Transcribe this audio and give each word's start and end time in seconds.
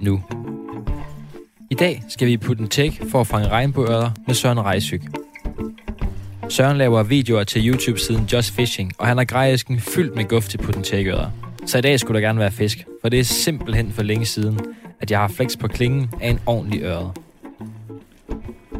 nu. 0.00 0.22
I 1.70 1.74
dag 1.74 2.02
skal 2.08 2.26
vi 2.26 2.32
i 2.32 2.36
putte 2.36 2.62
en 2.62 2.68
tæk 2.68 3.02
for 3.10 3.20
at 3.20 3.26
fange 3.26 3.48
regnbueørder 3.48 4.10
med 4.26 4.34
Søren 4.34 4.60
Rejsyk. 4.60 5.02
Søren 6.48 6.76
laver 6.76 7.02
videoer 7.02 7.44
til 7.44 7.68
YouTube-siden 7.68 8.24
Just 8.32 8.52
Fishing, 8.52 8.92
og 8.98 9.06
han 9.06 9.16
har 9.16 9.24
grejesken 9.24 9.80
fyldt 9.80 10.16
med 10.16 10.24
guft 10.24 10.50
til 10.50 10.58
putten 10.58 10.82
tækørder. 10.82 11.30
Så 11.66 11.78
i 11.78 11.80
dag 11.80 12.00
skulle 12.00 12.20
der 12.20 12.26
gerne 12.26 12.38
være 12.38 12.50
fisk, 12.50 12.86
for 13.00 13.08
det 13.08 13.20
er 13.20 13.24
simpelthen 13.24 13.92
for 13.92 14.02
længe 14.02 14.26
siden, 14.26 14.60
at 15.00 15.10
jeg 15.10 15.18
har 15.18 15.28
flex 15.28 15.58
på 15.58 15.68
klingen 15.68 16.10
af 16.20 16.30
en 16.30 16.40
ordentlig 16.46 16.82
ørde. 16.82 17.12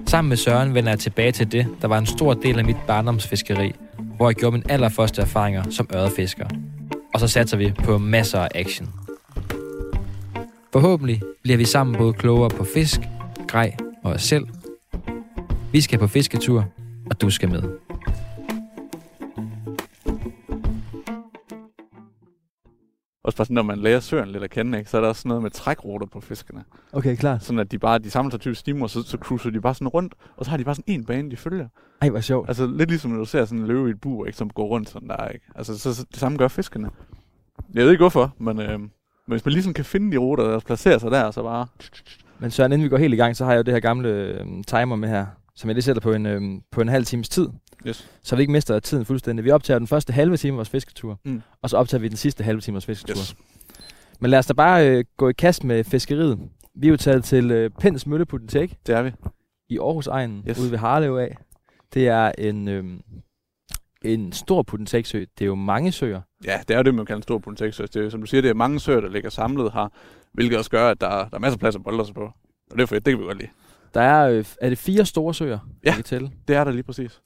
Sammen 0.06 0.28
med 0.28 0.36
Søren 0.36 0.74
vender 0.74 0.90
jeg 0.90 0.98
tilbage 0.98 1.32
til 1.32 1.52
det, 1.52 1.66
der 1.82 1.88
var 1.88 1.98
en 1.98 2.06
stor 2.06 2.34
del 2.34 2.58
af 2.58 2.64
mit 2.64 2.76
barndomsfiskeri, 2.86 3.72
hvor 4.16 4.28
jeg 4.28 4.34
gjorde 4.34 4.56
mine 4.56 4.70
allerførste 4.70 5.22
erfaringer 5.22 5.70
som 5.70 5.88
ørdefisker. 5.94 6.46
Og 7.14 7.20
så 7.20 7.28
satser 7.28 7.56
vi 7.56 7.72
på 7.84 7.98
masser 7.98 8.40
af 8.40 8.48
action. 8.54 9.05
Forhåbentlig 10.76 11.22
bliver 11.42 11.56
vi 11.56 11.64
sammen 11.64 11.96
både 11.96 12.12
klogere 12.12 12.50
på 12.50 12.64
fisk, 12.64 13.00
grej 13.48 13.76
og 14.04 14.12
os 14.12 14.22
selv. 14.22 14.46
Vi 15.72 15.80
skal 15.80 15.98
på 15.98 16.06
fisketur, 16.06 16.64
og 17.10 17.20
du 17.20 17.30
skal 17.30 17.48
med. 17.48 17.62
Også 23.24 23.36
bare 23.36 23.44
sådan, 23.44 23.54
når 23.54 23.62
man 23.62 23.78
lærer 23.78 24.00
søren 24.00 24.28
lidt 24.28 24.42
at 24.42 24.50
kende, 24.50 24.78
ikke, 24.78 24.90
så 24.90 24.96
er 24.96 25.00
der 25.00 25.08
også 25.08 25.20
sådan 25.20 25.28
noget 25.28 25.42
med 25.42 25.50
trækruter 25.50 26.06
på 26.06 26.20
fiskerne. 26.20 26.64
Okay, 26.92 27.16
klar. 27.16 27.38
Sådan 27.38 27.58
at 27.58 27.70
de 27.70 27.78
bare, 27.78 27.98
de 27.98 28.10
samler 28.10 28.30
sig 28.30 28.40
typisk 28.40 28.60
stimer, 28.60 28.86
så, 28.86 29.02
så 29.02 29.18
cruiser 29.18 29.50
de 29.50 29.60
bare 29.60 29.74
sådan 29.74 29.88
rundt, 29.88 30.14
og 30.36 30.44
så 30.44 30.50
har 30.50 30.58
de 30.58 30.64
bare 30.64 30.74
sådan 30.74 30.94
en 30.94 31.04
bane, 31.04 31.30
de 31.30 31.36
følger. 31.36 31.68
Ej, 32.02 32.08
hvor 32.08 32.20
sjovt. 32.20 32.48
Altså 32.48 32.66
lidt 32.66 32.88
ligesom 32.88 33.10
når 33.10 33.18
du 33.18 33.24
ser 33.24 33.44
sådan 33.44 33.58
en 33.58 33.66
løve 33.66 33.88
i 33.88 33.90
et 33.90 34.00
bur, 34.00 34.26
ikke, 34.26 34.38
som 34.38 34.50
går 34.50 34.66
rundt 34.66 34.88
sådan 34.88 35.08
der, 35.08 35.28
ikke? 35.28 35.46
Altså 35.54 35.78
så, 35.78 35.94
så 35.94 36.06
det 36.10 36.20
samme 36.20 36.38
gør 36.38 36.48
fiskene. 36.48 36.90
Jeg 37.74 37.84
ved 37.84 37.90
ikke 37.90 38.02
hvorfor, 38.02 38.34
men, 38.38 38.60
øh, 38.60 38.78
men 39.26 39.32
hvis 39.34 39.44
man 39.44 39.52
ligesom 39.52 39.74
kan 39.74 39.84
finde 39.84 40.12
de 40.12 40.16
ruter, 40.16 40.44
der 40.44 40.60
placerer 40.60 40.98
sig 40.98 41.10
der, 41.10 41.30
så 41.30 41.42
bare... 41.42 41.66
Men 42.38 42.50
Søren, 42.50 42.72
inden 42.72 42.84
vi 42.84 42.88
går 42.88 42.96
helt 42.96 43.14
i 43.14 43.16
gang, 43.16 43.36
så 43.36 43.44
har 43.44 43.52
jeg 43.52 43.58
jo 43.58 43.62
det 43.62 43.74
her 43.74 43.80
gamle 43.80 44.08
øh, 44.08 44.46
timer 44.66 44.96
med 44.96 45.08
her, 45.08 45.26
som 45.54 45.68
jeg 45.68 45.74
lige 45.74 45.82
sætter 45.82 46.00
på 46.02 46.12
en, 46.12 46.26
øh, 46.26 46.42
på 46.72 46.80
en 46.80 46.88
halv 46.88 47.04
times 47.04 47.28
tid. 47.28 47.48
Yes. 47.86 48.10
Så 48.22 48.36
vi 48.36 48.40
ikke 48.42 48.52
mister 48.52 48.80
tiden 48.80 49.04
fuldstændig. 49.04 49.44
Vi 49.44 49.50
optager 49.50 49.78
den 49.78 49.86
første 49.88 50.12
halve 50.12 50.36
time 50.36 50.52
af 50.54 50.56
vores 50.56 50.68
fisketur, 50.68 51.20
Mm. 51.24 51.42
og 51.62 51.70
så 51.70 51.76
optager 51.76 52.00
vi 52.00 52.08
den 52.08 52.16
sidste 52.16 52.44
halve 52.44 52.60
time 52.60 52.72
af 52.72 52.74
vores 52.74 52.86
fisketur. 52.86 53.20
Yes. 53.20 53.36
Men 54.20 54.30
lad 54.30 54.38
os 54.38 54.46
da 54.46 54.52
bare 54.52 54.88
øh, 54.90 55.04
gå 55.16 55.28
i 55.28 55.32
kast 55.32 55.64
med 55.64 55.84
fiskeriet. 55.84 56.38
Vi 56.74 56.86
er 56.86 56.90
jo 56.90 56.96
taget 56.96 57.24
til 57.24 57.50
øh, 57.50 57.70
Pens 57.80 58.06
Mølle 58.06 58.26
Putentek 58.26 58.78
Det 58.86 58.94
er 58.94 59.02
vi. 59.02 59.12
i 59.68 59.78
Aarhus 59.78 60.06
Egen, 60.06 60.44
Yes. 60.48 60.58
ude 60.58 60.70
ved 60.70 60.78
Harlev 60.78 61.14
af. 61.16 61.36
Det 61.94 62.08
er 62.08 62.32
en, 62.38 62.68
øh, 62.68 62.84
en 64.04 64.32
stor 64.32 64.62
Putenteksø. 64.62 65.18
Det 65.20 65.44
er 65.44 65.46
jo 65.46 65.54
mange 65.54 65.92
søer. 65.92 66.20
Ja, 66.44 66.60
det 66.68 66.74
er 66.74 66.78
jo 66.78 66.82
det, 66.82 66.94
man 66.94 67.06
kalder 67.06 67.16
en 67.16 67.22
stor 67.22 67.38
politik. 67.38 67.76
Det 67.76 67.96
er, 67.96 68.00
jo, 68.00 68.10
som 68.10 68.20
du 68.20 68.26
siger, 68.26 68.40
det 68.42 68.48
er 68.50 68.54
mange 68.54 68.80
søer, 68.80 69.00
der 69.00 69.08
ligger 69.08 69.30
samlet 69.30 69.72
her, 69.72 69.88
hvilket 70.32 70.58
også 70.58 70.70
gør, 70.70 70.88
at 70.90 71.00
der, 71.00 71.08
der 71.08 71.36
er 71.36 71.38
masser 71.38 71.56
af 71.56 71.60
plads 71.60 71.74
at 71.76 71.82
bolde 71.82 72.06
sig 72.06 72.14
på. 72.14 72.24
Og 72.70 72.76
det 72.76 72.80
er 72.82 72.86
fedt, 72.86 73.06
det 73.06 73.12
kan 73.12 73.20
vi 73.20 73.24
godt 73.26 73.38
lide. 73.38 73.50
Der 73.94 74.00
er, 74.00 74.28
øh, 74.30 74.44
er 74.60 74.68
det 74.68 74.78
fire 74.78 75.04
store 75.04 75.34
søer, 75.34 75.58
Ja. 75.84 75.94
kan 75.94 76.04
tælle. 76.04 76.30
Det 76.48 76.56
er 76.56 76.64
der 76.64 76.70
lige 76.72 76.82
præcis. 76.82 77.20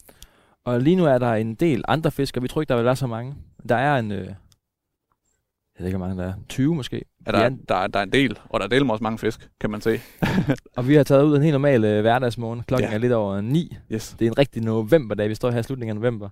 Og 0.64 0.80
lige 0.80 0.96
nu 0.96 1.04
er 1.06 1.18
der 1.18 1.34
en 1.34 1.54
del 1.54 1.84
andre 1.88 2.10
fiskere. 2.10 2.42
Vi 2.42 2.48
tror 2.48 2.60
ikke, 2.60 2.68
der 2.68 2.76
vil 2.76 2.84
være 2.84 2.96
så 2.96 3.06
mange. 3.06 3.34
Der 3.68 3.76
er 3.76 3.98
en... 3.98 4.12
Øh, 4.12 4.28
jeg 5.80 5.84
ved 5.84 5.88
ikke, 5.88 5.98
hvor 5.98 6.06
mange 6.06 6.22
der 6.22 6.28
er. 6.28 6.32
20 6.48 6.74
måske. 6.74 7.02
Ja, 7.26 7.32
der, 7.32 7.38
Ja. 7.38 7.44
er, 7.44 7.50
der, 7.68 7.74
er, 7.74 7.86
der 7.86 7.98
er 7.98 8.02
en 8.02 8.12
del, 8.12 8.38
og 8.48 8.60
der 8.60 8.66
er 8.66 8.68
del 8.68 8.84
med 8.84 8.92
også 8.92 9.02
mange 9.02 9.18
fisk, 9.18 9.48
kan 9.60 9.70
man 9.70 9.80
se. 9.80 10.00
Og 10.76 10.88
vi 10.88 10.94
har 10.94 11.02
taget 11.02 11.22
ud 11.24 11.36
en 11.36 11.42
helt 11.42 11.52
normal 11.52 11.84
øh, 11.84 12.00
hverdagsmorgen. 12.00 12.62
Klokken 12.66 12.88
Ja. 12.88 12.94
er 12.94 12.98
lidt 12.98 13.12
over 13.12 13.40
9. 13.40 13.76
Yes. 13.92 14.16
Det 14.18 14.26
er 14.26 14.30
en 14.30 14.38
rigtig 14.38 14.62
novemberdag. 14.62 15.28
Vi 15.28 15.34
står 15.34 15.50
her 15.50 15.58
i 15.58 15.62
slutningen 15.62 15.96
af 15.96 16.00
november. 16.00 16.28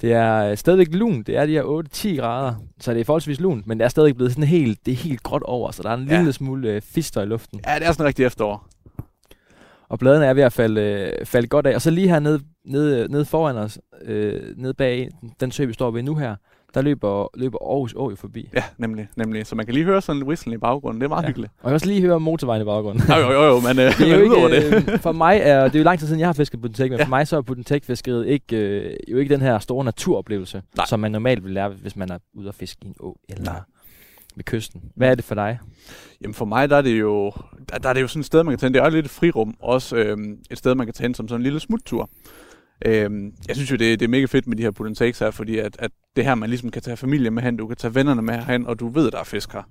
Det 0.00 0.12
er 0.12 0.36
øh, 0.50 0.56
stadigvæk 0.56 0.88
lunt. 0.90 1.26
Det 1.26 1.36
er 1.36 1.46
de 1.46 1.52
her 1.52 1.82
8-10 1.94 2.16
grader. 2.20 2.54
Så 2.80 2.94
det 2.94 3.00
er 3.00 3.04
forholdsvis 3.04 3.40
lunt, 3.40 3.66
men 3.66 3.78
det 3.78 3.84
er 3.84 3.88
stadig 3.88 4.14
blevet 4.16 4.32
sådan 4.32 4.44
helt, 4.44 4.86
det 4.86 4.92
er 4.92 4.96
helt 4.96 5.22
gråt 5.22 5.42
over. 5.42 5.70
Så 5.70 5.82
der 5.82 5.90
er 5.90 5.94
en 5.94 6.08
Ja. 6.08 6.16
lille 6.16 6.32
smule 6.32 6.68
øh, 6.70 6.80
fister 6.82 7.22
i 7.22 7.26
luften. 7.26 7.60
Ja, 7.66 7.78
det 7.78 7.86
er 7.86 7.92
sådan 7.92 8.06
rigtig 8.06 8.24
efterår. 8.24 8.66
Og 9.88 9.98
bladene 9.98 10.26
er 10.26 10.34
ved 10.34 10.42
at 10.42 10.52
falde, 10.52 10.80
øh, 10.80 11.26
falde 11.26 11.48
godt 11.48 11.66
af. 11.66 11.74
Og 11.74 11.82
så 11.82 11.90
lige 11.90 12.08
her 12.08 12.18
nede, 12.20 12.40
nede, 12.64 13.08
nede 13.12 13.24
foran 13.24 13.56
os, 13.56 13.78
øh, 14.04 14.40
nede 14.56 14.74
bag 14.74 15.08
den 15.40 15.50
sø, 15.52 15.64
vi 15.64 15.72
står 15.72 15.90
ved 15.90 16.02
nu 16.02 16.14
her, 16.14 16.36
der 16.74 16.82
løber, 16.82 17.28
løber 17.34 17.58
Aarhus 17.70 17.94
Å 17.96 18.10
jo 18.10 18.16
forbi. 18.16 18.48
Ja, 18.54 18.62
nemlig, 18.78 19.08
nemlig. 19.16 19.46
Så 19.46 19.54
man 19.56 19.66
kan 19.66 19.74
lige 19.74 19.84
høre 19.84 20.02
sådan 20.02 20.22
en 20.22 20.28
whistling 20.28 20.54
i 20.54 20.58
baggrunden. 20.58 21.00
Det 21.00 21.04
er 21.04 21.08
meget 21.08 21.22
Ja. 21.22 21.26
hyggeligt. 21.28 21.52
Og 21.52 21.64
jeg 21.64 21.70
kan 21.70 21.74
også 21.74 21.86
lige 21.86 22.00
høre 22.00 22.20
motorvejen 22.20 22.62
i 22.62 22.64
baggrunden. 22.64 23.02
Jo, 23.08 23.14
jo, 23.16 23.32
jo, 23.32 23.44
jo 23.44 23.60
men, 23.60 23.78
øh, 23.78 23.92
Det 23.98 24.12
er 24.12 24.18
jo 24.18 24.22
ikke, 24.22 24.56
det. 24.76 24.92
øh, 24.92 24.98
for 25.00 25.12
mig 25.12 25.40
er, 25.42 25.64
det 25.64 25.74
er 25.74 25.78
jo 25.78 25.84
lang 25.84 25.98
tid 25.98 26.06
siden, 26.06 26.20
jeg 26.20 26.28
har 26.28 26.32
fisket 26.32 26.60
Budentek, 26.60 26.90
men 26.90 26.98
Ja. 26.98 27.04
for 27.04 27.08
mig 27.10 27.28
så 27.28 27.36
er 27.36 27.40
Budentek-fiskeriet 27.42 28.26
ikke, 28.26 28.56
øh, 28.56 28.96
jo 29.08 29.16
ikke 29.18 29.34
den 29.34 29.40
her 29.40 29.58
store 29.58 29.84
naturoplevelse, 29.84 30.62
Nej. 30.76 30.86
som 30.86 31.00
man 31.00 31.10
normalt 31.12 31.44
vil 31.44 31.52
lære, 31.52 31.68
hvis 31.68 31.96
man 31.96 32.10
er 32.10 32.18
ude 32.34 32.48
og 32.48 32.54
fiske 32.54 32.78
i 32.84 32.86
en 32.88 32.94
å 33.00 33.16
eller 33.28 33.44
Nej. 33.44 33.60
ved 34.36 34.44
kysten. 34.44 34.82
Hvad 34.96 35.10
er 35.10 35.14
det 35.14 35.24
for 35.24 35.34
dig? 35.34 35.58
Jamen 36.22 36.34
for 36.34 36.44
mig, 36.44 36.70
der 36.70 36.76
er 36.76 36.82
det 36.82 37.00
jo, 37.00 37.32
der, 37.72 37.78
der 37.78 37.88
er 37.88 37.92
det 37.92 38.00
jo 38.02 38.06
sådan 38.08 38.20
et 38.20 38.26
sted, 38.26 38.42
man 38.42 38.52
kan 38.52 38.58
tage 38.58 38.66
hen. 38.68 38.74
Det 38.74 38.80
er 38.80 38.84
jo 38.84 38.90
lidt 38.90 39.04
et 39.06 39.10
frirum. 39.10 39.54
Også 39.60 39.96
øhm, 39.96 40.38
et 40.50 40.58
sted, 40.58 40.74
man 40.74 40.86
kan 40.86 40.94
tage 40.94 41.04
hen 41.04 41.14
som 41.14 41.28
sådan 41.28 41.40
en 41.40 41.42
lille 41.42 41.60
smuttur. 41.60 42.10
Øhm, 42.84 43.34
jeg 43.48 43.56
synes 43.56 43.70
jo, 43.70 43.76
det, 43.76 44.00
det 44.00 44.06
er 44.06 44.10
mega 44.10 44.24
fedt 44.24 44.46
med 44.46 44.56
de 44.56 44.62
her 44.62 44.70
put 44.70 44.86
and 44.86 44.96
takes 44.96 45.18
her, 45.18 45.30
fordi 45.30 45.58
at, 45.58 45.76
at 45.78 45.90
det 46.16 46.24
her, 46.24 46.34
man 46.34 46.48
ligesom 46.48 46.70
kan 46.70 46.82
tage 46.82 46.96
familie 46.96 47.30
med 47.30 47.42
hen, 47.42 47.56
du 47.56 47.66
kan 47.66 47.76
tage 47.76 47.94
vennerne 47.94 48.22
med 48.22 48.38
hen, 48.38 48.66
og 48.66 48.80
du 48.80 48.88
ved, 48.88 49.10
der 49.10 49.18
er 49.18 49.24
fisk 49.24 49.52
her. 49.52 49.62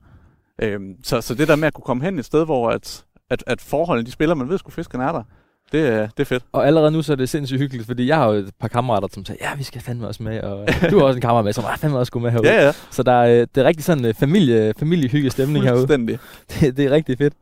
Øhm, 0.61 0.95
så, 1.03 1.21
så 1.21 1.35
det 1.35 1.47
der 1.47 1.55
med 1.55 1.67
at 1.67 1.73
kunne 1.73 1.83
komme 1.83 2.03
hen 2.03 2.19
et 2.19 2.25
sted, 2.25 2.45
hvor 2.45 2.69
at, 2.69 3.05
at, 3.29 3.43
at 3.47 3.61
forholdene, 3.61 4.05
de 4.05 4.11
spiller, 4.11 4.35
man 4.35 4.49
ved 4.49 4.57
sgu, 4.57 4.71
fiskerne 4.71 5.03
er 5.03 5.11
der. 5.11 5.23
Det, 5.71 5.87
er- 5.87 6.07
det 6.07 6.19
er 6.19 6.23
fedt. 6.25 6.43
Og 6.51 6.67
allerede 6.67 6.91
nu 6.91 7.01
så 7.01 7.11
er 7.11 7.15
det 7.15 7.29
sindssygt 7.29 7.59
hyggeligt, 7.59 7.87
fordi 7.87 8.07
jeg 8.07 8.17
har 8.17 8.25
jo 8.27 8.33
et 8.33 8.49
par 8.59 8.67
kammerater, 8.67 9.07
som 9.13 9.25
siger, 9.25 9.37
ja, 9.41 9.55
vi 9.55 9.63
skal 9.63 9.81
fandme 9.81 10.07
også 10.07 10.23
med, 10.23 10.41
og 10.41 10.67
du 10.91 10.97
har 10.99 11.05
også 11.05 11.17
en 11.17 11.21
kammerat 11.21 11.45
med, 11.45 11.53
som 11.53 11.63
"Ah, 11.67 11.77
fandme 11.77 11.97
også 11.99 12.09
skulle 12.09 12.23
med 12.23 12.31
herude. 12.41 12.49
Ja, 12.53 12.65
ja. 12.65 12.71
Så 12.91 13.03
der 13.03 13.11
er, 13.11 13.41
øh, 13.41 13.47
det 13.55 13.61
er 13.61 13.63
rigtig 13.67 13.83
sådan 13.85 14.05
en 14.05 14.15
familie, 14.15 14.73
familiehygge 14.79 15.29
stemning 15.29 15.65
herude. 15.65 15.79
Fuldstændig. 15.81 16.19
Det, 16.61 16.77
det 16.77 16.85
er 16.85 16.91
rigtig 16.91 17.17
fedt. 17.17 17.33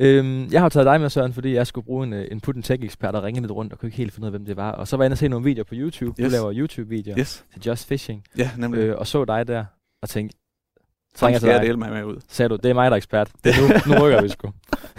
Øhm, 0.00 0.48
jeg 0.52 0.60
har 0.60 0.68
taget 0.68 0.86
dig 0.86 1.00
med, 1.00 1.10
Søren, 1.10 1.32
fordi 1.32 1.54
jeg 1.54 1.66
skulle 1.66 1.84
bruge 1.84 2.06
en, 2.06 2.12
øh, 2.12 2.26
en 2.30 2.40
put 2.40 2.54
tech 2.64 2.84
ekspert 2.84 3.14
og 3.14 3.22
ringe 3.22 3.40
lidt 3.40 3.52
rundt 3.52 3.72
og 3.72 3.78
kunne 3.78 3.86
ikke 3.86 3.96
helt 3.98 4.12
finde 4.12 4.24
ud 4.24 4.26
af, 4.26 4.32
hvem 4.32 4.44
det 4.46 4.56
var. 4.56 4.72
Og 4.72 4.88
så 4.88 4.96
var 4.96 5.04
jeg 5.04 5.06
inde 5.06 5.14
og 5.14 5.18
se 5.18 5.28
nogle 5.28 5.44
videoer 5.44 5.64
på 5.64 5.74
YouTube. 5.74 6.22
Yes. 6.22 6.32
Du 6.32 6.32
laver 6.32 6.52
YouTube-videoer 6.56 7.18
Yes. 7.18 7.44
til 7.52 7.62
Just 7.66 7.88
Fishing. 7.88 8.22
Ja, 8.38 8.50
nemlig. 8.56 8.78
Øh, 8.80 8.98
og 8.98 9.06
så 9.06 9.24
dig 9.24 9.48
der 9.48 9.64
og 10.02 10.08
tænkte, 10.08 10.36
skal 11.16 11.40
til 11.40 11.48
dig. 11.48 11.78
mig 11.78 11.90
med 11.92 12.04
ud. 12.04 12.16
sagde 12.28 12.48
du, 12.48 12.56
det 12.56 12.70
er 12.70 12.74
mig, 12.74 12.84
der 12.90 12.94
er 12.94 12.96
ekspert. 12.96 13.30
Det 13.44 13.52
er 13.54 13.60
nu, 13.88 13.94
nu 13.94 14.00
rykker 14.04 14.22
vi 14.22 14.28
sgu. 14.28 14.50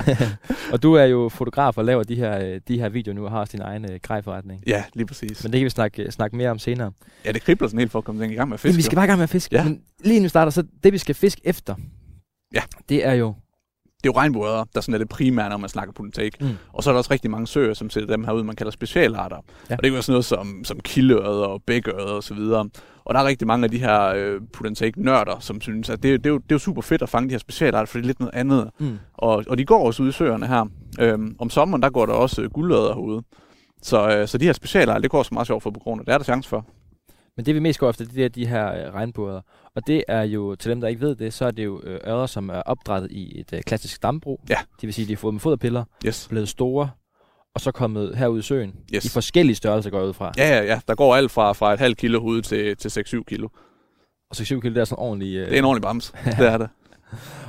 og 0.73 0.83
du 0.83 0.93
er 0.93 1.03
jo 1.03 1.29
fotograf 1.29 1.77
og 1.77 1.85
laver 1.85 2.03
de 2.03 2.15
her, 2.15 2.39
øh, 2.39 2.61
de 2.67 2.79
her 2.79 2.89
videoer 2.89 3.15
nu 3.15 3.25
og 3.25 3.31
har 3.31 3.39
også 3.39 3.51
din 3.51 3.61
egen 3.61 3.91
øh, 3.91 3.99
grejforretning. 4.03 4.63
Ja, 4.67 4.83
lige 4.93 5.05
præcis. 5.05 5.43
Men 5.43 5.51
det 5.51 5.59
kan 5.59 5.65
vi 5.65 5.69
snakke, 5.69 6.11
snakke 6.11 6.35
mere 6.37 6.49
om 6.49 6.59
senere. 6.59 6.91
Ja, 7.25 7.31
det 7.31 7.41
kribler 7.41 7.67
sådan 7.67 7.79
helt 7.79 7.91
for 7.91 7.99
at 7.99 8.05
komme 8.05 8.31
i 8.31 8.35
gang 8.35 8.49
med 8.49 8.53
at 8.55 8.59
fiske. 8.59 8.75
vi 8.75 8.81
skal 8.81 8.95
bare 8.95 9.05
i 9.05 9.07
gang 9.07 9.17
med 9.17 9.23
at 9.23 9.29
fiske. 9.29 9.55
Ja. 9.55 9.63
Men 9.63 9.81
lige 10.03 10.21
vi 10.21 10.27
starter, 10.29 10.51
så 10.51 10.63
det 10.83 10.93
vi 10.93 10.97
skal 10.97 11.15
fiske 11.15 11.41
efter, 11.43 11.75
Ja. 12.53 12.61
det 12.89 13.05
er 13.05 13.13
jo... 13.13 13.33
det 14.03 14.09
er 14.09 14.13
jo 14.13 14.17
regnbuer, 14.17 14.63
der 14.75 14.81
sådan 14.81 14.93
er 14.93 14.97
det 14.97 15.09
primære, 15.09 15.49
når 15.49 15.57
man 15.57 15.69
snakker 15.69 15.93
på 15.93 16.05
take. 16.13 16.37
Mm. 16.41 16.49
Og 16.73 16.83
så 16.83 16.89
er 16.89 16.93
der 16.93 16.97
også 16.97 17.13
rigtig 17.13 17.31
mange 17.31 17.47
søer, 17.47 17.73
som 17.73 17.89
sætter 17.89 18.15
dem 18.15 18.23
her 18.23 18.31
ud, 18.31 18.43
man 18.43 18.55
kalder 18.55 18.71
specialarter. 18.71 19.37
Ja. 19.69 19.75
Og 19.75 19.83
det 19.83 19.91
er 19.91 19.95
jo 19.95 20.01
sådan 20.01 20.13
noget 20.13 20.25
som, 20.25 20.63
som 20.63 20.79
kildeøder 20.79 21.45
og 21.45 21.63
bækøder 21.63 22.13
og 22.13 22.23
så 22.23 22.33
videre. 22.33 22.69
Og 23.05 23.13
der 23.13 23.19
er 23.21 23.25
rigtig 23.25 23.47
mange 23.47 23.63
af 23.63 23.71
de 23.71 23.77
her 23.77 24.05
øh, 24.05 24.41
put 24.53 24.67
and 24.67 24.75
take 24.75 25.01
nørder, 25.03 25.39
som 25.39 25.61
synes, 25.61 25.89
at 25.89 26.03
det, 26.03 26.23
det, 26.23 26.29
er 26.29 26.33
jo, 26.33 26.37
det 26.37 26.51
er 26.51 26.55
jo 26.55 26.59
super 26.59 26.81
fedt 26.81 27.01
at 27.01 27.09
fange 27.09 27.29
de 27.29 27.33
her 27.33 27.39
specialarter, 27.39 27.85
for 27.85 27.97
det 27.97 28.03
er 28.03 28.07
lidt 28.07 28.19
noget 28.19 28.33
andet. 28.35 28.69
Mm. 28.79 28.97
Og, 29.13 29.43
og 29.47 29.57
de 29.57 29.65
går 29.65 29.85
også 29.85 30.03
ud 30.03 30.09
i 30.09 30.11
søerne 30.11 30.47
her. 30.47 30.65
Øhm, 30.99 31.35
om 31.39 31.49
sommeren, 31.49 31.83
der 31.83 31.89
går 31.89 32.05
der 32.05 32.13
også 32.13 32.41
øh, 32.41 32.49
guldøder 32.49 32.93
herude. 32.93 33.23
Så, 33.81 34.17
øh, 34.17 34.27
så 34.27 34.37
de 34.37 34.45
her 34.45 34.53
specialarter, 34.53 35.01
det 35.01 35.11
går 35.11 35.23
så 35.23 35.29
meget 35.33 35.47
sjovt 35.47 35.63
for 35.63 35.71
på 35.71 35.79
grund 35.79 36.01
af. 36.01 36.05
Det 36.05 36.13
er 36.13 36.17
der 36.17 36.25
chance 36.25 36.49
for. 36.49 36.65
Men 37.37 37.45
det 37.45 37.55
vi 37.55 37.59
mest 37.59 37.79
går 37.79 37.89
efter, 37.89 38.05
det 38.05 38.25
er 38.25 38.29
de 38.29 38.47
her 38.47 38.87
øh, 38.87 38.93
regnbuer. 38.93 39.41
Og 39.75 39.87
det 39.87 40.03
er 40.07 40.21
jo, 40.21 40.55
til 40.55 40.71
dem 40.71 40.81
der 40.81 40.87
ikke 40.87 41.01
ved 41.01 41.15
det, 41.15 41.33
så 41.33 41.45
er 41.45 41.51
det 41.51 41.65
jo 41.65 41.81
øh, 41.83 41.99
ørder, 42.07 42.25
som 42.25 42.49
er 42.49 42.61
opdrettet 42.61 43.11
i 43.11 43.39
et 43.39 43.53
øh, 43.53 43.61
klassisk 43.61 44.03
dambrug. 44.03 44.39
Ja. 44.49 44.55
Det 44.81 44.87
vil 44.87 44.93
sige, 44.93 45.07
de 45.07 45.13
er 45.13 45.17
fået 45.17 45.33
med 45.33 45.41
foderpiller, 45.41 45.83
Yes. 46.05 46.27
blevet 46.29 46.49
store, 46.49 46.89
og 47.55 47.61
så 47.61 47.71
kommet 47.71 48.17
herud 48.17 48.39
i 48.39 48.41
søen. 48.41 48.75
Yes. 48.95 49.05
I 49.05 49.09
forskellige 49.09 49.55
størrelser 49.55 49.89
går 49.89 49.97
jeg 49.99 50.07
ud 50.07 50.13
fra. 50.13 50.31
Ja, 50.37 50.47
ja, 50.57 50.63
ja. 50.65 50.79
Der 50.87 50.95
går 50.95 51.15
alt 51.15 51.31
fra, 51.31 51.53
fra 51.53 51.73
et 51.73 51.79
halvt 51.79 51.97
kilo 51.97 52.21
hoved 52.21 52.41
til, 52.41 52.77
til 52.77 53.01
6-7 53.17 53.23
kilo. 53.23 53.47
Og 54.29 54.35
så 54.35 54.45
7 54.45 54.61
kilo, 54.61 54.73
det 54.73 54.81
er 54.81 54.85
sådan 54.85 55.01
ordentligt... 55.03 55.39
Øh, 55.39 55.45
Det 55.47 55.53
er 55.53 55.59
en 55.59 55.65
ordentlig 55.65 55.81
bams. 55.81 56.13
det 56.39 56.47
er 56.47 56.57
det. 56.57 56.69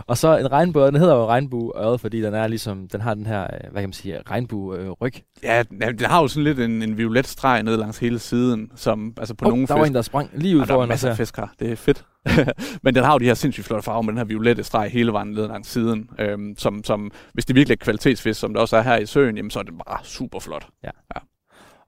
Og 0.06 0.18
så 0.18 0.38
en 0.38 0.52
regnbue, 0.52 0.86
den 0.86 0.96
hedder 0.96 1.14
jo 1.14 1.26
regnbueøret, 1.26 2.00
fordi 2.00 2.22
den 2.22 2.34
er 2.34 2.46
ligesom, 2.46 2.88
den 2.88 3.00
har 3.00 3.14
den 3.14 3.26
her, 3.26 3.42
øh, 3.42 3.70
hvad 3.72 3.82
kan 3.82 3.88
man 3.88 3.92
sige, 3.92 4.18
regnbue-ryg. 4.30 5.12
Ja, 5.42 5.62
den, 5.62 5.80
den 5.80 6.06
har 6.06 6.20
jo 6.20 6.28
sådan 6.28 6.44
lidt 6.44 6.60
en, 6.60 6.82
en 6.82 6.98
violet 6.98 7.26
streg 7.26 7.62
ned 7.62 7.76
langs 7.76 7.98
hele 7.98 8.18
siden, 8.18 8.70
som 8.76 9.14
altså 9.18 9.34
på 9.34 9.44
oh, 9.44 9.50
nogle 9.50 9.66
der 9.66 9.74
var 9.74 9.82
fisk... 9.82 9.90
en, 9.90 9.94
der 9.94 10.02
sprang 10.02 10.30
lige 10.34 10.56
ud 10.56 10.60
Ah, 10.60 10.66
der 10.68 10.74
er 10.74 10.76
foran 10.76 10.88
os 10.88 10.88
masser 10.88 11.08
her. 11.08 11.12
af 11.12 11.16
fisk 11.16 11.36
her. 11.36 11.46
Det 11.58 11.72
er 11.72 11.76
fedt. 11.76 12.04
Men 12.84 12.94
den 12.94 13.04
har 13.04 13.12
jo 13.12 13.18
de 13.18 13.24
her 13.24 13.34
sindssygt 13.34 13.66
flotte 13.66 13.84
farver 13.84 14.02
med 14.02 14.12
den 14.12 14.18
her 14.18 14.24
violette 14.24 14.64
streg 14.64 14.90
hele 14.90 15.12
vejen 15.12 15.28
ned 15.28 15.48
langs 15.48 15.68
siden. 15.68 16.10
Øhm, 16.18 16.54
som, 16.58 16.84
som, 16.84 17.10
hvis 17.32 17.44
det 17.44 17.56
virkelig 17.56 17.74
er 17.74 17.84
kvalitetsfisk, 17.84 18.40
som 18.40 18.52
det 18.52 18.60
også 18.60 18.76
er 18.76 18.82
her 18.82 18.96
i 18.96 19.06
søen, 19.06 19.36
jamen, 19.36 19.50
så 19.50 19.58
er 19.58 19.62
det 19.62 19.74
bare 19.86 19.98
super 20.04 20.40
flot. 20.40 20.66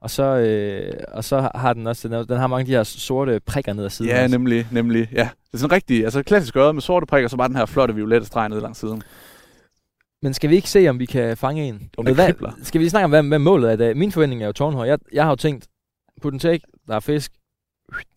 Og 0.03 0.09
så, 0.09 0.23
øh, 0.23 0.93
og 1.07 1.23
så 1.23 1.49
har 1.55 1.73
den 1.73 1.87
også, 1.87 2.07
den, 2.07 2.17
har- 2.17 2.23
den 2.23 2.37
har 2.37 2.47
mange 2.47 2.59
af 2.61 2.65
de 2.65 2.71
her 2.71 2.83
sorte 2.83 3.39
prikker 3.45 3.73
ned 3.73 3.85
ad 3.85 3.89
siden. 3.89 4.11
Ja, 4.11 4.23
også. 4.23 4.37
nemlig, 4.37 4.67
nemlig. 4.71 5.09
Ja. 5.11 5.29
Det 5.47 5.53
er 5.53 5.57
sådan 5.57 5.71
rigtig, 5.71 6.03
altså 6.03 6.23
klassisk 6.23 6.55
øret 6.55 6.75
med 6.75 6.81
sorte 6.81 7.05
prikker, 7.05 7.29
så 7.29 7.37
bare 7.37 7.47
den 7.47 7.55
her 7.55 7.65
flotte 7.65 7.95
violette 7.95 8.27
streg 8.27 8.49
ned 8.49 8.61
langs 8.61 8.79
siden. 8.79 9.01
Men 10.21 10.33
skal 10.33 10.49
vi 10.49 10.55
ikke 10.55 10.69
se, 10.69 10.87
om 10.87 10.99
vi 10.99 11.05
kan 11.05 11.37
fange 11.37 11.63
en? 11.67 11.89
Om 11.97 12.05
det 12.05 12.15
hvad, 12.15 12.33
skal 12.63 12.79
vi 12.79 12.83
lige 12.83 12.89
snakke 12.89 13.03
om, 13.05 13.09
hvad, 13.11 13.23
hvad 13.23 13.39
målet 13.39 13.69
er 13.69 13.73
i 13.73 13.77
dag? 13.77 13.97
Min 13.97 14.11
forventning 14.11 14.41
er 14.43 14.45
jo 14.45 14.51
tårnhøj. 14.51 14.87
Jeg, 14.87 14.99
jeg 15.13 15.23
har 15.23 15.29
jo 15.31 15.35
tænkt, 15.35 15.67
en 16.25 16.39
tæk, 16.39 16.61
der 16.87 16.95
er 16.95 16.99
fisk, 16.99 17.31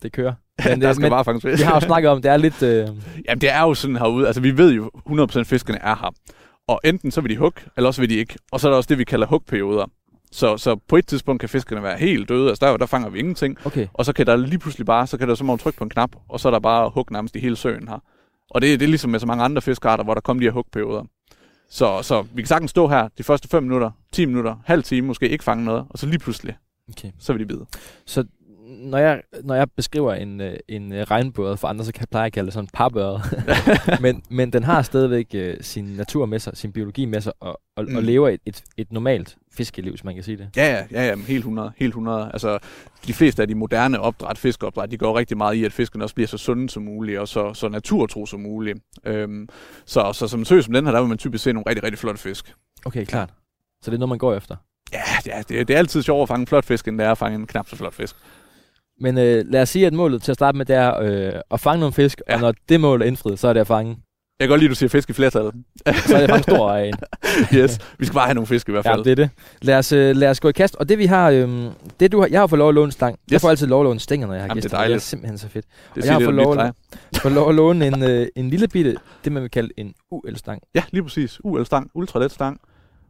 det 0.02 0.12
kører. 0.12 0.32
Men, 0.68 0.80
der 0.80 0.88
øh, 0.88 0.94
skal 0.94 1.02
men 1.02 1.10
bare 1.10 1.24
fanges 1.24 1.42
fisk. 1.42 1.58
vi 1.58 1.64
har 1.64 1.74
jo 1.74 1.80
snakket 1.80 2.10
om, 2.10 2.22
det 2.22 2.30
er 2.30 2.36
lidt... 2.36 2.62
Øh, 2.62 2.88
Jamen, 3.28 3.40
det 3.40 3.50
er 3.50 3.60
jo 3.62 3.74
sådan 3.74 3.96
herude. 3.96 4.26
Altså, 4.26 4.40
vi 4.42 4.58
ved 4.58 4.72
jo 4.72 4.90
100% 5.08 5.42
fiskerne 5.42 5.78
er 5.82 5.94
her. 5.96 6.14
Og 6.68 6.80
enten 6.84 7.10
så 7.10 7.20
vil 7.20 7.30
de 7.30 7.36
hugge, 7.36 7.60
eller 7.76 7.88
også 7.88 8.02
vil 8.02 8.10
de 8.10 8.14
ikke. 8.16 8.34
Og 8.52 8.60
så 8.60 8.68
er 8.68 8.70
der 8.72 8.76
også 8.76 8.88
det, 8.88 8.98
vi 8.98 9.04
kalder 9.04 9.26
hugperioder. 9.26 9.86
Så, 10.32 10.56
så 10.56 10.76
på 10.88 10.96
et 10.96 11.06
tidspunkt 11.06 11.40
kan 11.40 11.48
fiskerne 11.48 11.82
være 11.82 11.98
helt 11.98 12.28
døde. 12.28 12.48
Altså, 12.48 12.66
der, 12.66 12.76
der 12.76 12.86
fanger 12.86 13.08
vi 13.08 13.18
ingenting. 13.18 13.66
okay, 13.66 13.86
Og 13.94 14.04
så 14.04 14.12
kan 14.12 14.26
der 14.26 14.36
lige 14.36 14.58
pludselig 14.58 14.86
bare, 14.86 15.06
så 15.06 15.18
kan 15.18 15.28
der 15.28 15.34
som 15.34 15.50
om 15.50 15.58
trykke 15.58 15.78
på 15.78 15.84
en 15.84 15.90
knap, 15.90 16.10
og 16.28 16.40
så 16.40 16.48
er 16.48 16.50
der 16.50 16.58
bare 16.60 16.90
hug 16.90 17.06
nærmest 17.10 17.36
i 17.36 17.38
hele 17.38 17.56
søen 17.56 17.88
her. 17.88 17.98
Og 18.50 18.62
det, 18.62 18.80
det 18.80 18.86
er 18.86 18.90
ligesom 18.90 19.10
med 19.10 19.20
så 19.20 19.26
mange 19.26 19.44
andre 19.44 19.62
fiskearter, 19.62 20.04
hvor 20.04 20.14
der 20.14 20.20
kommer 20.20 20.40
de 20.40 20.46
her 20.46 20.52
hugperioder. 20.52 21.04
Så, 21.70 22.02
så 22.02 22.22
vi 22.22 22.42
kan 22.42 22.46
sagtens 22.46 22.70
stå 22.70 22.88
her 22.88 23.08
de 23.18 23.22
første 23.22 23.48
5 23.48 23.62
minutter, 23.62 23.90
10 24.12 24.24
minutter, 24.24 24.56
halv 24.64 24.82
time 24.82 25.06
måske, 25.06 25.28
ikke 25.28 25.44
fange 25.44 25.64
noget, 25.64 25.86
og 25.90 25.98
så 25.98 26.06
lige 26.06 26.18
pludselig, 26.18 26.56
okay. 26.88 27.10
så 27.18 27.32
vil 27.32 27.40
de 27.40 27.46
bide. 27.46 27.66
Så 28.06 28.24
når 28.76 28.98
jeg, 28.98 29.22
når 29.44 29.54
jeg 29.54 29.70
beskriver 29.76 30.14
en, 30.14 30.40
øh, 30.40 30.56
en 30.68 30.92
øh, 30.92 31.02
regnbue 31.02 31.56
for 31.56 31.68
andre, 31.68 31.84
så 31.84 31.92
kan 31.92 32.00
jeg 32.00 32.08
pleje 32.08 32.26
at 32.26 32.32
kalde 32.32 32.46
det 32.46 32.54
sådan 32.54 32.68
en 32.90 34.00
men, 34.02 34.22
men 34.28 34.52
den 34.52 34.64
har 34.64 34.82
stadigvæk 34.82 35.26
øh, 35.34 35.56
sin 35.60 35.84
natur 35.84 36.26
med 36.26 36.38
sig, 36.38 36.56
sin 36.56 36.72
biologi 36.72 37.04
med 37.04 37.20
sig, 37.20 37.32
og, 37.40 37.60
og, 37.76 37.84
mm. 37.88 37.96
og 37.96 38.02
lever 38.02 38.28
et, 38.28 38.40
et, 38.46 38.62
et 38.76 38.92
normalt 38.92 39.36
fiskeliv, 39.52 39.92
hvis 39.92 40.04
man 40.04 40.14
kan 40.14 40.24
sige 40.24 40.36
det. 40.36 40.48
Ja, 40.56 40.72
ja, 40.72 40.84
ja, 40.90 41.06
ja, 41.08 41.16
helt 41.16 41.38
100, 41.38 41.72
helt 41.76 41.90
100. 41.90 42.30
Altså, 42.32 42.58
de 43.06 43.12
fleste 43.12 43.42
af 43.42 43.48
de 43.48 43.54
moderne 43.54 44.00
opdræt, 44.00 44.38
fiskeopdræt, 44.38 44.90
de 44.90 44.98
går 44.98 45.18
rigtig 45.18 45.36
meget 45.36 45.54
i, 45.54 45.64
at 45.64 45.72
fiskene 45.72 46.04
også 46.04 46.14
bliver 46.14 46.28
så 46.28 46.38
sunde 46.38 46.70
som 46.70 46.82
muligt, 46.82 47.18
og 47.18 47.28
så, 47.28 47.54
så 47.54 47.68
naturtro 47.68 48.26
som 48.26 48.40
muligt. 48.40 48.78
Øhm, 49.04 49.48
så, 49.84 50.12
så 50.12 50.28
som 50.28 50.40
en 50.40 50.44
sø 50.44 50.60
som 50.60 50.74
den 50.74 50.84
her, 50.84 50.92
der 50.92 51.00
vil 51.00 51.08
man 51.08 51.18
typisk 51.18 51.44
se 51.44 51.52
nogle 51.52 51.64
rigtig, 51.68 51.84
rigtig 51.84 51.98
flotte 51.98 52.20
fisk. 52.20 52.54
Okay, 52.84 53.04
klart. 53.04 53.30
Så 53.82 53.90
det 53.90 53.96
er 53.96 53.98
noget, 53.98 54.08
man 54.08 54.18
går 54.18 54.34
efter. 54.34 54.56
Ja, 54.92 55.02
ja 55.26 55.42
det, 55.48 55.68
det 55.68 55.74
er 55.74 55.78
altid 55.78 56.02
sjovere 56.02 56.22
at 56.22 56.28
fange 56.28 56.40
en 56.40 56.46
flot 56.46 56.64
fisk, 56.64 56.88
end 56.88 56.98
det 56.98 57.06
er 57.06 57.10
at 57.10 57.18
fange 57.18 57.34
en 57.34 57.46
knap 57.46 57.68
så 57.68 57.76
flot 57.76 57.94
fisk. 57.94 58.16
Men 59.00 59.18
øh, 59.18 59.44
lad 59.48 59.62
os 59.62 59.68
sige, 59.68 59.86
at 59.86 59.92
målet 59.92 60.22
til 60.22 60.32
at 60.32 60.36
starte 60.36 60.58
med, 60.58 60.66
det 60.66 60.76
er 60.76 61.00
øh, 61.00 61.32
at 61.50 61.60
fange 61.60 61.80
nogle 61.80 61.92
fisk, 61.92 62.20
ja. 62.28 62.32
Ja. 62.32 62.36
og 62.36 62.40
når 62.40 62.54
det 62.68 62.80
mål 62.80 63.02
er 63.02 63.06
indfriet, 63.06 63.38
så 63.38 63.48
er 63.48 63.52
det 63.52 63.60
at 63.60 63.66
fange, 63.66 63.90
Jeg 64.40 64.44
kan 64.44 64.48
godt 64.48 64.60
lide, 64.60 64.68
at 64.68 64.70
du 64.70 64.74
siger 64.74 64.88
fisk 64.88 65.10
i 65.10 65.12
flertal. 65.12 65.42
så 65.86 66.16
er 66.16 66.20
det 66.20 66.30
fange 66.30 66.42
stor 66.42 66.70
af 66.70 66.86
en. 66.88 66.94
yes, 67.58 67.78
vi 67.98 68.04
skal 68.06 68.14
bare 68.14 68.24
have 68.26 68.34
nogle 68.34 68.46
fisk 68.46 68.68
i 68.68 68.72
hvert 68.72 68.84
Ja, 68.84 68.92
fald. 68.94 69.04
det 69.04 69.10
er 69.10 69.14
det. 69.14 69.30
Lad 69.62 69.78
os, 69.78 69.92
øh, 69.92 70.16
lad 70.16 70.30
os 70.30 70.40
gå 70.40 70.48
i 70.48 70.52
kast. 70.52 70.74
Og 70.76 70.88
det 70.88 70.98
vi 70.98 71.06
har, 71.06 71.30
øh, 71.30 71.64
det 72.00 72.12
du 72.12 72.20
har, 72.20 72.28
jeg 72.30 72.40
har 72.40 72.46
fået 72.46 72.58
lov 72.58 72.68
at 72.68 72.74
låne 72.74 72.84
en 72.84 72.92
stang. 72.92 73.12
Yes. 73.14 73.32
Jeg 73.32 73.40
får 73.40 73.50
altid 73.50 73.66
lov 73.66 73.80
at 73.80 73.84
låne 73.84 74.00
stænger, 74.00 74.26
når 74.26 74.34
jeg 74.34 74.42
har 74.42 74.48
Jamen, 74.48 74.62
det 74.62 74.64
er 74.64 74.68
gæster. 74.68 74.76
Det 74.78 74.82
er 74.84 74.86
dejligt. 74.88 75.02
simpelthen 75.02 75.38
så 75.38 75.48
fedt. 75.48 75.66
det 75.94 76.04
jeg 76.04 76.12
har 76.12 76.20
fået 76.20 76.34
lov 76.34 76.58
at- 76.58 77.32
lov 77.32 77.48
at 77.48 77.54
låne 77.54 77.86
en, 77.86 78.02
øh, 78.02 78.26
en 78.36 78.50
lille 78.50 78.68
bitte, 78.68 78.96
det 79.24 79.32
man 79.32 79.42
vil 79.42 79.50
kalde 79.50 79.70
en 79.76 79.94
UL-stang. 80.10 80.60
Ja, 80.74 80.82
lige 80.92 81.02
præcis. 81.02 81.40
UL-stang, 81.44 81.90
ultralet 81.94 82.32
stang. 82.32 82.60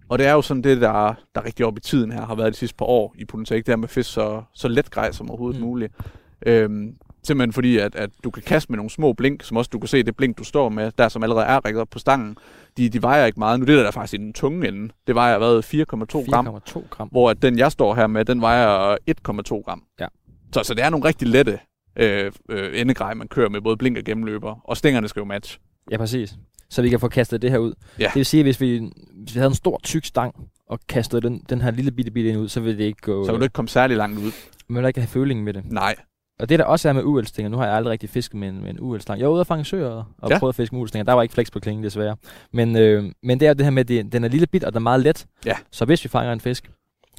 Og 0.09 0.19
det 0.19 0.27
er 0.27 0.33
jo 0.33 0.43
sådan 0.43 0.63
det, 0.63 0.81
der, 0.81 1.15
der 1.35 1.45
rigtig 1.45 1.67
op 1.67 1.77
i 1.77 1.81
tiden 1.81 2.13
her 2.13 2.27
har 2.27 2.35
været 2.35 2.53
de 2.53 2.59
sidste 2.59 2.77
par 2.77 2.87
år 2.87 3.15
i 3.19 3.25
Pontek, 3.25 3.67
det 3.67 3.73
her 3.73 3.77
med 3.77 3.89
fisk 3.89 4.13
så, 4.13 4.43
så 4.55 4.69
let 4.69 4.91
grej 4.91 5.13
som 5.13 5.31
overhovedet 5.31 5.61
Mm. 5.61 5.67
muligt. 5.67 5.93
Øhm, 6.47 6.97
simpelthen 7.23 7.53
fordi, 7.53 7.79
at, 7.79 7.95
at 7.95 8.11
du 8.25 8.31
kan 8.31 8.43
kaste 8.43 8.73
med 8.73 8.77
nogle 8.77 8.91
små 8.91 9.13
blink, 9.13 9.43
som 9.45 9.57
også 9.57 9.69
du 9.73 9.79
kan 9.79 9.89
se, 9.89 10.03
det 10.03 10.17
blink, 10.17 10.39
du 10.39 10.45
står 10.45 10.69
med, 10.69 10.93
der 10.99 11.09
som 11.09 11.23
allerede 11.23 11.45
er 11.47 11.61
rækket 11.65 11.81
op 11.81 11.89
på 11.91 11.99
stangen, 11.99 12.37
de, 12.77 12.89
de 12.89 13.03
vejer 13.03 13.25
ikke 13.27 13.39
meget. 13.39 13.61
Nu 13.61 13.67
det 13.67 13.79
der 13.79 13.87
er 13.87 13.91
faktisk 13.91 14.15
i 14.15 14.17
den 14.17 14.33
tunge 14.33 14.69
ende, 14.69 14.93
det 15.07 15.15
vejer 15.15 15.39
hvad, 15.39 15.59
4,2 15.65 16.31
gram, 16.31 16.47
4,2 16.69 16.83
gram. 16.91 17.09
hvor 17.09 17.31
at 17.31 17.43
den, 17.43 17.59
jeg 17.59 17.73
står 17.73 17.95
her 17.95 18.07
med, 18.07 18.25
den 18.25 18.41
vejer 18.41 18.97
1,2 19.11 19.63
gram. 19.65 19.83
Ja. 20.01 20.07
Så, 20.53 20.63
så 20.63 20.75
det 20.75 20.85
er 20.85 20.91
nogle 20.91 21.09
rigtig 21.09 21.29
lette 21.29 21.59
øh, 21.97 22.33
øh, 22.49 22.81
endegrej, 22.81 23.15
man 23.15 23.29
kører 23.29 23.49
med, 23.49 23.61
både 23.61 23.77
blink 23.77 23.99
og 23.99 24.05
gennemløber, 24.05 24.61
og 24.65 24.77
stængerne 24.77 25.09
skal 25.09 25.21
jo 25.21 25.25
matche. 25.25 25.61
Ja, 25.91 25.97
præcis. 25.97 26.35
Så 26.71 26.83
vi 26.83 26.89
kan 26.89 27.01
få 27.01 27.09
kastet 27.09 27.43
det 27.43 27.51
her 27.51 27.59
ud. 27.59 27.73
Ja. 27.99 28.05
Det 28.05 28.15
vil 28.15 28.27
sige, 28.27 28.41
at 28.41 28.47
hvis 28.47 28.61
vi, 28.61 28.91
hvis 29.25 29.35
vi 29.35 29.39
havde 29.39 29.49
en 29.51 29.55
stor 29.55 29.81
tyk 29.85 30.05
stang, 30.05 30.35
og 30.69 30.81
kastede 30.89 31.23
den, 31.23 31.43
den 31.49 31.61
her 31.61 31.71
lille 31.71 31.91
bitte 31.91 32.11
bitte 32.11 32.31
ind 32.31 32.39
ud, 32.39 32.49
så 32.49 32.61
ville 32.61 32.79
det 32.79 32.85
ikke 32.85 33.01
gå... 33.01 33.25
Så 33.27 33.33
kan 33.33 33.39
du 33.41 33.45
ikke 33.45 33.53
komme 33.53 33.69
særlig 33.69 33.97
langt 33.97 34.19
ud. 34.19 34.33
Man 34.69 34.83
vil 34.83 34.89
ikke 34.89 35.01
have 35.01 35.09
følingen 35.09 35.45
med 35.45 35.55
det. 35.55 35.63
Nej, 35.73 35.95
Og 36.41 36.49
det 36.49 36.59
der 36.59 36.65
også 36.65 36.89
er 36.89 36.93
med 36.93 37.03
UL-stænger, 37.05 37.51
nu 37.51 37.57
har 37.57 37.67
jeg 37.67 37.75
aldrig 37.75 37.91
rigtig 37.93 38.11
fisket 38.11 38.35
med 38.41 38.49
en, 38.49 38.63
med 38.63 38.71
en 38.71 38.77
UL-stang. 38.81 39.21
Jeg 39.21 39.29
var 39.29 39.33
ude 39.35 39.41
at 39.41 39.47
fange 39.47 39.65
søer 39.65 40.15
og 40.19 40.31
Ja. 40.31 40.39
prøvet 40.39 40.51
at 40.53 40.57
fiske 40.57 40.75
med 40.75 40.83
UL-stænger. 40.83 41.05
Der 41.05 41.13
var 41.13 41.23
ikke 41.23 41.35
flex 41.35 41.51
på 41.53 41.61
klingen, 41.61 41.85
desværre. 41.85 42.17
Men, 42.53 42.77
øh, 42.77 43.05
men 43.23 43.41
det 43.41 43.49
er 43.49 43.55
det 43.55 43.67
her 43.67 43.71
med, 43.71 43.81
at 43.81 43.89
det, 43.89 44.13
den 44.13 44.25
er 44.25 44.29
lille 44.29 44.47
bit, 44.47 44.65
og 44.65 44.73
den 44.73 44.77
er 44.77 44.81
meget 44.81 45.01
let. 45.01 45.27
Ja. 45.47 45.55
Så 45.73 45.85
hvis 45.85 46.05
vi 46.05 46.09
fanger 46.09 46.33
en 46.33 46.41
fisk, 46.41 46.71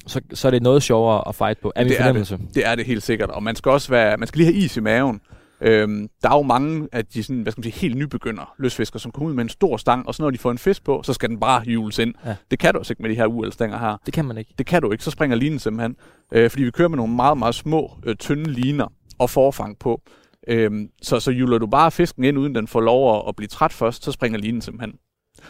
så, 0.06 0.20
så 0.34 0.48
er 0.48 0.50
det 0.50 0.62
noget 0.62 0.82
sjovere 0.82 1.28
at 1.28 1.34
fight 1.34 1.60
på, 1.60 1.72
er 1.76 1.82
min 1.84 1.88
Det 1.90 1.96
er 1.98 2.02
fornemmelse. 2.02 2.38
Det 2.54 2.66
er 2.66 2.74
det 2.74 2.84
helt 2.86 3.02
sikkert, 3.02 3.30
og 3.30 3.42
man 3.42 3.56
skal 3.56 3.72
også 3.72 3.88
være, 3.90 4.16
man 4.16 4.28
skal 4.28 4.38
lige 4.38 4.52
have 4.52 4.64
is 4.64 4.76
i 4.76 4.80
maven. 4.80 5.20
Øhm, 5.60 6.08
der 6.22 6.30
er 6.30 6.36
jo 6.36 6.42
mange 6.42 6.88
af 6.92 7.06
de 7.06 7.22
sådan, 7.22 7.42
hvad 7.42 7.52
skal 7.52 7.60
man 7.60 7.72
sige, 7.72 7.80
helt 7.80 7.96
nybegynder 7.96 8.54
løsfiskere, 8.58 9.00
som 9.00 9.12
kommer 9.12 9.30
ud 9.30 9.34
med 9.34 9.44
en 9.44 9.48
stor 9.48 9.76
stang, 9.76 10.06
og 10.06 10.14
så 10.14 10.22
når 10.22 10.30
de 10.30 10.38
får 10.38 10.50
en 10.50 10.58
fisk 10.58 10.84
på, 10.84 11.02
så 11.04 11.12
skal 11.12 11.28
den 11.28 11.40
bare 11.40 11.62
hjules 11.64 11.98
ind. 11.98 12.14
Ja. 12.26 12.36
Det 12.50 12.58
kan 12.58 12.72
du 12.72 12.78
også 12.78 12.92
ikke 12.92 13.02
med 13.02 13.10
de 13.10 13.14
her 13.14 13.26
UL-stænger 13.26 13.78
her. 13.78 13.96
Det 14.06 14.14
kan 14.14 14.24
man 14.24 14.38
ikke. 14.38 14.54
Det 14.58 14.66
kan 14.66 14.82
du 14.82 14.92
ikke, 14.92 15.04
så 15.04 15.10
springer 15.10 15.36
linen 15.36 15.58
simpelthen. 15.58 15.96
Øh, 16.32 16.50
fordi 16.50 16.62
vi 16.62 16.70
kører 16.70 16.88
med 16.88 16.96
nogle 16.96 17.14
meget, 17.14 17.38
meget 17.38 17.54
små, 17.54 17.92
øh, 18.04 18.16
tynde 18.16 18.50
liner 18.50 18.86
og 19.18 19.30
forfang 19.30 19.78
på. 19.78 20.00
Øhm, 20.48 20.88
så, 21.02 21.20
så 21.20 21.30
hjuler 21.30 21.58
du 21.58 21.66
bare 21.66 21.90
fisken 21.90 22.24
ind, 22.24 22.38
uden 22.38 22.54
den 22.54 22.68
får 22.68 22.80
lov 22.80 23.16
at, 23.16 23.22
at 23.28 23.36
blive 23.36 23.48
træt 23.48 23.72
først, 23.72 24.04
så 24.04 24.12
springer 24.12 24.38
linen 24.38 24.60
simpelthen. 24.62 24.94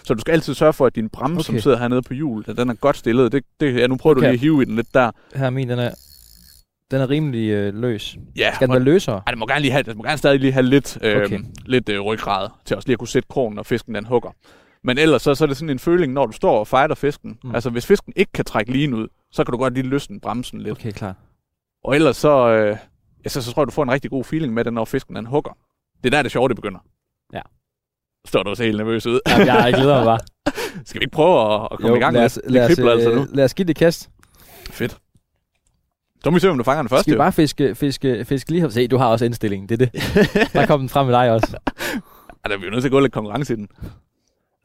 Så 0.04 0.14
du 0.14 0.20
skal 0.20 0.32
altid 0.32 0.54
sørge 0.54 0.72
for, 0.72 0.87
at 0.87 0.94
din 0.96 1.08
bremse, 1.08 1.34
okay. 1.34 1.43
som 1.43 1.58
sidder 1.58 1.78
hernede 1.78 2.02
på 2.02 2.14
hjulet, 2.14 2.49
at 2.49 2.56
den 2.56 2.70
er 2.70 2.75
godt 2.75 2.96
stillet. 2.96 3.32
Det, 3.32 3.44
det, 3.61 3.76
ja, 3.76 3.87
nu 3.87 3.96
prøver 3.96 4.14
du 4.14 4.19
Okay. 4.20 4.26
lige 4.28 4.34
at 4.34 4.40
hive 4.40 4.62
i 4.62 4.64
den 4.64 4.76
lidt 4.76 4.94
der. 4.94 5.11
Her 5.34 5.46
er 5.46 5.50
min, 5.50 5.69
den 5.69 5.78
er, 5.78 5.90
den 6.90 7.00
er 7.00 7.11
rimelig 7.11 7.49
øh, 7.50 7.75
løs. 7.75 8.17
Ja, 8.37 8.55
Skal 8.55 8.67
den 8.67 8.73
være 8.75 8.82
løsere? 8.82 9.17
Ej, 9.26 9.31
det 9.31 9.38
må 9.38 9.46
gerne, 9.46 9.61
lige 9.61 9.73
have, 9.73 9.82
det 9.82 9.96
må 9.96 10.02
gerne 10.02 10.19
stadig 10.19 10.40
lige 10.40 10.52
have 10.52 10.62
lidt, 10.62 10.99
øh, 11.02 11.23
Okay. 11.25 11.40
lidt 11.67 11.88
øh, 11.88 12.00
ryggrad 12.00 12.49
til 12.64 12.76
også 12.76 12.88
lige 12.88 12.93
at 12.94 12.99
kunne 12.99 13.08
sætte 13.08 13.26
krogen, 13.31 13.55
når 13.55 13.62
fisken 13.62 13.94
den 13.94 14.06
hugger. 14.06 14.31
Men 14.85 14.99
ellers 14.99 15.23
så, 15.23 15.35
så 15.35 15.44
er 15.44 15.46
det 15.46 15.56
sådan 15.56 15.70
en 15.70 15.79
føling, 15.79 16.12
når 16.12 16.26
du 16.26 16.32
står 16.32 16.58
og 16.58 16.67
fighter 16.67 16.94
fisken. 16.94 17.38
Mm. 17.44 17.55
Altså 17.55 17.70
hvis 17.70 17.87
fisken 17.87 18.12
ikke 18.17 18.32
kan 18.32 18.44
trække 18.44 18.73
lige 18.73 18.94
ud, 18.96 19.08
så 19.32 19.44
kan 19.44 19.52
du 19.52 19.58
godt 19.58 19.75
lige 19.75 19.87
løsne 19.88 20.20
bremsen 20.20 20.61
lidt. 20.61 20.73
Okay. 20.73 20.93
Klar. 20.93 21.14
Og 21.85 21.94
ellers 21.94 22.17
så, 22.17 22.49
øh, 22.49 22.76
ja, 23.25 23.29
så, 23.29 23.43
så 23.43 23.52
tror 23.52 23.62
jeg, 23.62 23.67
du 23.67 23.73
får 23.73 23.82
en 23.82 23.90
rigtig 23.90 24.11
god 24.11 24.25
feeling 24.25 24.55
med 24.55 24.64
det, 24.64 24.73
når 24.73 24.85
fisken 24.85 25.17
den 25.17 25.26
hugger. 25.26 25.56
Det 26.05 26.06
er 26.06 26.11
der, 26.17 26.23
det 26.23 26.32
sjove 26.32 26.49
det 26.49 26.56
begynder. 26.56 26.79
Ja. 27.32 27.40
Står 28.26 28.43
du 28.43 28.50
også 28.50 28.62
helt 28.62 28.76
nervøs 28.76 29.06
ud. 29.06 29.20
Jamen, 29.29 29.46
jeg 29.46 29.73
glæder 29.75 29.94
mig 29.96 30.05
bare. 30.05 30.19
Skal 30.87 31.00
vi 31.00 31.04
ikke 31.04 31.12
prøve 31.14 31.54
at, 31.54 31.68
at 31.73 31.78
komme 31.78 31.97
i 31.97 32.00
gang 32.00 32.12
lad 32.12 32.21
med 32.21 32.26
os, 32.26 32.35
det? 32.35 32.50
lad, 32.50 32.64
os, 32.64 32.75
kribler 32.75 32.92
altså 32.92 33.11
nu. 33.14 33.21
øh, 33.21 33.26
lad 33.33 33.45
os 33.45 33.54
give 33.54 33.64
det 33.64 33.71
et 33.71 33.76
kast. 33.76 34.11
Fedt. 34.71 34.99
Så 36.25 36.30
må 36.30 36.34
vi 36.37 36.40
se, 36.40 36.50
om 36.50 36.58
du 36.58 36.64
fanger 36.64 36.82
den 36.82 36.88
første. 36.88 37.02
Skal 37.02 37.14
vi 37.14 37.18
bare 37.18 37.32
fiske, 37.32 37.75
fiske, 37.75 38.25
fiske 38.25 38.50
lige 38.50 38.60
her? 38.60 38.68
Se, 38.68 38.88
du 38.88 38.96
har 38.96 39.06
også 39.06 39.25
indstillingen. 39.25 39.68
Det 39.68 39.82
er 39.82 39.87
det. 39.87 39.92
Der 40.52 40.66
kom 40.66 40.80
den 40.80 40.88
frem 40.88 41.06
med 41.06 41.14
dig 41.14 41.30
også. 41.30 41.56
Ej, 41.66 42.48
der 42.48 42.54
er 42.54 42.58
vi 42.58 42.64
jo 42.64 42.70
nødt 42.70 42.82
til 42.82 42.88
at 42.88 42.92
gå 42.92 43.00
lidt 43.00 43.12
konkurrence 43.12 43.52
i 43.52 43.56
den. 43.56 43.68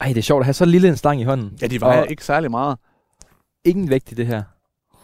Ej, 0.01 0.07
det 0.07 0.17
er 0.17 0.21
sjovt 0.21 0.39
at 0.41 0.45
have 0.45 0.53
så 0.53 0.65
lille 0.65 0.87
en 0.87 0.97
stang 0.97 1.21
i 1.21 1.23
hånden. 1.23 1.57
Ja, 1.61 1.67
de 1.67 1.81
vejer 1.81 2.01
Og- 2.01 2.09
ikke 2.09 2.25
særlig 2.25 2.51
meget. 2.51 2.77
Ingen 3.65 3.89
vægt 3.89 4.11
i 4.11 4.15
det 4.15 4.27
her. 4.27 4.43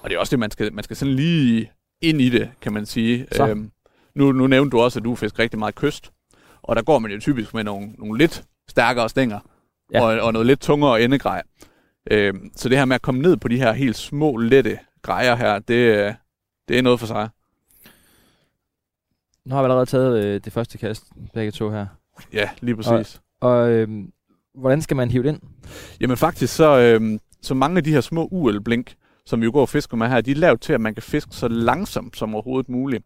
Og 0.01 0.10
det 0.10 0.15
er 0.15 0.20
også 0.20 0.32
det, 0.32 0.39
man 0.39 0.51
skal, 0.51 0.74
man 0.74 0.84
skal 0.84 0.96
sådan 0.96 1.13
lige 1.13 1.72
ind 2.01 2.22
i 2.22 2.29
det, 2.29 2.50
kan 2.62 2.74
man 2.74 2.86
sige. 2.86 3.27
Så. 3.32 3.48
Øhm, 3.48 3.72
nu, 4.15 4.32
nu 4.32 4.48
nævnte 4.48 4.72
du 4.77 4.79
også, 4.82 5.00
at 5.00 5.03
du 5.06 5.15
fisker 5.15 5.39
rigtig 5.39 5.60
meget 5.60 5.75
kyst. 5.75 6.12
Og 6.62 6.75
der 6.75 6.82
går 6.82 7.00
man 7.00 7.12
jo 7.12 7.20
typisk 7.20 7.53
med 7.53 7.63
nogle, 7.63 7.89
nogle 7.98 8.18
lidt 8.18 8.44
stærkere 8.70 9.10
stænger. 9.10 9.39
Ja. 9.94 9.98
Ja. 10.00 10.06
Og, 10.06 10.22
og 10.25 10.34
noget 10.34 10.46
lidt 10.46 10.60
tungere 10.62 11.01
endegrej. 11.01 11.41
Øhm, 12.12 12.51
så 12.56 12.70
det 12.70 12.77
her 12.77 12.86
med 12.86 12.96
at 12.96 13.01
komme 13.01 13.22
ned 13.22 13.38
på 13.38 13.48
de 13.48 13.58
her 13.58 13.72
helt 13.74 13.96
små, 13.96 14.38
lette 14.38 14.79
grejer 15.01 15.36
her, 15.36 15.60
det, 15.60 15.74
øh, 15.74 16.13
det 16.70 16.78
er 16.78 16.82
noget 16.82 17.00
for 17.00 17.08
sig. 17.08 17.30
Nu 19.46 19.56
har 19.56 19.62
vi 19.62 19.66
allerede 19.66 19.86
taget 19.86 20.26
øh, 20.26 20.42
det 20.46 20.54
første 20.54 20.78
kast, 20.78 21.04
begge 21.34 21.52
to 21.52 21.70
her. 21.70 21.86
Ja, 22.34 22.50
lige 22.62 22.76
præcis. 22.76 23.22
Og 23.42 23.70
øh, 23.70 23.90
hvordan 24.56 24.82
skal 24.82 24.98
man 24.98 25.12
hive 25.12 25.24
det 25.24 25.30
ind? 25.30 25.42
Jamen 26.02 26.18
faktisk, 26.18 26.56
så, 26.56 26.80
øhm, 26.80 27.20
så 27.42 27.54
mange 27.54 27.78
af 27.78 27.84
de 27.84 27.92
her 27.92 28.02
små 28.02 28.28
UL-blink, 28.32 28.96
som 29.26 29.42
vi 29.42 29.46
jo 29.46 29.52
går 29.52 29.62
og 29.62 29.70
fisker 29.70 29.98
med 29.98 30.08
her, 30.08 30.22
de 30.22 30.32
er 30.32 30.36
lavet 30.36 30.62
til, 30.62 30.74
at 30.74 30.82
man 30.82 30.94
kan 30.94 31.04
fiske 31.04 31.36
så 31.36 31.48
langsomt 31.48 32.18
som 32.18 32.36
overhovedet 32.36 32.70
muligt. 32.70 33.06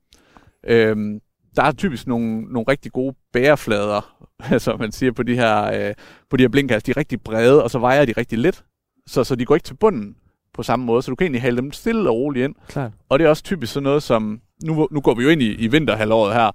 Øhm, 0.68 1.20
der 1.56 1.64
er 1.64 1.72
typisk 1.72 2.08
nogle, 2.08 2.42
nogle 2.42 2.66
rigtig 2.68 2.92
gode 2.92 3.16
bæreflader, 3.34 4.28
som 4.58 4.80
man 4.84 4.92
siger 4.92 5.12
på 5.12 5.24
de 5.24 5.36
her, 5.36 5.64
øh, 5.64 5.94
på 6.30 6.38
de 6.38 6.44
her 6.44 6.50
blinkers. 6.50 6.84
De 6.84 6.92
er 6.92 6.98
rigtig 6.98 7.22
brede, 7.22 7.64
og 7.64 7.72
så 7.72 7.80
vejer 7.80 8.06
de 8.06 8.14
rigtig 8.18 8.38
lidt. 8.38 8.64
Så, 9.08 9.24
så 9.24 9.36
de 9.36 9.46
går 9.46 9.56
ikke 9.56 9.66
til 9.66 9.78
bunden 9.78 10.16
på 10.54 10.64
samme 10.64 10.86
måde, 10.86 11.02
så 11.02 11.12
du 11.12 11.16
kan 11.16 11.26
egentlig 11.26 11.42
hale 11.42 11.58
dem 11.58 11.72
stille 11.72 12.10
og 12.10 12.16
roligt 12.16 12.44
ind. 12.44 12.56
Klart. 12.68 12.92
Og 13.10 13.20
det 13.20 13.26
er 13.26 13.30
også 13.30 13.44
typisk 13.44 13.74
sådan 13.74 13.84
noget 13.84 14.04
som, 14.04 14.42
nu, 14.64 14.88
nu 14.92 15.02
går 15.02 15.14
vi 15.14 15.24
jo 15.24 15.30
ind 15.30 15.42
i, 15.42 15.54
i 15.56 15.68
vinterhalvåret 15.68 16.34
her, 16.34 16.52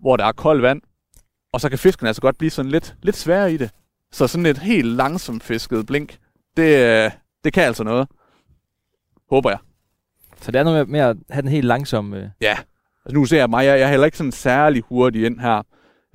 hvor 0.00 0.16
der 0.16 0.24
er 0.24 0.32
koldt 0.32 0.62
vand, 0.62 0.80
og 1.52 1.60
så 1.60 1.68
kan 1.68 1.78
fiskene 1.78 2.08
altså 2.08 2.22
godt 2.22 2.38
blive 2.38 2.50
sådan 2.50 2.70
lidt, 2.70 2.94
lidt 3.02 3.16
svære 3.16 3.52
i 3.52 3.56
det. 3.56 3.70
Så 4.12 4.26
sådan 4.26 4.46
et 4.46 4.58
helt 4.58 4.86
langsomt 4.88 5.42
fisket 5.42 5.86
blink, 5.86 6.16
det, 6.56 7.12
det 7.44 7.52
kan 7.52 7.62
altså 7.64 7.84
noget. 7.84 8.08
Håber 9.30 9.50
jeg. 9.50 9.58
Så 10.40 10.50
det 10.50 10.58
er 10.58 10.64
noget 10.64 10.88
med, 10.88 10.92
med 10.92 11.00
at 11.00 11.16
have 11.30 11.42
den 11.42 11.50
helt 11.50 11.66
langsomme... 11.66 12.16
Øh, 12.18 12.28
Ja. 12.40 12.56
Altså 13.04 13.14
nu 13.14 13.24
ser 13.24 13.38
jeg 13.38 13.50
mig, 13.50 13.64
jeg, 13.64 13.78
jeg 13.78 13.86
er 13.86 13.90
heller 13.90 14.04
ikke 14.04 14.16
sådan 14.18 14.32
særlig 14.32 14.82
hurtig 14.88 15.26
ind 15.26 15.40
her. 15.40 15.62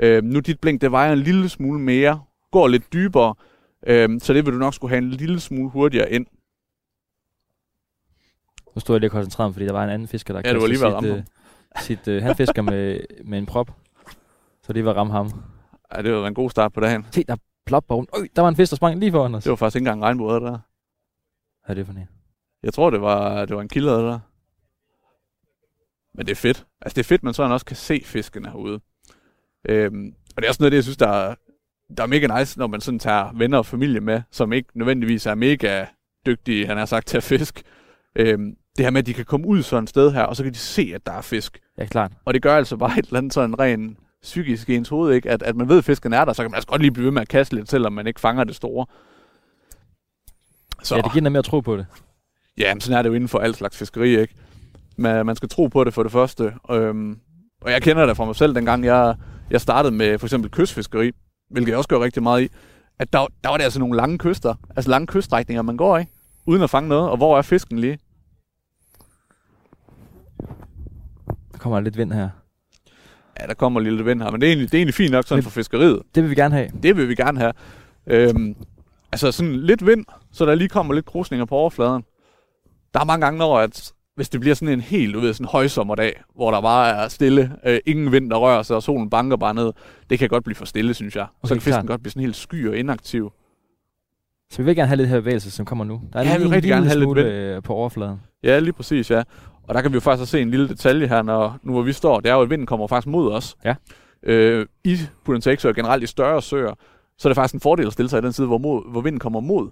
Øh, 0.02 0.24
nu 0.24 0.40
dit 0.40 0.60
blink, 0.60 0.82
det 0.82 0.92
vejer 0.92 1.14
en 1.14 1.20
lille 1.20 1.50
smule 1.50 1.80
mere, 1.80 2.22
går 2.52 2.68
lidt 2.68 2.94
dybere, 2.94 3.36
øh, 3.88 4.10
så 4.22 4.34
det 4.34 4.46
vil 4.46 4.54
du 4.54 4.60
nok 4.60 4.74
skulle 4.74 4.92
have 4.92 5.04
en 5.04 5.10
lille 5.10 5.40
smule 5.40 5.70
hurtigere 5.70 6.12
ind. 6.12 6.26
Nu 8.80 8.82
stod 8.82 8.96
jeg 8.96 9.00
lige 9.00 9.08
og 9.08 9.12
koncentrerede 9.12 9.50
mig, 9.50 9.54
fordi 9.54 9.66
der 9.66 9.72
var 9.72 9.84
en 9.84 9.90
anden 9.90 10.08
fisker, 10.08 10.34
der 10.34 10.42
Ja, 10.46 10.58
var 10.58 10.68
lige 10.68 10.78
sit, 10.78 11.18
øh, 11.18 11.24
sit 11.82 12.08
øh, 12.08 12.24
Han 12.24 12.36
fisker 12.36 12.62
med, 12.62 13.00
med 13.24 13.38
en 13.38 13.46
prop. 13.46 13.72
Så 14.64 14.74
lige 14.74 14.86
var 14.86 14.94
ramme 14.94 15.14
ham. 15.14 15.32
Ja, 15.96 16.02
det 16.02 16.14
var 16.14 16.28
en 16.28 16.34
god 16.34 16.50
start 16.50 16.74
på 16.74 16.80
dagen. 16.80 17.06
Se, 17.12 17.24
der 17.24 17.36
plop 17.66 17.84
på 17.88 18.06
Øj, 18.14 18.28
der 18.36 18.42
var 18.42 18.50
en 18.50 18.56
fisk, 18.56 18.70
der 18.70 18.76
sprang 18.76 19.00
lige 19.00 19.12
foran 19.12 19.36
os. 19.36 19.44
Det 19.44 19.50
var 19.50 19.56
faktisk 19.56 19.76
ikke 19.76 19.88
engang 19.88 20.04
regnbuet 20.04 20.42
der. 20.42 20.50
Hvad 20.50 20.60
er 21.66 21.74
det 21.74 21.86
for 21.86 21.94
en? 21.94 22.08
Jeg 22.64 22.74
tror, 22.74 22.90
det 22.90 23.02
var, 23.02 23.46
det 23.46 23.56
var 23.56 23.62
en 23.62 23.70
kilder 23.70 23.98
der. 24.10 24.20
Men 26.14 26.26
det 26.26 26.32
er 26.32 26.36
fedt. 26.36 26.66
Altså, 26.82 26.96
det 26.96 27.00
er 27.00 27.08
fedt, 27.08 27.24
man 27.24 27.34
sådan 27.34 27.52
også 27.52 27.66
kan 27.66 27.76
se 27.76 28.02
fiskene 28.06 28.50
herude. 28.50 28.80
Øhm, 29.70 30.14
og 30.36 30.42
det 30.42 30.44
er 30.44 30.50
også 30.50 30.62
noget 30.62 30.68
af 30.68 30.72
det, 30.72 30.76
jeg 30.76 30.84
synes, 30.84 30.98
der 30.98 31.08
er, 31.08 31.36
der 31.98 32.04
er 32.04 32.08
mega 32.08 32.40
nice, 32.40 32.60
når 32.60 32.68
man 32.68 32.82
sådan 32.82 33.00
tager 33.00 33.32
venner 33.38 33.58
og 33.58 33.66
familie 33.66 34.00
med, 34.00 34.22
som 34.32 34.54
ikke 34.54 34.70
nødvendigvis 34.76 35.26
er 35.26 35.36
mega 35.36 35.86
dygtige, 36.26 36.68
han 36.68 36.78
har 36.78 36.86
sagt, 36.86 37.08
til 37.08 37.18
at 37.18 37.24
fisk. 37.24 37.62
Øhm, 38.16 38.56
det 38.80 38.86
her 38.86 38.92
med, 38.92 39.00
at 39.00 39.06
de 39.06 39.14
kan 39.14 39.26
komme 39.26 39.48
ud 39.48 39.64
sådan 39.64 39.84
et 39.84 39.90
sted 39.90 40.12
her, 40.12 40.24
og 40.24 40.36
så 40.36 40.44
kan 40.44 40.54
de 40.54 40.58
se, 40.58 40.92
at 40.96 41.06
der 41.06 41.12
er 41.12 41.22
fisk. 41.22 41.60
Ja, 41.78 41.86
klart. 41.86 42.12
Og 42.26 42.34
det 42.34 42.42
gør 42.42 42.56
altså 42.56 42.78
bare 42.78 43.00
et 43.00 43.06
eller 43.06 43.18
andet 43.18 43.34
sådan 43.34 43.60
ren 43.60 43.98
psykisk 44.22 44.70
i 44.70 44.76
ens 44.76 44.90
hoved, 44.90 45.14
ikke? 45.14 45.30
At, 45.30 45.44
at 45.44 45.56
man 45.56 45.70
ved, 45.70 45.78
at 45.78 45.84
fisken 45.84 46.14
er 46.14 46.26
der, 46.26 46.34
så 46.34 46.44
kan 46.44 46.52
man 46.52 46.56
altså 46.56 46.68
godt 46.68 46.82
lige 46.82 46.92
blive 46.92 47.06
ved 47.06 47.12
med 47.12 47.22
at 47.22 47.28
kaste 47.28 47.56
lidt, 47.56 47.70
selvom 47.70 47.94
man 47.94 48.08
ikke 48.08 48.20
fanger 48.20 48.44
det 48.44 48.56
store. 48.56 48.86
Så. 50.84 50.96
Ja, 50.96 51.02
det 51.02 51.12
giver 51.12 51.22
noget 51.22 51.32
mere 51.32 51.40
at 51.40 51.46
tro 51.46 51.60
på 51.60 51.78
det. 51.78 51.86
Ja, 52.58 52.74
men 52.74 52.82
sådan 52.82 52.98
er 52.98 53.02
det 53.02 53.10
jo 53.10 53.14
inden 53.14 53.28
for 53.28 53.40
alt 53.40 53.58
slags 53.58 53.78
fiskeri, 53.78 54.20
ikke? 54.20 54.34
Man, 54.98 55.26
man 55.26 55.36
skal 55.36 55.50
tro 55.50 55.68
på 55.68 55.84
det 55.84 55.94
for 55.94 56.04
det 56.04 56.12
første. 56.12 56.54
Øhm, 56.72 57.20
og 57.62 57.72
jeg 57.72 57.82
kender 57.82 58.06
det 58.06 58.18
fra 58.18 58.26
mig 58.26 58.36
selv, 58.36 58.56
dengang 58.56 58.86
jeg, 58.86 59.16
jeg 59.50 59.62
startede 59.62 59.96
med 59.96 60.20
for 60.20 60.28
eksempel 60.28 60.52
kystfiskeri, 60.52 61.12
hvilket 61.50 61.70
jeg 61.70 61.78
også 61.78 61.90
gør 61.90 62.00
rigtig 62.00 62.24
meget 62.24 62.42
i, 62.42 62.50
at 63.00 63.14
der, 63.14 63.28
der 63.44 63.50
var 63.50 63.58
det 63.58 63.64
altså 63.64 63.80
nogle 63.80 63.98
lange 63.98 64.18
kyster, 64.18 64.56
altså 64.76 64.90
lange 64.90 65.08
kyststrækninger, 65.08 65.62
man 65.62 65.78
går 65.78 65.98
i, 65.98 66.06
uden 66.46 66.62
at 66.62 66.70
fange 66.70 66.90
noget. 66.90 67.10
Og 67.10 67.18
hvor 67.18 67.38
er 67.38 67.42
fisken 67.42 67.80
lige? 67.80 68.00
Der 71.60 71.64
kommer 71.64 71.80
lidt 71.80 71.98
vind 71.98 72.12
her. 72.14 72.30
Ja, 73.40 73.46
der 73.48 73.54
kommer 73.54 73.80
lidt 73.80 74.06
vind 74.06 74.22
her, 74.22 74.32
men 74.32 74.42
det 74.42 74.48
er 74.48 74.52
egentlig, 74.52 74.72
det 74.72 74.78
er 74.78 74.80
egentlig 74.80 74.94
fint 74.96 75.12
nok 75.12 75.26
sådan 75.26 75.38
Men- 75.38 75.44
for 75.44 75.50
fiskeriet. 75.50 76.02
Det 76.16 76.24
vil 76.24 76.30
vi 76.30 76.36
gerne 76.36 76.56
have. 76.56 76.70
Det 76.84 76.98
vil 76.98 77.10
vi 77.10 77.16
gerne 77.16 77.40
have. 77.40 77.54
Øhm, 78.08 78.56
altså 79.12 79.32
sådan 79.32 79.56
lidt 79.56 79.86
vind, 79.88 80.06
så 80.32 80.46
der 80.46 80.56
lige 80.56 80.68
kommer 80.68 80.94
lidt 80.94 81.06
krusninger 81.06 81.46
på 81.46 81.56
overfladen. 81.56 82.04
Der 82.94 83.00
er 83.00 83.06
mange 83.06 83.26
gange, 83.26 83.38
når 83.38 83.58
at, 83.60 83.92
hvis 84.16 84.30
det 84.30 84.40
bliver 84.42 84.56
sådan 84.56 84.74
en 84.74 84.82
helt, 84.82 85.14
du 85.14 85.20
ved, 85.20 85.34
sådan 85.34 85.48
højsommerdag, 85.48 86.22
hvor 86.36 86.52
der 86.52 86.62
bare 86.62 86.90
er 87.04 87.08
stille, 87.08 87.52
øh, 87.66 87.80
ingen 87.86 88.12
vind, 88.12 88.30
der 88.30 88.38
rører 88.38 88.64
sig, 88.64 88.76
og 88.76 88.84
solen 88.84 89.10
banker 89.10 89.38
bare 89.38 89.54
ned, 89.54 89.72
det 90.10 90.20
kan 90.20 90.30
godt 90.30 90.44
blive 90.44 90.56
for 90.56 90.66
stille, 90.66 90.94
synes 90.94 91.16
jeg. 91.16 91.24
Okay, 91.24 91.48
så 91.48 91.54
kan 91.56 91.62
fisken 91.62 91.74
klart. 91.74 91.88
godt 91.88 92.02
blive 92.02 92.12
sådan 92.12 92.24
helt 92.24 92.36
sky 92.36 92.70
og 92.70 92.78
inaktiv. 92.78 93.32
Så 94.52 94.58
vi 94.58 94.64
vil 94.66 94.76
gerne 94.76 94.88
have 94.88 94.98
lidt 94.98 95.10
her 95.10 95.20
bevægelse, 95.20 95.52
som 95.52 95.66
kommer 95.66 95.86
nu. 95.86 96.02
Der 96.14 96.20
er 96.20 96.24
Ja, 96.24 96.30
vi 96.32 96.38
vil 96.38 96.42
lige 96.48 96.56
rigtig 96.56 96.70
gerne 96.70 96.82
lille 96.86 96.90
have 96.90 97.00
lidt 97.00 97.28
smule, 97.36 97.56
øh, 97.56 97.64
på 97.64 97.74
overfladen. 97.74 98.22
Ja, 98.44 98.60
lige 98.60 98.74
præcis, 98.74 99.12
ja. 99.12 99.24
Og 99.70 99.76
der 99.76 99.82
kan 99.82 99.92
vi 99.92 99.96
jo 99.96 100.00
faktisk 100.00 100.22
også 100.22 100.32
se 100.32 100.42
en 100.42 100.52
lille 100.52 100.70
detalje 100.70 101.08
her, 101.08 101.22
når, 101.22 101.58
nu 101.64 101.72
hvor 101.72 101.82
vi 101.82 101.94
står, 101.94 102.20
det 102.20 102.32
er 102.32 102.36
jo, 102.36 102.42
at 102.42 102.50
vinden 102.50 102.68
kommer 102.68 102.88
faktisk 102.88 103.08
mod 103.08 103.32
os. 103.32 103.58
Ja. 103.66 103.76
Øh, 104.24 104.66
I 104.84 104.98
Pudentæksøer, 105.26 105.74
generelt 105.74 106.04
i 106.04 106.08
større 106.08 106.42
søer, 106.42 106.74
så 107.18 107.28
er 107.28 107.30
det 107.30 107.36
faktisk 107.36 107.54
en 107.54 107.60
fordel 107.60 107.88
at 107.88 107.94
stille 107.94 108.10
sig 108.10 108.18
i 108.18 108.22
den 108.22 108.34
side, 108.34 108.48
hvor, 108.48 108.58
mod, 108.58 108.92
hvor 108.92 109.02
vinden 109.02 109.20
kommer 109.20 109.40
mod. 109.40 109.70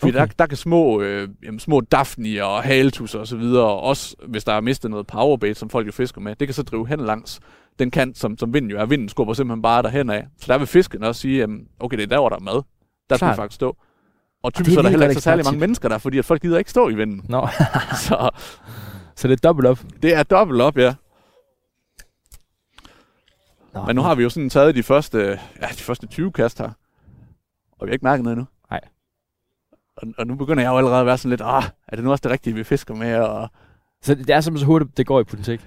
Fordi 0.00 0.12
Okay. 0.12 0.20
der, 0.20 0.26
der 0.38 0.46
kan 0.46 0.56
små, 0.56 1.00
øh, 1.00 1.28
jamen, 1.44 1.60
små 1.60 1.80
daphnier 1.80 2.44
og 2.44 2.62
haletusser 2.62 3.18
og 3.18 3.26
så 3.26 3.36
videre, 3.36 3.64
og 3.64 3.80
også 3.80 4.16
hvis 4.28 4.44
der 4.44 4.52
er 4.52 4.60
mistet 4.60 4.90
noget 4.90 5.06
powerbait, 5.06 5.56
som 5.56 5.70
folk 5.70 5.86
jo 5.86 5.92
fisker 5.92 6.20
med, 6.20 6.34
det 6.36 6.48
kan 6.48 6.54
så 6.54 6.62
drive 6.62 6.88
hen 6.88 7.00
langs 7.00 7.40
den 7.78 7.90
kant, 7.90 8.18
som, 8.18 8.38
som 8.38 8.54
vinden 8.54 8.70
jo 8.70 8.78
er. 8.78 8.86
Vinden 8.86 9.08
skubber 9.08 9.34
simpelthen 9.34 9.62
bare 9.62 9.82
derhen 9.82 10.10
af. 10.10 10.26
Så 10.38 10.52
der 10.52 10.58
vil 10.58 10.66
fisken 10.66 11.04
også 11.04 11.20
sige, 11.20 11.38
jamen, 11.38 11.60
okay, 11.80 11.96
det 11.96 12.02
er 12.02 12.06
der, 12.06 12.18
hvor 12.18 12.28
der 12.28 12.36
er 12.36 12.40
mad. 12.40 12.62
Der 13.10 13.16
skal 13.16 13.28
vi 13.28 13.34
faktisk 13.34 13.54
stå. 13.54 13.76
Og 14.42 14.48
er 14.48 14.50
typisk 14.50 14.78
er 14.78 14.82
der 14.82 14.88
heller 14.88 15.06
ikke 15.08 15.20
så 15.20 15.24
særlig 15.24 15.44
mange 15.44 15.60
mennesker 15.60 15.88
der, 15.88 15.98
fordi 15.98 16.18
at 16.18 16.24
folk 16.24 16.42
gider 16.42 16.58
ikke 16.58 16.70
stå 16.70 16.88
i 16.88 16.94
vinden. 16.94 17.24
Nå, 17.28 17.48
Så 18.06 18.30
så 19.24 19.28
det 19.28 19.32
er 19.36 19.48
dobbelt 19.48 19.68
op. 19.68 19.78
det 20.02 20.14
er 20.14 20.22
dobbelt 20.22 20.60
op, 20.60 20.76
ja. 20.78 20.94
Nå, 23.74 23.84
Men 23.86 23.96
nu 23.96 24.02
har 24.02 24.14
vi 24.14 24.22
jo 24.22 24.28
sådan 24.28 24.50
taget 24.50 24.74
de 24.74 24.82
første, 24.82 25.18
ja, 25.60 25.66
de 25.66 25.82
første 25.82 26.06
20 26.06 26.32
kast 26.32 26.58
her. 26.58 26.70
Og 27.78 27.86
vi 27.86 27.90
har 27.90 27.92
ikke 27.92 28.04
mærket 28.04 28.24
noget 28.24 28.36
endnu. 28.36 28.46
Nej. 28.70 28.80
Og, 29.96 30.08
og 30.18 30.26
nu 30.26 30.34
begynder 30.34 30.62
jeg 30.62 30.70
jo 30.70 30.76
allerede 30.76 31.00
at 31.00 31.06
være 31.06 31.18
sådan 31.18 31.30
lidt, 31.30 31.40
ah, 31.44 31.62
er 31.88 31.96
det 31.96 32.04
nu 32.04 32.10
også 32.10 32.22
det 32.22 32.30
rigtige, 32.30 32.54
vi 32.54 32.64
fisker 32.64 32.94
med? 32.94 33.16
Og, 33.16 33.48
Så 34.02 34.14
det 34.14 34.30
er 34.30 34.40
simpelthen 34.40 34.64
så 34.64 34.66
hurtigt, 34.66 34.96
det 34.96 35.06
går 35.06 35.20
i 35.20 35.24
politik. 35.24 35.60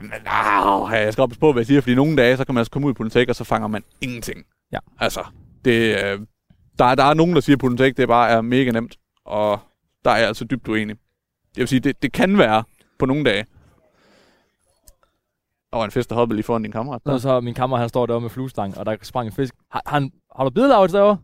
men, 0.00 0.12
ah, 0.26 0.92
jeg 1.04 1.12
skal 1.12 1.22
op 1.22 1.30
på, 1.40 1.52
hvad 1.52 1.60
jeg 1.60 1.66
siger, 1.66 1.80
fordi 1.80 1.94
nogle 1.94 2.16
dage, 2.16 2.36
så 2.36 2.44
kan 2.44 2.54
man 2.54 2.60
altså 2.60 2.70
komme 2.70 2.86
ud 2.88 2.92
i 2.92 2.94
politik, 2.94 3.28
og 3.28 3.36
så 3.36 3.44
fanger 3.44 3.68
man 3.68 3.84
ingenting. 4.00 4.44
Ja. 4.72 4.78
Altså, 5.00 5.24
det, 5.64 6.04
øh, 6.04 6.20
der, 6.78 6.84
er- 6.84 6.94
der 6.94 7.04
er 7.04 7.14
nogen, 7.14 7.34
der 7.34 7.40
siger, 7.40 7.56
at 7.56 7.60
politik, 7.60 7.96
det 7.96 8.08
bare 8.08 8.28
er 8.30 8.40
mega 8.40 8.70
nemt. 8.70 8.96
Og 9.24 9.60
der 10.04 10.10
er 10.10 10.16
jeg 10.16 10.28
altså 10.28 10.44
dybt 10.44 10.68
uenig. 10.68 10.96
Jeg 11.56 11.60
vil 11.60 11.68
sige, 11.68 11.80
det, 11.80 12.02
det 12.02 12.12
kan 12.12 12.38
være 12.38 12.64
på 12.98 13.06
nogle 13.06 13.24
dage. 13.24 13.46
Og 15.72 15.84
en 15.84 15.90
fisk, 15.90 16.08
der 16.10 16.14
hoppede 16.16 16.36
lige 16.36 16.44
foran 16.44 16.62
din 16.62 16.72
kammerat. 16.72 17.02
Nå, 17.04 17.18
så 17.18 17.40
min 17.40 17.54
kammerat, 17.54 17.80
han 17.80 17.88
står 17.88 18.06
derovre 18.06 18.20
med 18.22 18.30
fluestang, 18.30 18.78
og 18.78 18.86
der 18.86 18.96
sprang 19.02 19.26
en 19.26 19.32
fisk. 19.32 19.54
Har, 19.70 19.82
han, 19.86 20.12
har 20.36 20.44
du 20.44 20.50
bidelavt 20.50 20.92
derovre? 20.92 21.18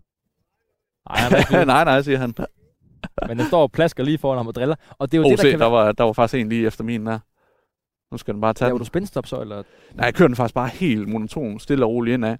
Nej, 1.08 1.16
han 1.18 1.66
nej, 1.74 1.84
nej, 1.84 2.02
siger 2.02 2.18
han. 2.18 2.34
men 3.28 3.38
den 3.38 3.46
står 3.46 3.62
og 3.62 3.72
plasker 3.72 4.04
lige 4.04 4.18
foran 4.18 4.36
ham 4.38 4.46
og 4.46 4.54
driller. 4.54 4.76
Og 4.98 5.12
det 5.12 5.18
er 5.18 5.22
jo 5.22 5.24
Oh, 5.26 5.30
det, 5.30 5.38
der 5.38 5.42
se, 5.44 5.50
kan 5.50 5.60
der 5.60 5.66
var, 5.66 5.92
der 5.92 6.04
var 6.04 6.12
faktisk 6.12 6.40
en 6.40 6.48
lige 6.48 6.66
efter 6.66 6.84
min 6.84 7.06
der. 7.06 7.18
Nu 8.12 8.18
skal 8.18 8.34
den 8.34 8.40
bare 8.40 8.52
tage 8.54 8.66
Laver 8.68 8.78
den. 8.78 8.84
du 8.84 8.86
spændstop 8.86 9.26
så, 9.26 9.40
eller? 9.40 9.62
Nej, 9.94 10.04
jeg 10.04 10.14
kører 10.14 10.28
den 10.28 10.36
faktisk 10.36 10.54
bare 10.54 10.68
helt 10.68 11.08
monoton, 11.08 11.60
stille 11.60 11.84
og 11.84 11.90
roligt 11.90 12.14
indad. 12.14 12.36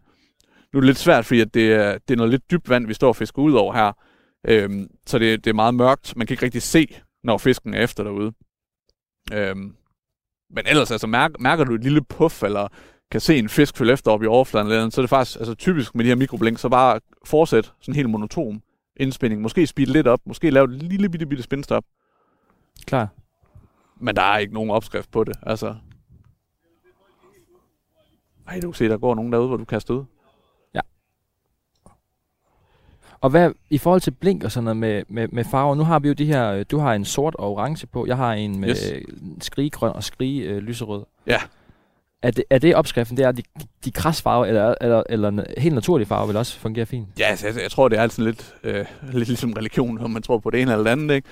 Nu 0.73 0.77
er 0.77 0.81
det 0.81 0.87
lidt 0.87 0.99
svært, 0.99 1.27
fordi 1.27 1.41
at 1.41 1.55
det, 1.55 1.73
er, 1.73 1.93
det 1.93 2.15
er 2.15 2.17
noget 2.17 2.31
lidt 2.31 2.51
dybt 2.51 2.69
vand, 2.69 2.87
vi 2.87 2.95
står 2.95 3.09
og 3.09 3.17
fisker 3.17 3.43
ud 3.43 3.53
over 3.53 3.75
her. 3.75 3.93
Øhm, 4.49 4.89
så 5.07 5.19
det, 5.19 5.45
det 5.45 5.51
er 5.51 5.55
meget 5.55 5.75
mørkt. 5.75 6.17
Man 6.17 6.27
kan 6.27 6.35
ikke 6.35 6.45
rigtig 6.45 6.63
se, 6.63 6.97
når 7.25 7.39
fisken 7.39 7.75
er 7.75 7.83
efter 7.83 8.05
derude. 8.05 8.33
Øhm, 9.33 9.75
men 10.51 10.67
ellers, 10.67 10.91
altså, 10.91 11.07
mærker, 11.07 11.37
mærker 11.39 11.65
du 11.65 11.75
et 11.75 11.83
lille 11.83 12.05
puff, 12.05 12.43
eller 12.43 12.69
kan 13.11 13.21
se 13.21 13.39
en 13.39 13.49
fisk 13.49 13.77
følge 13.77 13.93
efter 13.93 14.11
op 14.11 14.23
i 14.23 14.27
overfladen, 14.27 14.67
eller 14.67 14.81
andet, 14.81 14.95
så 14.95 15.01
er 15.01 15.03
det 15.03 15.11
faktisk 15.11 15.39
altså, 15.39 15.55
typisk 15.55 15.95
med 15.95 16.05
de 16.05 16.09
her 16.09 16.17
mikroblink, 16.17 16.59
så 16.59 16.69
bare 16.69 17.01
fortsæt 17.25 17.73
sådan 17.81 17.95
helt 17.95 18.11
monoton 18.11 18.63
indspænding. 18.97 19.43
Måske 19.43 19.67
speed 19.67 19.87
lidt 19.87 20.07
op, 20.07 20.21
måske 20.25 20.51
lave 20.51 20.65
et 20.65 20.83
lille 20.83 21.09
bitte, 21.09 21.27
bitte 21.27 21.43
spinstop. 21.43 21.85
Klar. 22.87 23.09
Men 23.97 24.17
der 24.17 24.23
er 24.23 24.39
ikke 24.39 24.55
nogen 24.55 24.71
opskrift 24.71 25.11
på 25.11 25.25
det, 25.25 25.37
altså. 25.43 25.75
Ej, 28.49 28.61
du 28.61 28.71
kan 28.71 28.75
se, 28.75 28.89
der 28.89 28.99
går 28.99 29.15
nogen 29.15 29.33
derude, 29.33 29.49
hvor 29.49 29.57
du 29.57 29.65
kaster 29.65 29.95
ud. 29.95 30.05
Og 33.21 33.31
hvad 33.31 33.51
i 33.71 33.79
forhold 33.79 34.01
til 34.01 34.11
blink 34.11 34.45
og 34.45 34.53
sådan 34.53 34.65
noget 34.65 34.77
med, 34.77 35.03
med, 35.09 35.29
med 35.33 35.45
farver, 35.45 35.75
nu 35.75 35.85
har 35.85 35.99
vi 35.99 36.09
jo 36.09 36.15
de 36.15 36.25
her, 36.27 36.53
øh, 36.53 36.65
du 36.71 36.79
har 36.79 36.95
en 36.95 37.05
sort 37.05 37.35
og 37.35 37.51
orange 37.53 37.87
på, 37.87 38.07
jeg 38.07 38.17
har 38.17 38.33
en 38.33 38.61
med 38.61 38.69
Yes. 38.69 38.93
yes. 38.97 39.05
skrigegrøn 39.41 39.93
og 39.93 40.05
skrige 40.05 40.43
øh, 40.45 40.59
lyserød. 40.59 41.05
Ja. 41.27 41.39
Er 42.23 42.31
det, 42.31 42.45
er 42.51 42.59
det 42.59 42.75
opskriften, 42.75 43.17
det 43.17 43.25
er 43.25 43.33
de, 43.33 43.43
de 43.85 43.91
krasfarver, 43.91 44.47
eller, 44.47 44.75
eller, 44.81 45.03
eller 45.09 45.45
helt 45.59 45.75
naturlige 45.75 46.07
farver 46.09 46.27
vil 46.27 46.37
også 46.37 46.59
fungere 46.59 46.87
fint? 46.87 47.09
Ja, 47.19 47.25
altså, 47.25 47.47
jeg, 47.47 47.57
jeg 47.63 47.71
tror, 47.71 47.89
det 47.89 47.99
er 47.99 48.03
altid 48.03 48.25
lidt, 48.25 48.55
øh, 48.65 48.85
lidt 49.13 49.29
ligesom 49.29 49.53
religion, 49.53 49.99
om 49.99 50.11
man 50.11 50.23
tror 50.23 50.39
på 50.39 50.51
det 50.51 50.63
ene 50.63 50.73
eller 50.73 50.85
det 50.85 50.91
andet. 50.91 51.15
Ikke? 51.15 51.29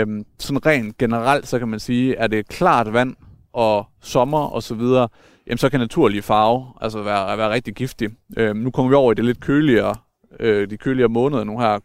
Øhm, 0.00 0.24
sådan 0.38 0.66
rent 0.66 0.98
generelt, 0.98 1.48
så 1.48 1.58
kan 1.58 1.68
man 1.68 1.80
sige, 1.80 2.18
at 2.18 2.30
det 2.30 2.38
er 2.38 2.42
klart 2.42 2.92
vand 2.92 3.16
og 3.52 3.86
sommer 4.02 4.38
og 4.38 4.62
så 4.62 4.74
videre, 4.74 5.08
jamen 5.46 5.58
så 5.58 5.68
kan 5.68 5.80
naturlige 5.80 6.22
farve 6.22 6.66
altså 6.80 7.02
være, 7.02 7.38
være 7.38 7.50
rigtig 7.50 7.74
giftig. 7.74 8.10
Øhm, 8.36 8.56
nu 8.56 8.70
kommer 8.70 8.90
vi 8.90 8.94
over 8.94 9.12
i 9.12 9.14
det 9.14 9.24
lidt 9.24 9.40
køligere, 9.40 9.94
øh, 10.40 10.70
de 10.70 10.76
køligere 10.76 11.08
måneder 11.08 11.44
nu 11.44 11.58
her. 11.58 11.78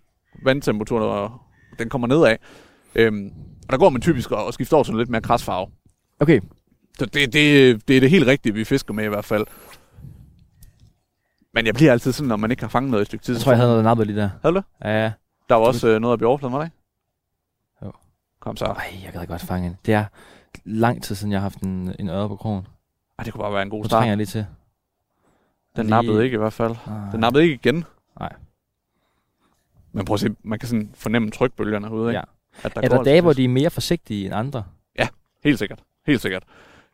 Vandtemperaturen 0.44 1.04
og 1.04 1.42
den 1.80 1.90
kommer 1.90 2.08
nedad. 2.08 2.36
Øhm, 2.96 3.32
og 3.66 3.72
der 3.72 3.78
går 3.78 3.90
man 3.90 4.02
typisk 4.02 4.32
og 4.32 4.46
og 4.46 4.54
skifter 4.54 4.78
over 4.78 4.84
til 4.84 4.96
lidt 4.96 5.10
mere 5.10 5.22
krasfarve. 5.22 5.68
Okay, 6.20 6.42
Så 7.00 7.06
det, 7.06 7.34
det, 7.34 7.88
det 7.88 7.96
er 7.98 8.00
det 8.02 8.10
helt 8.10 8.28
rigtige, 8.28 8.54
vi 8.54 8.64
fisker 8.64 8.94
med 8.94 9.06
i 9.06 9.08
hvert 9.08 9.26
fald. 9.26 9.46
Men 11.54 11.66
jeg 11.66 11.74
bliver 11.76 11.92
altid 11.92 12.12
sådan, 12.12 12.28
når 12.28 12.36
man 12.36 12.52
ikke 12.52 12.64
har 12.64 12.70
fanget 12.70 12.92
noget 12.92 13.02
i 13.02 13.04
et 13.04 13.08
stykke 13.08 13.26
tid. 13.26 13.34
jeg 13.34 13.42
tror, 13.42 13.52
jeg 13.52 13.58
havde 13.60 13.70
noget 13.72 13.84
nappet 13.84 14.08
lige 14.08 14.18
der. 14.20 14.30
Havde 14.42 14.56
du 14.56 14.58
det? 14.60 14.66
Ja, 14.84 15.04
ja. 15.04 15.12
Der 15.50 15.56
var 15.56 15.66
også 15.66 15.88
øh, 15.88 16.00
noget 16.02 16.18
af 16.18 16.22
i 16.22 16.26
overfladen, 16.26 16.54
var 16.54 16.60
der 16.60 16.66
ikke? 16.66 16.78
Jo. 17.86 17.92
Kom 18.40 18.58
så. 18.58 18.66
Ej, 18.66 18.94
jeg 19.04 19.14
gad 19.14 19.26
godt 19.28 19.42
fange 19.42 19.68
en. 19.68 19.78
Det 19.86 19.94
er 19.94 20.06
lang 20.66 21.04
tid 21.04 21.16
siden, 21.16 21.32
jeg 21.32 21.40
har 21.40 21.44
haft 21.44 21.60
en, 21.62 21.96
en 22.00 22.10
øre 22.10 22.28
på 22.30 22.36
krogen. 22.36 22.68
Ej, 23.20 23.24
det 23.24 23.34
kunne 23.34 23.42
bare 23.42 23.54
være 23.54 23.62
en 23.62 23.70
god 23.70 23.84
start. 23.86 23.90
trænger 23.92 24.10
jeg 24.12 24.18
lige 24.18 24.28
til. 24.28 24.46
Den 25.76 25.86
lige- 25.86 25.90
nappede 25.90 26.24
ikke 26.24 26.36
i 26.36 26.38
hvert 26.38 26.54
fald. 26.54 26.76
Ah. 26.88 27.12
Den 27.12 27.20
nappede 27.20 27.44
ikke 27.44 27.56
igen. 27.56 27.84
Men 29.92 30.06
prøv 30.06 30.14
at 30.14 30.20
se, 30.20 30.36
man 30.44 30.60
kan 30.60 30.68
sådan 30.70 30.92
fornemme 30.94 31.32
trykbølgerne 31.32 31.88
herude, 31.88 32.10
ikke? 32.10 32.18
Ja. 32.18 32.24
At 32.64 32.76
der 32.76 32.82
er 32.82 32.88
der 32.88 33.04
dage, 33.04 33.16
altså 33.16 33.22
hvor 33.22 33.32
fisk. 33.32 33.38
de 33.38 33.44
er 33.44 33.50
mere 33.50 33.70
forsigtige 33.70 34.26
end 34.26 34.36
andre? 34.36 34.64
Helt 35.44 35.60
sikkert. 35.60 35.84
Helt 36.08 36.22
sikkert. 36.22 36.44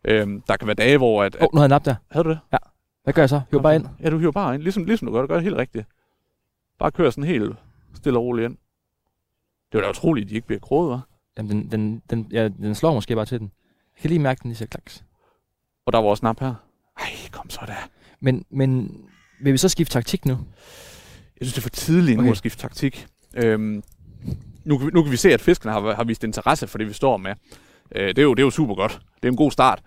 Øhm, 0.06 0.42
der 0.42 0.58
kan 0.58 0.68
være 0.68 0.76
dage, 0.76 0.98
hvor... 0.98 1.24
At, 1.24 1.36
Åh, 1.36 1.42
oh, 1.42 1.50
nu 1.54 1.60
har 1.62 1.68
jeg 1.68 1.86
der. 1.86 1.96
Havde 2.12 2.24
du 2.24 2.30
det? 2.30 2.40
Hvad 3.04 3.14
gør 3.14 3.22
jeg 3.22 3.30
så? 3.30 3.42
Hiv 3.52 3.62
bare 3.62 3.76
ind. 3.76 3.88
Ja, 4.00 4.10
du 4.10 4.18
hiver 4.18 4.32
bare 4.32 4.56
ind. 4.56 4.64
Ligesom, 4.64 4.86
ligesom 4.86 5.08
du 5.08 5.14
gør. 5.14 5.22
Du 5.22 5.28
gør 5.28 5.36
det 5.36 5.44
helt 5.44 5.56
rigtigt. 5.56 5.88
Bare 6.80 6.92
kører 6.92 7.10
sådan 7.10 7.24
helt 7.24 7.56
stille 7.94 8.20
og 8.20 8.24
roligt 8.24 8.46
ind. 8.46 8.58
Det 9.72 9.78
var 9.78 9.82
da 9.82 9.90
utroligt, 9.90 10.26
at 10.26 10.30
de 10.30 10.36
ikke 10.36 10.48
bliver 10.48 10.60
kroget, 10.60 10.98
hva'? 10.98 11.34
Jamen, 11.38 11.52
den, 11.52 11.72
den, 11.72 12.02
den, 12.10 12.28
ja, 12.32 12.48
den 12.48 12.76
slår 12.76 12.94
måske 12.94 13.16
bare 13.16 13.26
til 13.26 13.40
den. 13.40 13.52
Jeg 13.96 14.02
kan 14.02 14.10
lige 14.10 14.20
mærke, 14.20 14.40
den 14.44 14.50
lige 14.50 14.58
siger 14.58 14.68
klaks. 14.68 15.04
Og 15.86 15.94
der 15.94 16.00
var 16.00 16.10
også 16.10 16.20
snap 16.20 16.40
her. 16.40 16.54
Ej, 17.00 17.06
kom 17.32 17.50
så 17.50 17.62
da. 17.68 17.76
Men, 18.20 18.46
men 18.50 18.98
vil 19.42 19.54
vi 19.54 19.58
så 19.58 19.70
skifte 19.70 19.94
taktik 19.94 20.26
nu? 20.26 20.38
Jeg 21.44 21.48
synes, 21.48 21.54
det 21.54 21.60
er 21.60 21.62
for 21.62 21.70
tidligt 21.70 22.18
nu 22.18 22.24
Okay. 22.24 22.32
at 22.32 22.38
skifte 22.38 22.62
taktik. 22.62 23.08
Øhm, 23.36 23.84
nu, 24.66 24.78
kan 24.78 24.88
vi, 24.88 24.92
nu 24.94 25.04
kan 25.04 25.12
vi 25.12 25.18
se, 25.18 25.34
at 25.34 25.42
fiskerne 25.42 25.74
har, 25.74 25.96
har 25.96 26.04
vist 26.04 26.24
interesse 26.24 26.68
for 26.68 26.78
det, 26.78 26.88
vi 26.88 26.94
står 26.94 27.18
med. 27.18 27.32
Øh, 27.96 28.08
det, 28.08 28.18
er 28.18 28.24
jo, 28.24 28.34
det 28.34 28.40
er 28.42 28.46
jo 28.46 28.50
super 28.50 28.76
godt. 28.76 29.00
Det 29.16 29.28
er 29.28 29.32
en 29.32 29.36
god 29.38 29.52
start. 29.52 29.80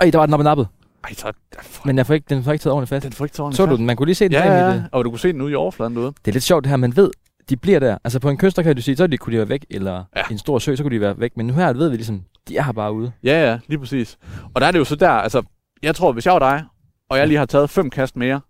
Ej, 0.00 0.10
der 0.10 0.18
var 0.18 0.26
den 0.26 0.32
oppe 0.34 0.44
nappet. 0.44 0.68
Ej, 1.04 1.12
så... 1.14 1.32
For, 1.62 1.86
Men 1.86 1.96
jeg 1.98 2.06
får 2.06 2.14
ikke, 2.14 2.26
den 2.30 2.44
får 2.44 2.52
ikke 2.52 2.62
taget 2.62 2.72
ordentligt 2.74 2.88
fast. 2.88 3.04
den 3.04 3.12
får 3.12 3.24
ikke 3.24 3.34
taget 3.34 3.54
Så 3.56 3.66
du 3.66 3.76
den? 3.76 3.86
Man 3.86 3.96
kunne 3.96 4.06
lige 4.06 4.14
se 4.14 4.24
den 4.24 4.32
Ja, 4.32 4.68
ja, 4.68 4.74
øh, 4.76 4.82
og 4.92 5.04
du 5.04 5.10
kunne 5.10 5.20
se 5.20 5.32
den 5.32 5.40
ude 5.42 5.52
i 5.52 5.54
overfladen 5.54 5.94
derude. 5.94 6.12
Det 6.24 6.28
er 6.28 6.32
lidt 6.32 6.44
sjovt 6.44 6.64
det 6.64 6.70
her, 6.70 6.76
man 6.76 6.96
ved, 6.96 7.10
de 7.48 7.56
bliver 7.56 7.78
der. 7.78 7.98
Altså 8.04 8.20
på 8.20 8.30
en 8.30 8.36
kyst, 8.36 8.56
der 8.56 8.62
kan 8.62 8.76
du 8.76 8.82
sige, 8.82 8.96
så 8.96 9.06
de, 9.06 9.16
kunne 9.16 9.32
de 9.32 9.38
være 9.38 9.48
væk, 9.48 9.64
eller 9.70 9.92
Ja. 9.92 10.02
ja. 10.16 10.22
en 10.30 10.38
stor 10.38 10.58
sø, 10.58 10.76
så 10.76 10.82
kunne 10.82 10.94
de 10.94 11.00
være 11.00 11.20
væk. 11.20 11.36
Men 11.36 11.46
nu 11.46 11.52
her 11.54 11.72
ved 11.72 11.88
vi 11.88 11.96
ligesom, 11.96 12.22
de 12.48 12.56
er 12.56 12.62
her 12.62 12.72
bare 12.72 12.92
ude. 12.92 13.12
Ja, 13.24 13.50
ja, 13.50 13.58
lige 13.68 13.78
præcis. 13.78 14.18
Og 14.54 14.60
der 14.60 14.66
er 14.66 14.70
det 14.70 14.78
jo 14.78 14.84
så 14.84 14.96
der, 14.96 15.10
altså, 15.10 15.42
jeg 15.82 15.94
tror, 15.94 16.12
hvis 16.12 16.26
jeg 16.26 16.32
var 16.32 16.38
dig, 16.38 16.64
og 17.10 17.18
jeg 17.18 17.28
lige 17.28 17.38
har 17.38 17.46
taget 17.46 17.70
fem 17.70 17.90
kast 17.90 18.16
mere, 18.16 18.40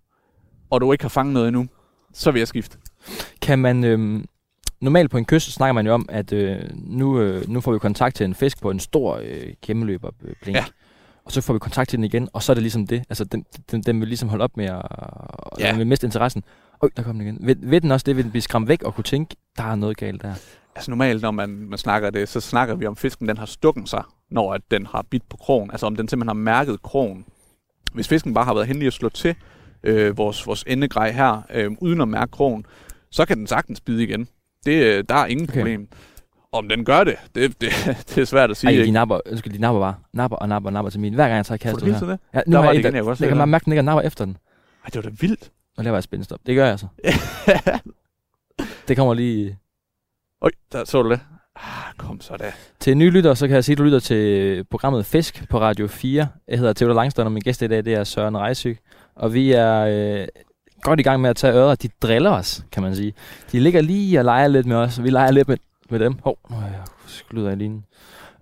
og 0.71 0.81
du 0.81 0.93
ikke 0.93 1.05
har 1.05 1.09
fanget 1.09 1.33
noget 1.35 1.49
endnu, 1.49 1.67
så 2.19 2.31
vil 2.31 2.39
jeg 2.41 2.49
skifte. 2.49 2.79
Kan 3.43 3.59
man... 3.59 3.85
Øhm, 3.85 4.25
normalt 4.81 5.11
på 5.11 5.19
en 5.19 5.25
kyst 5.25 5.53
snakker 5.53 5.73
man 5.73 5.87
jo 5.87 5.95
om, 5.95 6.07
at 6.09 6.33
øh, 6.33 6.63
nu, 6.75 7.21
øh, 7.21 7.49
nu 7.49 7.61
får 7.61 7.73
vi 7.73 7.79
kontakt 7.79 8.17
til 8.17 8.25
en 8.25 8.35
fisk 8.35 8.63
på 8.63 8.71
en 8.71 8.81
stor 8.81 9.21
øh, 9.23 9.53
kæmmeløber 9.63 10.11
øh, 10.23 10.35
blink. 10.43 10.57
Ja. 10.57 10.65
Og 11.25 11.33
så 11.33 11.41
får 11.41 11.53
vi 11.53 11.59
kontakt 11.59 11.91
til 11.91 11.97
den 11.97 12.05
igen, 12.05 12.29
og 12.33 12.43
så 12.43 12.53
er 12.53 12.55
det 12.55 12.63
ligesom 12.63 12.87
det. 12.87 13.05
Altså, 13.09 13.25
den, 13.25 13.45
den, 13.71 13.83
den 13.83 14.01
vil 14.01 14.09
ligesom 14.09 14.29
holde 14.29 14.45
op 14.45 14.57
med 14.57 14.65
at... 14.65 14.83
Ja. 15.61 15.71
Den 15.71 15.79
vil 15.79 15.87
miste 15.87 16.07
interessen. 16.07 16.45
Øj, 16.83 16.89
der 16.97 17.03
kom 17.03 17.19
den 17.19 17.27
igen. 17.27 17.39
Ved, 17.41 17.57
ved 17.59 17.81
den 17.81 17.91
også 17.91 18.05
det, 18.05 18.17
vil 18.17 18.25
den 18.25 18.31
blive 18.31 18.43
skræmt 18.43 18.69
væk 18.69 18.83
og 18.83 18.95
kunne 18.95 19.05
tænke, 19.05 19.37
der 19.57 19.65
er 19.65 19.75
noget 19.75 19.97
galt 19.97 20.23
der. 20.23 20.35
Altså 20.75 20.91
normalt, 20.91 21.23
når 21.23 21.31
man, 21.31 21.49
man 21.49 21.79
snakker 21.79 22.11
det, 22.11 22.29
så 22.29 22.41
snakker 22.41 22.75
vi 22.75 22.87
om 22.87 22.97
fisken, 22.97 23.29
den 23.29 23.37
har 23.37 23.47
stukken 23.47 23.87
sig, 23.87 24.03
når 24.31 24.55
at 24.55 24.61
den 24.71 24.87
har 24.87 25.05
bidt 25.11 25.29
på 25.29 25.37
krogen. 25.37 25.71
Altså 25.71 25.87
om 25.87 25.97
den 25.97 26.09
simpelthen 26.09 26.29
har 26.29 26.43
mærket 26.43 26.83
krogen. 26.83 27.25
Hvis 27.93 28.09
fisken 28.09 28.35
bare 28.35 28.45
har 28.45 28.55
været 28.55 28.67
heldig 28.67 28.87
at 28.87 28.93
slå 28.93 29.09
til 29.09 29.35
øh, 29.83 30.17
vores, 30.19 30.47
vores 30.47 30.65
endegrej 30.67 31.11
her, 31.13 31.43
øh, 31.55 31.71
uden 31.81 32.01
at 32.01 32.09
mærke 32.09 32.31
krogen, 32.31 32.65
så 33.11 33.25
kan 33.25 33.39
den 33.39 33.47
sagtens 33.47 33.81
bide 33.81 34.03
igen. 34.03 34.29
Det, 34.65 34.85
øh, 34.85 35.05
der 35.09 35.15
er 35.15 35.27
ingen 35.27 35.49
Okay. 35.49 35.59
problem. 35.61 35.89
Om 36.53 36.69
den 36.69 36.85
gør 36.85 37.05
det, 37.05 37.17
det, 37.35 37.61
det, 37.61 37.71
det 38.09 38.19
er 38.19 38.25
svært 38.25 38.51
at 38.51 38.57
sige. 38.57 38.71
Ej, 38.71 38.75
de 38.77 38.81
ikke? 38.81 38.93
napper, 38.93 39.21
undskyld, 39.31 39.53
de 39.53 39.59
napper 39.59 39.81
bare. 39.81 39.95
Napper 40.13 40.37
og 40.37 40.49
napper 40.49 40.69
og 40.69 40.73
napper 40.73 40.91
til 40.91 41.01
min. 41.01 41.15
Hver 41.15 41.25
gang 41.25 41.37
jeg 41.37 41.47
tager 41.47 41.59
kastet 41.59 41.95
her. 41.95 42.07
det? 42.07 42.19
Ja, 42.35 42.41
nu 42.47 42.53
Der 42.53 42.59
har 42.59 42.67
var 42.67 42.73
jeg 42.73 42.81
igen, 42.81 42.95
jeg 42.95 43.07
jeg 43.07 43.17
se 43.17 43.29
kan 43.29 43.37
bare 43.37 43.47
mærke, 43.47 43.63
at 43.63 43.65
den 43.65 43.73
ikke 43.73 43.83
napper 43.83 44.03
efter 44.03 44.25
den. 44.25 44.37
Ej, 44.85 44.91
det 44.93 44.97
var 44.97 45.03
da 45.03 45.17
vildt. 45.21 45.51
Og 45.77 45.85
laver 45.85 45.97
jeg 45.97 46.03
spændestop. 46.03 46.41
Det 46.47 46.57
gør 46.57 46.63
jeg 46.65 46.71
altså. 46.71 46.87
det 48.89 48.97
kommer 48.97 49.15
lige... 49.15 49.59
Øj, 50.43 50.51
der 50.73 50.85
så 50.85 51.03
du 51.03 51.11
det. 51.11 51.21
Ah, 51.57 51.95
kom 51.97 52.21
så 52.21 52.37
da. 52.37 52.53
Til 52.81 52.97
nye 52.97 53.11
lytter, 53.11 53.35
så 53.35 53.47
kan 53.47 53.55
jeg 53.55 53.65
sige, 53.65 53.75
at 53.75 53.79
du 53.79 53.83
lytter 53.85 54.01
til 54.01 54.65
programmet 54.65 55.07
Fisk 55.07 55.49
på 55.49 55.61
Radio 55.61 55.87
4. 55.87 56.29
Jeg 56.49 56.59
hedder 56.59 56.73
Theodor 56.73 56.95
Langstrøm, 56.95 57.27
og 57.27 57.33
min 57.33 57.43
gæst 57.43 57.63
i 57.63 57.67
dag 57.67 57.85
det 57.85 57.95
er 57.95 58.05
Søren 58.05 58.39
Rejsyg. 58.39 58.79
Og 59.19 59.35
vi 59.35 59.53
er 59.53 59.79
øh, 59.81 60.29
godt 60.83 61.01
i 61.01 61.03
gang 61.03 61.21
med 61.21 61.31
at 61.31 61.37
tage 61.37 61.55
ører. 61.55 61.75
De 61.75 61.89
driller 62.03 62.31
os, 62.31 62.65
kan 62.73 62.83
man 62.83 62.97
sige. 62.97 63.15
De 63.53 63.61
ligger 63.61 63.81
lige 63.81 64.19
og 64.19 64.25
leger 64.25 64.49
lidt 64.49 64.67
med 64.67 64.77
os, 64.77 64.99
og 64.99 65.05
vi 65.05 65.11
leger 65.11 65.31
lidt 65.31 65.49
med, 65.49 65.57
med 65.91 65.99
dem. 65.99 66.15
Hov, 66.25 66.39
nu 66.51 66.57
jeg 66.57 66.83
sklyder 67.07 67.51
i 67.51 67.55
linjen. 67.55 67.85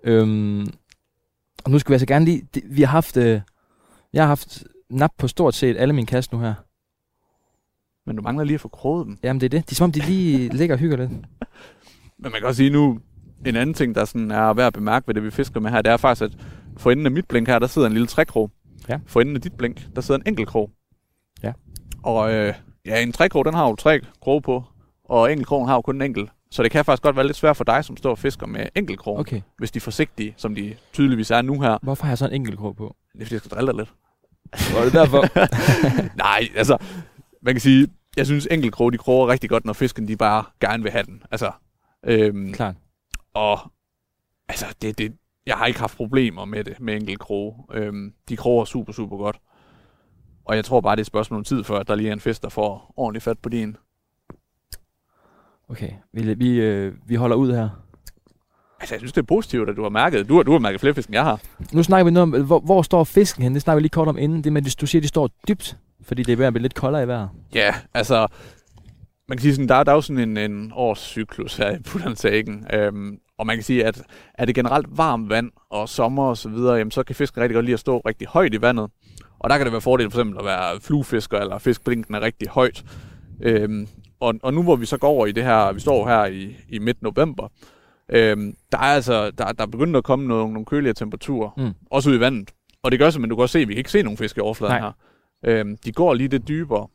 Øhm, 0.03 0.67
og 1.65 1.71
nu 1.71 1.79
skal 1.79 1.89
vi 1.89 1.93
altså 1.93 2.05
gerne 2.05 2.25
lige... 2.25 2.47
Det, 2.53 2.63
vi 2.65 2.81
har 2.81 2.91
haft... 2.91 3.17
Øh, 3.17 3.41
jeg 4.13 4.23
har 4.23 4.27
haft 4.27 4.63
nap 4.89 5.11
på 5.17 5.27
stort 5.27 5.55
set 5.55 5.77
alle 5.77 5.93
mine 5.93 6.07
kast 6.07 6.31
nu 6.31 6.39
her. 6.39 6.53
Men 8.05 8.15
du 8.15 8.21
mangler 8.21 8.43
lige 8.43 8.55
at 8.55 8.61
få 8.61 8.67
kroget 8.67 9.05
dem. 9.05 9.17
Jamen 9.23 9.41
det 9.41 9.45
er 9.45 9.49
det. 9.49 9.65
Det 9.65 9.71
er 9.71 9.75
som 9.75 9.83
om, 9.83 9.91
de 9.91 9.99
lige 9.99 10.49
ligger 10.57 10.75
og 10.75 10.79
hygger 10.79 10.97
lidt. 10.97 11.11
Men 11.11 12.31
man 12.31 12.31
kan 12.31 12.43
også 12.43 12.57
sige 12.57 12.69
nu, 12.69 12.99
en 13.45 13.55
anden 13.55 13.73
ting, 13.73 13.95
der 13.95 14.05
sådan 14.05 14.31
er 14.31 14.53
værd 14.53 14.67
at 14.67 14.73
bemærke 14.73 15.07
ved 15.07 15.15
det, 15.15 15.23
vi 15.23 15.31
fisker 15.31 15.59
med 15.59 15.71
her, 15.71 15.81
det 15.81 15.91
er 15.91 15.97
faktisk, 15.97 16.23
at 16.23 16.37
for 16.77 16.91
enden 16.91 17.05
af 17.05 17.11
mit 17.11 17.27
blink 17.27 17.47
her, 17.47 17.59
der 17.59 17.67
sidder 17.67 17.87
en 17.87 17.93
lille 17.93 18.07
trækrog. 18.07 18.51
Ja. 18.89 18.99
For 19.07 19.21
enden 19.21 19.35
af 19.35 19.41
dit 19.41 19.53
blink, 19.53 19.87
der 19.95 20.01
sidder 20.01 20.19
en 20.19 20.27
enkelt 20.27 20.47
krog. 20.47 20.71
Ja. 21.43 21.53
Og 22.03 22.33
øh, 22.33 22.53
ja, 22.85 23.01
en 23.01 23.11
trækrog, 23.11 23.45
den 23.45 23.53
har 23.53 23.67
jo 23.69 23.75
tre 23.75 23.99
kroge 24.21 24.41
på, 24.41 24.63
og 25.03 25.31
enkeltkrogen 25.31 25.67
har 25.67 25.75
jo 25.75 25.81
kun 25.81 25.95
en 25.95 26.01
enkelt. 26.01 26.29
Så 26.51 26.63
det 26.63 26.71
kan 26.71 26.85
faktisk 26.85 27.03
godt 27.03 27.15
være 27.15 27.25
lidt 27.25 27.37
svært 27.37 27.57
for 27.57 27.63
dig, 27.63 27.85
som 27.85 27.97
står 27.97 28.11
og 28.11 28.19
fisker 28.19 28.47
med 28.47 28.65
enkeltkrog, 28.75 29.19
okay. 29.19 29.41
Hvis 29.57 29.71
de 29.71 29.77
er 29.77 29.81
forsigtige, 29.81 30.33
som 30.37 30.55
de 30.55 30.75
tydeligvis 30.93 31.31
er 31.31 31.41
nu 31.41 31.61
her. 31.61 31.77
Hvorfor 31.81 32.03
har 32.03 32.11
jeg 32.11 32.17
så 32.17 32.25
en 32.25 32.33
enkelt 32.33 32.57
krog 32.57 32.75
på? 32.75 32.95
Det 33.13 33.21
er 33.21 33.25
fordi, 33.25 33.33
jeg 33.33 33.39
skal 33.39 33.51
drille 33.51 33.71
dig 33.71 33.77
lidt. 33.77 33.93
Var 34.75 34.83
det 34.83 34.93
derfor? 34.93 35.23
Nej, 36.25 36.47
altså, 36.55 36.77
man 37.41 37.53
kan 37.53 37.61
sige, 37.61 37.87
jeg 38.17 38.25
synes 38.25 38.47
enkeltkrog, 38.51 38.93
de 38.93 38.97
kroger 38.97 39.27
rigtig 39.27 39.49
godt, 39.49 39.65
når 39.65 39.73
fisken 39.73 40.07
de 40.07 40.17
bare 40.17 40.43
gerne 40.61 40.83
vil 40.83 40.91
have 40.91 41.03
den. 41.03 41.23
Altså, 41.31 41.51
øhm, 42.05 42.53
Klart. 42.53 42.75
Og 43.33 43.59
altså, 44.49 44.65
det, 44.81 44.97
det, 44.97 45.13
jeg 45.47 45.55
har 45.57 45.65
ikke 45.65 45.79
haft 45.79 45.97
problemer 45.97 46.45
med 46.45 46.63
det, 46.63 46.79
med 46.79 46.95
enkelt 46.95 47.19
kroge. 47.19 47.53
Øhm, 47.73 48.13
de 48.29 48.37
kroger 48.37 48.65
super, 48.65 48.93
super 48.93 49.17
godt. 49.17 49.37
Og 50.45 50.55
jeg 50.55 50.65
tror 50.65 50.81
bare, 50.81 50.95
det 50.95 50.99
er 50.99 51.03
et 51.03 51.07
spørgsmål 51.07 51.37
om 51.37 51.43
tid, 51.43 51.63
før 51.63 51.79
at 51.79 51.87
der 51.87 51.95
lige 51.95 52.09
er 52.09 52.13
en 52.13 52.19
fisk, 52.19 52.41
der 52.41 52.49
får 52.49 52.93
ordentligt 52.97 53.23
fat 53.23 53.39
på 53.39 53.49
din. 53.49 53.77
Okay, 55.69 55.89
vi, 56.13 56.33
vi, 56.33 56.49
øh, 56.61 56.93
vi 57.07 57.15
holder 57.15 57.35
ud 57.35 57.53
her. 57.53 57.69
Altså, 58.79 58.95
jeg 58.95 58.99
synes, 58.99 59.13
det 59.13 59.21
er 59.21 59.25
positivt, 59.25 59.69
at 59.69 59.75
du 59.75 59.83
har 59.83 59.89
mærket. 59.89 60.29
Du 60.29 60.35
har, 60.35 60.43
du 60.43 60.51
har 60.51 60.59
mærket 60.59 60.81
flere 60.81 60.93
fisk, 60.93 61.07
end 61.09 61.13
jeg 61.15 61.23
har. 61.23 61.39
Nu 61.73 61.83
snakker 61.83 62.05
vi 62.05 62.11
noget 62.11 62.33
om, 62.35 62.45
hvor, 62.45 62.59
hvor 62.59 62.81
står 62.81 63.03
fisken 63.03 63.43
hen? 63.43 63.53
Det 63.53 63.61
snakker 63.61 63.77
vi 63.77 63.81
lige 63.81 63.89
kort 63.89 64.07
om 64.07 64.17
inden. 64.17 64.43
Det 64.43 64.53
med, 64.53 64.65
at 64.67 64.75
du 64.81 64.87
siger, 64.87 64.99
at 64.99 65.03
de 65.03 65.07
står 65.07 65.29
dybt, 65.47 65.77
fordi 66.01 66.23
det 66.23 66.33
er 66.33 66.37
ved 66.37 66.45
at 66.45 66.53
blive 66.53 66.61
lidt 66.61 66.75
koldere 66.75 67.03
i 67.03 67.07
vejret. 67.07 67.29
Ja, 67.55 67.75
altså, 67.93 68.27
man 69.27 69.37
kan 69.37 69.41
sige 69.41 69.53
sådan, 69.55 69.69
der, 69.69 69.75
er- 69.75 69.83
der 69.83 69.91
er 69.91 69.95
jo 69.95 70.01
sådan 70.01 70.37
en, 70.37 70.51
en 70.51 70.71
årscyklus 70.75 71.57
her 71.57 71.75
i 71.75 71.79
Putternsagen. 71.79 72.67
Øhm, 72.73 73.19
og 73.39 73.47
man 73.47 73.55
kan 73.55 73.63
sige, 73.63 73.85
at 73.85 74.01
er 74.33 74.45
det 74.45 74.55
generelt 74.55 74.87
varmt 74.97 75.29
vand 75.29 75.51
og 75.69 75.89
sommer 75.89 76.23
og 76.23 76.37
så 76.37 76.49
videre, 76.49 76.75
jamen, 76.75 76.91
så 76.91 77.03
kan 77.03 77.15
fisken 77.15 77.41
rigtig 77.41 77.53
godt 77.55 77.65
lide 77.65 77.73
at 77.73 77.79
stå 77.79 77.97
rigtig 77.99 78.27
højt 78.27 78.53
i 78.53 78.61
vandet. 78.61 78.89
Og 79.39 79.49
der 79.49 79.57
kan 79.57 79.65
det 79.65 79.71
være 79.71 79.81
fordel 79.81 80.11
for 80.11 80.17
eksempel 80.19 80.39
at 80.39 80.45
være 80.45 80.79
fluefisker 80.81 81.37
eller 81.39 81.57
fiskblinken 81.57 82.15
er 82.15 82.21
rigtig 82.21 82.47
højt. 82.49 82.83
Øhm, 83.41 83.87
og, 84.19 84.33
og 84.43 84.53
nu 84.53 84.63
hvor 84.63 84.75
vi 84.75 84.85
så 84.85 84.97
går 84.97 85.07
over 85.07 85.25
i 85.25 85.31
det 85.31 85.43
her, 85.43 85.71
vi 85.73 85.79
står 85.79 86.07
her 86.07 86.25
i, 86.25 86.55
i 86.69 86.79
midt 86.79 87.01
november, 87.01 87.47
øhm, 88.09 88.55
der 88.71 88.77
er 88.77 88.81
altså, 88.81 89.31
der, 89.31 89.51
der 89.51 89.63
er 89.63 89.67
begyndt 89.67 89.95
at 89.97 90.03
komme 90.03 90.27
nogle, 90.27 90.53
nogle 90.53 90.65
køligere 90.65 90.93
temperaturer, 90.93 91.49
Mm. 91.57 91.71
også 91.91 92.09
ude 92.09 92.17
i 92.17 92.19
vandet. 92.19 92.51
Og 92.83 92.91
det 92.91 92.99
gør 92.99 93.09
simpelthen, 93.09 93.29
du 93.29 93.35
kan 93.35 93.41
også 93.41 93.53
se, 93.53 93.59
at 93.59 93.67
vi 93.67 93.73
kan 93.73 93.77
ikke 93.77 93.91
se 93.91 94.01
nogen 94.03 94.17
fisk 94.17 94.37
i 94.37 94.39
overfladen 94.39 94.73
Nej. 94.81 94.91
her. 95.45 95.59
Øhm, 95.59 95.77
de 95.85 95.91
går 95.91 96.13
lige 96.13 96.27
lidt 96.29 96.47
dybere. 96.47 96.87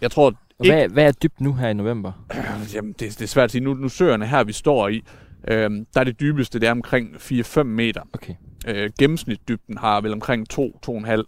Jeg 0.00 0.10
tror, 0.10 0.26
Og 0.58 0.66
hvad, 0.66 0.88
hvad 0.88 1.04
er 1.06 1.12
dybt 1.12 1.40
nu 1.40 1.52
her 1.52 1.68
i 1.68 1.74
november? 1.74 2.12
Jamen, 2.74 2.92
det, 2.92 3.00
det 3.18 3.22
er 3.22 3.26
svært 3.26 3.44
at 3.44 3.50
sige. 3.50 3.64
Nu, 3.64 3.74
nu 3.74 3.88
søerne 3.88 4.26
her, 4.26 4.44
vi 4.44 4.52
står 4.52 4.88
i, 4.88 5.02
øhm, 5.48 5.86
der 5.94 6.00
er 6.00 6.04
det 6.04 6.20
dybeste, 6.20 6.60
det 6.60 6.66
er 6.66 6.70
omkring 6.70 7.14
4-5 7.14 7.62
meter. 7.62 8.02
Okay. 8.12 8.34
Øh, 8.68 8.90
gennemsnitdybden 8.98 9.78
har 9.78 10.00
vel 10.00 10.12
omkring 10.12 10.46
2-2,5. 10.52 11.22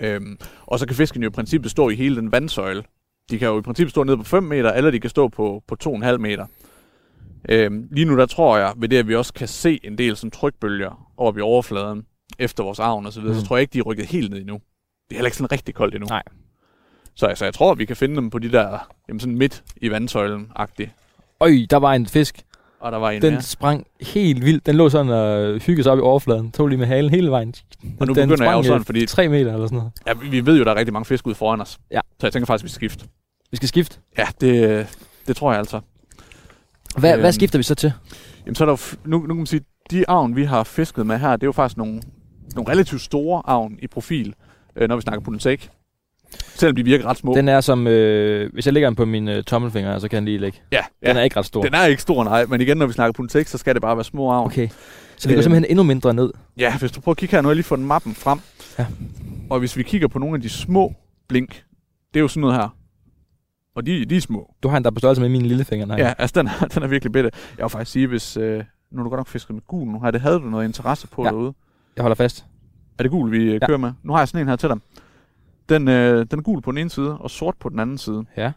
Øhm, 0.00 0.38
og 0.66 0.78
så 0.78 0.86
kan 0.86 0.96
fisken 0.96 1.22
jo 1.22 1.28
i 1.28 1.32
princippet 1.32 1.70
stå 1.70 1.88
i 1.88 1.94
hele 1.94 2.16
den 2.16 2.32
vandsøjle. 2.32 2.82
De 3.30 3.38
kan 3.38 3.48
jo 3.48 3.58
i 3.58 3.62
princippet 3.62 3.90
stå 3.90 4.04
nede 4.04 4.16
på 4.16 4.24
5 4.24 4.42
meter, 4.42 4.72
eller 4.72 4.90
de 4.90 5.00
kan 5.00 5.10
stå 5.10 5.28
på, 5.28 5.62
på 5.66 5.76
2,5 5.84 6.16
meter. 6.16 6.46
Øhm, 7.48 7.88
lige 7.90 8.04
nu 8.04 8.16
der 8.16 8.26
tror 8.26 8.58
jeg, 8.58 8.72
ved 8.76 8.88
det 8.88 8.96
at 8.96 9.08
vi 9.08 9.14
også 9.14 9.32
kan 9.32 9.48
se 9.48 9.80
en 9.82 9.98
del 9.98 10.16
sådan 10.16 10.30
trykbølger 10.30 11.12
over 11.16 11.38
i 11.38 11.40
overfladen, 11.40 12.06
efter 12.38 12.64
vores 12.64 12.78
arven 12.78 13.06
og 13.06 13.12
så 13.12 13.20
videre, 13.20 13.34
mm. 13.34 13.40
Så 13.40 13.46
tror 13.46 13.56
jeg 13.56 13.60
ikke, 13.60 13.72
de 13.72 13.78
er 13.78 13.82
rykket 13.82 14.06
helt 14.06 14.30
ned 14.30 14.40
endnu. 14.40 14.54
Det 14.54 15.14
er 15.14 15.14
heller 15.14 15.26
ikke 15.26 15.36
sådan 15.36 15.52
rigtig 15.52 15.74
koldt 15.74 15.94
endnu. 15.94 16.06
Nej. 16.06 16.22
Så 17.14 17.26
altså, 17.26 17.44
jeg 17.44 17.54
tror, 17.54 17.74
vi 17.74 17.84
kan 17.84 17.96
finde 17.96 18.16
dem 18.16 18.30
på 18.30 18.38
de 18.38 18.52
der, 18.52 18.88
jamen 19.08 19.20
sådan 19.20 19.36
midt 19.36 19.64
i 19.76 19.88
vandsøjlen-agtigt. 19.88 20.90
Øj, 21.40 21.50
der 21.70 21.76
var 21.76 21.94
en 21.94 22.06
fisk. 22.06 22.42
Og 22.80 22.92
der 22.92 22.98
var 22.98 23.10
en 23.10 23.22
Den 23.22 23.32
mere. 23.32 23.42
sprang 23.42 23.86
helt 24.00 24.44
vildt. 24.44 24.66
Den 24.66 24.74
lå 24.74 24.88
sådan 24.88 25.12
og 25.12 25.58
hyggede 25.60 25.82
sig 25.82 25.92
op 25.92 25.98
i 25.98 26.00
overfladen. 26.00 26.50
Tog 26.52 26.68
lige 26.68 26.78
med 26.78 26.86
halen 26.86 27.10
hele 27.10 27.30
vejen. 27.30 27.54
Og 28.00 28.06
nu 28.06 28.14
den 28.14 28.28
begynder 28.28 28.44
jeg 28.44 28.56
jo 28.56 28.62
sprang, 28.62 28.64
sådan, 28.64 28.80
øh, 28.80 28.84
fordi 28.84 29.06
3 29.06 29.28
meter 29.28 29.52
eller 29.52 29.66
sådan 29.66 29.78
noget. 29.78 29.92
ja, 30.06 30.12
vi- 30.30 30.46
ved 30.46 30.58
jo, 30.58 30.64
der 30.64 30.70
er 30.70 30.74
rigtig 30.74 30.92
mange 30.92 31.04
fisk 31.04 31.26
ude 31.26 31.34
foran 31.34 31.60
os. 31.60 31.78
Ja. 31.90 32.00
Så 32.20 32.26
jeg 32.26 32.32
tænker 32.32 32.46
faktisk, 32.46 32.64
vi 32.64 32.68
skal 32.68 32.74
skifte. 32.90 33.06
Vi 33.50 33.56
skal 33.56 33.68
skifte. 33.68 33.98
Ja, 34.18 34.24
det, 34.40 34.86
det 35.26 35.36
tror 35.36 35.50
jeg 35.52 35.58
altså. 35.58 35.80
Hvad, 36.98 37.12
Øhm. 37.12 37.20
hvad 37.20 37.32
skifter 37.32 37.58
vi 37.58 37.62
så 37.62 37.74
til? 37.74 37.92
Jamen, 38.46 38.54
så 38.54 38.64
er 38.64 38.66
der 38.66 38.72
jo, 38.72 39.10
nu, 39.10 39.18
nu 39.18 39.26
kan 39.26 39.36
man 39.36 39.46
sige, 39.46 39.60
de 39.90 40.04
avn, 40.10 40.36
vi 40.36 40.44
har 40.44 40.64
fisket 40.64 41.06
med 41.06 41.18
her, 41.18 41.30
det 41.36 41.42
er 41.42 41.46
jo 41.46 41.52
faktisk 41.52 41.76
nogle, 41.76 42.02
nogle 42.54 42.70
relativt 42.72 43.00
store 43.02 43.42
avn 43.44 43.78
i 43.82 43.86
profil, 43.86 44.34
øh, 44.76 44.88
når 44.88 44.96
vi 44.96 45.02
snakker 45.02 45.20
puttentake. 45.24 45.68
Selvom 46.30 46.76
de 46.76 46.84
virker 46.84 47.06
ret 47.06 47.16
små. 47.16 47.34
Den 47.34 47.48
er 47.48 47.60
som, 47.60 47.86
øh, 47.86 48.52
hvis 48.52 48.66
jeg 48.66 48.74
lægger 48.74 48.88
den 48.88 48.96
på 48.96 49.04
min 49.04 49.28
øh, 49.28 49.42
tommelfinger, 49.44 49.98
så 49.98 50.08
kan 50.08 50.16
den 50.16 50.24
lige 50.24 50.38
ligge. 50.38 50.58
ja, 50.72 50.80
ja. 51.02 51.08
Den 51.08 51.16
er 51.16 51.22
ikke 51.22 51.36
ret 51.36 51.46
stor. 51.46 51.62
den 51.62 51.74
er 51.74 51.84
ikke 51.86 52.02
stor, 52.02 52.24
nej. 52.24 52.44
Men 52.46 52.60
igen, 52.60 52.76
når 52.76 52.86
vi 52.86 52.92
snakker 52.92 53.12
puttentake, 53.12 53.50
så 53.50 53.58
skal 53.58 53.74
det 53.74 53.82
bare 53.82 53.96
være 53.96 54.04
små 54.04 54.30
avn. 54.32 54.46
Okay. 54.46 54.68
Så 55.16 55.28
vi 55.28 55.34
går 55.34 55.38
Øhm. 55.38 55.42
simpelthen 55.42 55.70
endnu 55.70 55.82
mindre 55.82 56.14
ned. 56.14 56.30
Ja, 56.58 56.78
hvis 56.78 56.92
du 56.92 57.00
prøver 57.00 57.12
at 57.12 57.16
kigge 57.18 57.36
her, 57.36 57.42
nu 57.42 57.46
har 57.46 57.50
jeg 57.50 57.56
lige 57.56 57.64
fået 57.64 57.80
mappen 57.80 58.14
frem. 58.14 58.38
Ja. 58.78 58.86
Og 59.50 59.58
hvis 59.58 59.76
vi 59.76 59.82
kigger 59.82 60.08
på 60.08 60.18
nogle 60.18 60.34
af 60.34 60.40
de 60.42 60.48
små 60.48 60.94
blink, 61.28 61.64
det 62.14 62.20
er 62.20 62.22
jo 62.22 62.28
sådan 62.28 62.40
noget 62.40 62.56
her. 62.56 62.74
Og 63.76 63.86
de, 63.86 64.04
de 64.04 64.16
er 64.16 64.20
små. 64.20 64.54
Du 64.62 64.68
har 64.68 64.76
en, 64.76 64.84
der 64.84 64.90
er 64.90 64.94
på 64.94 64.98
størrelse 64.98 65.22
med 65.22 65.28
mine 65.28 65.48
lillefinger. 65.48 65.86
Nej. 65.86 65.96
Ja, 65.98 66.12
altså 66.18 66.40
den, 66.42 66.46
er- 66.46 66.66
den 66.74 66.82
er 66.82 66.86
virkelig 66.86 67.12
bitte. 67.12 67.30
Jeg 67.58 67.62
vil 67.64 67.70
faktisk 67.70 67.92
sige, 67.92 68.06
hvis... 68.06 68.36
Øh, 68.36 68.64
nu 68.92 68.98
er 69.00 69.02
du 69.04 69.08
godt 69.10 69.18
nok 69.18 69.28
fisket 69.28 69.54
med 69.54 69.62
gul 69.68 69.88
nu 69.88 70.00
her. 70.00 70.10
Det 70.10 70.20
havde 70.20 70.34
du 70.34 70.44
noget 70.44 70.64
interesse 70.64 71.06
på 71.06 71.22
Ja. 71.22 71.28
ja. 71.28 71.32
derude. 71.34 71.52
Jeg 71.96 72.02
holder 72.02 72.14
fast. 72.14 72.44
Er 72.98 73.02
det 73.02 73.10
gul, 73.10 73.32
vi 73.32 73.38
øh, 73.38 73.54
Ja. 73.62 73.66
kører 73.66 73.78
med? 73.78 73.92
Nu 74.02 74.12
har 74.12 74.20
jeg 74.20 74.28
sådan 74.28 74.40
en 74.40 74.48
her 74.48 74.56
til 74.56 74.68
dig. 74.68 74.78
Den, 75.68 75.88
øh, 75.88 76.26
den 76.30 76.38
er 76.38 76.42
gul 76.42 76.62
på 76.62 76.70
den 76.70 76.78
ene 76.78 76.90
side, 76.90 77.18
og 77.18 77.30
sort 77.30 77.54
på 77.60 77.68
den 77.68 77.78
anden 77.78 77.98
side. 77.98 78.24
Ja. 78.36 78.52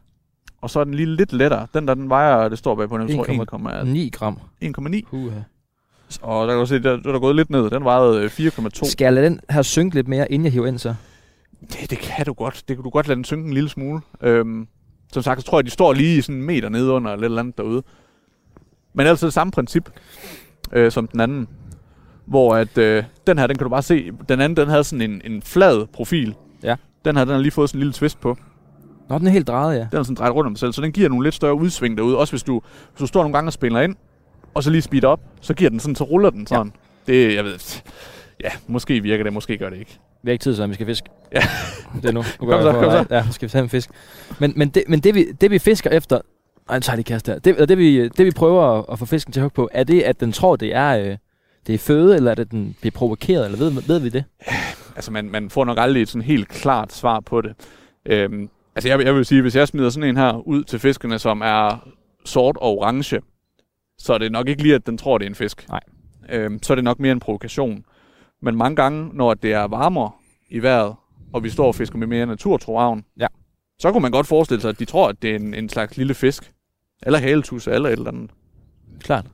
og 0.62 0.70
så 0.70 0.80
er 0.80 0.84
den 0.84 0.94
lige 0.94 1.16
lidt 1.16 1.34
lettere. 1.34 1.68
Den 1.74 1.88
der, 1.88 1.94
den 1.94 2.10
vejer, 2.10 2.50
det 2.50 2.58
står 2.58 2.76
bag 2.76 2.90
på 2.90 2.98
den, 2.98 3.08
jeg 3.08 3.16
tror 3.16 3.26
9 3.84 4.10
gram. 4.14 4.38
1,9. 4.64 5.02
Puha. 5.10 5.40
Og 6.22 6.48
der 6.48 6.54
kan 6.54 6.60
du 6.60 6.66
se, 6.66 6.84
der, 6.84 6.98
der 6.98 7.08
er 7.10 7.12
der 7.12 7.20
gået 7.20 7.36
lidt 7.36 7.50
ned. 7.50 7.70
Den 7.70 7.84
vejede 7.84 8.24
øh, 8.24 8.30
4,2. 8.48 8.90
Skal 8.90 9.06
jeg 9.06 9.14
lade 9.14 9.26
den 9.26 9.40
her 9.50 9.62
synke 9.62 9.96
lidt 9.96 10.08
mere, 10.08 10.32
inden 10.32 10.46
jeg 10.46 10.54
hiver 10.54 10.68
ind 10.68 10.80
så? 10.80 10.96
Det, 11.62 11.90
det 11.90 11.98
kan 11.98 12.26
du 12.26 12.34
godt. 12.34 12.64
Det 12.68 12.78
kan 12.78 12.84
du 12.84 12.90
godt 12.90 13.08
lade 13.08 13.16
den 13.16 13.24
synke 13.24 13.48
en 13.48 13.54
lille 13.54 13.70
smule. 13.70 14.02
Øhm, 14.22 14.68
som 15.14 15.24
sagt, 15.24 15.42
så 15.42 15.48
tror 15.48 15.58
jeg, 15.60 15.66
de 15.66 15.70
står 15.72 15.94
lige 15.94 16.22
sådan 16.22 16.36
en 16.36 16.46
meter 16.46 16.70
nede 16.70 16.92
under 16.92 17.12
eller 17.14 17.26
eller 17.26 17.40
andet 17.40 17.58
derude. 17.58 17.84
Men 18.94 19.08
er 19.08 19.16
det 19.16 19.34
samme 19.34 19.52
princip 19.52 19.90
øh, 20.72 20.92
som 20.92 21.08
den 21.08 21.20
anden. 21.20 21.48
Hvor 22.26 22.56
at 22.56 22.78
øh, 22.78 23.04
den 23.28 23.38
her, 23.38 23.48
den 23.48 23.58
kan 23.58 23.64
du 23.64 23.70
bare 23.70 23.82
se, 23.82 24.12
den 24.30 24.42
anden, 24.42 24.58
den 24.58 24.68
havde 24.68 24.84
sådan 24.84 25.12
en, 25.12 25.22
en 25.26 25.42
flad 25.42 25.88
profil. 25.88 26.36
Ja. 26.64 26.76
Den 27.06 27.18
her, 27.18 27.26
den 27.26 27.34
har 27.34 27.42
lige 27.42 27.52
fået 27.52 27.70
sådan 27.70 27.78
en 27.78 27.82
lille 27.82 27.94
twist 27.94 28.22
på. 28.22 28.38
Nå, 29.10 29.18
den 29.18 29.28
er 29.28 29.32
helt 29.32 29.48
drejet, 29.48 29.78
ja. 29.80 29.88
Den 29.92 30.00
er 30.00 30.04
sådan 30.04 30.16
drejet 30.16 30.36
rundt 30.36 30.48
om 30.48 30.56
sig 30.56 30.60
selv, 30.60 30.74
så 30.74 30.82
den 30.82 30.92
giver 30.92 31.10
nogle 31.10 31.24
lidt 31.24 31.36
større 31.36 31.54
udsving 31.54 31.98
derude. 31.98 32.18
Også 32.18 32.34
hvis 32.34 32.44
du, 32.44 32.62
hvis 32.92 33.00
du 33.00 33.08
står 33.08 33.22
nogle 33.22 33.34
gange 33.34 33.50
og 33.50 33.54
spiller 33.54 33.82
ind, 33.82 33.96
og 34.54 34.64
så 34.64 34.70
lige 34.70 34.82
speeder 34.82 35.08
op, 35.08 35.20
så 35.42 35.54
giver 35.54 35.70
den 35.70 35.80
sådan, 35.80 35.96
så 35.96 36.04
ruller 36.04 36.30
den 36.30 36.48
sådan. 36.48 36.74
Ja. 37.08 37.14
Det, 37.14 37.36
jeg 37.36 37.44
ved, 37.44 37.82
ja, 38.44 38.50
måske 38.68 39.02
virker 39.02 39.24
det, 39.24 39.34
måske 39.34 39.58
gør 39.58 39.70
det 39.70 39.78
ikke. 39.78 40.00
Vi 40.24 40.30
har 40.30 40.32
ikke 40.32 40.44
tid, 40.44 40.56
så 40.56 40.68
vi 40.68 40.74
skal 40.74 40.86
fiske. 40.86 41.10
Ja. 41.34 41.42
Det 42.02 42.06
er 42.06 42.12
nu. 42.12 42.24
nu 42.42 42.48
Kom 42.52 42.62
så, 42.62 42.72
kom 42.72 42.92
så. 42.92 43.06
Ja, 43.10 43.26
nu 43.26 43.32
skal 43.32 43.48
vi 43.48 43.52
tage 43.52 43.64
en 43.64 43.70
fisk. 43.70 43.90
Men, 44.40 44.54
men, 44.56 44.70
det, 44.70 44.84
men 44.88 45.00
det, 45.00 45.16
vi, 45.16 45.26
det, 45.42 45.52
vi 45.52 45.60
fisker 45.60 45.90
efter... 45.90 46.20
Ej, 46.70 46.76
nu 46.76 46.82
tager 46.82 46.96
lige 46.96 47.04
kast 47.04 47.26
der. 47.26 47.40
Det, 47.40 47.70
det, 47.70 47.78
vi, 47.78 48.08
det, 48.08 48.26
vi 48.26 48.32
prøver 48.32 48.80
at, 48.80 48.86
at 48.92 49.00
få 49.00 49.06
fisken 49.06 49.34
til 49.34 49.40
at 49.40 49.44
hugge 49.44 49.56
på, 49.56 49.70
er 49.72 49.84
det, 49.84 50.02
at 50.02 50.20
den 50.20 50.32
tror, 50.32 50.56
det 50.56 50.76
er, 50.76 50.98
øh, 50.98 51.18
det 51.68 51.76
er 51.76 51.80
føde, 51.80 52.16
eller 52.16 52.32
er 52.32 52.36
det, 52.36 52.52
den 52.52 52.76
bliver 52.82 52.92
provokeret, 52.92 53.46
eller 53.46 53.58
ved, 53.58 53.82
ved 53.88 54.00
vi 54.00 54.10
det? 54.10 54.24
Altså, 54.96 55.12
man, 55.12 55.30
man 55.32 55.50
får 55.50 55.66
nok 55.66 55.78
aldrig 55.80 56.02
et 56.02 56.10
sådan 56.10 56.26
helt 56.26 56.48
klart 56.48 56.94
svar 56.94 57.20
på 57.20 57.42
det. 57.42 57.54
Øhm, 58.06 58.50
altså, 58.76 58.90
jeg, 58.90 59.06
jeg 59.06 59.16
vil 59.16 59.26
sige, 59.26 59.42
hvis 59.42 59.56
jeg 59.56 59.68
smider 59.68 59.90
sådan 59.90 60.10
en 60.10 60.18
her 60.18 60.48
ud 60.48 60.64
til 60.64 60.80
fiskerne, 60.80 61.20
som 61.20 61.42
er 61.42 61.90
sort 62.26 62.58
og 62.58 62.78
orange, 62.78 63.22
så 63.98 64.14
er 64.14 64.18
det 64.18 64.32
nok 64.32 64.48
ikke 64.48 64.62
lige, 64.64 64.76
at 64.76 64.86
den 64.86 64.98
tror, 64.98 65.18
det 65.18 65.26
er 65.26 65.30
en 65.30 65.36
fisk. 65.36 65.66
Nej. 65.70 65.80
Øhm, 66.30 66.64
så 66.64 66.74
er 66.74 66.76
det 66.76 66.84
nok 66.84 67.00
mere 67.00 67.12
en 67.12 67.20
provokation. 67.20 67.86
Men 68.42 68.56
mange 68.56 68.76
gange, 68.76 69.10
når 69.14 69.34
det 69.34 69.54
er 69.54 69.64
varmere 69.68 70.12
i 70.50 70.60
vejret, 70.60 70.96
og 71.34 71.44
vi 71.44 71.50
står 71.50 71.68
og 71.68 71.76
fisker 71.76 71.98
med 71.98 72.08
mere 72.08 72.26
naturtro 72.26 72.78
avn, 72.80 73.06
Ja. 73.20 73.28
så 73.80 73.92
kunne 73.92 74.02
man 74.02 74.12
godt 74.12 74.28
forestille 74.28 74.62
sig, 74.62 74.70
at 74.70 74.80
de 74.80 74.86
tror, 74.86 75.10
at 75.10 75.22
det 75.22 75.32
er 75.32 75.36
en, 75.36 75.54
en 75.54 75.70
slags 75.70 75.98
lille 75.98 76.14
fisk. 76.14 76.52
Eller 77.06 77.20
haletusse, 77.20 77.72
eller 77.72 77.90
et 77.90 77.94
eller 77.94 78.08
andet. 78.12 78.32
Klart. 79.00 79.26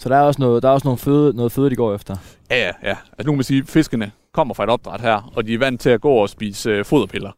Så 0.00 0.08
der 0.08 0.16
er 0.16 0.20
også 0.20 0.40
noget, 0.42 0.62
der 0.62 0.68
er 0.68 0.72
også 0.72 0.86
noget 0.88 1.00
føde, 1.00 1.36
noget 1.36 1.52
føde, 1.52 1.70
de 1.70 1.76
går 1.76 1.94
efter. 1.94 2.16
Ja, 2.50 2.56
ja, 2.56 2.72
ja. 2.82 2.96
Altså 3.18 3.26
nu 3.26 3.32
kan 3.32 3.36
man 3.36 3.44
sige, 3.44 3.60
at 3.62 3.68
fiskene 3.68 4.12
kommer 4.32 4.54
fra 4.54 4.64
et 4.64 4.70
opdræt 4.70 5.00
her, 5.00 5.32
og 5.36 5.46
de 5.46 5.54
er 5.54 5.58
vant 5.58 5.80
til 5.80 5.90
at 5.90 6.00
gå 6.00 6.12
og 6.12 6.28
spise 6.28 6.70
øh, 6.70 6.84
foderpiller. 6.84 7.30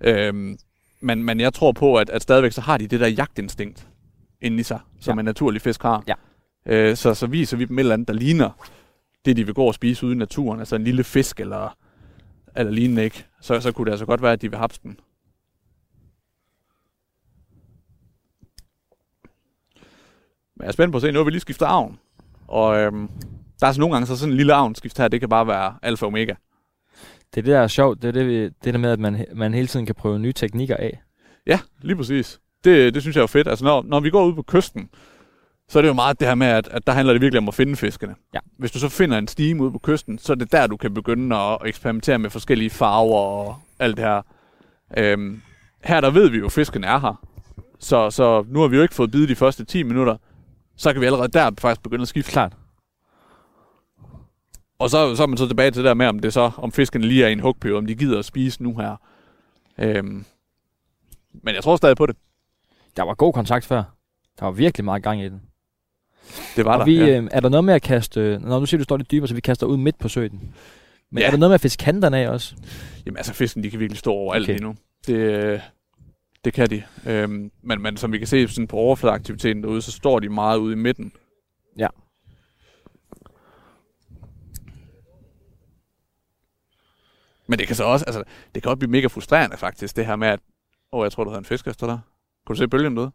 Øhm, 0.00 0.58
men, 1.00 1.22
men 1.24 1.40
jeg 1.40 1.54
tror 1.54 1.72
på, 1.72 1.94
at, 1.96 2.10
at 2.10 2.22
stadigvæk 2.22 2.52
så 2.52 2.60
har 2.60 2.76
de 2.78 2.86
det 2.86 3.00
der 3.00 3.06
jagtinstinkt 3.06 3.86
inde 4.40 4.58
i 4.60 4.62
sig, 4.62 4.80
som 5.00 5.16
Ja. 5.16 5.20
en 5.20 5.24
naturlig 5.24 5.62
fisk 5.62 5.82
har. 5.82 6.02
Ja. 6.08 6.14
Øh, 6.66 6.96
så, 6.96 7.14
så 7.14 7.26
viser 7.26 7.56
vi 7.56 7.64
dem 7.64 7.78
et 7.78 7.80
eller 7.80 7.94
andet, 7.94 8.08
der 8.08 8.14
ligner 8.14 8.50
det, 9.24 9.36
de 9.36 9.44
vil 9.44 9.54
gå 9.54 9.64
og 9.64 9.74
spise 9.74 10.06
ude 10.06 10.14
i 10.14 10.18
naturen. 10.18 10.58
Altså 10.58 10.76
en 10.76 10.84
lille 10.84 11.04
fisk 11.04 11.40
eller, 11.40 11.76
eller 12.56 12.72
lignende 12.72 13.04
ikke. 13.04 13.24
Så, 13.40 13.60
så 13.60 13.72
kunne 13.72 13.84
det 13.84 13.90
altså 13.90 14.06
godt 14.06 14.22
være, 14.22 14.32
at 14.32 14.42
de 14.42 14.50
vil 14.50 14.58
hapse 14.58 14.80
den. 14.82 14.96
Jeg 20.60 20.68
er 20.68 20.72
spændt 20.72 20.92
på 20.92 20.96
at 20.96 21.02
se, 21.02 21.12
nu 21.12 21.18
har 21.18 21.24
vi 21.24 21.30
lige 21.30 21.40
skiftet 21.40 21.66
avn. 21.66 21.98
Og 22.48 22.78
øhm, 22.78 23.08
der 23.60 23.66
er 23.66 23.72
så 23.72 23.80
nogle 23.80 23.94
gange, 23.94 24.06
så 24.06 24.16
sådan 24.16 24.32
en 24.32 24.36
lille 24.36 24.54
avnskift 24.54 24.98
her, 24.98 25.08
det 25.08 25.20
kan 25.20 25.28
bare 25.28 25.46
være 25.46 25.74
alfa 25.82 26.06
og 26.06 26.08
omega. 26.08 26.34
Det 27.34 27.40
er 27.40 27.42
det, 27.42 27.52
der 27.52 27.60
er 27.60 27.66
sjovt. 27.66 28.02
Det 28.02 28.08
er 28.08 28.12
det, 28.12 28.54
det 28.64 28.74
der 28.74 28.80
med, 28.80 28.90
at 28.90 29.00
man, 29.00 29.26
man 29.34 29.54
hele 29.54 29.66
tiden 29.66 29.86
kan 29.86 29.94
prøve 29.94 30.18
nye 30.18 30.32
teknikker 30.32 30.76
af. 30.76 31.02
Ja, 31.46 31.60
lige 31.82 31.96
præcis. 31.96 32.40
Det, 32.64 32.94
det 32.94 33.02
synes 33.02 33.16
jeg 33.16 33.22
er 33.22 33.26
fedt. 33.26 33.48
Altså, 33.48 33.64
når, 33.64 33.82
når 33.82 34.00
vi 34.00 34.10
går 34.10 34.26
ud 34.26 34.34
på 34.34 34.42
kysten, 34.42 34.90
så 35.68 35.78
er 35.78 35.82
det 35.82 35.88
jo 35.88 35.94
meget 35.94 36.20
det 36.20 36.28
her 36.28 36.34
med, 36.34 36.46
at, 36.46 36.68
at 36.68 36.86
der 36.86 36.92
handler 36.92 37.14
det 37.14 37.22
virkelig 37.22 37.38
om 37.38 37.48
at 37.48 37.54
finde 37.54 37.76
fiskene. 37.76 38.14
Ja. 38.34 38.38
Hvis 38.58 38.70
du 38.70 38.78
så 38.78 38.88
finder 38.88 39.18
en 39.18 39.28
stime 39.28 39.62
ude 39.62 39.72
på 39.72 39.78
kysten, 39.78 40.18
så 40.18 40.32
er 40.32 40.36
det 40.36 40.52
der, 40.52 40.66
du 40.66 40.76
kan 40.76 40.94
begynde 40.94 41.36
at 41.36 41.58
eksperimentere 41.66 42.18
med 42.18 42.30
forskellige 42.30 42.70
farver 42.70 43.18
og 43.18 43.56
alt 43.78 43.96
det 43.96 44.04
her. 44.04 44.22
Øhm, 44.96 45.42
her 45.84 46.00
der 46.00 46.10
ved 46.10 46.30
vi 46.30 46.38
jo, 46.38 46.46
at 46.46 46.52
fiskene 46.52 46.86
er 46.86 46.98
her. 46.98 47.24
Så, 47.78 48.10
så 48.10 48.44
nu 48.48 48.60
har 48.60 48.68
vi 48.68 48.76
jo 48.76 48.82
ikke 48.82 48.94
fået 48.94 49.10
bid 49.10 49.26
de 49.26 49.34
første 49.34 49.64
10 49.64 49.82
minutter. 49.82 50.16
Så 50.78 50.92
kan 50.92 51.00
vi 51.00 51.06
allerede 51.06 51.28
der 51.28 51.50
faktisk 51.58 51.82
begynde 51.82 52.02
at 52.02 52.08
skifte. 52.08 52.30
Klart. 52.32 52.52
Og 54.78 54.90
så, 54.90 55.16
så 55.16 55.22
er 55.22 55.26
man 55.26 55.38
så 55.38 55.46
tilbage 55.48 55.70
til 55.70 55.82
det 55.82 55.88
der 55.88 55.94
med, 55.94 56.06
om 56.06 56.18
det 56.18 56.32
så, 56.32 56.50
om 56.56 56.72
fiskene 56.72 57.06
lige 57.06 57.24
er 57.24 57.28
i 57.28 57.32
en 57.32 57.40
hugperiode, 57.40 57.78
om 57.78 57.86
de 57.86 57.94
gider 57.94 58.18
at 58.18 58.24
spise 58.24 58.62
nu 58.62 58.76
her. 58.78 58.96
Øhm, 59.78 60.24
men 61.42 61.54
jeg 61.54 61.62
tror 61.62 61.76
stadig 61.76 61.96
på 61.96 62.06
det. 62.06 62.16
Der 62.96 63.02
var 63.02 63.14
god 63.14 63.32
kontakt 63.32 63.64
før. 63.64 63.82
Der 64.38 64.44
var 64.44 64.50
virkelig 64.52 64.84
meget 64.84 65.02
gang 65.02 65.22
i 65.22 65.28
den. 65.28 65.42
Det 66.56 66.64
var 66.64 66.72
og 66.72 66.78
der. 66.78 66.84
vi, 66.84 66.96
ja. 66.98 67.18
øh, 67.20 67.28
er 67.32 67.40
der 67.40 67.48
noget 67.48 67.64
med 67.64 67.74
at 67.74 67.82
kaste... 67.82 68.38
Når 68.38 68.60
du 68.60 68.66
siger, 68.66 68.78
du 68.78 68.84
står 68.84 68.96
lidt 68.96 69.10
dybere, 69.10 69.28
så 69.28 69.34
vi 69.34 69.40
kaster 69.40 69.66
ud 69.66 69.76
midt 69.76 69.98
på 69.98 70.08
søen. 70.08 70.54
Men 71.10 71.18
Ja. 71.20 71.26
er 71.26 71.30
der 71.30 71.38
noget 71.38 71.50
med 71.50 71.54
at 71.54 71.60
fiske 71.60 71.84
kanterne 71.84 72.18
af 72.18 72.28
også? 72.28 72.54
Jamen 73.06 73.16
altså, 73.16 73.32
fisken 73.32 73.62
de 73.62 73.70
kan 73.70 73.80
virkelig 73.80 73.98
stå 73.98 74.10
overalt 74.12 74.42
Okay. 74.44 74.52
okay. 74.54 74.58
lige 74.58 74.68
nu. 74.68 74.76
Det, 75.06 75.14
øh, 75.54 75.60
det 76.44 76.52
kan 76.52 76.70
de. 76.70 76.84
Øhm, 77.06 77.50
men, 77.62 77.82
men 77.82 77.96
som 77.96 78.12
vi 78.12 78.18
kan 78.18 78.26
se 78.26 78.48
sådan 78.48 78.66
på 78.66 78.76
overfladeaktiviteten 78.76 79.62
derude, 79.62 79.82
så 79.82 79.92
står 79.92 80.18
de 80.20 80.28
meget 80.28 80.58
ude 80.58 80.72
i 80.72 80.76
midten. 80.76 81.12
Ja. 81.78 81.88
Men 87.46 87.58
det 87.58 87.66
kan 87.66 87.76
så 87.76 87.84
også, 87.84 88.04
altså, 88.04 88.24
det 88.54 88.62
kan 88.62 88.70
også 88.70 88.78
blive 88.78 88.90
mega 88.90 89.06
frustrerende 89.06 89.56
faktisk, 89.56 89.96
det 89.96 90.06
her 90.06 90.16
med, 90.16 90.28
at, 90.28 90.40
åh, 90.92 91.04
jeg 91.04 91.12
tror, 91.12 91.24
du 91.24 91.30
havde 91.30 91.38
en 91.38 91.44
fisk 91.44 91.66
efter 91.66 91.86
dig. 91.86 92.00
Kunne 92.46 92.54
du 92.54 92.58
se 92.58 92.68
bølgen 92.68 92.96
derude? 92.96 93.10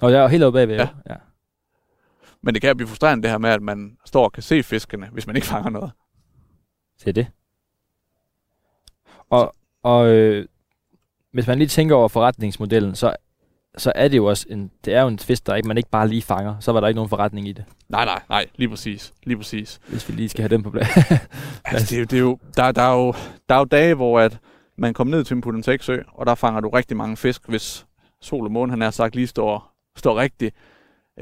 Og 0.00 0.12
jeg 0.12 0.24
er 0.24 0.28
helt 0.28 0.44
oppe 0.44 0.56
bagved. 0.56 0.76
Ja. 0.76 0.88
ja. 1.10 1.16
Men 2.42 2.54
det 2.54 2.62
kan 2.62 2.76
blive 2.76 2.88
frustrerende 2.88 3.22
det 3.22 3.30
her 3.30 3.38
med, 3.38 3.50
at 3.50 3.62
man 3.62 3.98
står 4.04 4.24
og 4.24 4.32
kan 4.32 4.42
se 4.42 4.62
fiskene, 4.62 5.08
hvis 5.08 5.26
man 5.26 5.36
ikke 5.36 5.48
fanger 5.48 5.70
noget. 5.70 5.92
Det 6.98 7.08
er 7.08 7.12
det. 7.12 7.26
Og, 9.30 9.54
og 9.82 10.08
øh, 10.08 10.48
hvis 11.32 11.46
man 11.46 11.58
lige 11.58 11.68
tænker 11.68 11.94
over 11.94 12.08
forretningsmodellen, 12.08 12.94
så, 12.94 13.16
så 13.78 13.92
er 13.94 14.08
det 14.08 14.16
jo 14.16 14.24
også 14.26 14.46
en, 14.50 14.70
det 14.84 14.94
er 14.94 15.02
jo 15.02 15.08
en 15.08 15.18
fisk, 15.18 15.46
der 15.46 15.54
ikke, 15.54 15.68
man 15.68 15.76
ikke 15.76 15.90
bare 15.90 16.08
lige 16.08 16.22
fanger. 16.22 16.60
Så 16.60 16.72
var 16.72 16.80
der 16.80 16.88
ikke 16.88 16.96
nogen 16.96 17.08
forretning 17.08 17.48
i 17.48 17.52
det, 17.52 17.64
Nej, 17.88 18.04
nej, 18.04 18.22
nej, 18.28 18.46
lige 18.54 18.68
præcis. 18.68 19.12
Lige 19.22 19.36
præcis. 19.36 19.80
hvis 19.88 20.08
vi 20.08 20.14
lige 20.14 20.28
skal 20.28 20.42
have 20.42 20.48
den 20.48 20.62
på 20.62 20.70
plads. 20.70 20.88
Altså, 21.64 21.86
det 21.90 21.96
er 21.96 21.98
jo, 22.00 22.04
det 22.04 22.16
er 22.16 22.20
jo, 22.20 22.38
der, 22.56 22.72
der, 22.72 22.82
er 22.82 22.94
jo, 22.94 23.14
der 23.48 23.54
er 23.54 23.58
jo 23.58 23.64
dage, 23.64 23.94
hvor 23.94 24.20
at 24.20 24.38
man 24.78 24.94
kommer 24.94 25.16
ned 25.16 25.24
til 25.24 25.34
en 25.34 25.40
Pudenseksø, 25.40 25.98
og 26.08 26.26
der 26.26 26.34
fanger 26.34 26.60
du 26.60 26.68
rigtig 26.68 26.96
mange 26.96 27.16
fisk, 27.16 27.48
hvis 27.48 27.86
sol 28.22 28.44
og 28.44 28.52
måne, 28.52 28.72
han 28.72 28.82
er 28.82 28.90
sagt, 28.90 29.14
lige 29.14 29.26
står, 29.26 29.72
står 29.96 30.18
rigtigt. 30.20 30.54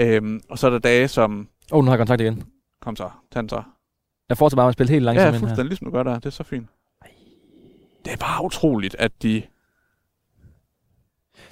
Øhm, 0.01 0.41
og 0.51 0.59
så 0.59 0.67
er 0.67 0.71
der 0.71 0.79
dage, 0.79 1.09
som... 1.09 1.49
Åh, 1.73 1.79
oh, 1.79 1.85
nu 1.85 1.91
har 1.91 1.97
jeg 1.97 1.99
kontakt 1.99 2.21
igen. 2.21 2.43
Kom 2.83 2.97
så, 2.97 3.11
tag 3.33 3.41
den 3.41 3.49
så. 3.49 3.63
Jeg 4.29 4.39
fortsætter 4.39 4.57
bare 4.61 4.65
med 4.67 4.69
at 4.69 4.75
spille 4.75 4.91
helt 4.93 5.03
Ja, 5.03 5.07
langsomt 5.07 5.25
ja 5.25 5.29
ind 5.29 5.35
her. 5.35 5.41
fuldstændig 5.41 5.69
ligesom 5.69 5.85
du 5.85 5.91
gør 5.91 6.03
der. 6.03 6.15
Det 6.15 6.27
er 6.27 6.31
så 6.31 6.43
fint. 6.43 6.67
Det 8.05 8.13
er 8.13 8.17
bare 8.17 8.45
utroligt, 8.45 8.97
at 8.99 9.13
de... 9.23 9.43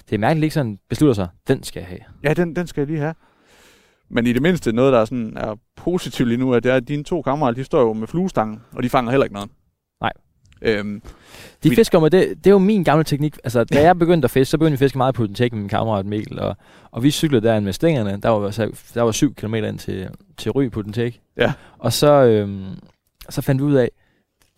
Det 0.09 0.15
er 0.15 0.19
mærkeligt, 0.19 0.43
ikke 0.43 0.53
sådan 0.53 0.79
beslutter 0.89 1.13
sig, 1.13 1.27
den 1.47 1.63
skal 1.63 1.79
jeg 1.79 1.87
have. 1.87 1.99
Ja, 2.23 2.33
den, 2.33 2.55
den 2.55 2.67
skal 2.67 2.81
jeg 2.81 2.87
lige 2.87 2.99
have. 2.99 3.13
Men 4.09 4.27
i 4.27 4.33
det 4.33 4.41
mindste 4.41 4.71
noget, 4.71 4.93
der 4.93 4.99
er, 4.99 5.05
sådan, 5.05 5.37
er 5.37 5.55
positivt 5.75 6.27
lige 6.29 6.37
nu, 6.37 6.51
er, 6.51 6.59
det 6.59 6.71
er, 6.71 6.75
at 6.75 6.87
dine 6.87 7.03
to 7.03 7.21
kammerater, 7.21 7.55
de 7.55 7.63
står 7.63 7.81
jo 7.81 7.93
med 7.93 8.07
fluestangen, 8.07 8.61
og 8.71 8.83
de 8.83 8.89
fanger 8.89 9.11
heller 9.11 9.25
ikke 9.25 9.33
noget. 9.33 9.49
Nej. 10.01 10.11
Øhm, 10.61 11.01
De 11.63 11.75
fisker 11.75 11.99
med 11.99 12.09
det, 12.09 12.37
det 12.37 12.47
er 12.47 12.51
jo 12.51 12.57
min 12.57 12.83
gamle 12.83 13.03
teknik. 13.03 13.37
Altså, 13.43 13.63
da 13.63 13.81
jeg 13.81 13.99
begyndte 13.99 14.25
at 14.25 14.31
fiske, 14.31 14.51
så 14.51 14.57
begyndte 14.57 14.71
vi 14.71 14.75
at 14.75 14.79
fiske 14.79 14.97
meget 14.97 15.15
på 15.15 15.27
den 15.27 15.35
med 15.39 15.49
min 15.51 15.69
kammerat 15.69 16.05
Mikkel, 16.05 16.39
og, 16.39 16.57
og 16.91 17.03
vi 17.03 17.11
cyklede 17.11 17.47
derind 17.47 17.65
med 17.65 17.73
stængerne. 17.73 18.19
Der 18.23 18.29
var, 18.29 18.71
der 18.93 19.01
var 19.01 19.11
syv 19.11 19.35
kilometer 19.35 19.67
ind 19.67 19.79
til, 19.79 20.09
til 20.37 20.51
Ry 20.51 20.69
på 20.69 20.81
den 20.81 21.15
Ja. 21.37 21.53
Og 21.77 21.93
så, 21.93 22.11
øhm, 22.11 22.65
så 23.29 23.41
fandt 23.41 23.61
vi 23.61 23.65
ud 23.65 23.73
af, 23.75 23.89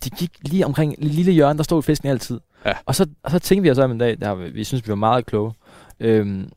de 0.04 0.10
gik 0.10 0.30
lige 0.42 0.66
omkring 0.66 0.94
et 0.98 1.04
lille 1.14 1.32
hjørne, 1.32 1.56
der 1.56 1.62
stod 1.62 1.82
fisken 1.82 2.08
altid. 2.08 2.40
Ja. 2.66 2.72
Og, 2.86 2.94
så, 2.94 3.06
og 3.22 3.30
så 3.30 3.38
tænkte 3.38 3.62
vi 3.62 3.70
os 3.70 3.78
om 3.78 3.90
en 3.90 3.98
dag, 3.98 4.16
der, 4.20 4.34
vi, 4.34 4.50
vi 4.50 4.64
synes, 4.64 4.86
vi 4.86 4.88
var 4.88 4.94
meget 4.94 5.26
kloge. 5.26 5.52
Øhm, 6.00 6.48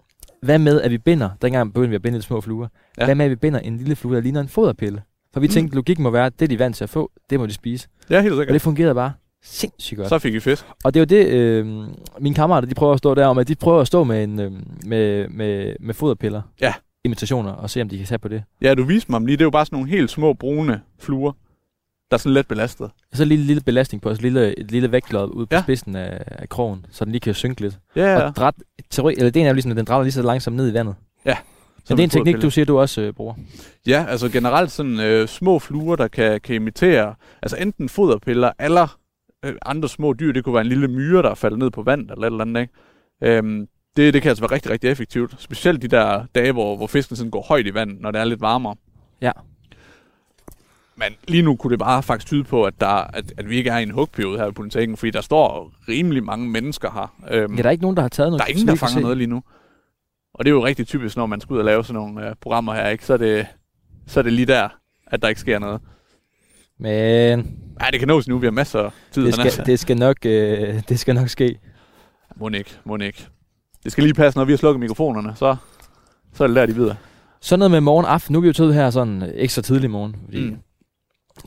hvad 0.41 0.59
med, 0.59 0.81
at 0.81 0.91
vi 0.91 0.97
binder, 0.97 1.29
dengang 1.41 1.73
begyndte 1.73 1.89
vi 1.89 1.95
at 1.95 2.01
binde 2.01 2.17
de 2.17 2.23
små 2.23 2.41
fluer, 2.41 2.67
Ja. 2.97 3.05
hvad 3.05 3.15
med, 3.15 3.25
at 3.25 3.31
vi 3.31 3.35
binder 3.35 3.59
en 3.59 3.77
lille 3.77 3.95
flue, 3.95 4.15
der 4.15 4.21
ligner 4.21 4.41
en 4.41 4.47
foderpille? 4.47 5.01
For 5.33 5.39
vi 5.39 5.47
Mm. 5.47 5.51
tænkte, 5.53 5.75
logikken 5.75 6.03
må 6.03 6.09
være, 6.09 6.25
at 6.25 6.39
det 6.39 6.49
de 6.49 6.53
er 6.55 6.57
vant 6.59 6.75
til 6.75 6.83
at 6.83 6.89
få, 6.89 7.11
det 7.29 7.39
må 7.39 7.45
de 7.45 7.53
spise. 7.53 7.87
ja, 8.09 8.21
helt 8.21 8.33
Og 8.33 8.37
sikkert. 8.37 8.53
det 8.53 8.61
fungerede 8.61 8.95
bare 8.95 9.13
sindssygt 9.43 9.97
godt. 9.97 10.09
Så 10.09 10.19
fik 10.19 10.33
I 10.33 10.39
fisk. 10.39 10.65
Og 10.83 10.93
det 10.93 10.99
er 10.99 11.17
jo 11.17 11.23
det, 11.23 11.27
øh, 11.33 11.65
mine 12.19 12.35
kammerater, 12.35 12.67
de 12.67 12.75
prøver 12.75 12.93
at 12.93 12.99
stå 12.99 13.15
der 13.15 13.25
om, 13.25 13.37
at 13.37 13.47
de 13.47 13.55
prøver 13.55 13.81
at 13.81 13.87
stå 13.87 14.03
med, 14.03 14.23
en, 14.23 14.39
øh, 14.39 14.51
med, 14.85 15.27
med, 15.29 15.75
med 15.79 15.93
foderpiller. 15.93 16.41
Ja. 16.61 16.73
Imitationer, 17.05 17.51
og 17.51 17.69
se, 17.69 17.81
om 17.81 17.89
de 17.89 17.97
kan 17.97 18.05
tage 18.07 18.19
på 18.19 18.27
det. 18.27 18.43
Ja, 18.61 18.73
du 18.75 18.83
viste 18.83 19.11
mig 19.11 19.19
dem 19.19 19.25
lige. 19.25 19.37
Det 19.37 19.41
er 19.41 19.45
jo 19.45 19.49
bare 19.49 19.65
sådan 19.65 19.75
nogle 19.75 19.89
helt 19.89 20.09
små 20.11 20.33
brune 20.33 20.81
fluer, 20.99 21.31
der 22.13 22.17
er 22.17 22.21
sådan 22.21 22.33
let 22.33 22.47
belastet. 22.47 22.91
Så 23.13 23.23
en 23.23 23.29
lille, 23.29 23.45
lille 23.45 23.61
belastning 23.61 24.01
på, 24.01 24.15
så 24.15 24.21
lille, 24.21 24.59
et 24.59 24.71
lille 24.71 24.91
vægtlod 24.91 25.29
ude 25.35 25.45
på 25.47 25.55
Ja. 25.55 25.61
spidsen 25.61 25.95
af, 25.95 26.23
af 26.27 26.49
krogen, 26.49 26.85
så 26.91 27.05
den 27.05 27.11
lige 27.11 27.19
kan 27.19 27.33
synke 27.33 27.61
lidt. 27.61 27.79
Ja, 27.95 28.05
Ja. 28.05 28.21
Og 28.27 28.35
dræt, 28.35 28.53
teori, 28.89 29.13
eller 29.17 29.29
det 29.29 29.41
er 29.43 29.47
jo 29.47 29.53
ligesom, 29.53 29.71
at 29.71 29.77
den 29.77 29.85
drætter 29.85 30.03
lige 30.03 30.11
så 30.11 30.21
langsomt 30.21 30.55
ned 30.57 30.71
i 30.71 30.73
vandet. 30.73 30.95
Ja, 31.25 31.37
Men 31.89 31.97
det 31.97 31.99
er 31.99 32.03
en 32.03 32.09
teknik, 32.09 32.41
du 32.41 32.49
siger, 32.49 32.65
du 32.65 32.79
også 32.79 33.01
øh, 33.01 33.13
bruger. 33.13 33.33
Ja, 33.87 34.05
altså 34.09 34.29
generelt 34.29 34.71
sådan 34.71 34.99
øh, 34.99 35.27
små 35.27 35.59
fluer, 35.59 35.95
der 35.95 36.07
kan, 36.07 36.41
kan 36.41 36.55
imitere, 36.55 37.15
altså 37.41 37.57
enten 37.57 37.89
foderpiller 37.89 38.51
eller 38.59 38.97
øh, 39.45 39.53
andre 39.65 39.89
små 39.89 40.13
dyr. 40.13 40.31
Det 40.31 40.43
kunne 40.43 40.53
være 40.53 40.61
en 40.61 40.67
lille 40.69 40.87
myre, 40.87 41.21
der 41.21 41.29
er 41.29 41.35
faldet 41.35 41.59
ned 41.59 41.71
på 41.71 41.81
vand 41.83 42.01
eller 42.11 42.21
et 42.27 42.31
eller 42.31 42.41
andet, 42.45 42.61
ikke? 42.61 43.37
Øhm, 43.37 43.67
det, 43.97 44.13
det 44.13 44.21
kan 44.21 44.29
altså 44.29 44.41
være 44.43 44.51
rigtig, 44.51 44.71
rigtig 44.71 44.89
effektivt. 44.89 45.35
Specielt 45.41 45.81
de 45.81 45.87
der 45.87 46.25
dage, 46.35 46.51
hvor, 46.51 46.77
hvor 46.77 46.87
fisken 46.87 47.15
sådan 47.15 47.31
går 47.31 47.41
højt 47.47 47.67
i 47.67 47.73
vand, 47.73 47.99
når 47.99 48.11
det 48.11 48.21
er 48.21 48.25
lidt 48.25 48.41
varmere. 48.41 48.75
Ja. 49.21 49.31
Men 50.95 51.13
lige 51.27 51.41
nu 51.43 51.55
kunne 51.55 51.71
det 51.71 51.79
bare 51.79 52.03
faktisk 52.03 52.27
tyde 52.27 52.43
på, 52.43 52.63
at, 52.63 52.73
der, 52.81 52.87
at, 52.87 53.33
at 53.37 53.49
vi 53.49 53.55
ikke 53.57 53.69
er 53.69 53.77
i 53.77 53.83
en 53.83 53.91
hugperiode 53.91 54.37
her 54.39 54.45
på 54.45 54.51
Politikken, 54.51 54.97
fordi 54.97 55.11
der 55.11 55.21
står 55.21 55.71
rimelig 55.89 56.23
mange 56.23 56.49
mennesker 56.49 56.91
her. 56.91 57.35
Øhm, 57.37 57.55
Ja, 57.55 57.61
der 57.61 57.67
er 57.67 57.71
ikke 57.71 57.81
nogen, 57.81 57.95
der 57.97 58.01
har 58.01 58.09
taget 58.09 58.29
noget. 58.31 58.39
der 58.39 58.45
er 58.45 58.49
ingen, 58.49 58.67
der 58.67 58.75
fanger 58.75 58.99
noget 59.01 59.17
lige 59.17 59.27
nu. 59.27 59.43
Og 60.33 60.45
det 60.45 60.51
er 60.51 60.53
jo 60.55 60.65
rigtig 60.65 60.87
typisk, 60.87 61.17
når 61.17 61.25
man 61.25 61.41
skal 61.41 61.53
ud 61.53 61.59
og 61.59 61.65
lave 61.65 61.83
sådan 61.83 62.01
nogle 62.01 62.29
øh, 62.29 62.35
programmer 62.41 62.73
her, 62.73 62.89
ikke? 62.89 63.05
Så, 63.05 63.13
er 63.13 63.17
det, 63.17 63.47
så 64.07 64.19
er 64.19 64.23
det 64.23 64.33
lige 64.33 64.45
der, 64.45 64.69
at 65.07 65.21
der 65.21 65.27
ikke 65.27 65.41
sker 65.41 65.59
noget. 65.59 65.81
Men 66.79 67.57
Ja, 67.81 67.85
det 67.91 67.99
kan 67.99 68.07
nås 68.07 68.27
nu, 68.27 68.37
vi 68.37 68.45
har 68.45 68.51
masser 68.51 68.79
af 68.79 68.91
tid. 69.11 69.25
det 69.25 69.33
skal, 69.33 69.65
det 69.65 69.79
skal, 69.79 69.97
nok, 69.97 70.17
øh, 70.25 70.81
det 70.89 70.99
skal 70.99 71.15
nok 71.15 71.29
ske. 71.29 71.59
Må 72.35 72.49
ikke, 72.49 72.69
må 72.85 72.97
ikke. 72.97 73.27
Det 73.83 73.91
skal 73.91 74.03
lige 74.03 74.13
passe, 74.13 74.39
når 74.39 74.45
vi 74.45 74.51
har 74.51 74.57
slukket 74.57 74.79
mikrofonerne, 74.79 75.33
så, 75.35 75.55
så 76.33 76.43
er 76.43 76.47
det 76.47 76.55
der, 76.55 76.65
de 76.65 76.75
videre. 76.75 76.95
Så 77.41 77.57
noget 77.57 77.71
med 77.71 77.81
morgen 77.81 78.05
aften. 78.05 78.33
Nu 78.33 78.39
er 78.39 78.41
vi 78.41 78.47
jo 78.47 78.53
taget 78.53 78.73
her 78.73 78.89
sådan 78.89 79.23
øh, 79.23 79.29
ekstra 79.35 79.61
tidlig 79.61 79.89
morgen, 79.91 80.15
fordi 80.25 80.49
Mm. 80.49 80.57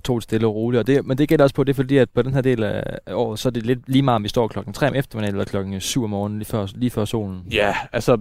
Tog 0.05 0.17
det 0.17 0.23
stille 0.23 0.47
og 0.47 0.55
roligt. 0.55 0.79
Og 0.81 0.87
det, 0.87 1.07
men 1.07 1.19
det 1.19 1.29
gælder 1.29 1.43
også 1.45 1.55
på, 1.55 1.65
det 1.65 1.77
fordi, 1.77 1.97
at 1.97 2.11
på 2.11 2.23
den 2.23 2.35
her 2.35 2.41
del 2.41 2.63
af 2.63 2.83
af 3.07 3.15
året, 3.15 3.39
så 3.39 3.49
er 3.49 3.51
det 3.51 3.67
lidt 3.67 3.89
lige 3.89 4.03
meget, 4.03 4.17
om 4.17 4.23
vi 4.25 4.29
står 4.29 4.49
klokken 4.49 4.75
3 4.75 4.89
om 4.89 4.95
eftermiddagen 4.95 5.35
eller 5.35 5.45
klokken 5.45 5.81
7 5.81 6.05
om 6.05 6.11
morgenen, 6.11 6.39
lige 6.39 6.47
før, 6.49 6.67
lige 6.75 6.91
før 6.91 7.05
solen. 7.05 7.43
Ja, 7.53 7.75
altså, 7.93 8.19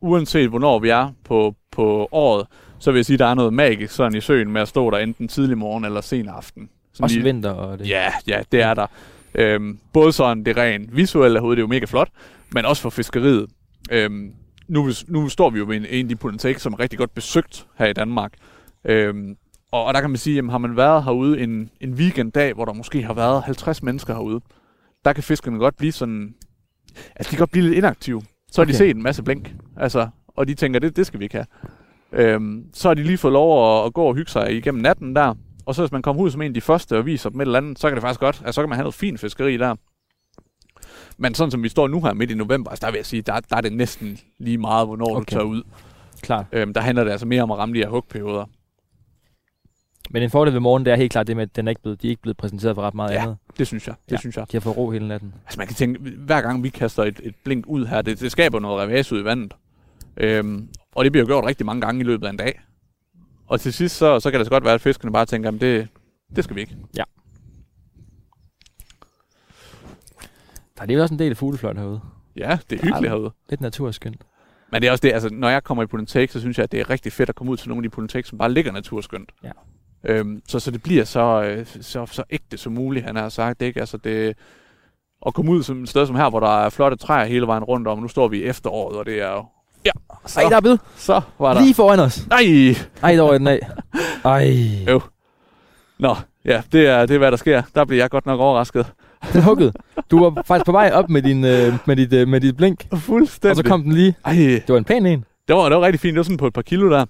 uanset 0.00 0.48
hvornår 0.48 0.78
vi 0.78 0.88
er 0.88 1.12
på, 1.24 1.54
på 1.72 2.08
året, 2.12 2.46
så 2.78 2.90
vil 2.92 2.98
jeg 2.98 3.06
sige, 3.06 3.14
at 3.14 3.18
der 3.18 3.26
er 3.26 3.34
noget 3.34 3.52
magisk 3.52 3.94
sådan 3.94 4.16
i 4.16 4.20
søen 4.20 4.50
med 4.52 4.60
at 4.60 4.68
stå 4.68 4.90
der 4.90 4.98
enten 4.98 5.28
tidlig 5.28 5.58
morgen 5.58 5.84
eller 5.84 6.00
sen 6.00 6.28
aften. 6.28 6.68
Sådan 6.92 7.04
Også 7.04 7.16
lige- 7.16 7.24
vinter 7.24 7.50
og 7.50 7.78
det. 7.78 7.88
Ja, 7.88 8.12
ja, 8.28 8.42
det 8.52 8.62
er 8.62 8.74
der. 8.74 8.86
Øhm, 9.34 9.78
både 9.92 10.12
sådan 10.12 10.44
det 10.44 10.56
rent 10.56 10.96
visuelle 10.96 11.38
herude, 11.40 11.56
det 11.56 11.60
er 11.60 11.62
jo 11.62 11.66
mega 11.68 11.84
flot, 11.84 12.08
men 12.52 12.64
også 12.64 12.82
for 12.82 12.90
fiskeriet. 12.90 13.46
Øhm, 13.90 14.32
nu, 14.68 14.90
nu 15.08 15.28
står 15.28 15.50
vi 15.50 15.58
jo 15.58 15.64
ved 15.68 15.76
en, 15.76 15.86
en 15.90 16.04
af 16.04 16.08
de 16.08 16.16
politik, 16.16 16.58
som 16.58 16.72
er 16.72 16.80
rigtig 16.80 16.98
godt 16.98 17.14
besøgt 17.14 17.66
her 17.78 17.86
i 17.86 17.92
Danmark. 17.92 18.32
Øhm, 18.84 19.36
og, 19.72 19.84
og 19.84 19.94
der 19.94 20.00
kan 20.00 20.10
man 20.10 20.16
sige, 20.16 20.36
jamen, 20.36 20.50
har 20.50 20.58
man 20.58 20.76
været 20.76 21.04
herude 21.04 21.40
en, 21.40 21.70
en 21.80 21.92
weekenddag, 21.94 22.54
hvor 22.54 22.64
der 22.64 22.72
måske 22.72 23.02
har 23.02 23.14
været 23.14 23.42
50 23.42 23.82
mennesker 23.82 24.14
herude, 24.14 24.40
der 25.04 25.12
kan 25.12 25.22
fiskerne 25.22 25.58
godt 25.58 25.76
blive 25.76 25.92
sådan... 25.92 26.34
Altså, 27.16 27.30
de 27.30 27.36
kan 27.36 27.38
godt 27.38 27.50
blive 27.50 27.64
lidt 27.64 27.74
inaktive. 27.78 28.22
Så 28.52 28.60
har 28.60 28.64
de 28.64 28.70
Okay. 28.70 28.78
set 28.78 28.96
en 28.96 29.02
masse 29.02 29.22
blink, 29.22 29.54
altså, 29.76 30.08
og 30.28 30.48
de 30.48 30.54
tænker, 30.54 30.80
det, 30.80 30.96
det 30.96 31.06
skal 31.06 31.20
vi 31.20 31.24
ikke 31.24 31.34
have. 31.36 31.46
Øhm, 32.12 32.64
så 32.72 32.88
har 32.88 32.94
de 32.94 33.02
lige 33.02 33.18
fået 33.18 33.32
lov 33.32 33.78
at, 33.80 33.86
at 33.86 33.94
gå 33.94 34.02
og 34.04 34.14
hygge 34.14 34.30
sig 34.30 34.56
igennem 34.56 34.82
natten 34.82 35.16
der, 35.16 35.34
og 35.66 35.74
så 35.74 35.82
hvis 35.82 35.92
man 35.92 36.02
kommer 36.02 36.22
ud 36.22 36.30
som 36.30 36.42
en 36.42 36.48
af 36.50 36.54
de 36.54 36.60
første 36.60 36.98
og 36.98 37.06
viser 37.06 37.30
dem 37.30 37.40
et 37.40 37.44
eller 37.46 37.58
andet, 37.58 37.78
så 37.78 37.88
kan 37.88 37.94
det 37.96 38.02
faktisk 38.02 38.20
godt, 38.20 38.36
altså 38.44 38.52
så 38.52 38.62
kan 38.62 38.68
man 38.68 38.76
have 38.76 38.82
noget 38.84 38.94
fint 38.94 39.20
fiskeri 39.20 39.56
der. 39.56 39.74
Men 41.18 41.34
sådan 41.34 41.50
som 41.50 41.62
vi 41.62 41.68
står 41.68 41.88
nu 41.88 42.02
her 42.02 42.12
midt 42.14 42.30
i 42.30 42.34
november, 42.34 42.70
altså 42.70 42.86
der 42.86 42.92
vil 42.92 42.98
jeg 42.98 43.06
sige, 43.06 43.22
der, 43.22 43.40
der 43.40 43.56
er 43.56 43.60
det 43.60 43.72
næsten 43.72 44.18
lige 44.38 44.58
meget, 44.58 44.86
hvornår. 44.86 45.10
Okay. 45.10 45.20
du 45.20 45.24
tager 45.24 45.44
ud. 45.44 45.62
Klart. 46.22 46.46
Øhm, 46.52 46.74
der 46.74 46.80
handler 46.80 47.04
det 47.04 47.10
altså 47.10 47.26
mere 47.26 47.42
om 47.42 47.50
at 47.50 47.58
ramme 47.58 47.74
de 47.74 47.78
her 47.78 47.88
hugperioder. 47.88 48.44
Men 50.10 50.22
en 50.22 50.30
fordel 50.30 50.52
ved 50.52 50.60
morgen, 50.60 50.84
det 50.84 50.92
er 50.92 50.96
helt 50.96 51.12
klart 51.12 51.26
det 51.26 51.36
med, 51.36 51.42
at 51.42 51.56
den 51.56 51.66
er 51.68 51.70
ikke 51.70 51.82
blevet, 51.82 52.02
de 52.02 52.06
er 52.06 52.10
ikke 52.10 52.22
blevet 52.22 52.36
præsenteret 52.36 52.74
for 52.74 52.82
ret 52.82 52.94
meget 52.94 53.10
Ja, 53.12 53.22
andet. 53.22 53.36
Det 53.58 53.66
synes 53.66 53.86
jeg, 53.86 53.94
det 54.04 54.12
Ja. 54.12 54.16
synes 54.16 54.36
jeg. 54.36 54.46
De 54.52 54.56
har 54.56 54.60
fået 54.60 54.76
ro 54.76 54.90
hele 54.90 55.08
natten. 55.08 55.34
Altså 55.46 55.58
man 55.60 55.66
kan 55.66 55.76
tænke, 55.76 56.00
hver 56.10 56.40
gang 56.40 56.62
vi 56.62 56.68
kaster 56.68 57.02
et, 57.04 57.20
et 57.22 57.34
blink 57.44 57.66
ud 57.66 57.86
her, 57.86 58.02
det, 58.02 58.20
det 58.20 58.32
skaber 58.32 58.58
noget 58.60 58.80
revage 58.82 59.14
ud 59.14 59.20
i 59.20 59.24
vandet. 59.24 59.54
Øhm, 60.16 60.68
og 60.94 61.04
det 61.04 61.12
bliver 61.12 61.22
jo 61.24 61.26
gjort 61.26 61.44
rigtig 61.44 61.66
mange 61.66 61.80
gange 61.80 62.00
i 62.00 62.04
løbet 62.04 62.26
af 62.26 62.30
en 62.30 62.36
dag. 62.36 62.60
Og 63.46 63.60
til 63.60 63.72
sidst, 63.72 63.96
så, 63.96 64.20
så 64.20 64.30
kan 64.30 64.40
det 64.40 64.46
så 64.46 64.50
godt 64.50 64.64
være, 64.64 64.74
at 64.74 64.80
fiskerne 64.80 65.12
bare 65.12 65.26
tænker, 65.26 65.50
at 65.52 65.60
det, 65.60 65.88
det 66.36 66.44
skal 66.44 66.56
vi 66.56 66.60
ikke. 66.60 66.76
Der 70.76 70.82
er 70.82 70.86
lige 70.86 71.02
også 71.02 71.14
en 71.14 71.18
del 71.18 71.34
fuglefløjt 71.34 71.78
herude. 71.78 72.00
Ja, 72.36 72.58
det 72.70 72.78
er 72.80 72.82
hyggeligt 72.84 73.10
herude. 73.12 73.30
Lidt 73.50 73.60
naturskønt. 73.60 74.24
Men 74.72 74.82
det 74.82 74.88
er 74.88 74.92
også 74.92 75.02
det, 75.02 75.12
altså 75.12 75.28
når 75.32 75.48
jeg 75.48 75.64
kommer 75.64 75.82
i 75.84 75.86
Polytek, 75.86 76.30
så 76.30 76.40
synes 76.40 76.58
jeg, 76.58 76.64
at 76.64 76.72
det 76.72 76.80
er 76.80 76.90
rigtig 76.90 77.12
fedt 77.12 77.28
at 77.28 77.34
komme 77.34 77.52
ud 77.52 77.56
til 77.56 77.68
nogle 77.68 77.78
af 77.78 77.82
de 77.82 77.88
Polytek, 77.94 78.26
som 78.26 78.38
bare 78.38 78.52
ligger 78.52 78.72
naturskønt. 78.72 79.30
Ja. 79.44 79.50
Øhm, 80.08 80.42
så, 80.48 80.58
så 80.60 80.70
det 80.70 80.82
bliver 80.82 81.04
så, 81.04 81.42
øh, 81.42 81.66
så, 81.80 82.06
så 82.12 82.22
ægte 82.30 82.56
som 82.58 82.72
muligt, 82.72 83.04
han 83.06 83.16
har 83.16 83.28
sagt. 83.28 83.62
Ikke? 83.62 83.80
Altså 83.80 83.96
det, 83.96 84.34
at 85.26 85.34
komme 85.34 85.50
ud 85.50 85.62
som 85.62 85.82
et 85.82 85.88
sted 85.88 86.06
som 86.06 86.16
her, 86.16 86.30
hvor 86.30 86.40
der 86.40 86.64
er 86.64 86.68
flotte 86.70 86.96
træer 86.96 87.24
hele 87.26 87.46
vejen 87.46 87.64
rundt 87.64 87.88
om. 87.88 87.98
Nu 87.98 88.08
står 88.08 88.28
vi 88.28 88.38
i 88.38 88.42
efteråret, 88.44 88.96
og 88.98 89.06
det 89.06 89.22
er 89.22 89.30
jo... 89.30 89.44
Ja, 89.84 89.90
så, 90.26 90.40
Ej, 90.40 90.48
der 90.48 90.56
er 90.56 90.60
bid. 90.60 90.76
så 90.96 91.20
var 91.38 91.54
der... 91.54 91.60
Lige 91.60 91.74
foran 91.74 92.00
os. 92.00 92.26
Nej! 92.28 92.74
Ej, 93.02 93.14
der 93.14 93.22
var 93.22 93.32
den 93.38 93.46
af. 93.46 93.60
Ej. 94.24 94.54
Jo. 94.88 95.00
Nå, 95.98 96.16
ja, 96.44 96.62
det 96.72 96.86
er, 96.86 97.06
det 97.06 97.14
er, 97.14 97.18
hvad 97.18 97.30
der 97.30 97.36
sker. 97.36 97.62
Der 97.74 97.84
bliver 97.84 98.02
jeg 98.02 98.10
godt 98.10 98.26
nok 98.26 98.40
overrasket. 98.40 98.86
Den 99.32 99.42
huggede. 99.42 99.72
Du 100.10 100.24
var 100.24 100.42
faktisk 100.46 100.66
på 100.66 100.72
vej 100.72 100.90
op 100.94 101.10
med, 101.10 101.22
din, 101.22 101.44
øh, 101.44 101.74
med, 101.86 101.96
dit, 101.96 102.12
øh, 102.12 102.28
med 102.28 102.40
dit 102.40 102.56
blink, 102.56 102.86
Fuldstændig. 102.98 103.50
og 103.50 103.56
så 103.56 103.62
kom 103.70 103.82
den 103.82 103.92
lige. 103.92 104.14
Ej, 104.24 104.32
Det 104.34 104.68
var 104.68 104.76
en 104.78 104.84
pæn 104.84 105.06
en. 105.06 105.24
det 105.48 105.56
var, 105.56 105.68
det 105.68 105.78
var 105.78 105.84
rigtig 105.84 106.00
fint. 106.00 106.12
Det 106.14 106.18
var 106.18 106.22
sådan 106.24 106.36
på 106.36 106.46
et 106.46 106.52
par 106.52 106.62
kilo 106.62 106.90
der. 106.90 107.04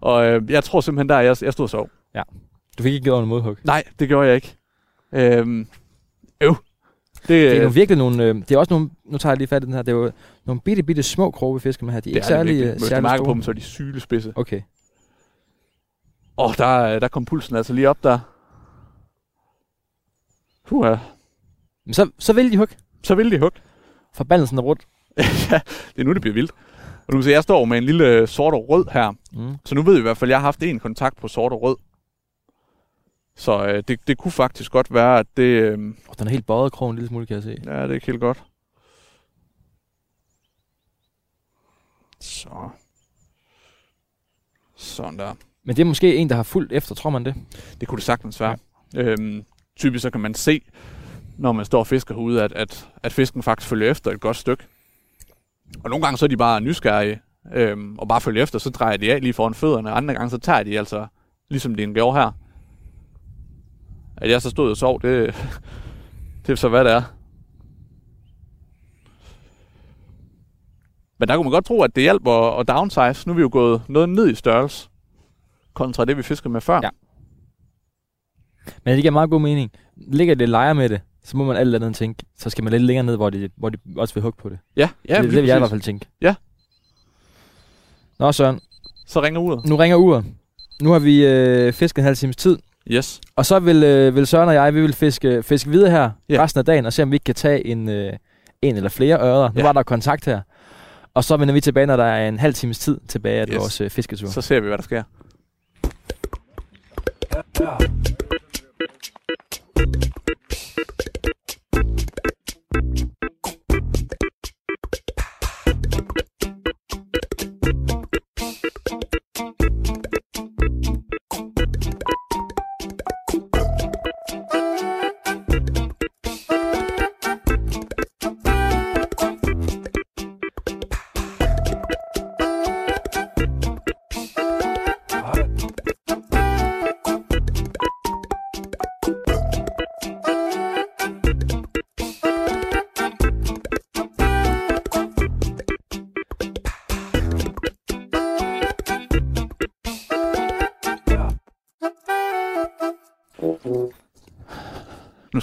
Og 0.00 0.26
øh, 0.26 0.42
jeg 0.50 0.64
tror 0.64 0.80
simpelthen 0.80 1.08
der, 1.08 1.18
jeg, 1.20 1.36
jeg 1.42 1.52
stod 1.52 1.64
og 1.64 1.70
sov. 1.70 1.88
Du 2.78 2.82
fik 2.82 2.92
ikke 2.92 3.04
gjort 3.04 3.22
en 3.22 3.28
modhug. 3.28 3.56
Nej, 3.64 3.84
det 3.98 4.08
gjorde 4.08 4.26
jeg 4.26 4.34
ikke. 4.34 4.56
Øhm, 5.12 5.66
øv. 6.40 6.54
Det, 7.22 7.28
Det 7.28 7.46
er 7.48 7.54
øh, 7.54 7.58
nogle 7.58 7.74
virkelig 7.74 7.98
nogle, 7.98 8.24
øh, 8.24 8.34
det 8.34 8.50
er 8.50 8.58
også 8.58 8.74
nogle, 8.74 8.90
nu 9.04 9.18
tager 9.18 9.32
jeg 9.32 9.38
lige 9.38 9.48
fat 9.48 9.62
i 9.62 9.66
den 9.66 9.74
her, 9.74 9.82
det 9.82 9.92
er 9.92 9.96
jo 9.96 10.12
nogle 10.44 10.60
bitte, 10.60 10.82
bitte 10.82 11.02
små 11.02 11.30
kroge, 11.30 11.54
vi 11.54 11.60
fisker 11.60 11.86
med 11.86 11.94
her. 11.94 12.00
De 12.00 12.10
er 12.10 12.12
det 12.12 12.16
ikke 12.16 12.24
er 12.24 12.28
særlig, 12.28 12.64
øh, 12.64 12.80
særlig 12.80 13.02
mærker 13.02 13.24
på 13.24 13.32
dem, 13.32 13.42
så 13.42 13.50
er 13.50 13.52
de 13.52 13.60
sylespidse. 13.60 14.32
Okay. 14.36 14.62
Åh, 16.38 16.46
oh, 16.50 16.54
der, 16.58 16.98
der 16.98 17.08
kom 17.08 17.24
pulsen 17.24 17.56
altså 17.56 17.72
lige 17.72 17.88
op 17.88 18.02
der. 18.02 18.18
Puha. 20.66 20.96
Men 21.86 21.94
så, 21.94 22.10
så 22.18 22.32
vil 22.32 22.52
de 22.52 22.56
hug. 22.56 22.68
Så 23.04 23.14
vil 23.14 23.30
de 23.30 23.38
hug. 23.38 23.52
Forbandelsen 24.14 24.58
er 24.58 24.62
rundt. 24.62 24.86
ja, 25.50 25.60
det 25.96 26.00
er 26.00 26.04
nu, 26.04 26.12
det 26.12 26.20
bliver 26.20 26.34
vildt. 26.34 26.52
Og 27.06 27.12
du 27.12 27.16
kan 27.16 27.22
se, 27.22 27.30
jeg 27.30 27.42
står 27.42 27.64
med 27.64 27.78
en 27.78 27.84
lille 27.84 28.26
sort 28.26 28.54
og 28.54 28.68
rød 28.68 28.84
her. 28.92 29.12
Mm. 29.32 29.56
Så 29.64 29.74
nu 29.74 29.82
ved 29.82 29.94
vi 29.94 29.98
i 29.98 30.02
hvert 30.02 30.16
fald, 30.16 30.30
at 30.30 30.32
jeg 30.32 30.38
har 30.38 30.44
haft 30.44 30.62
en 30.62 30.78
kontakt 30.80 31.16
på 31.16 31.28
sort 31.28 31.52
og 31.52 31.62
rød. 31.62 31.76
Så 33.38 33.66
øh, 33.66 33.82
det, 33.88 34.00
det 34.06 34.18
kunne 34.18 34.32
faktisk 34.32 34.72
godt 34.72 34.94
være, 34.94 35.18
at 35.18 35.26
det... 35.36 35.42
Øh, 35.42 35.78
Oh, 35.78 36.14
den 36.18 36.26
er 36.26 36.30
helt 36.30 36.46
bøjet 36.46 36.72
krogen 36.72 36.92
en 36.92 36.96
lille 36.96 37.08
smule, 37.08 37.26
kan 37.26 37.34
jeg 37.34 37.42
se. 37.42 37.56
ja, 37.64 37.82
det 37.82 37.90
er 37.90 37.94
ikke 37.94 38.06
helt 38.06 38.20
godt. 38.20 38.42
Så. 42.20 42.68
Sådan 44.76 45.18
der. 45.18 45.34
Men 45.64 45.76
det 45.76 45.82
er 45.82 45.86
måske 45.86 46.16
en, 46.16 46.28
der 46.28 46.36
har 46.36 46.42
fulgt 46.42 46.72
efter, 46.72 46.94
tror 46.94 47.10
man 47.10 47.24
det? 47.24 47.34
Det 47.80 47.88
kunne 47.88 47.96
det 47.96 48.04
sagtens 48.04 48.40
være. 48.40 48.56
Ja. 48.94 49.02
Øhm, 49.02 49.44
typisk 49.76 50.02
så 50.02 50.10
kan 50.10 50.20
man 50.20 50.34
se, 50.34 50.62
når 51.38 51.52
man 51.52 51.64
står 51.64 51.78
og 51.78 51.86
fisker 51.86 52.14
herude, 52.14 52.42
at, 52.42 52.52
at, 52.52 52.88
at 53.02 53.12
fisken 53.12 53.42
faktisk 53.42 53.68
følger 53.68 53.90
efter 53.90 54.10
et 54.10 54.20
godt 54.20 54.36
stykke. 54.36 54.64
Og 55.84 55.90
nogle 55.90 56.04
gange 56.04 56.18
så 56.18 56.26
er 56.26 56.28
de 56.28 56.36
bare 56.36 56.60
nysgerrige, 56.60 57.20
øhm, 57.54 57.98
og 57.98 58.08
bare 58.08 58.20
følger 58.20 58.42
efter, 58.42 58.58
så 58.58 58.70
drejer 58.70 58.96
de 58.96 59.12
af 59.12 59.20
lige 59.20 59.32
foran 59.32 59.54
fødderne. 59.54 59.90
Andre 59.90 60.14
gange 60.14 60.30
så 60.30 60.38
tager 60.38 60.62
de 60.62 60.78
altså, 60.78 61.06
ligesom 61.48 61.74
det 61.74 61.94
gjorde 61.94 62.18
her. 62.18 62.32
At 64.20 64.30
jeg 64.30 64.42
så 64.42 64.50
stod 64.50 64.70
og 64.70 64.76
sov, 64.76 65.02
det, 65.02 65.34
det 66.46 66.52
er 66.52 66.56
så 66.56 66.68
hvad 66.68 66.84
det 66.84 66.92
er. 66.92 67.02
Men 71.18 71.28
der 71.28 71.36
kunne 71.36 71.44
man 71.44 71.52
godt 71.52 71.64
tro, 71.64 71.82
at 71.82 71.94
det 71.96 72.02
hjælper 72.02 72.58
at 72.60 72.68
downsize. 72.68 73.28
Nu 73.28 73.32
er 73.32 73.36
vi 73.36 73.40
jo 73.42 73.48
gået 73.52 73.82
noget 73.88 74.08
ned 74.08 74.30
i 74.30 74.34
størrelse, 74.34 74.88
kontra 75.74 76.04
det, 76.04 76.16
vi 76.16 76.22
fiskede 76.22 76.52
med 76.52 76.60
før. 76.60 76.80
Ja. 76.82 76.88
Men 78.84 78.94
det 78.94 79.02
giver 79.02 79.12
meget 79.12 79.30
god 79.30 79.40
mening. 79.40 79.70
Ligger 79.96 80.34
det 80.34 80.48
leger 80.48 80.72
med 80.72 80.88
det, 80.88 81.00
så 81.24 81.36
må 81.36 81.44
man 81.44 81.56
alt 81.56 81.74
andet 81.74 81.94
tænke, 81.96 82.24
så 82.36 82.50
skal 82.50 82.64
man 82.64 82.70
lidt 82.72 82.82
længere 82.82 83.06
ned, 83.06 83.16
hvor 83.16 83.30
de, 83.30 83.50
hvor 83.56 83.68
de 83.68 83.78
også 83.96 84.14
vil 84.14 84.22
hugge 84.22 84.38
på 84.42 84.48
det. 84.48 84.58
Ja, 84.76 84.88
ja 85.08 85.14
det, 85.14 85.24
det 85.24 85.32
vil 85.32 85.44
jeg 85.44 85.56
i 85.56 85.58
hvert 85.58 85.70
fald 85.70 85.80
tænke. 85.80 86.06
Ja. 86.20 86.34
Nå 88.18 88.32
Søren, 88.32 88.60
Så 89.06 89.22
ringer 89.22 89.40
uret. 89.40 89.64
nu 89.64 89.76
ringer 89.76 89.96
uret. 89.96 90.24
Nu 90.82 90.90
har 90.90 90.98
vi 90.98 91.26
øh, 91.26 91.72
fisket 91.72 91.98
en 92.02 92.04
halv 92.04 92.16
times 92.16 92.36
tid, 92.36 92.58
Yes. 92.90 93.20
og 93.36 93.46
så 93.46 93.58
vil, 93.58 93.82
øh, 93.84 94.14
vil 94.14 94.26
Søren 94.26 94.48
og 94.48 94.54
jeg, 94.54 94.74
vi 94.74 94.80
vil 94.80 94.92
fiske, 94.92 95.42
fiske 95.42 95.70
videre 95.70 95.90
her 95.90 96.10
Ja. 96.28 96.34
ja. 96.34 96.42
resten 96.42 96.58
af 96.58 96.64
dagen, 96.64 96.86
og 96.86 96.92
se 96.92 97.02
om 97.02 97.10
vi 97.10 97.16
ikke 97.16 97.24
kan 97.24 97.34
tage 97.34 97.66
en, 97.66 97.88
øh, 97.88 98.12
en 98.62 98.76
eller 98.76 98.88
flere 98.90 99.18
ørder. 99.20 99.48
Nu 99.54 99.60
Ja. 99.60 99.62
var 99.62 99.72
der 99.72 99.82
kontakt 99.82 100.24
her. 100.24 100.40
Og 101.14 101.24
så 101.24 101.36
vender 101.36 101.54
vi 101.54 101.60
tilbage, 101.60 101.86
når 101.86 101.96
der 101.96 102.04
er 102.04 102.28
en 102.28 102.38
halv 102.38 102.54
times 102.54 102.78
tid 102.78 102.98
tilbage 103.08 103.40
af 103.40 103.46
Yes. 103.48 103.56
vores 103.58 103.80
øh, 103.80 103.90
fisketur. 103.90 104.28
Så 104.28 104.40
ser 104.40 104.60
vi, 104.60 104.66
hvad 104.68 104.78
der 104.78 104.84
sker. 104.84 105.02
nu 107.58 108.07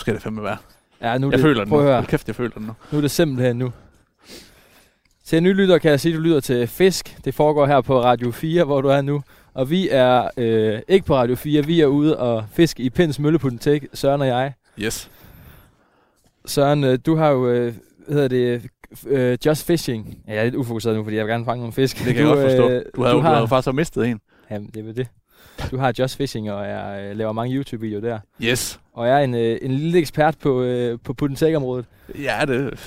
skal 0.05 0.13
det 0.13 0.23
fandme 0.23 0.43
være. 0.43 0.57
Ja, 1.01 1.17
nu 1.17 1.27
Jeg 1.27 1.37
det, 1.37 1.41
føler 1.43 1.61
den 1.63 1.69
prøv 1.69 1.83
nu. 1.85 1.91
Hold 1.91 2.05
kæft, 2.05 2.27
jeg 2.27 2.35
føler 2.35 2.51
den 2.51 2.63
nu. 2.65 2.73
Nu 2.91 2.97
er 2.97 3.01
det 3.01 3.11
simpelthen 3.11 3.55
nu. 3.55 3.71
Til 5.25 5.43
nye 5.43 5.53
lytter 5.53 5.77
kan 5.77 5.91
jeg 5.91 5.99
sige, 5.99 6.13
at 6.13 6.17
du 6.17 6.21
lytter 6.23 6.39
til 6.39 6.67
Fisk. 6.67 7.17
Det 7.25 7.33
foregår 7.33 7.65
her 7.65 7.81
på 7.81 8.03
Radio 8.03 8.31
4, 8.31 8.63
hvor 8.63 8.81
du 8.81 8.87
er 8.87 9.01
nu. 9.01 9.23
Og 9.53 9.69
vi 9.69 9.89
er 9.91 10.29
øh, 10.37 10.79
ikke 10.87 11.05
på 11.05 11.15
Radio 11.15 11.35
4, 11.35 11.65
vi 11.65 11.81
er 11.81 11.85
ude 11.85 12.17
og 12.17 12.45
fisk 12.53 12.79
i 12.79 12.89
Pins 12.89 13.19
Mølleputentek, 13.19 13.85
Søren 13.93 14.21
og 14.21 14.27
jeg. 14.27 14.53
Yes. 14.79 15.09
Søren, 16.45 16.83
øh, 16.83 16.99
du 17.05 17.15
har 17.15 17.29
jo, 17.29 17.49
øh, 17.49 17.73
hvad 18.07 18.13
hedder 18.15 18.27
det, 18.27 18.69
øh, 19.07 19.37
Just 19.45 19.65
Fishing. 19.67 20.17
Ja, 20.27 20.33
jeg 20.33 20.39
er 20.39 20.43
lidt 20.43 20.55
ufokuseret 20.55 20.95
nu, 20.97 21.03
fordi 21.03 21.15
jeg 21.17 21.25
vil 21.25 21.31
gerne 21.31 21.45
fange 21.45 21.59
nogle 21.59 21.73
fisk. 21.73 21.97
Det 21.97 22.05
kan 22.05 22.15
jeg 22.15 22.23
du, 22.23 22.29
godt 22.29 22.39
forstå. 22.51 22.69
øh, 22.69 22.81
Du 22.95 23.01
har, 23.03 23.11
du 23.11 23.17
jo, 23.17 23.21
du 23.23 23.27
har 23.27 23.39
jo 23.39 23.45
faktisk 23.45 23.67
også 23.67 23.71
mistet 23.71 24.07
en. 24.07 24.19
Jamen, 24.51 24.69
det 24.73 24.89
er 24.89 24.93
det. 24.93 25.07
Du 25.71 25.77
har 25.77 25.93
Just 25.99 26.17
Fishing, 26.17 26.51
og 26.51 26.67
jeg 26.67 27.03
øh, 27.03 27.17
laver 27.17 27.31
mange 27.31 27.55
YouTube-videoer 27.55 28.01
der. 28.01 28.19
Yes. 28.41 28.79
Og 28.93 29.07
jeg 29.07 29.19
er 29.19 29.23
en, 29.23 29.33
øh, 29.33 29.57
en 29.61 29.71
lille 29.71 29.99
ekspert 29.99 30.37
på, 30.37 30.61
øh, 30.61 30.99
på 31.03 31.13
putentek-området. 31.13 31.85
Ja, 32.19 32.41
det... 32.47 32.79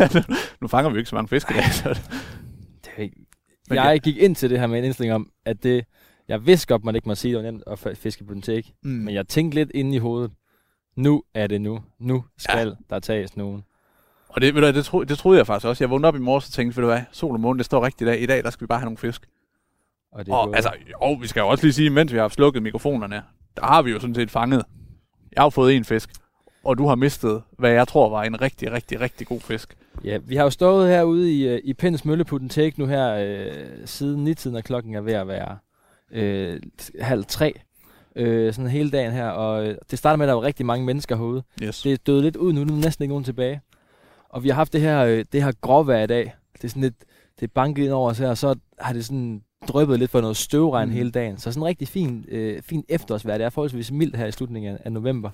nu 0.60 0.68
fanger 0.68 0.90
vi 0.90 0.94
jo 0.94 0.98
ikke 0.98 1.10
så 1.10 1.16
mange 1.16 1.28
fisk 1.28 1.50
i 1.50 1.54
dag. 1.54 1.64
Så... 1.64 1.88
Det 2.84 2.90
er 2.96 3.02
ikke... 3.02 3.16
Jeg 3.70 4.00
gik 4.00 4.16
ind 4.16 4.36
til 4.36 4.50
det 4.50 4.60
her 4.60 4.66
med 4.66 4.78
en 4.78 4.84
indstilling 4.84 5.14
om, 5.14 5.30
at 5.44 5.62
det, 5.62 5.84
jeg 6.28 6.46
vidste 6.46 6.66
godt, 6.66 6.84
man 6.84 6.94
ikke 6.94 7.08
må 7.08 7.14
sige, 7.14 7.36
det 7.36 7.44
var 7.44 7.50
nemt 7.50 7.62
at 7.66 7.98
fiske 7.98 8.24
på 8.24 8.34
take. 8.42 8.72
Mm. 8.82 8.90
Men 8.90 9.14
jeg 9.14 9.28
tænkte 9.28 9.54
lidt 9.54 9.70
inde 9.74 9.96
i 9.96 9.98
hovedet, 9.98 10.30
nu 10.96 11.22
er 11.34 11.46
det 11.46 11.60
nu. 11.60 11.80
Nu 11.98 12.24
skal 12.38 12.68
ja. 12.68 12.94
der 12.94 13.00
tages 13.00 13.36
nogen. 13.36 13.64
Og 14.28 14.40
det, 14.40 14.54
ved 14.54 14.62
du, 14.62 14.78
det, 14.78 14.84
tro, 14.84 15.02
det 15.02 15.18
troede 15.18 15.38
jeg 15.38 15.46
faktisk 15.46 15.66
også. 15.66 15.84
Jeg 15.84 15.90
vågnede 15.90 16.08
op 16.08 16.16
i 16.16 16.18
morges 16.18 16.46
og 16.46 16.52
tænkte, 16.52 16.76
ved 16.76 16.82
du 16.82 16.88
hvad, 16.88 17.02
sol 17.12 17.34
og 17.34 17.40
måne, 17.40 17.58
det 17.58 17.66
står 17.66 17.86
rigtigt 17.86 18.08
i 18.08 18.10
dag. 18.10 18.22
I 18.22 18.26
dag, 18.26 18.44
der 18.44 18.50
skal 18.50 18.64
vi 18.64 18.66
bare 18.66 18.78
have 18.78 18.84
nogle 18.84 18.98
fisk. 18.98 19.26
Og 20.12 20.26
det 20.26 20.34
Og 20.34 20.56
altså, 20.56 20.70
jo, 20.90 21.12
vi 21.12 21.26
skal 21.26 21.40
jo 21.40 21.48
også 21.48 21.64
lige 21.64 21.72
sige, 21.72 21.90
mens 21.90 22.12
vi 22.12 22.18
har 22.18 22.28
slukket 22.28 22.62
mikrofonerne, 22.62 23.22
der 23.56 23.66
har 23.66 23.82
vi 23.82 23.90
jo 23.90 24.00
sådan 24.00 24.14
set 24.14 24.30
fanget. 24.30 24.62
Jeg 25.32 25.42
har 25.42 25.50
fået 25.50 25.76
en 25.76 25.84
fisk, 25.84 26.10
og 26.64 26.78
du 26.78 26.86
har 26.86 26.94
mistet, 26.94 27.42
hvad 27.58 27.70
jeg 27.70 27.88
tror 27.88 28.08
var 28.08 28.22
en 28.22 28.40
rigtig, 28.40 28.72
rigtig, 28.72 29.00
rigtig 29.00 29.26
god 29.26 29.40
fisk. 29.40 29.76
Ja, 30.04 30.18
vi 30.18 30.36
har 30.36 30.44
jo 30.44 30.50
stået 30.50 30.88
herude 30.88 31.32
i, 31.32 31.48
øh, 31.48 31.60
i 31.64 31.74
Pins 31.74 32.04
Mølleputten 32.04 32.48
Take 32.48 32.80
nu 32.80 32.86
her 32.86 33.14
øh, 33.14 33.76
siden 33.84 34.28
9-tiden, 34.28 34.56
og 34.56 34.64
klokken 34.64 34.94
er 34.94 35.00
ved 35.00 35.12
at 35.12 35.28
være 35.28 35.58
øh, 36.12 36.60
halv 37.00 37.24
tre. 37.24 37.60
Øh, 38.16 38.52
sådan 38.54 38.70
hele 38.70 38.90
dagen 38.90 39.12
her, 39.12 39.28
og 39.28 39.66
øh, 39.66 39.76
det 39.90 39.98
starter 39.98 40.16
med, 40.16 40.26
at 40.26 40.28
der 40.28 40.34
var 40.34 40.42
rigtig 40.42 40.66
mange 40.66 40.86
mennesker 40.86 41.16
herude. 41.16 41.42
Yes. 41.62 41.82
Det 41.82 41.92
er 41.92 41.96
døde 41.96 42.22
lidt 42.22 42.36
ud 42.36 42.52
nu, 42.52 42.64
nu 42.64 42.72
er 42.72 42.78
næsten 42.78 43.02
ikke 43.02 43.12
nogen 43.12 43.24
tilbage. 43.24 43.60
Og 44.28 44.42
vi 44.42 44.48
har 44.48 44.54
haft 44.54 44.72
det 44.72 44.80
her, 44.80 45.04
øh, 45.04 45.24
det 45.32 45.42
her 45.42 45.52
gråvejr 45.60 46.02
i 46.02 46.06
dag. 46.06 46.34
Det 46.52 46.64
er 46.64 46.68
sådan 46.68 46.82
lidt, 46.82 47.04
det 47.40 47.46
er 47.46 47.52
banket 47.54 47.84
ind 47.84 47.92
over 47.92 48.10
os 48.10 48.18
her, 48.18 48.28
og 48.28 48.38
så 48.38 48.54
har 48.78 48.92
det 48.92 49.04
sådan 49.04 49.42
dryppet 49.68 49.98
lidt 49.98 50.10
for 50.10 50.20
noget 50.20 50.36
støvregn 50.36 50.88
Mm. 50.88 50.94
hele 50.94 51.10
dagen. 51.10 51.38
Så 51.38 51.52
sådan 51.52 51.62
en 51.62 51.66
rigtig 51.66 51.88
fin, 51.88 52.24
øh, 52.28 52.62
fin 52.62 52.84
efterårsvejr. 52.88 53.38
Det 53.38 53.44
er 53.44 53.50
forholdsvis 53.50 53.92
mildt 53.92 54.16
her 54.16 54.26
i 54.26 54.32
slutningen 54.32 54.74
af, 54.74 54.78
af 54.84 54.92
november. 54.92 55.30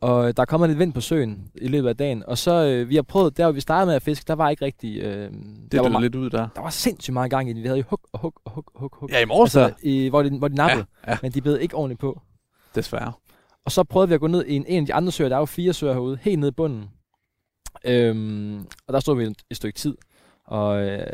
Og 0.00 0.28
øh, 0.28 0.34
der 0.36 0.44
kommer 0.44 0.66
lidt 0.66 0.78
vind 0.78 0.92
på 0.92 1.00
søen 1.00 1.50
i 1.54 1.68
løbet 1.68 1.88
af 1.88 1.96
dagen. 1.96 2.22
Og 2.26 2.38
så, 2.38 2.64
øh, 2.64 2.88
vi 2.88 2.94
har 2.94 3.02
prøvet, 3.02 3.36
der 3.36 3.44
hvor 3.44 3.52
vi 3.52 3.60
startede 3.60 3.86
med 3.86 3.94
at 3.94 4.02
fiske, 4.02 4.24
der 4.28 4.34
var 4.34 4.50
ikke 4.50 4.64
rigtig... 4.64 4.98
Øh, 4.98 5.30
Det 5.32 5.72
der, 5.72 5.88
var 5.88 6.00
lidt 6.00 6.14
ud 6.14 6.30
der. 6.30 6.48
der 6.54 6.60
var 6.62 6.70
sindssygt 6.70 7.12
meget 7.12 7.30
gang 7.30 7.50
i 7.50 7.52
det. 7.52 7.62
Vi 7.62 7.66
havde 7.68 7.78
jo 7.78 7.84
hug 7.90 8.00
og 8.12 8.20
hug 8.20 8.32
og 8.44 8.52
hug 8.52 8.64
og 8.74 8.80
hug. 8.80 8.90
hug. 8.92 9.10
Ja, 9.10 9.20
i 9.20 9.24
morges 9.24 9.56
altså, 9.56 9.60
altså, 9.74 9.86
i, 9.88 10.08
hvor, 10.08 10.22
de, 10.22 10.38
hvor 10.38 10.48
de 10.48 10.54
nappede. 10.54 10.86
Ja, 11.06 11.10
ja. 11.12 11.18
Men 11.22 11.32
de 11.32 11.40
bed 11.40 11.58
ikke 11.58 11.74
ordentligt 11.76 12.00
på. 12.00 12.20
desværre. 12.74 13.12
Og 13.64 13.72
så 13.72 13.84
prøvede 13.84 14.08
vi 14.08 14.14
at 14.14 14.20
gå 14.20 14.26
ned 14.26 14.44
i 14.46 14.56
en, 14.56 14.64
en 14.68 14.80
af 14.80 14.86
de 14.86 14.94
andre 14.94 15.12
søer. 15.12 15.28
Der 15.28 15.36
er 15.36 15.40
jo 15.40 15.46
fire 15.46 15.72
søer 15.72 15.92
herude, 15.92 16.18
helt 16.22 16.38
nede 16.38 16.48
i 16.48 16.52
bunden. 16.52 16.84
Øhm, 17.84 18.58
og 18.86 18.92
der 18.92 19.00
stod 19.00 19.16
vi 19.16 19.24
et, 19.24 19.34
et 19.50 19.56
stykke 19.56 19.78
tid. 19.78 19.96
Og 20.50 20.82
øh, 20.82 21.06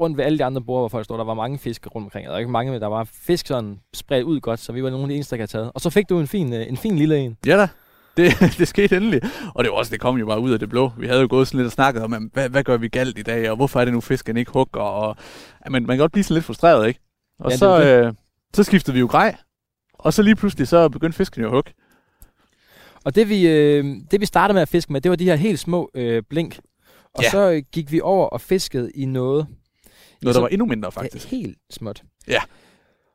rundt 0.00 0.16
ved 0.16 0.24
alle 0.24 0.38
de 0.38 0.44
andre 0.44 0.62
borde, 0.62 0.80
hvor 0.80 0.88
folk 0.88 1.04
stod, 1.04 1.18
der 1.18 1.24
var 1.24 1.34
mange 1.34 1.58
fisk 1.58 1.86
rundt 1.94 2.06
omkring. 2.06 2.24
Der 2.26 2.32
var 2.32 2.38
ikke 2.38 2.50
mange, 2.50 2.72
men 2.72 2.80
der 2.80 2.86
var 2.86 3.04
fisk 3.04 3.46
sådan 3.46 3.80
spredt 3.94 4.24
ud 4.24 4.40
godt, 4.40 4.60
så 4.60 4.72
vi 4.72 4.82
var 4.82 4.90
nogle 4.90 5.04
af 5.04 5.08
de 5.08 5.14
eneste, 5.14 5.36
der 5.36 5.40
havde 5.40 5.50
taget. 5.50 5.70
Og 5.74 5.80
så 5.80 5.90
fik 5.90 6.08
du 6.08 6.20
en 6.20 6.26
fin, 6.26 6.52
øh, 6.52 6.68
en 6.68 6.76
fin 6.76 6.96
lille 6.96 7.18
en. 7.18 7.36
Ja 7.46 7.56
da, 7.56 7.68
det, 8.16 8.32
det 8.58 8.68
skete 8.68 8.96
endelig. 8.96 9.20
Og 9.54 9.64
det 9.64 9.72
var 9.72 9.78
også, 9.78 9.90
det 9.90 10.00
kom 10.00 10.16
jo 10.16 10.26
bare 10.26 10.40
ud 10.40 10.50
af 10.50 10.58
det 10.58 10.68
blå. 10.68 10.92
Vi 10.98 11.06
havde 11.06 11.20
jo 11.20 11.26
gået 11.30 11.48
sådan 11.48 11.58
lidt 11.58 11.66
og 11.66 11.72
snakket 11.72 12.02
om, 12.02 12.30
hvad, 12.32 12.48
hvad 12.48 12.64
gør 12.64 12.76
vi 12.76 12.88
galt 12.88 13.18
i 13.18 13.22
dag, 13.22 13.50
og 13.50 13.56
hvorfor 13.56 13.80
er 13.80 13.84
det 13.84 13.94
nu, 13.94 14.00
fisken 14.00 14.36
ikke 14.36 14.52
hugger, 14.52 14.80
og 14.80 15.16
men 15.70 15.72
man 15.72 15.96
kan 15.96 15.98
godt 15.98 16.12
blive 16.12 16.24
sådan 16.24 16.34
lidt 16.34 16.44
frustreret, 16.44 16.88
ikke? 16.88 17.00
Og 17.40 17.50
Ja, 17.50 17.56
så, 17.56 17.80
det 17.80 18.06
øh, 18.06 18.12
så 18.54 18.62
skiftede 18.64 18.94
vi 18.94 19.00
jo 19.00 19.06
grej, 19.06 19.36
og 19.94 20.12
så 20.12 20.22
lige 20.22 20.36
pludselig, 20.36 20.68
så 20.68 20.88
begyndte 20.88 21.16
fisken 21.16 21.42
jo 21.42 21.46
at 21.46 21.52
hugge. 21.52 21.72
Og 23.04 23.14
det 23.14 23.28
vi, 23.28 23.48
øh, 23.48 23.84
det 24.10 24.20
vi 24.20 24.26
startede 24.26 24.54
med 24.54 24.62
at 24.62 24.68
fiske 24.68 24.92
med, 24.92 25.00
det 25.00 25.10
var 25.10 25.16
de 25.16 25.24
her 25.24 25.36
helt 25.36 25.58
små 25.58 25.90
øh, 25.94 26.22
blink. 26.30 26.58
Og 27.14 27.22
Ja. 27.22 27.30
så 27.30 27.50
øh, 27.50 27.62
gik 27.72 27.92
vi 27.92 28.00
over 28.00 28.26
og 28.26 28.40
fiskede 28.40 28.90
i 28.94 29.04
noget, 29.04 29.46
Noget, 30.22 30.34
der 30.34 30.40
var 30.40 30.48
endnu 30.48 30.66
mindre, 30.66 30.92
faktisk. 30.92 31.32
Ja, 31.32 31.36
helt 31.36 31.58
småt. 31.70 32.02
Ja. 32.28 32.40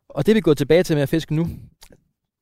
Og 0.09 0.25
det 0.25 0.31
er 0.31 0.33
vi 0.35 0.41
gået 0.41 0.57
tilbage 0.57 0.83
til 0.83 0.95
med 0.95 1.03
at 1.03 1.09
fiske 1.09 1.35
nu. 1.35 1.47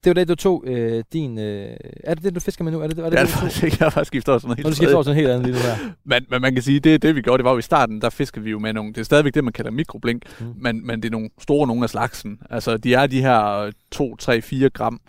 Det 0.04 0.10
var 0.10 0.14
det, 0.14 0.28
du 0.28 0.36
tog 0.36 0.64
øh, 0.68 1.04
din... 1.14 1.38
Øh, 1.40 1.78
er 2.04 2.14
det 2.14 2.24
det, 2.24 2.36
du 2.36 2.40
fisker 2.40 2.64
med 2.64 2.72
nu? 2.72 2.80
Er 2.82 2.88
det, 2.88 2.98
var 2.98 3.04
det, 3.04 3.12
Det 3.12 3.20
er 3.20 3.24
det, 3.26 3.34
du 3.34 3.40
faktisk 3.40 3.64
ikke. 3.64 3.78
Jeg 3.80 3.86
har 3.86 3.90
faktisk 3.90 4.08
skiftet 4.10 4.30
over 4.32 4.40
sådan 4.40 4.48
noget 4.48 4.64
du 4.64 4.68
helt 4.68 4.76
skal 4.76 4.86
tredje. 4.86 4.98
få 4.98 5.04
sådan 5.04 5.18
en 5.18 5.20
helt 5.22 5.32
anden 5.32 5.46
lille 5.46 5.60
her. 5.62 5.76
Men, 6.06 6.26
men 6.30 6.42
man 6.42 6.54
kan 6.54 6.64
sige, 6.64 6.80
det, 6.80 7.02
det 7.02 7.16
vi 7.16 7.22
gjorde, 7.22 7.38
det 7.38 7.46
var 7.46 7.52
jo 7.52 7.58
i 7.58 7.62
starten, 7.62 8.02
der 8.02 8.10
fiskede 8.10 8.44
vi 8.44 8.52
jo 8.52 8.60
med 8.60 8.74
nogle, 8.74 8.94
det 8.94 9.00
er 9.00 9.06
stadigvæk 9.06 9.34
det, 9.34 9.44
man 9.44 9.54
kalder 9.54 9.72
mikroblink, 9.72 10.24
Mm. 10.40 10.54
men, 10.58 10.88
men 10.88 11.02
det 11.02 11.08
er 11.08 11.12
nogle 11.12 11.30
store 11.42 11.68
nogle 11.68 11.84
af 11.84 11.90
slagsen. 11.90 12.40
Altså, 12.50 12.78
de 12.78 12.94
er 12.94 13.08
de 13.08 13.22
her 13.22 13.72
2, 13.92 14.16
3, 14.16 14.42
4 14.42 14.70
gram. 14.70 15.02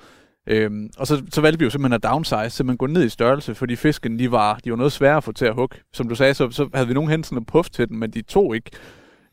Øhm, 0.46 0.90
og 0.98 1.06
så, 1.06 1.22
så 1.32 1.40
valgte 1.40 1.58
vi 1.58 1.64
jo 1.64 1.70
simpelthen 1.70 1.92
at 1.94 2.02
downsize, 2.02 2.50
simpelthen 2.50 2.76
gå 2.78 2.86
ned 2.86 3.04
i 3.04 3.08
størrelse, 3.08 3.54
fordi 3.54 3.76
fisken, 3.76 4.18
de 4.18 4.30
var, 4.30 4.60
de 4.64 4.70
var 4.70 4.76
noget 4.76 4.92
svære 4.92 5.16
at 5.16 5.24
få 5.24 5.32
til 5.32 5.44
at 5.44 5.54
hugge. 5.54 5.76
Som 5.92 6.08
du 6.08 6.14
sagde, 6.14 6.34
så, 6.34 6.50
så 6.50 6.68
havde 6.74 6.88
vi 6.88 6.94
nogen 6.94 7.10
hen 7.10 7.24
sådan 7.24 7.44
puff 7.44 7.70
til 7.70 7.88
den, 7.88 7.98
men 7.98 8.10
de 8.10 8.22
tog 8.22 8.54
ikke. 8.54 8.70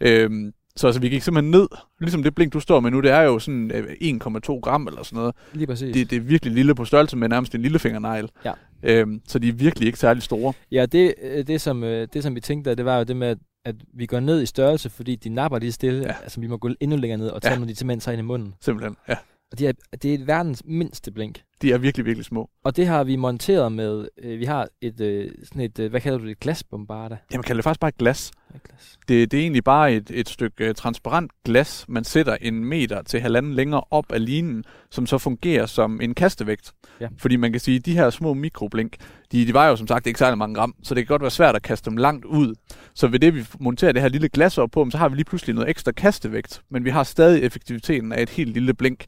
Øhm, 0.02 0.54
så 0.76 0.88
altså, 0.88 1.02
vi 1.02 1.10
gik 1.10 1.22
simpelthen 1.22 1.52
ned, 1.52 1.68
ligesom 2.00 2.24
det 2.24 2.36
blink, 2.36 2.54
du 2.54 2.60
står 2.60 2.80
med 2.80 2.92
nu, 2.92 3.00
det 3.00 3.12
er 3.12 3.22
jo 3.22 3.40
sådan 3.40 3.72
øh, 3.74 3.84
1,2 4.02 4.60
gram 4.60 4.88
eller 4.88 5.04
sådan 5.04 5.18
noget. 5.18 5.36
Lige 5.54 5.68
præcis. 5.68 5.94
Det, 5.94 6.10
det 6.10 6.16
er 6.16 6.20
virkelig 6.22 6.54
lille 6.54 6.76
på 6.76 6.86
størrelse 6.86 7.18
med 7.18 7.30
nærmest 7.30 7.56
en 7.56 7.62
lille 7.62 7.80
fingernegl. 7.80 8.30
Ja. 8.46 8.52
Øhm, 8.84 9.22
så 9.28 9.40
de 9.40 9.50
er 9.50 9.54
virkelig 9.54 9.86
ikke 9.88 10.00
særlig 10.00 10.24
store. 10.24 10.54
Ja, 10.72 10.86
det, 10.86 11.14
øh, 11.24 11.48
det, 11.48 11.62
som, 11.62 11.84
øh, 11.84 12.08
det 12.14 12.24
som 12.24 12.36
vi 12.36 12.40
tænkte, 12.40 12.76
det 12.76 12.86
var 12.86 12.98
jo 12.98 13.04
det 13.04 13.16
med, 13.16 13.28
at, 13.28 13.38
at 13.66 13.76
vi 13.94 14.06
går 14.06 14.20
ned 14.20 14.42
i 14.42 14.46
størrelse, 14.46 14.90
fordi 14.90 15.16
de 15.16 15.30
napper 15.30 15.60
lige 15.60 15.72
stille. 15.72 16.02
Ja. 16.04 16.14
Altså, 16.24 16.40
vi 16.42 16.48
må 16.48 16.58
gå 16.58 16.70
endnu 16.80 16.98
længere 16.98 17.18
ned 17.18 17.28
og 17.28 17.42
tage 17.42 17.52
Ja. 17.52 17.58
nogle, 17.58 17.72
de 17.72 17.76
simpelthen 17.76 18.00
tager 18.00 18.14
ind 18.14 18.20
i 18.20 18.26
munden. 18.28 18.54
Simpelthen, 18.62 18.96
ja. 19.10 19.16
Og 19.52 19.60
de 19.60 19.68
er, 19.68 19.72
det 20.02 20.14
er 20.14 20.26
verdens 20.26 20.62
mindste 20.66 21.12
blink. 21.12 21.42
De 21.62 21.72
er 21.72 21.78
virkelig, 21.78 22.06
virkelig 22.06 22.26
små. 22.26 22.50
Og 22.64 22.76
det 22.76 22.88
har 22.88 23.04
vi 23.04 23.16
monteret 23.16 23.72
med, 23.72 24.08
øh, 24.18 24.40
vi 24.40 24.46
har 24.46 24.68
et, 24.82 25.02
øh, 25.02 25.32
sådan 25.44 25.62
et, 25.62 25.80
øh, 25.80 25.90
hvad 25.90 26.02
kalder 26.02 26.18
du 26.18 26.28
det, 26.28 26.40
glasbombarder? 26.40 27.18
Jamen, 27.32 27.44
kalder 27.44 27.58
det 27.58 27.64
faktisk 27.64 27.80
bare 27.80 27.92
glas. 28.00 28.32
Ja, 28.54 28.60
glas. 28.70 28.98
Det, 29.08 29.32
det 29.32 29.38
er 29.38 29.42
egentlig 29.42 29.64
bare 29.64 29.94
et, 29.94 30.12
et 30.14 30.30
stykke 30.30 30.70
uh, 30.70 30.76
transparent 30.76 31.32
glas, 31.46 31.86
man 31.88 32.04
sætter 32.04 32.38
en 32.42 32.66
meter 32.66 33.02
til 33.02 33.22
halvanden 33.22 33.54
længere 33.54 33.84
op 33.92 34.12
af 34.12 34.26
linen, 34.26 34.64
som 34.92 35.06
så 35.06 35.18
fungerer 35.18 35.66
som 35.66 36.02
en 36.02 36.14
kastevægt. 36.14 36.72
Ja. 37.02 37.08
Fordi 37.18 37.36
man 37.36 37.52
kan 37.52 37.60
sige, 37.60 37.78
at 37.78 37.86
de 37.86 37.94
her 37.94 38.10
små 38.10 38.34
mikroblink, 38.34 38.96
de, 39.32 39.48
de 39.48 39.54
vejer 39.54 39.70
jo 39.70 39.76
som 39.76 39.88
sagt 39.88 40.08
ikke 40.08 40.20
særlig 40.20 40.38
mange 40.38 40.56
gram, 40.56 40.76
så 40.84 40.96
det 40.96 41.08
kan 41.08 41.14
godt 41.14 41.22
være 41.22 41.32
svært 41.32 41.56
at 41.56 41.62
kaste 41.62 41.90
dem 41.90 41.98
langt 41.98 42.26
ud. 42.26 42.56
Så 42.94 43.08
ved 43.08 43.20
det, 43.20 43.36
vi 43.36 43.46
monterer 43.60 43.92
det 43.92 44.02
her 44.02 44.10
lille 44.10 44.30
glas 44.30 44.58
op 44.58 44.72
på, 44.72 44.88
så 44.92 44.98
har 44.98 45.10
vi 45.10 45.16
lige 45.16 45.26
pludselig 45.26 45.56
noget 45.56 45.70
ekstra 45.70 45.92
kastevægt, 45.92 46.62
men 46.70 46.86
vi 46.86 46.90
har 46.90 47.04
stadig 47.04 47.44
effektiviteten 47.44 48.12
af 48.12 48.22
et 48.22 48.30
helt 48.30 48.54
lille 48.54 48.74
blink. 48.74 49.06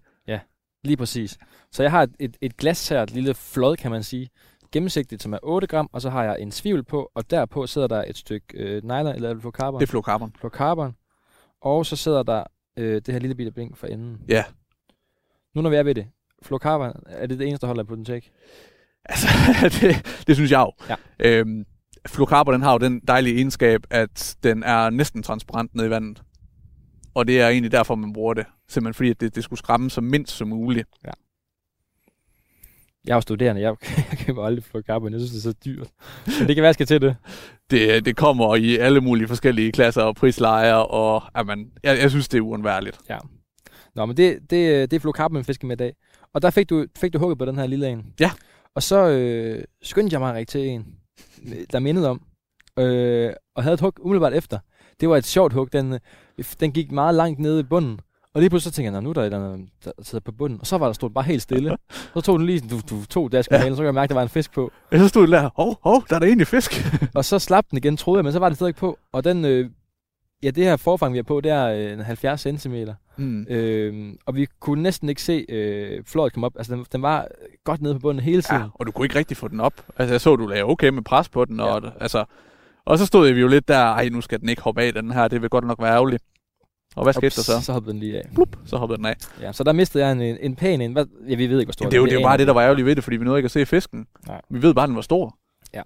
Lige 0.84 0.98
præcis. 0.98 1.38
Så 1.72 1.84
jeg 1.84 1.92
har 1.92 2.04
et, 2.04 2.16
et, 2.20 2.38
et 2.42 2.58
glas 2.58 2.90
her, 2.90 3.04
et 3.04 3.12
lille 3.12 3.34
flod, 3.34 3.78
kan 3.78 3.92
man 3.92 4.04
sige, 4.04 4.30
gennemsigtigt, 4.72 5.24
som 5.24 5.34
er 5.34 5.40
8 5.44 5.68
gram, 5.68 5.90
og 5.94 6.02
så 6.02 6.10
har 6.10 6.24
jeg 6.24 6.38
en 6.40 6.52
svivel 6.52 6.84
på, 6.84 7.12
og 7.16 7.30
derpå 7.30 7.68
sidder 7.68 7.88
der 7.88 8.04
et 8.08 8.18
stykke 8.18 8.46
øh, 8.54 8.84
nylon, 8.84 9.16
eller 9.16 9.40
fluorocarbon. 9.40 9.80
Det 9.80 9.86
er 9.86 9.90
fluorocarbon. 9.90 10.34
fluorocarbon. 10.40 10.96
Og 11.62 11.86
så 11.86 11.96
sidder 11.96 12.24
der 12.24 12.44
øh, 12.78 12.96
det 12.96 13.14
her 13.14 13.20
lille 13.20 13.36
bitte 13.36 13.52
blink 13.52 13.78
for 13.78 13.88
enden. 13.88 14.18
Ja. 14.30 14.44
Nu 15.56 15.62
når 15.62 15.70
vi 15.70 15.76
er 15.76 15.84
ved 15.84 15.96
det, 15.96 16.08
fluorocarbon, 16.44 17.04
er 17.06 17.28
det 17.28 17.40
det 17.40 17.48
eneste, 17.48 17.62
der 17.62 17.68
holder 17.68 17.84
på 17.84 17.96
den 17.96 18.06
tæk? 18.06 18.32
Altså, 19.06 19.28
det, 19.82 20.24
det 20.28 20.36
synes 20.36 20.52
jeg 20.52 20.60
jo. 20.60 20.72
Ja. 20.90 20.96
Øhm, 21.20 21.66
fluorocarbon 22.08 22.54
den 22.54 22.62
har 22.62 22.72
jo 22.72 22.78
den 22.78 23.00
dejlige 23.00 23.36
egenskab, 23.36 23.82
at 23.90 24.36
den 24.44 24.64
er 24.64 24.90
næsten 24.90 25.24
transparent 25.24 25.76
nede 25.76 25.88
i 25.88 25.90
vandet. 25.90 26.24
Og 27.14 27.28
det 27.28 27.42
er 27.42 27.48
egentlig 27.50 27.72
derfor, 27.72 27.96
man 27.96 28.14
bruger 28.14 28.34
det. 28.34 28.46
Simpelthen 28.74 28.94
fordi, 28.94 29.10
at 29.10 29.22
det, 29.22 29.36
det 29.36 29.44
skulle 29.44 29.60
skræmme 29.60 29.90
så 29.90 30.02
mindst 30.02 30.34
som 30.36 30.48
muligt. 30.48 30.88
Jeg 33.06 33.12
er 33.12 33.16
jo 33.16 33.22
studerende, 33.22 33.62
jeg, 33.62 33.76
jeg 34.12 34.20
køber 34.20 34.46
aldrig 34.46 34.64
fluorocarbon, 34.64 35.12
jeg 35.14 35.20
synes, 35.20 35.32
det 35.32 35.38
er 35.38 35.52
så 35.52 35.58
dyrt. 35.66 35.88
Men 36.40 36.48
det 36.48 36.56
kan 36.56 36.62
være, 36.62 36.68
jeg 36.68 36.74
skal 36.74 36.86
til 36.86 37.02
det. 37.02 37.16
Det, 37.72 38.06
det 38.06 38.16
kommer 38.16 38.56
i 38.56 38.78
alle 38.78 39.02
mulige 39.02 39.28
forskellige 39.28 39.72
klasser 39.72 40.02
og 40.02 40.16
prislejer, 40.16 40.74
og 40.74 41.24
jamen, 41.38 41.72
jeg, 41.84 41.98
jeg 42.00 42.10
synes, 42.10 42.28
det 42.28 42.38
er 42.38 42.42
uundværligt. 42.42 43.00
Ja. 43.10 43.18
Nå, 43.96 44.06
men 44.06 44.18
det, 44.18 44.40
det, 44.40 44.92
det 44.92 44.94
er 44.94 45.00
fluorocarbon, 45.00 45.38
vi 45.38 45.44
fisker 45.44 45.68
med 45.68 45.76
i 45.76 45.78
dag. 45.78 45.94
Og 46.34 46.42
der 46.42 46.50
fik 46.50 46.70
du, 46.70 46.86
fik 46.98 47.14
du 47.14 47.20
hugget 47.20 47.38
på 47.38 47.46
den 47.46 47.58
her 47.58 47.68
lille 47.68 47.90
en. 47.90 48.14
Ja. 48.20 48.32
Og 48.76 48.84
så 48.84 49.10
øh, 49.10 49.64
skyndte 49.82 50.14
jeg 50.14 50.20
mig 50.20 50.34
rigtig 50.34 50.48
til 50.48 50.70
en, 50.70 50.86
der 51.72 51.80
mindede 51.80 52.10
om, 52.10 52.22
øh, 52.80 53.34
og 53.56 53.64
havde 53.64 53.74
et 53.74 53.82
hug 53.82 53.94
umiddelbart 54.00 54.34
efter. 54.34 54.60
Det 55.00 55.10
var 55.10 55.18
et 55.18 55.26
sjovt 55.26 55.54
hug. 55.54 55.74
Den, 55.74 55.94
øh, 55.94 56.46
den 56.60 56.72
gik 56.72 56.92
meget 56.92 57.16
langt 57.16 57.40
nede 57.40 57.60
i 57.60 57.64
bunden. 57.64 58.00
Og 58.36 58.42
lige 58.42 58.50
pludselig 58.50 58.74
så 58.74 58.76
tænkte 58.76 58.86
jeg, 58.94 59.02
"Nå, 59.02 59.04
nu 59.04 59.10
er 59.10 59.14
der 59.14 59.22
et 59.22 59.26
eller 59.26 59.54
andet, 59.54 59.70
der 59.86 59.92
sidder 60.02 60.24
på 60.24 60.32
bunden. 60.32 60.60
Og 60.62 60.68
så 60.68 60.78
var 60.78 60.86
der 60.86 60.94
stået 60.94 61.14
bare 61.14 61.24
helt 61.24 61.42
stille. 61.42 61.78
så 62.14 62.22
tog 62.22 62.40
den 62.40 62.46
lige 62.48 62.60
du, 62.70 62.80
du 62.90 63.06
tog 63.06 63.32
dask 63.32 63.52
med 63.52 63.60
Ja. 63.60 63.64
halen, 63.64 63.76
så 63.76 63.80
kunne 63.80 63.86
jeg 63.86 63.94
mærke, 63.94 64.04
at 64.04 64.10
der 64.10 64.16
var 64.16 64.22
en 64.24 64.30
fisk 64.30 64.54
på. 64.54 64.72
Og 64.92 65.00
så 65.00 65.08
stod 65.08 65.22
det 65.22 65.32
der, 65.32 65.50
hov, 65.56 65.80
hov, 65.84 66.04
der 66.10 66.16
er 66.16 66.20
der 66.20 66.26
egentlig 66.28 66.48
fisk. 66.48 66.72
Og 67.16 67.26
så 67.26 67.40
slap 67.40 67.66
den 67.72 67.78
igen, 67.78 67.98
troede 67.98 68.18
jeg, 68.18 68.24
men 68.24 68.34
så 68.34 68.40
var 68.40 68.50
den 68.50 68.56
stadig 68.56 68.76
på. 68.76 68.98
Og 69.12 69.24
den, 69.24 69.46
øh, 69.46 69.70
ja, 70.44 70.50
det 70.50 70.64
her 70.64 70.76
forfang, 70.78 71.14
vi 71.14 71.18
har 71.18 71.24
på, 71.24 71.42
det 71.42 71.52
er 71.52 71.66
øh, 71.68 71.94
en 71.94 72.00
70 72.00 72.42
cm. 72.62 72.76
Mm. 73.18 73.46
Øh, 73.50 74.14
og 74.26 74.36
vi 74.36 74.48
kunne 74.60 74.84
næsten 74.84 75.10
ikke 75.10 75.22
se 75.22 75.46
øh, 75.50 76.04
fløjet 76.06 76.34
komme 76.34 76.46
op. 76.46 76.54
Altså, 76.58 76.76
den, 76.76 76.86
den 76.92 77.02
var 77.02 77.28
godt 77.64 77.82
nede 77.82 77.94
på 77.94 78.00
bunden 78.00 78.24
hele 78.24 78.42
tiden. 78.42 78.62
Ja, 78.62 78.68
og 78.74 78.88
du 78.88 78.92
kunne 78.92 79.06
ikke 79.06 79.16
rigtig 79.20 79.38
få 79.38 79.48
den 79.48 79.60
op. 79.60 79.74
Altså, 79.98 80.14
jeg 80.14 80.22
så, 80.22 80.36
du 80.36 80.48
lagde 80.48 80.64
okay 80.64 80.90
med 80.90 81.02
pres 81.04 81.30
på 81.30 81.46
den, 81.46 81.60
og, 81.60 81.82
Ja. 81.84 81.90
altså, 82.00 82.26
og 82.86 82.98
så 82.98 83.06
stod 83.06 83.32
vi 83.32 83.42
jo 83.42 83.48
lidt 83.48 83.68
der, 83.68 83.80
ej, 83.80 84.10
nu 84.10 84.22
skal 84.22 84.40
den 84.40 84.50
ikke 84.50 84.62
hoppe 84.62 84.82
af, 84.82 84.94
den 84.94 85.12
her, 85.12 85.28
det 85.28 85.42
vil 85.42 85.50
godt 85.50 85.68
nok 85.68 85.82
være 85.82 85.92
ærgerligt. 85.94 86.24
Og 86.96 87.04
hvad 87.04 87.14
skete 87.14 87.36
der 87.36 87.42
så? 87.42 87.62
Så 87.62 87.74
hoppede 87.74 87.94
den 87.94 88.00
lige 88.00 88.18
af. 88.18 88.24
Plup, 88.34 88.58
så 88.66 88.78
hoppede 88.78 88.98
den 88.98 89.06
af. 89.06 89.16
Ja, 89.42 89.52
så 89.52 89.64
der 89.64 89.74
mistede 89.74 90.06
jeg 90.06 90.12
en, 90.12 90.22
en, 90.22 90.56
pæn 90.56 90.82
en. 90.82 90.94
Hvad, 90.94 91.06
ja, 91.30 91.36
vi 91.36 91.48
ved 91.48 91.60
ikke, 91.60 91.68
hvor 91.68 91.74
stor 91.74 91.86
Jamen, 91.86 91.92
det 91.92 91.98
er 91.98 92.00
jo, 92.00 92.06
den 92.06 92.10
det 92.10 92.16
er 92.16 92.22
jo 92.22 92.28
bare 92.28 92.38
det, 92.38 92.48
der 92.48 92.54
var 92.54 92.62
ærgerligt 92.62 92.86
ved 92.86 92.96
det, 92.96 93.04
fordi 93.04 93.18
vi 93.18 93.26
nåede 93.26 93.40
ikke 93.40 93.46
at 93.48 93.52
se 93.52 93.66
fisken. 93.66 94.06
Nej. 94.28 94.42
Vi 94.50 94.62
ved 94.62 94.74
bare, 94.74 94.84
at 94.84 94.88
den 94.88 94.96
var 94.96 95.02
stor. 95.02 95.38
Ja. 95.74 95.82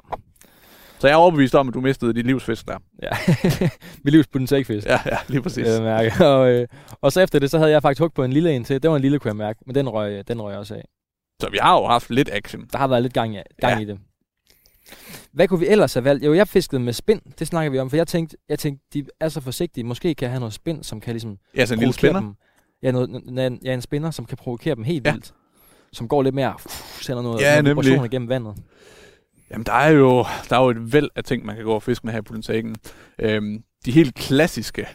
Så 0.99 1.07
jeg 1.07 1.13
er 1.13 1.17
overbevist 1.17 1.55
om, 1.55 1.67
at 1.67 1.73
du 1.73 1.81
mistede 1.81 2.13
dit 2.13 2.25
livsfisk 2.25 2.67
der. 2.67 2.77
Ja. 3.03 3.09
vi 4.03 4.11
livs 4.11 4.49
sækfisk. 4.49 4.87
Ja, 4.87 4.99
ja, 5.05 5.17
lige 5.27 5.41
præcis. 5.41 5.67
Øh, 5.67 5.83
mærke. 5.83 6.25
Og, 6.25 6.49
øh, 6.49 6.67
og 7.01 7.11
så 7.11 7.21
efter 7.21 7.39
det, 7.39 7.51
så 7.51 7.57
havde 7.57 7.71
jeg 7.71 7.81
faktisk 7.81 7.99
hugget 7.99 8.13
på 8.13 8.23
en 8.23 8.33
lille 8.33 8.55
en 8.55 8.63
til. 8.63 8.83
Det 8.83 8.89
var 8.89 8.95
en 8.95 9.01
lille, 9.01 9.19
kunne 9.19 9.29
jeg 9.29 9.35
mærke. 9.35 9.59
Men 9.65 9.75
den 9.75 9.89
røg, 9.89 10.27
den 10.27 10.41
røg 10.41 10.57
også 10.57 10.75
af. 10.75 10.83
Så 11.41 11.49
vi 11.49 11.57
har 11.61 11.79
jo 11.79 11.87
haft 11.87 12.09
lidt 12.09 12.29
action. 12.33 12.65
Der 12.71 12.77
har 12.77 12.87
været 12.87 13.01
lidt 13.01 13.13
gang, 13.13 13.35
i, 13.35 13.39
gang 13.61 13.73
Ja. 13.73 13.79
i 13.79 13.85
det. 13.85 13.99
Hvad 15.31 15.47
kunne 15.47 15.59
vi 15.59 15.67
ellers 15.67 15.93
have 15.93 16.03
valgt? 16.03 16.25
Jo, 16.25 16.33
jeg 16.33 16.47
fiskede 16.47 16.81
med 16.81 16.93
spind. 16.93 17.21
Det 17.39 17.47
snakker 17.47 17.71
vi 17.71 17.79
om, 17.79 17.89
for 17.89 17.97
jeg 17.97 18.07
tænkte, 18.07 18.37
jeg 18.49 18.59
tænkte, 18.59 18.85
de 18.93 19.05
er 19.19 19.29
så 19.29 19.41
forsigtige. 19.41 19.83
Måske 19.83 20.15
kan 20.15 20.25
jeg 20.25 20.31
have 20.31 20.39
noget 20.39 20.53
spind, 20.53 20.83
som 20.83 21.01
kan 21.01 21.13
ligesom 21.13 21.37
Ja, 21.55 21.65
så 21.65 21.73
en 21.73 21.79
lille 21.79 21.93
spænder. 21.93 22.19
dem. 22.19 22.33
Ja, 22.83 22.91
noget, 22.91 23.59
ja, 23.63 23.73
en 23.73 23.81
spinner, 23.81 24.11
som 24.11 24.25
kan 24.25 24.37
provokere 24.37 24.75
dem 24.75 24.83
helt 24.83 25.05
Ja. 25.07 25.11
vildt. 25.11 25.33
Som 25.93 26.07
går 26.07 26.21
lidt 26.23 26.35
mere, 26.35 26.53
uh, 26.65 26.71
sender 27.01 27.21
noget, 27.23 27.41
Ja, 27.41 27.61
noget 27.61 27.65
vibrationer 27.65 28.05
igennem 28.05 28.29
vandet. 28.29 28.55
Jamen, 29.51 29.65
der 29.65 29.73
er 29.73 29.89
jo, 29.89 30.25
der 30.49 30.57
er 30.57 30.63
jo 30.63 30.69
et 30.69 30.93
væld 30.93 31.09
af 31.15 31.23
ting, 31.23 31.45
man 31.45 31.55
kan 31.55 31.65
gå 31.65 31.73
og 31.73 31.83
fiske 31.83 32.07
med 32.07 32.13
her 32.13 32.21
på 32.21 32.33
Politikken. 32.33 32.75
Øhm, 33.19 33.63
de 33.85 33.91
helt 33.91 34.15
klassiske, 34.15 34.87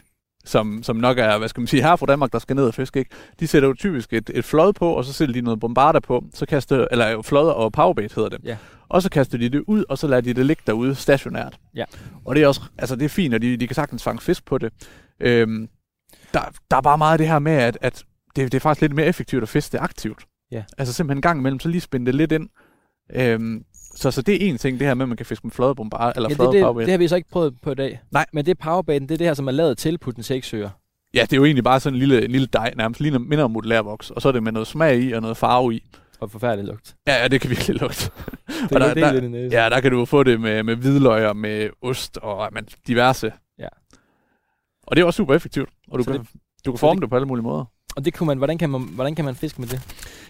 som, 0.45 0.83
som 0.83 0.95
nok 0.95 1.17
er, 1.17 1.37
hvad 1.37 1.47
skal 1.47 1.61
man 1.61 1.67
sige, 1.67 1.83
her 1.83 1.95
fra 1.95 2.05
Danmark, 2.05 2.31
der 2.31 2.39
skal 2.39 2.55
ned 2.55 2.65
og 2.65 2.73
fiske, 2.73 2.99
ikke? 2.99 3.11
de 3.39 3.47
sætter 3.47 3.67
jo 3.69 3.73
typisk 3.73 4.13
et, 4.13 4.31
et 4.33 4.45
flod 4.45 4.73
på, 4.73 4.93
og 4.93 5.05
så 5.05 5.13
sætter 5.13 5.33
de 5.33 5.41
noget 5.41 5.59
bombarder 5.59 5.99
på, 5.99 6.23
så 6.33 6.45
kaster, 6.45 6.87
eller 6.91 7.09
jo, 7.09 7.21
flod 7.21 7.49
og 7.49 7.71
powerbait 7.71 8.13
hedder 8.13 8.29
det. 8.29 8.39
Ja. 8.43 8.57
Og 8.93 9.01
så 9.01 9.09
kaster 9.09 9.37
de 9.37 9.49
det 9.49 9.63
ud, 9.67 9.83
og 9.89 9.97
så 9.97 10.07
lader 10.07 10.21
de 10.21 10.33
det 10.33 10.45
ligge 10.45 10.63
derude 10.67 10.95
stationært. 10.95 11.59
Ja. 11.75 11.83
Og 12.25 12.35
det 12.35 12.43
er 12.43 12.47
også, 12.47 12.61
altså 12.77 12.95
det 12.95 13.05
er 13.05 13.09
fint, 13.09 13.33
og 13.33 13.41
de, 13.41 13.57
de 13.57 13.67
kan 13.67 13.75
sagtens 13.75 14.03
fange 14.03 14.21
fisk 14.21 14.45
på 14.45 14.57
det. 14.57 14.73
Øhm, 15.19 15.67
der, 16.33 16.39
der 16.71 16.77
er 16.77 16.81
bare 16.81 16.97
meget 16.97 17.11
af 17.11 17.17
det 17.17 17.27
her 17.27 17.39
med, 17.39 17.51
at, 17.51 17.77
at 17.81 18.03
det, 18.35 18.51
det 18.51 18.53
er 18.53 18.59
faktisk 18.59 18.81
lidt 18.81 18.95
mere 18.95 19.05
effektivt 19.05 19.43
at 19.43 19.49
fiske 19.49 19.71
det 19.71 19.77
aktivt. 19.83 20.25
Ja. 20.51 20.63
Altså 20.77 20.93
simpelthen 20.93 21.17
en 21.17 21.21
gang 21.21 21.39
imellem, 21.39 21.59
så 21.59 21.69
lige 21.69 21.81
spænde 21.81 22.05
det 22.05 22.15
lidt 22.15 22.31
ind. 22.31 22.49
Øhm, 23.15 23.63
så, 23.95 24.11
så 24.11 24.21
det 24.21 24.43
er 24.43 24.49
en 24.49 24.57
ting, 24.57 24.79
det 24.79 24.87
her 24.87 24.93
med, 24.93 25.03
at 25.03 25.09
man 25.09 25.17
kan 25.17 25.25
fiske 25.25 25.47
med 25.47 25.51
flodbombar, 25.51 26.13
eller 26.15 26.29
Ja, 26.29 26.35
flade 26.35 26.47
det, 26.47 26.53
det, 26.55 26.63
powerbait. 26.63 26.85
det, 26.85 26.91
har 26.91 26.97
vi 26.97 27.07
så 27.07 27.15
ikke 27.15 27.29
prøvet 27.29 27.53
på 27.61 27.71
i 27.71 27.75
dag. 27.75 27.99
Nej. 28.11 28.25
Men 28.33 28.45
det 28.45 28.57
powerbaiten, 28.59 29.09
det 29.09 29.13
er 29.13 29.17
det 29.17 29.27
her, 29.27 29.33
som 29.33 29.47
er 29.47 29.51
lavet 29.51 29.77
til 29.77 29.97
putten 29.97 30.23
søer. 30.23 30.69
Ja, 31.13 31.21
det 31.21 31.33
er 31.33 31.37
jo 31.37 31.45
egentlig 31.45 31.63
bare 31.63 31.79
sådan 31.79 31.95
en 31.95 31.99
lille, 31.99 32.25
en 32.25 32.31
lille 32.31 32.47
dej, 32.53 32.73
nærmest 32.77 33.01
ligner 33.01 33.19
minder 33.19 33.43
om 33.45 33.51
modellærvoks, 33.51 34.11
og 34.11 34.21
så 34.21 34.27
er 34.27 34.31
det 34.31 34.43
med 34.43 34.51
noget 34.51 34.67
smag 34.67 34.99
i 34.99 35.11
og 35.11 35.21
noget 35.21 35.37
farve 35.37 35.75
i. 35.75 35.83
Og 36.23 36.31
forfærdelig 36.31 36.65
lugt. 36.65 36.95
Ja, 37.07 37.21
ja 37.21 37.27
det 37.27 37.41
kan 37.41 37.49
virkelig 37.49 37.81
lugte. 37.81 38.09
Det 38.69 38.71
Og 38.71 38.79
der- 38.79 38.87
er 38.87 38.93
der- 38.93 39.21
i 39.21 39.27
næsen. 39.27 39.51
Ja, 39.51 39.69
der 39.69 39.79
kan 39.81 39.91
du 39.91 40.05
få 40.05 40.23
det 40.23 40.41
med, 40.41 40.63
med 40.63 40.75
hvidløg 40.75 41.27
og 41.27 41.37
med 41.37 41.69
ost 41.81 42.17
og 42.17 42.49
men, 42.53 42.67
diverse. 42.87 43.31
Ja. 43.59 43.67
Og 44.87 44.95
det 44.95 45.01
er 45.01 45.05
også 45.05 45.17
super 45.17 45.35
effektivt, 45.35 45.69
og 45.91 45.99
du 45.99 46.03
Så 46.03 46.11
kan, 46.11 46.19
det- 46.21 46.29
du 46.65 46.71
kan 46.71 46.79
forme 46.79 46.95
det- 46.95 47.01
det 47.01 47.09
på 47.09 47.15
alle 47.15 47.27
mulige 47.27 47.43
måder. 47.43 47.65
Og 47.95 48.05
det 48.05 48.13
kunne 48.13 48.27
man, 48.27 48.37
hvordan, 48.37 48.57
kan 48.57 48.69
man, 48.69 48.81
hvordan 48.81 49.15
kan 49.15 49.25
man 49.25 49.35
fiske 49.35 49.61
med 49.61 49.67
det? 49.67 49.81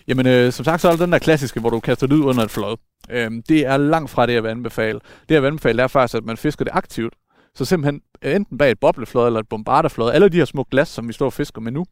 Jamen, 0.07 0.27
øh, 0.27 0.51
som 0.51 0.65
sagt, 0.65 0.81
så 0.81 0.87
er 0.87 0.91
der 0.95 1.05
den 1.05 1.11
der 1.13 1.19
klassiske, 1.19 1.59
hvor 1.59 1.69
du 1.69 1.79
kaster 1.79 2.07
det 2.07 2.15
ud 2.15 2.23
under 2.23 2.43
et 2.43 2.51
flod. 2.51 2.77
Øhm, 3.09 3.43
det 3.49 3.65
er 3.65 3.77
langt 3.77 4.09
fra 4.11 4.25
det, 4.25 4.33
jeg 4.33 4.43
vil 4.43 4.49
anbefale. 4.49 4.99
Det, 5.29 5.35
jeg 5.35 5.41
vil 5.41 5.47
anbefale, 5.47 5.77
det 5.77 5.83
er 5.83 5.87
faktisk, 5.87 6.17
at 6.17 6.23
man 6.25 6.37
fisker 6.37 6.65
det 6.65 6.71
aktivt. 6.73 7.13
Så 7.55 7.65
simpelthen 7.65 8.01
øh, 8.21 8.35
enten 8.35 8.57
bag 8.57 8.71
et 8.71 8.79
bobleflod 8.79 9.27
eller 9.27 9.39
et 9.39 9.49
bombarderflod. 9.49 10.11
Alle 10.11 10.29
de 10.29 10.37
her 10.37 10.45
små 10.45 10.63
glas, 10.71 10.87
som 10.87 11.07
vi 11.07 11.13
står 11.13 11.25
og 11.25 11.33
fisker 11.33 11.61
med 11.61 11.71
nu. 11.71 11.85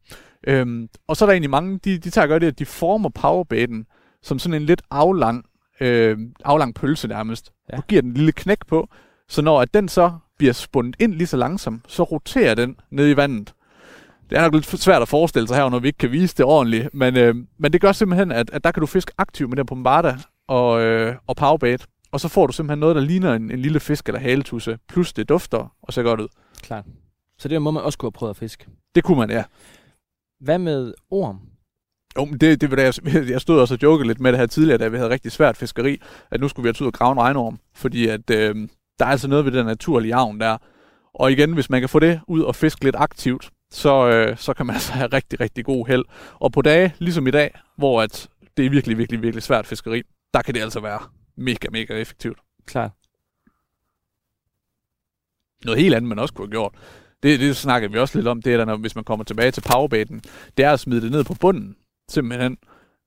Øhm, 0.46 0.88
og 1.08 1.16
så 1.16 1.24
er 1.24 1.26
der 1.26 1.32
egentlig 1.32 1.50
mange, 1.50 1.78
de, 1.84 1.98
de 1.98 2.10
tager 2.10 2.24
og 2.24 2.28
gør 2.28 2.38
det, 2.38 2.46
at 2.46 2.58
de 2.58 2.66
former 2.66 3.08
powerbaiten 3.08 3.86
som 4.22 4.38
sådan 4.38 4.62
en 4.62 4.66
lidt 4.66 4.82
aflang, 4.90 5.44
øh, 5.80 6.18
aflang 6.44 6.74
pølse 6.74 7.08
nærmest. 7.08 7.52
Ja. 7.72 7.76
Og 7.76 7.86
giver 7.86 8.02
den 8.02 8.10
en 8.10 8.16
lille 8.16 8.32
knæk 8.32 8.66
på. 8.68 8.88
Så 9.28 9.42
når 9.42 9.60
at 9.60 9.74
den 9.74 9.88
så 9.88 10.12
bliver 10.38 10.52
spundet 10.52 10.96
ind 10.98 11.14
lige 11.14 11.26
så 11.26 11.36
langsomt, 11.36 11.84
så 11.88 12.02
roterer 12.02 12.54
den 12.54 12.76
ned 12.90 13.10
i 13.10 13.16
vandet. 13.16 13.54
Det 14.30 14.38
er 14.38 14.42
nok 14.42 14.54
lidt 14.54 14.66
svært 14.66 15.02
at 15.02 15.08
forestille 15.08 15.48
sig 15.48 15.56
her, 15.56 15.68
når 15.68 15.78
vi 15.78 15.86
ikke 15.86 15.98
kan 15.98 16.12
vise 16.12 16.36
det 16.36 16.44
ordentligt. 16.44 16.94
Men, 16.94 17.16
øh, 17.16 17.34
men 17.58 17.72
det 17.72 17.80
gør 17.80 17.92
simpelthen, 17.92 18.32
at, 18.32 18.50
at 18.50 18.64
der 18.64 18.70
kan 18.70 18.80
du 18.80 18.86
fiske 18.86 19.12
aktivt 19.18 19.50
med 19.50 19.56
den 19.56 19.66
bombarda 19.66 20.16
og, 20.48 20.80
øh, 20.80 21.14
og 21.26 21.36
powerbait. 21.36 21.86
Og 22.12 22.20
så 22.20 22.28
får 22.28 22.46
du 22.46 22.52
simpelthen 22.52 22.78
noget, 22.78 22.96
der 22.96 23.02
ligner 23.02 23.34
en, 23.34 23.50
en 23.50 23.58
lille 23.58 23.80
fisk 23.80 24.08
eller 24.08 24.20
haletusse. 24.20 24.78
Plus 24.88 25.12
det 25.12 25.28
dufter 25.28 25.74
og 25.82 25.92
ser 25.92 26.02
godt 26.02 26.20
ud. 26.20 26.28
Klart. 26.62 26.84
Så 27.38 27.48
det 27.48 27.62
må 27.62 27.70
man 27.70 27.82
også 27.82 27.98
kunne 27.98 28.06
have 28.06 28.12
prøvet 28.12 28.30
at 28.30 28.36
fiske. 28.36 28.66
Det 28.94 29.04
kunne 29.04 29.18
man, 29.18 29.30
ja. 29.30 29.44
Hvad 30.40 30.58
med 30.58 30.94
orm? 31.10 31.40
Jo, 32.16 32.24
men 32.24 32.38
det, 32.40 32.60
det 32.60 32.70
var 32.70 32.76
da 32.76 32.82
jeg, 32.82 32.94
jeg 33.34 33.40
stod 33.40 33.60
også 33.60 33.74
og 33.74 33.82
jokede 33.82 34.06
lidt 34.06 34.20
med 34.20 34.32
det 34.32 34.38
her 34.40 34.46
tidligere, 34.46 34.78
da 34.78 34.88
vi 34.88 34.96
havde 34.96 35.10
rigtig 35.10 35.32
svært 35.32 35.56
fiskeri, 35.56 36.00
at 36.30 36.40
nu 36.40 36.48
skulle 36.48 36.64
vi 36.64 36.68
have 36.68 36.86
ud 36.86 36.92
og 36.92 36.92
grave 36.92 37.12
en 37.12 37.20
regnorm, 37.20 37.58
fordi 37.74 38.08
at, 38.08 38.30
øh, 38.30 38.68
der 38.98 39.06
er 39.06 39.10
altså 39.10 39.28
noget 39.28 39.44
ved 39.44 39.52
den 39.52 39.66
naturlige 39.66 40.14
avn 40.14 40.40
der. 40.40 40.56
Og 41.14 41.32
igen, 41.32 41.52
hvis 41.52 41.70
man 41.70 41.80
kan 41.80 41.88
få 41.88 41.98
det 41.98 42.20
ud 42.28 42.40
og 42.40 42.56
fiske 42.56 42.84
lidt 42.84 42.96
aktivt, 42.98 43.50
så, 43.70 44.08
øh, 44.08 44.36
så 44.36 44.54
kan 44.54 44.66
man 44.66 44.74
altså 44.76 44.92
have 44.92 45.06
rigtig, 45.06 45.40
rigtig 45.40 45.64
god 45.64 45.86
held. 45.86 46.04
Og 46.34 46.52
på 46.52 46.62
dage, 46.62 46.94
ligesom 46.98 47.26
i 47.26 47.30
dag, 47.30 47.60
hvor 47.76 48.02
at 48.02 48.28
det 48.56 48.66
er 48.66 48.70
virkelig, 48.70 48.98
virkelig, 48.98 49.22
virkelig 49.22 49.42
svært 49.42 49.66
fiskeri, 49.66 50.02
der 50.34 50.42
kan 50.42 50.54
det 50.54 50.60
altså 50.60 50.80
være 50.80 51.00
mega, 51.36 51.68
mega 51.72 51.94
effektivt. 51.94 52.38
Klart. 52.66 52.90
Noget 55.64 55.80
helt 55.80 55.94
andet, 55.94 56.08
man 56.08 56.18
også 56.18 56.34
kunne 56.34 56.46
have 56.46 56.50
gjort, 56.50 56.74
det, 57.22 57.40
det 57.40 57.56
snakker 57.56 57.88
vi 57.88 57.98
også 57.98 58.18
lidt 58.18 58.28
om, 58.28 58.42
det 58.42 58.52
er, 58.52 58.56
der, 58.56 58.64
når, 58.64 58.76
hvis 58.76 58.94
man 58.94 59.04
kommer 59.04 59.24
tilbage 59.24 59.50
til 59.50 59.60
powerbaiten, 59.60 60.22
det 60.56 60.64
er 60.64 60.70
at 60.70 60.80
smide 60.80 61.00
det 61.00 61.10
ned 61.10 61.24
på 61.24 61.34
bunden, 61.34 61.76
simpelthen. 62.08 62.56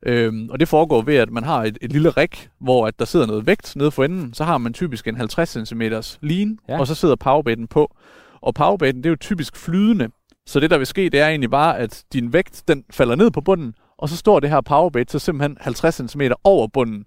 Øhm, 0.06 0.50
og 0.50 0.60
det 0.60 0.68
foregår 0.68 1.02
ved, 1.02 1.16
at 1.16 1.32
man 1.32 1.44
har 1.44 1.64
et, 1.64 1.78
et 1.82 1.92
lille 1.92 2.10
rig, 2.10 2.30
hvor 2.60 2.88
at 2.88 3.00
der 3.00 3.06
sidder 3.06 3.26
noget 3.26 3.48
vægt 3.48 3.76
nede 3.76 3.92
for 3.92 4.04
enden. 4.04 4.34
Så 4.34 4.44
har 4.44 4.58
man 4.58 4.74
typisk 4.74 5.08
en 5.08 5.16
50 5.16 5.70
cm 5.70 5.82
line, 6.22 6.58
ja. 6.70 6.80
og 6.80 6.88
så 6.88 6.96
sidder 6.96 7.16
powerbaiten 7.16 7.68
på. 7.68 7.96
Og 8.42 8.54
powerbaiten, 8.54 9.04
det 9.04 9.10
er 9.10 9.12
jo 9.12 9.16
typisk 9.16 9.56
flydende. 9.56 10.10
Så 10.46 10.60
det, 10.60 10.70
der 10.70 10.78
vil 10.78 10.88
ske, 10.88 11.10
det 11.10 11.20
er 11.20 11.28
egentlig 11.28 11.50
bare, 11.50 11.78
at 11.78 12.04
din 12.14 12.34
vægt, 12.34 12.64
den 12.68 12.84
falder 12.90 13.16
ned 13.16 13.32
på 13.32 13.42
bunden, 13.42 13.76
og 13.98 14.10
så 14.10 14.18
står 14.18 14.40
det 14.40 14.50
her 14.50 14.62
powerbait 14.62 15.12
så 15.12 15.20
simpelthen 15.20 15.58
50 15.62 16.12
cm 16.12 16.22
over 16.44 16.68
bunden. 16.68 17.06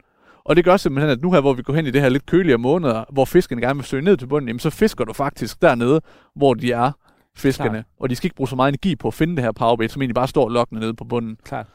Og 0.49 0.57
det 0.57 0.65
gør 0.65 0.77
simpelthen, 0.77 1.11
at 1.11 1.23
nu 1.23 1.33
her, 1.33 1.41
hvor 1.41 1.53
vi 1.53 1.63
går 1.63 1.75
hen 1.75 1.87
i 1.87 1.91
det 1.91 2.01
her 2.01 2.09
lidt 2.09 2.27
køligere 2.27 2.59
måneder, 2.59 3.05
hvor 3.13 3.25
fiskene 3.25 3.61
gerne 3.61 3.77
vil 3.79 3.87
søge 3.87 4.03
ned 4.03 4.17
til 4.17 4.27
bunden, 4.27 4.49
jamen 4.49 4.61
så 4.61 4.71
fisker 4.71 5.05
du 5.05 5.13
faktisk 5.13 5.63
dernede, 5.63 6.01
hvor 6.37 6.55
de 6.55 6.73
er, 6.73 6.93
fiskerne. 7.37 7.71
Klart. 7.71 7.85
Og 8.01 8.11
de 8.11 8.17
skal 8.17 8.27
ikke 8.27 8.37
bruge 8.37 8.49
så 8.49 8.57
meget 8.57 8.69
energi 8.69 8.97
på 8.97 9.09
at 9.09 9.15
finde 9.15 9.37
det 9.37 9.45
her 9.45 9.53
powerbait, 9.53 9.93
som 9.93 10.03
egentlig 10.03 10.15
bare 10.15 10.29
står 10.29 10.49
lokkende 10.49 10.81
nede 10.81 10.95
på 10.95 11.05
bunden. 11.05 11.37
Klart. 11.45 11.67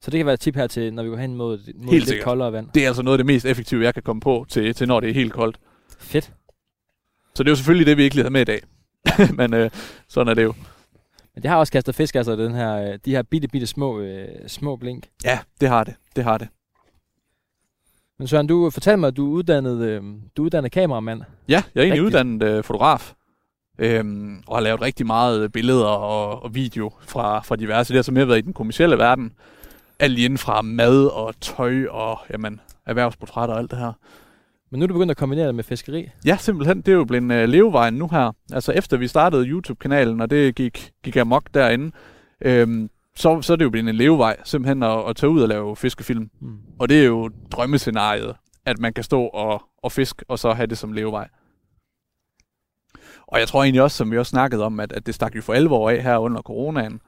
Så 0.00 0.10
det 0.10 0.18
kan 0.18 0.26
være 0.26 0.34
et 0.34 0.40
tip 0.40 0.56
her 0.56 0.66
til, 0.66 0.94
når 0.94 1.02
vi 1.02 1.08
går 1.08 1.16
hen 1.16 1.34
mod, 1.34 1.58
mod 1.58 1.90
Helt 1.90 1.92
lidt 1.92 2.08
sikkert. 2.08 2.24
koldere 2.24 2.52
vand. 2.52 2.68
Det 2.74 2.82
er 2.82 2.86
altså 2.86 3.02
noget 3.02 3.14
af 3.14 3.18
det 3.18 3.26
mest 3.26 3.46
effektive, 3.46 3.84
jeg 3.84 3.94
kan 3.94 4.02
komme 4.02 4.20
på 4.20 4.46
til, 4.48 4.74
til 4.74 4.88
når 4.88 5.00
det 5.00 5.10
er 5.10 5.14
helt 5.14 5.32
koldt. 5.32 5.58
Fedt. 5.98 6.32
Så 7.34 7.42
det 7.42 7.48
er 7.48 7.52
jo 7.52 7.56
selvfølgelig 7.56 7.86
det, 7.86 7.96
vi 7.96 8.02
ikke 8.02 8.16
lige 8.16 8.22
havde 8.24 8.32
med 8.32 8.40
i 8.40 8.44
dag. 8.44 8.60
Men 9.38 9.54
øh, 9.54 9.70
sådan 10.08 10.28
er 10.30 10.34
det 10.34 10.42
jo. 10.42 10.54
Men 11.34 11.42
det 11.42 11.50
har 11.50 11.56
også 11.56 11.72
kastet 11.72 11.94
fisk, 11.94 12.14
altså 12.14 12.36
den 12.36 12.54
her, 12.54 12.92
øh, 12.92 12.98
de 13.04 13.10
her 13.10 13.22
bitte, 13.22 13.48
bitte 13.48 13.66
små, 13.66 14.00
øh, 14.00 14.28
små 14.46 14.76
blink. 14.76 15.06
Ja, 15.24 15.38
det 15.60 15.68
har 15.68 15.84
det. 15.84 15.94
Det 16.16 16.24
har 16.24 16.38
det. 16.38 16.48
Men 18.22 18.26
Søren, 18.28 18.46
du 18.46 18.70
fortalte 18.70 18.96
mig, 18.96 19.08
at 19.08 19.16
du 19.16 19.26
er 19.26 19.30
uddannet, 19.30 19.80
øh, 19.80 20.02
du 20.36 20.42
er 20.42 20.44
uddannet 20.44 20.72
kameramand. 20.72 21.22
Ja, 21.48 21.62
jeg 21.74 21.80
er 21.80 21.84
egentlig 21.84 21.92
Rigtigt. 21.92 22.06
uddannet 22.06 22.42
øh, 22.42 22.64
fotograf. 22.64 23.12
Øhm, 23.78 24.42
og 24.46 24.56
har 24.56 24.62
lavet 24.62 24.82
rigtig 24.82 25.06
meget 25.06 25.52
billeder 25.52 25.84
og, 25.84 26.42
og 26.42 26.54
video 26.54 26.92
fra, 27.00 27.40
fra 27.40 27.56
diverse. 27.56 27.88
Det 27.88 27.98
har 27.98 28.02
så 28.02 28.12
mere 28.12 28.28
været 28.28 28.38
i 28.38 28.40
den 28.40 28.52
kommercielle 28.52 28.98
verden. 28.98 29.32
Alt 29.98 30.18
inden 30.18 30.38
fra 30.38 30.62
mad 30.62 31.06
og 31.06 31.34
tøj 31.40 31.86
og 31.90 32.18
jamen, 32.30 32.60
erhvervsportrætter 32.86 33.54
og 33.54 33.60
alt 33.60 33.70
det 33.70 33.78
her. 33.78 33.92
Men 34.70 34.78
nu 34.78 34.84
er 34.84 34.86
du 34.86 34.94
begyndt 34.94 35.10
at 35.10 35.16
kombinere 35.16 35.46
det 35.46 35.54
med 35.54 35.64
fiskeri. 35.64 36.08
Ja, 36.26 36.36
simpelthen. 36.40 36.76
Det 36.76 36.88
er 36.88 36.96
jo 36.96 37.04
blevet 37.04 37.32
øh, 37.32 37.48
levevejen 37.48 37.94
nu 37.94 38.08
her. 38.12 38.32
Altså 38.52 38.72
efter 38.72 38.96
vi 38.96 39.06
startede 39.06 39.46
YouTube-kanalen, 39.46 40.20
og 40.20 40.30
det 40.30 40.54
gik, 40.54 40.92
gik 41.04 41.16
amok 41.16 41.54
derinde, 41.54 41.92
øhm, 42.40 42.90
så, 43.16 43.42
så 43.42 43.52
er 43.52 43.56
det 43.56 43.64
jo 43.64 43.70
blevet 43.70 43.88
en 43.88 43.94
levevej, 43.94 44.36
simpelthen 44.44 44.82
at, 44.82 45.08
at 45.08 45.16
tage 45.16 45.30
ud 45.30 45.42
og 45.42 45.48
lave 45.48 45.76
fiskefilm. 45.76 46.30
Mm. 46.40 46.58
Og 46.78 46.88
det 46.88 47.00
er 47.00 47.04
jo 47.04 47.30
drømmescenariet, 47.50 48.36
at 48.66 48.78
man 48.78 48.92
kan 48.92 49.04
stå 49.04 49.22
og, 49.22 49.62
og 49.82 49.92
fiske, 49.92 50.24
og 50.28 50.38
så 50.38 50.52
have 50.52 50.66
det 50.66 50.78
som 50.78 50.92
levevej. 50.92 51.28
Og 53.26 53.38
jeg 53.38 53.48
tror 53.48 53.62
egentlig 53.62 53.82
også, 53.82 53.96
som 53.96 54.10
vi 54.10 54.18
også 54.18 54.30
snakkede 54.30 54.64
om, 54.64 54.80
at, 54.80 54.92
at 54.92 55.06
det 55.06 55.14
stak 55.14 55.36
jo 55.36 55.42
for 55.42 55.52
alvor 55.52 55.90
af 55.90 56.02
her 56.02 56.18
under 56.18 56.42
coronaen, 56.42 57.00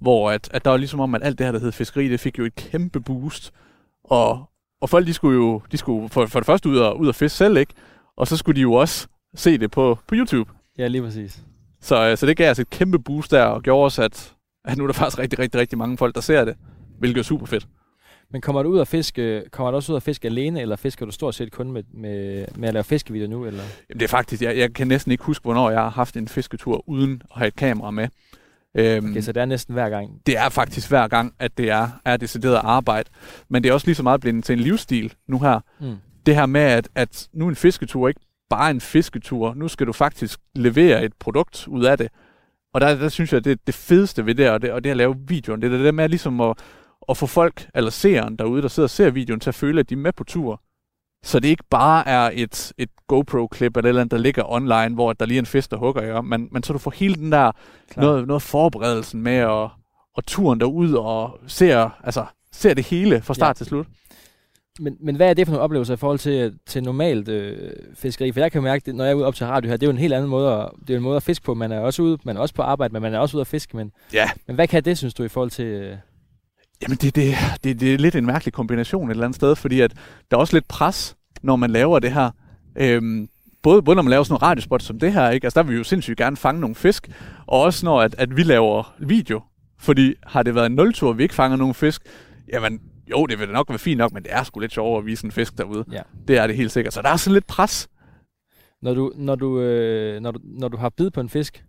hvor 0.00 0.30
at, 0.30 0.48
at 0.52 0.64
der 0.64 0.70
var 0.70 0.76
ligesom 0.76 1.00
om, 1.00 1.14
at 1.14 1.22
alt 1.24 1.38
det 1.38 1.46
her, 1.46 1.52
der 1.52 1.58
hed 1.58 1.72
fiskeri, 1.72 2.08
det 2.08 2.20
fik 2.20 2.38
jo 2.38 2.44
et 2.44 2.54
kæmpe 2.54 3.00
boost. 3.00 3.52
Og, 4.04 4.50
og 4.80 4.90
folk, 4.90 5.06
de 5.06 5.14
skulle 5.14 5.36
jo 5.36 5.62
de 5.72 5.76
skulle 5.76 6.08
for, 6.08 6.26
for 6.26 6.40
det 6.40 6.46
første 6.46 6.68
ud 6.68 6.78
og, 6.78 7.00
ud 7.00 7.08
og 7.08 7.14
fiske 7.14 7.36
selv, 7.36 7.56
ikke? 7.56 7.74
Og 8.16 8.26
så 8.26 8.36
skulle 8.36 8.56
de 8.56 8.60
jo 8.60 8.72
også 8.72 9.08
se 9.34 9.58
det 9.58 9.70
på, 9.70 9.98
på 10.08 10.14
YouTube. 10.14 10.50
Ja, 10.78 10.86
lige 10.86 11.02
præcis. 11.02 11.42
Så, 11.80 12.08
øh, 12.08 12.16
så 12.16 12.26
det 12.26 12.36
gav 12.36 12.50
os 12.50 12.58
et 12.58 12.70
kæmpe 12.70 12.98
boost 12.98 13.30
der, 13.30 13.44
og 13.44 13.62
gjorde 13.62 13.86
os, 13.86 13.98
at, 13.98 14.35
at 14.70 14.78
nu 14.78 14.84
er 14.84 14.88
der 14.88 14.94
faktisk 14.94 15.18
rigtig, 15.18 15.38
rigtig, 15.38 15.60
rigtig 15.60 15.78
mange 15.78 15.98
folk, 15.98 16.14
der 16.14 16.20
ser 16.20 16.44
det. 16.44 16.54
Hvilket 16.98 17.18
er 17.20 17.24
super 17.24 17.46
fedt. 17.46 17.66
Men 18.32 18.40
kommer 18.40 18.62
du 18.62 18.68
ud 18.68 18.78
og 18.78 18.88
fiske, 18.88 19.42
kommer 19.50 19.70
du 19.70 19.76
også 19.76 19.92
ud 19.92 19.96
og 19.96 20.02
fiske 20.02 20.28
alene, 20.28 20.60
eller 20.60 20.76
fisker 20.76 21.06
du 21.06 21.12
stort 21.12 21.34
set 21.34 21.52
kun 21.52 21.72
med, 21.72 21.82
med, 21.94 22.44
med 22.56 22.68
at 22.68 22.74
lave 22.74 22.84
fiskevideoer 22.84 23.28
nu? 23.30 23.44
Eller? 23.44 23.62
Jamen 23.88 24.00
det 24.00 24.02
er 24.02 24.08
faktisk, 24.08 24.42
jeg, 24.42 24.56
jeg 24.56 24.74
kan 24.74 24.88
næsten 24.88 25.12
ikke 25.12 25.24
huske, 25.24 25.42
hvornår 25.42 25.70
jeg 25.70 25.80
har 25.80 25.90
haft 25.90 26.16
en 26.16 26.28
fisketur 26.28 26.88
uden 26.88 27.22
at 27.30 27.38
have 27.38 27.48
et 27.48 27.56
kamera 27.56 27.90
med. 27.90 28.08
Øhm, 28.78 29.10
Okay, 29.10 29.20
så 29.20 29.32
det 29.32 29.40
er 29.40 29.44
næsten 29.44 29.72
hver 29.74 29.88
gang. 29.88 30.10
det 30.26 30.38
er 30.38 30.48
faktisk 30.48 30.88
hver 30.88 31.08
gang, 31.08 31.34
at 31.38 31.58
det 31.58 31.70
er, 31.70 31.88
er 32.04 32.16
decideret 32.16 32.60
arbejde. 32.64 33.10
Men 33.48 33.62
det 33.62 33.68
er 33.68 33.72
også 33.72 33.86
lige 33.86 33.94
så 33.94 34.02
meget 34.02 34.20
blevet 34.20 34.44
til 34.44 34.52
en 34.52 34.58
livsstil 34.58 35.14
nu 35.28 35.38
her. 35.38 35.60
Mm. 35.80 35.96
Det 36.26 36.34
her 36.34 36.46
med, 36.46 36.60
at, 36.60 36.88
at 36.94 37.28
nu 37.32 37.44
er 37.44 37.48
en 37.48 37.56
fisketur 37.56 38.08
ikke 38.08 38.20
bare 38.50 38.70
en 38.70 38.80
fisketur. 38.80 39.54
Nu 39.54 39.68
skal 39.68 39.86
du 39.86 39.92
faktisk 39.92 40.40
levere 40.54 41.04
et 41.04 41.12
produkt 41.18 41.68
ud 41.68 41.84
af 41.84 41.98
det. 41.98 42.08
Og 42.76 42.80
der, 42.80 42.94
der 42.94 43.08
synes 43.08 43.32
jeg, 43.32 43.38
at 43.38 43.44
det, 43.44 43.66
det 43.66 43.74
fedeste 43.74 44.26
ved 44.26 44.34
det, 44.34 44.50
og 44.50 44.62
det, 44.62 44.72
og 44.72 44.84
det 44.84 44.90
at 44.90 44.96
lave 44.96 45.16
videoen, 45.28 45.62
det 45.62 45.72
er 45.72 45.76
det 45.76 45.84
der 45.84 45.92
med 45.92 46.08
ligesom 46.08 46.40
at, 46.40 46.58
at 47.08 47.16
få 47.16 47.26
folk, 47.26 47.68
eller 47.74 47.90
seeren 47.90 48.36
derude, 48.36 48.62
der 48.62 48.68
sidder 48.68 48.86
og 48.86 48.90
ser 48.90 49.10
videoen, 49.10 49.40
til 49.40 49.50
at 49.50 49.54
føle, 49.54 49.80
at 49.80 49.90
de 49.90 49.94
er 49.94 49.98
med 49.98 50.12
på 50.12 50.24
tur. 50.24 50.62
Så 51.22 51.40
det 51.40 51.48
ikke 51.48 51.64
bare 51.70 52.08
er 52.08 52.30
et, 52.34 52.72
et 52.78 52.88
GoPro-klip 53.06 53.76
eller 53.76 53.86
et 53.86 53.88
eller 53.88 54.00
andet, 54.00 54.10
der 54.10 54.18
ligger 54.18 54.52
online, 54.52 54.94
hvor 54.94 55.12
der 55.12 55.26
lige 55.26 55.38
er 55.38 55.42
en 55.42 55.46
fisk, 55.46 55.70
der 55.70 55.76
hugger 55.76 56.02
jer, 56.02 56.20
men, 56.20 56.48
men 56.52 56.62
så 56.62 56.72
du 56.72 56.78
får 56.78 56.90
hele 56.90 57.14
den 57.14 57.32
der 57.32 57.52
Klar. 57.90 58.04
noget, 58.04 58.26
noget 58.26 58.42
forberedelsen 58.42 59.22
med 59.22 59.44
og, 59.44 59.70
og 60.16 60.26
turen 60.26 60.60
derud 60.60 60.92
og 60.92 61.38
ser, 61.46 61.90
altså, 62.04 62.24
ser 62.52 62.74
det 62.74 62.86
hele 62.86 63.22
fra 63.22 63.34
start 63.34 63.48
ja. 63.48 63.52
til 63.54 63.66
slut. 63.66 63.86
Men, 64.80 64.96
men 65.00 65.16
hvad 65.16 65.30
er 65.30 65.34
det 65.34 65.46
for 65.46 65.52
nogle 65.52 65.62
oplevelser 65.64 65.94
i 65.94 65.96
forhold 65.96 66.18
til, 66.18 66.58
til 66.66 66.82
normalt 66.82 67.28
øh, 67.28 67.70
fiskeri? 67.94 68.32
For 68.32 68.40
jeg 68.40 68.52
kan 68.52 68.62
mærke, 68.62 68.82
det, 68.86 68.94
når 68.94 69.04
jeg 69.04 69.10
er 69.10 69.14
ude 69.14 69.26
op 69.26 69.34
til 69.34 69.46
radio 69.46 69.68
her, 69.70 69.76
det 69.76 69.86
er 69.86 69.90
jo 69.90 69.92
en 69.92 69.98
helt 69.98 70.12
anden 70.14 70.30
måde 70.30 70.52
at, 70.52 70.68
det 70.88 70.90
er 70.94 70.96
en 70.96 71.02
måde 71.02 71.16
at 71.16 71.22
fiske 71.22 71.44
på. 71.44 71.54
Man 71.54 71.72
er 71.72 71.80
også 71.80 72.02
ude, 72.02 72.18
man 72.24 72.36
er 72.36 72.40
også 72.40 72.54
på 72.54 72.62
arbejde, 72.62 72.92
men 72.92 73.02
man 73.02 73.14
er 73.14 73.18
også 73.18 73.36
ude 73.36 73.40
at 73.40 73.46
fiske. 73.46 73.76
Men, 73.76 73.92
Ja. 74.12 74.30
men 74.46 74.54
hvad 74.54 74.68
kan 74.68 74.84
det, 74.84 74.98
synes 74.98 75.14
du, 75.14 75.22
i 75.22 75.28
forhold 75.28 75.50
til... 75.50 75.64
Øh, 75.64 75.96
Jamen, 76.82 76.96
det, 76.96 77.16
det, 77.16 77.34
det, 77.64 77.80
det 77.80 77.94
er 77.94 77.98
lidt 77.98 78.14
en 78.16 78.26
mærkelig 78.26 78.52
kombination 78.54 79.08
et 79.08 79.10
eller 79.10 79.24
andet 79.24 79.36
sted, 79.36 79.56
fordi 79.56 79.80
at 79.80 79.92
der 80.30 80.36
er 80.36 80.40
også 80.40 80.56
lidt 80.56 80.68
pres, 80.68 81.16
når 81.42 81.56
man 81.56 81.70
laver 81.70 81.98
det 81.98 82.12
her. 82.12 82.30
Øhm, 82.76 83.28
både, 83.62 83.82
både 83.82 83.94
når 83.96 84.02
man 84.02 84.10
laver 84.10 84.24
sådan 84.24 84.32
nogle 84.32 84.46
radiospot 84.50 84.82
som 84.82 84.98
det 84.98 85.12
her, 85.12 85.30
ikke? 85.30 85.44
Altså, 85.46 85.60
der 85.60 85.66
vil 85.66 85.72
vi 85.72 85.78
jo 85.78 85.84
sindssygt 85.84 86.18
gerne 86.18 86.36
fange 86.36 86.60
nogle 86.60 86.74
fisk, 86.74 87.08
og 87.46 87.60
også 87.60 87.86
når 87.86 88.00
at, 88.02 88.14
at 88.18 88.36
vi 88.36 88.42
laver 88.42 88.94
video. 88.98 89.40
Fordi 89.78 90.14
har 90.26 90.42
det 90.42 90.54
været 90.54 90.66
en 90.66 90.72
nultur, 90.72 91.08
og 91.08 91.18
vi 91.18 91.22
ikke 91.22 91.34
fanger 91.34 91.56
nogen 91.56 91.74
fisk, 91.74 92.02
jamen 92.52 92.80
jo, 93.10 93.26
det 93.26 93.38
vil 93.38 93.48
nok 93.48 93.68
være 93.68 93.78
fint 93.78 93.98
nok, 93.98 94.12
men 94.12 94.22
det 94.22 94.32
er 94.32 94.42
sgu 94.42 94.60
lidt 94.60 94.72
sjovere 94.72 94.98
at 94.98 95.06
vise 95.06 95.24
en 95.24 95.32
fisk 95.32 95.58
derude. 95.58 95.84
Ja. 95.92 96.02
Det 96.28 96.38
er 96.38 96.46
det 96.46 96.56
helt 96.56 96.72
sikkert. 96.72 96.94
Så 96.94 97.02
der 97.02 97.08
er 97.08 97.16
sådan 97.16 97.34
lidt 97.34 97.46
pres. 97.46 97.88
når, 98.82 98.94
du, 98.94 99.12
når, 99.16 99.34
du, 99.34 99.60
øh, 99.60 100.20
når, 100.20 100.30
du, 100.30 100.40
når 100.44 100.68
du 100.68 100.76
har 100.76 100.88
bid 100.88 101.10
på 101.10 101.20
en 101.20 101.28
fisk, 101.28 101.64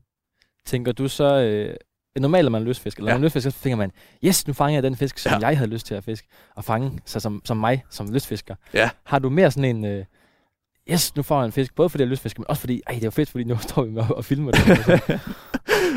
tænker 0.66 0.92
du 0.92 1.08
så... 1.08 1.40
Øh, 1.42 1.76
normalt 2.22 2.46
er 2.46 2.50
man 2.50 2.64
lystfisk, 2.64 2.98
eller 2.98 3.10
Ja. 3.12 3.14
når 3.14 3.20
man 3.20 3.24
lystfisker, 3.24 3.52
så 3.52 3.60
tænker 3.64 3.76
man, 3.78 3.92
yes, 4.26 4.48
nu 4.48 4.54
fanger 4.54 4.76
jeg 4.76 4.84
den 4.84 4.96
fisk, 4.96 5.18
som 5.18 5.32
Ja. 5.42 5.48
jeg 5.48 5.58
havde 5.58 5.70
lyst 5.70 5.86
til 5.88 5.96
at 5.96 6.04
fiske, 6.04 6.28
og 6.56 6.64
fange 6.64 7.00
sig 7.06 7.22
som, 7.22 7.42
som 7.46 7.58
mig, 7.58 7.84
som 7.90 8.12
lystfisker. 8.14 8.56
Ja. 8.74 8.90
Har 9.04 9.20
du 9.20 9.30
mere 9.30 9.52
sådan 9.52 9.76
en, 9.76 9.86
øh, 9.86 10.06
yes, 10.92 11.16
nu 11.16 11.24
får 11.24 11.38
jeg 11.40 11.46
en 11.46 11.52
fisk, 11.52 11.76
både 11.76 11.90
fordi 11.90 12.02
jeg 12.02 12.06
er 12.08 12.10
lystfisker, 12.10 12.40
men 12.40 12.46
også 12.50 12.60
fordi, 12.60 12.82
ej, 12.88 12.94
det 12.94 13.02
er 13.02 13.08
jo 13.08 13.12
fedt, 13.12 13.30
fordi 13.30 13.44
nu 13.44 13.58
står 13.70 13.84
vi 13.84 13.92
med 13.92 14.04
og 14.10 14.26
filmer 14.26 14.52
det. 14.52 14.62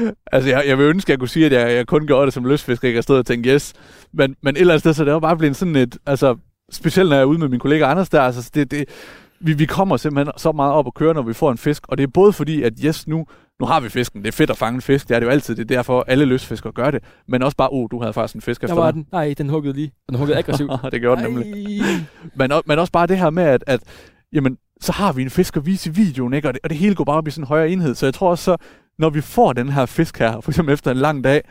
altså, 0.32 0.50
jeg, 0.50 0.64
jeg 0.66 0.78
vil 0.78 0.86
ønske, 0.86 1.06
at 1.06 1.10
jeg 1.10 1.18
kunne 1.18 1.28
sige, 1.28 1.46
at 1.46 1.52
jeg, 1.52 1.76
jeg 1.76 1.86
kun 1.86 2.06
gjorde 2.06 2.26
det 2.26 2.34
som 2.34 2.46
lystfisker, 2.46 2.88
ikke? 2.88 2.96
Jeg 2.96 3.02
stod 3.02 3.18
og 3.18 3.26
tænkte, 3.26 3.50
yes. 3.50 3.72
Men, 4.12 4.36
men 4.42 4.56
et 4.56 4.60
eller 4.60 4.74
andet 4.74 4.80
sted, 4.80 4.94
så 4.94 5.04
det 5.04 5.12
var 5.12 5.20
bare 5.20 5.36
blevet 5.36 5.56
sådan 5.56 5.76
et, 5.76 5.98
altså, 6.06 6.36
specielt 6.72 7.08
når 7.08 7.16
jeg 7.16 7.22
er 7.22 7.26
ude 7.26 7.38
med 7.38 7.48
min 7.48 7.60
kollega 7.60 7.84
Anders 7.84 8.08
der, 8.08 8.20
altså, 8.20 8.50
det, 8.54 8.70
det, 8.70 8.88
vi, 9.40 9.52
vi 9.52 9.66
kommer 9.66 9.96
simpelthen 9.96 10.32
så 10.36 10.52
meget 10.52 10.72
op 10.72 10.86
og 10.86 10.94
køre, 10.94 11.14
når 11.14 11.22
vi 11.22 11.32
får 11.32 11.50
en 11.52 11.58
fisk, 11.58 11.88
og 11.88 11.98
det 11.98 12.02
er 12.02 12.08
både 12.14 12.32
fordi, 12.32 12.62
at 12.62 12.72
yes, 12.84 13.08
nu, 13.08 13.26
nu 13.60 13.66
har 13.66 13.80
vi 13.80 13.88
fisken, 13.88 14.22
det 14.22 14.28
er 14.28 14.32
fedt 14.32 14.50
at 14.50 14.56
fange 14.56 14.74
en 14.74 14.82
fisk, 14.82 15.08
det 15.08 15.14
er 15.14 15.20
det 15.20 15.26
jo 15.26 15.30
altid, 15.30 15.56
det 15.56 15.62
er 15.62 15.76
derfor 15.76 16.04
alle 16.08 16.24
lystfiskere 16.24 16.72
gør 16.72 16.90
det, 16.90 17.04
men 17.28 17.42
også 17.42 17.56
bare, 17.56 17.68
oh, 17.72 17.88
du 17.90 18.00
havde 18.00 18.12
faktisk 18.12 18.34
en 18.34 18.40
fisk 18.40 18.60
Der 18.60 18.66
efter 18.66 18.74
var 18.74 18.84
mig. 18.84 18.94
den. 18.94 19.06
Nej, 19.12 19.34
den 19.38 19.48
huggede 19.48 19.74
lige. 19.74 19.92
Den 20.08 20.18
huggede 20.18 20.38
aggressivt. 20.38 20.70
det 20.92 21.00
gjorde 21.00 21.22
den 21.22 21.32
nemlig. 21.32 21.82
Men, 22.34 22.52
men 22.66 22.78
også 22.78 22.92
bare 22.92 23.06
det 23.06 23.18
her 23.18 23.30
med, 23.30 23.42
at, 23.42 23.64
at 23.66 23.80
jamen, 24.32 24.58
så 24.80 24.92
har 24.92 25.12
vi 25.12 25.22
en 25.22 25.30
fisk 25.30 25.56
at 25.56 25.66
vise 25.66 25.90
i 25.90 25.92
videoen, 25.92 26.34
ikke? 26.34 26.48
Og, 26.48 26.54
det, 26.54 26.60
og 26.64 26.70
det 26.70 26.78
hele 26.78 26.94
går 26.94 27.04
bare 27.04 27.16
op 27.16 27.28
i 27.28 27.30
sådan 27.30 27.44
en 27.44 27.48
højere 27.48 27.70
enhed. 27.70 27.94
Så 27.94 28.06
jeg 28.06 28.14
tror 28.14 28.30
også, 28.30 28.44
så, 28.44 28.56
når 29.00 29.10
vi 29.10 29.20
får 29.20 29.52
den 29.52 29.68
her 29.68 29.86
fisk 29.86 30.18
her, 30.18 30.40
for 30.40 30.50
eksempel 30.50 30.72
efter 30.72 30.90
en 30.90 30.96
lang 30.96 31.24
dag, 31.24 31.42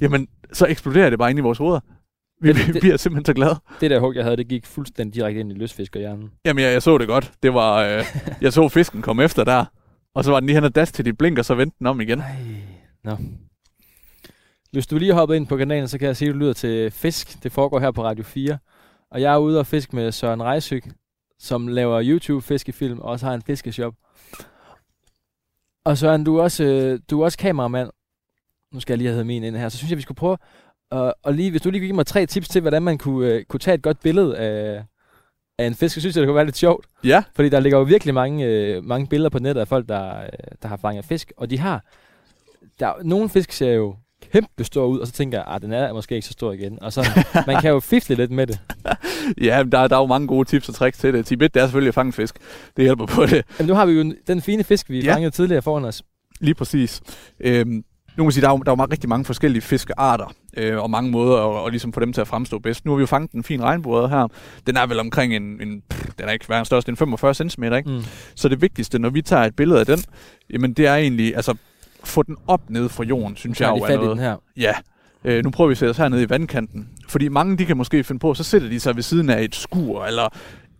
jamen, 0.00 0.28
så 0.52 0.66
eksploderer 0.66 1.10
det 1.10 1.18
bare 1.18 1.30
ind 1.30 1.38
i 1.38 1.42
vores 1.42 1.58
hoveder. 1.58 1.80
Vi, 2.42 2.52
Det- 2.52 2.74
vi 2.74 2.80
bliver 2.80 2.96
simpelthen 2.96 3.24
så 3.24 3.34
glade. 3.34 3.56
Det 3.80 3.90
der 3.90 4.00
hug, 4.00 4.14
jeg 4.14 4.24
havde, 4.24 4.36
det 4.36 4.48
gik 4.48 4.66
fuldstændig 4.66 5.14
direkte 5.14 5.40
ind 5.40 5.52
i 5.52 5.54
lystfiskerhjernen. 5.54 6.30
Jamen, 6.44 6.64
jeg, 6.64 6.72
jeg 6.72 6.82
så 6.82 6.98
det 6.98 7.06
godt. 7.08 7.32
Det 7.42 7.54
var, 7.54 7.76
øh, 7.76 8.04
jeg 8.42 8.52
så 8.52 8.68
fisken 8.68 9.02
komme 9.02 9.24
efter 9.24 9.44
der, 9.44 9.64
og 10.14 10.24
så 10.24 10.30
var 10.30 10.40
den 10.40 10.46
lige 10.46 10.54
hen 10.56 10.64
og 10.64 10.74
dash 10.74 10.92
til 10.92 11.04
de 11.04 11.12
blinker, 11.12 11.42
så 11.42 11.54
vendte 11.54 11.76
den 11.78 11.86
om 11.86 12.00
igen. 12.00 12.18
Ej. 12.18 12.36
Nå. 13.04 13.16
Hvis 14.72 14.86
du 14.86 14.98
lige 14.98 15.12
har 15.12 15.18
hoppet 15.18 15.36
ind 15.36 15.46
på 15.46 15.56
kanalen, 15.56 15.88
så 15.88 15.98
kan 15.98 16.06
jeg 16.06 16.16
sige, 16.16 16.28
at 16.28 16.34
du 16.34 16.38
lyder 16.38 16.52
til 16.52 16.90
Fisk. 16.90 17.42
Det 17.42 17.52
foregår 17.52 17.80
her 17.80 17.90
på 17.90 18.04
Radio 18.04 18.24
4. 18.24 18.58
Og 19.10 19.20
jeg 19.20 19.32
er 19.34 19.38
ude 19.38 19.58
og 19.58 19.66
fisk 19.66 19.92
med 19.92 20.12
Søren 20.12 20.42
Rejsyk, 20.42 20.88
som 21.38 21.68
laver 21.68 22.02
YouTube-fiskefilm 22.04 22.98
og 22.98 23.04
også 23.10 23.26
har 23.26 23.34
en 23.34 23.42
fiskeshop. 23.42 23.94
Og 25.86 25.98
Søren, 25.98 26.24
du 26.24 26.36
er 26.36 26.42
også, 26.42 26.64
øh, 26.64 27.00
du 27.10 27.20
er 27.20 27.24
også 27.24 27.38
kameramand. 27.38 27.90
Nu 28.74 28.80
skal 28.80 28.92
jeg 28.92 28.98
lige 28.98 29.10
have 29.10 29.24
min 29.24 29.44
ind 29.44 29.56
her. 29.56 29.68
Så 29.68 29.76
synes 29.78 29.90
jeg, 29.90 29.96
vi 29.96 30.02
skulle 30.02 30.16
prøve 30.16 30.36
at, 30.90 31.14
og 31.22 31.34
lige, 31.34 31.50
hvis 31.50 31.62
du 31.62 31.70
lige 31.70 31.80
kunne 31.80 31.86
give 31.86 31.96
mig 31.96 32.06
tre 32.06 32.26
tips 32.26 32.48
til, 32.48 32.60
hvordan 32.60 32.82
man 32.82 32.98
kunne, 32.98 33.28
øh, 33.28 33.44
kunne 33.44 33.60
tage 33.60 33.74
et 33.74 33.82
godt 33.82 34.00
billede 34.00 34.38
af, 34.38 34.84
af 35.58 35.66
en 35.66 35.74
fisk, 35.74 35.94
så 35.94 36.00
synes 36.00 36.16
jeg, 36.16 36.20
det 36.20 36.28
kunne 36.28 36.36
være 36.36 36.44
lidt 36.44 36.56
sjovt. 36.56 36.86
Ja, 37.04 37.24
Fordi 37.34 37.48
der 37.48 37.60
ligger 37.60 37.78
jo 37.78 37.84
virkelig 37.84 38.14
mange, 38.14 38.44
øh, 38.44 38.84
mange 38.84 39.06
billeder 39.06 39.30
på 39.30 39.38
nettet 39.38 39.60
af 39.60 39.68
folk, 39.68 39.88
der, 39.88 40.20
øh, 40.20 40.28
der 40.62 40.68
har 40.68 40.76
fanget 40.76 41.04
fisk. 41.04 41.32
Og 41.36 41.50
de 41.50 41.58
har... 41.58 41.84
Der, 42.80 42.92
nogle 43.02 43.28
fisk 43.28 43.52
ser 43.52 43.72
jo 43.72 43.96
kæmpe 44.32 44.64
stor 44.64 44.86
ud, 44.86 44.98
og 44.98 45.06
så 45.06 45.12
tænker 45.12 45.38
jeg, 45.38 45.54
at 45.54 45.62
den 45.62 45.72
er 45.72 45.92
måske 45.92 46.14
ikke 46.14 46.26
så 46.26 46.32
stor 46.32 46.52
igen. 46.52 46.82
Og 46.82 46.92
så, 46.92 47.08
man 47.46 47.60
kan 47.60 47.70
jo 47.70 47.80
fifle 47.94 48.16
lidt 48.16 48.30
med 48.30 48.46
det. 48.46 48.60
ja 49.40 49.62
der, 49.72 49.88
der 49.88 49.96
er 49.96 50.00
jo 50.00 50.06
mange 50.06 50.26
gode 50.28 50.48
tips 50.48 50.68
og 50.68 50.74
tricks 50.74 50.98
til 50.98 51.14
det. 51.14 51.26
Tip 51.26 51.42
1, 51.42 51.54
det 51.54 51.60
er 51.62 51.66
selvfølgelig 51.66 51.88
at 51.88 51.94
fange 51.94 52.12
fisk. 52.12 52.36
Det 52.76 52.84
hjælper 52.84 53.06
på 53.06 53.26
det. 53.26 53.44
Men 53.58 53.66
nu 53.66 53.74
har 53.74 53.86
vi 53.86 53.92
jo 53.92 54.14
den 54.26 54.42
fine 54.42 54.64
fisk, 54.64 54.90
vi 54.90 55.00
Ja. 55.02 55.14
fangede 55.14 55.30
tidligere 55.30 55.62
foran 55.62 55.84
os. 55.84 56.02
Lige 56.40 56.54
præcis. 56.54 57.00
Øhm, 57.40 57.70
nu 57.70 57.82
kan 58.16 58.24
man 58.24 58.32
sige, 58.32 58.42
der 58.42 58.48
er, 58.48 58.52
jo, 58.52 58.58
der 58.58 58.72
er 58.72 58.76
jo 58.78 58.84
rigtig 58.90 59.08
mange 59.08 59.24
forskellige 59.24 59.62
fiskearter, 59.62 60.32
øh, 60.56 60.78
og 60.82 60.90
mange 60.90 61.10
måder 61.10 61.58
at, 61.60 61.66
at 61.66 61.72
ligesom 61.72 61.92
få 61.92 62.00
dem 62.00 62.12
til 62.12 62.20
at 62.20 62.28
fremstå 62.28 62.58
bedst. 62.58 62.84
Nu 62.84 62.90
har 62.90 62.96
vi 62.96 63.00
jo 63.00 63.06
fanget 63.06 63.32
en 63.32 63.44
fin 63.44 63.62
regnbuer 63.62 64.08
her. 64.08 64.28
Den 64.66 64.76
er 64.76 64.86
vel 64.86 65.00
omkring 65.00 65.36
en, 65.36 65.42
en 65.42 65.82
pff, 65.90 66.06
den 66.18 66.28
er 66.28 66.32
ikke 66.32 66.48
verdens 66.48 66.68
største, 66.68 66.90
en 66.90 66.96
45 66.96 67.34
cm, 67.34 67.64
ikke? 67.64 67.90
Mm. 67.90 68.02
Så 68.34 68.48
det 68.48 68.62
vigtigste, 68.62 68.98
når 68.98 69.10
vi 69.10 69.22
tager 69.22 69.42
et 69.44 69.56
billede 69.56 69.80
af 69.80 69.86
den, 69.86 69.98
jamen 70.50 70.72
det 70.72 70.86
er 70.86 70.94
egentlig, 70.94 71.36
altså, 71.36 71.54
få 72.06 72.22
den 72.22 72.36
op 72.46 72.70
ned 72.70 72.88
fra 72.88 73.04
jorden, 73.04 73.36
synes 73.36 73.60
jeg 73.60 73.68
jo 73.68 73.74
er 73.74 73.86
fat 73.86 73.94
i 73.94 73.96
noget. 73.96 74.10
den 74.10 74.18
her. 74.18 74.36
Ja. 74.56 74.72
Øh, 75.24 75.44
nu 75.44 75.50
prøver 75.50 75.68
vi 75.68 75.72
at 75.72 75.78
sætte 75.78 75.90
os 75.90 75.96
hernede 75.96 76.22
i 76.22 76.30
vandkanten. 76.30 76.88
Fordi 77.08 77.28
mange, 77.28 77.56
de 77.56 77.66
kan 77.66 77.76
måske 77.76 78.04
finde 78.04 78.18
på, 78.18 78.34
så 78.34 78.44
sætter 78.44 78.68
de 78.68 78.80
sig 78.80 78.96
ved 78.96 79.02
siden 79.02 79.30
af 79.30 79.42
et 79.42 79.54
skur, 79.54 80.04
eller 80.04 80.28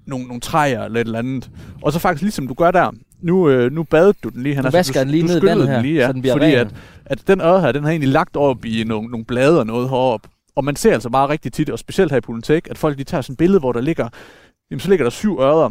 nogle, 0.07 0.27
nogle 0.27 0.41
træer, 0.41 0.85
eller 0.85 1.01
et 1.01 1.05
eller 1.05 1.19
andet. 1.19 1.51
Og 1.83 1.93
så 1.93 1.99
faktisk, 1.99 2.23
ligesom 2.23 2.49
du 2.49 2.55
gør 2.55 2.71
der, 2.71 2.91
nu, 3.21 3.49
øh, 3.49 3.73
nu 3.73 3.83
badede 3.83 4.15
du 4.23 4.29
den 4.29 4.43
lige. 4.43 4.55
Han 4.55 4.65
Du 4.65 4.71
vasker 4.71 5.01
den 5.01 5.11
lige 5.11 5.23
ned 5.23 5.43
i 5.43 5.47
vandet 5.47 5.69
her, 5.69 5.83
lige, 5.83 5.95
ja, 5.95 6.07
så 6.07 6.13
den 6.13 6.21
bliver 6.21 6.35
fordi 6.35 6.47
ren. 6.47 6.55
at, 6.55 6.75
at 7.07 7.23
den 7.27 7.41
øre 7.41 7.61
her, 7.61 7.73
den 7.73 7.83
har 7.83 7.91
egentlig 7.91 8.09
lagt 8.09 8.37
op 8.37 8.65
i 8.65 8.85
nogle, 8.85 9.09
nogle 9.09 9.25
blade 9.25 9.59
og 9.61 9.67
noget 9.67 9.89
heroppe. 9.89 10.29
Og 10.57 10.65
man 10.65 10.77
ser 10.77 10.93
altså 10.93 11.11
bare 11.11 11.29
rigtig 11.29 11.53
tit, 11.53 11.71
og 11.71 11.79
specielt 11.79 12.11
her 12.13 12.19
i 12.19 12.21
Pulentek, 12.21 12.69
at 12.71 12.79
folk 12.79 12.99
de 12.99 13.05
tager 13.05 13.23
sådan 13.23 13.33
et 13.33 13.39
billede, 13.39 13.61
hvor 13.61 13.73
der 13.73 13.81
ligger, 13.81 14.09
jamen, 14.71 14.81
så 14.81 14.89
ligger 14.89 15.05
der 15.05 15.11
syv 15.11 15.39
ører, 15.41 15.71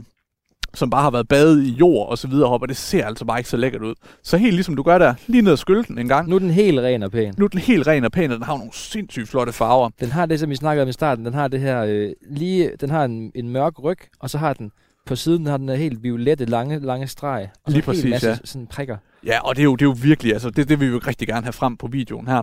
som 0.76 0.90
bare 0.90 1.02
har 1.02 1.12
været 1.12 1.28
badet 1.28 1.64
i 1.64 1.70
jord 1.70 2.10
og 2.10 2.18
så 2.18 2.28
videre 2.28 2.48
heroppe, 2.48 2.64
og 2.64 2.70
det 2.70 2.78
ser 2.78 3.06
altså 3.06 3.26
bare 3.26 3.40
ikke 3.40 3.50
så 3.50 3.58
lækkert 3.58 3.82
ud. 3.82 3.96
Så 4.24 4.38
helt 4.38 4.54
ligesom 4.54 4.76
du 4.76 4.84
gør 4.84 4.98
der, 4.98 5.14
lige 5.28 5.42
ned 5.42 5.52
og 5.52 5.60
skylle 5.60 5.84
den 5.84 5.98
en 5.98 6.08
gang. 6.08 6.30
Nu 6.30 6.36
er 6.36 6.40
den 6.40 6.52
helt 6.52 6.80
ren 6.80 7.04
og 7.04 7.12
pæn. 7.12 7.34
Nu 7.38 7.46
er 7.46 7.50
den 7.50 7.60
helt 7.60 7.88
ren 7.88 8.04
og 8.04 8.12
pæn, 8.12 8.32
og 8.32 8.38
den 8.38 8.46
har 8.46 8.58
nogle 8.58 8.74
sindssygt 8.74 9.30
flotte 9.30 9.54
farver. 9.54 9.90
Den 10.00 10.12
har 10.12 10.26
det, 10.26 10.40
som 10.40 10.50
vi 10.50 10.56
snakkede 10.56 10.84
om 10.84 10.90
i 10.90 10.94
starten. 10.94 11.26
Den 11.26 11.34
har 11.34 11.48
det 11.48 11.60
her 11.60 11.84
øh, 11.84 12.12
lige, 12.30 12.72
den 12.82 12.90
har 12.90 13.06
en, 13.06 13.32
en 13.36 13.50
mørk 13.50 13.84
ryg, 13.84 13.98
og 14.20 14.30
så 14.30 14.38
har 14.38 14.54
den 14.54 14.72
på 15.06 15.16
siden 15.16 15.40
den 15.40 15.48
har 15.48 15.58
den 15.58 15.70
helt 15.70 16.04
violette, 16.04 16.46
lange, 16.46 16.80
lange 16.80 17.08
streg. 17.08 17.50
Og 17.64 17.72
Lige 17.72 17.78
en 17.80 17.86
præcis, 17.86 18.10
masse 18.10 18.30
ja. 18.30 18.36
sådan 18.44 18.68
prikker. 18.68 18.98
Ja, 19.26 19.40
og 19.40 19.56
det 19.56 19.62
er 19.62 19.64
jo, 19.64 19.76
det 19.76 19.82
er 19.82 19.90
jo 19.90 19.96
virkelig, 20.02 20.34
altså 20.34 20.50
det, 20.50 20.70
det 20.70 20.80
vil 20.80 20.88
vi 20.88 20.94
jo 20.94 21.02
rigtig 21.08 21.28
gerne 21.28 21.44
have 21.44 21.54
frem 21.54 21.78
på 21.78 21.88
videoen 21.88 22.28
her. 22.28 22.42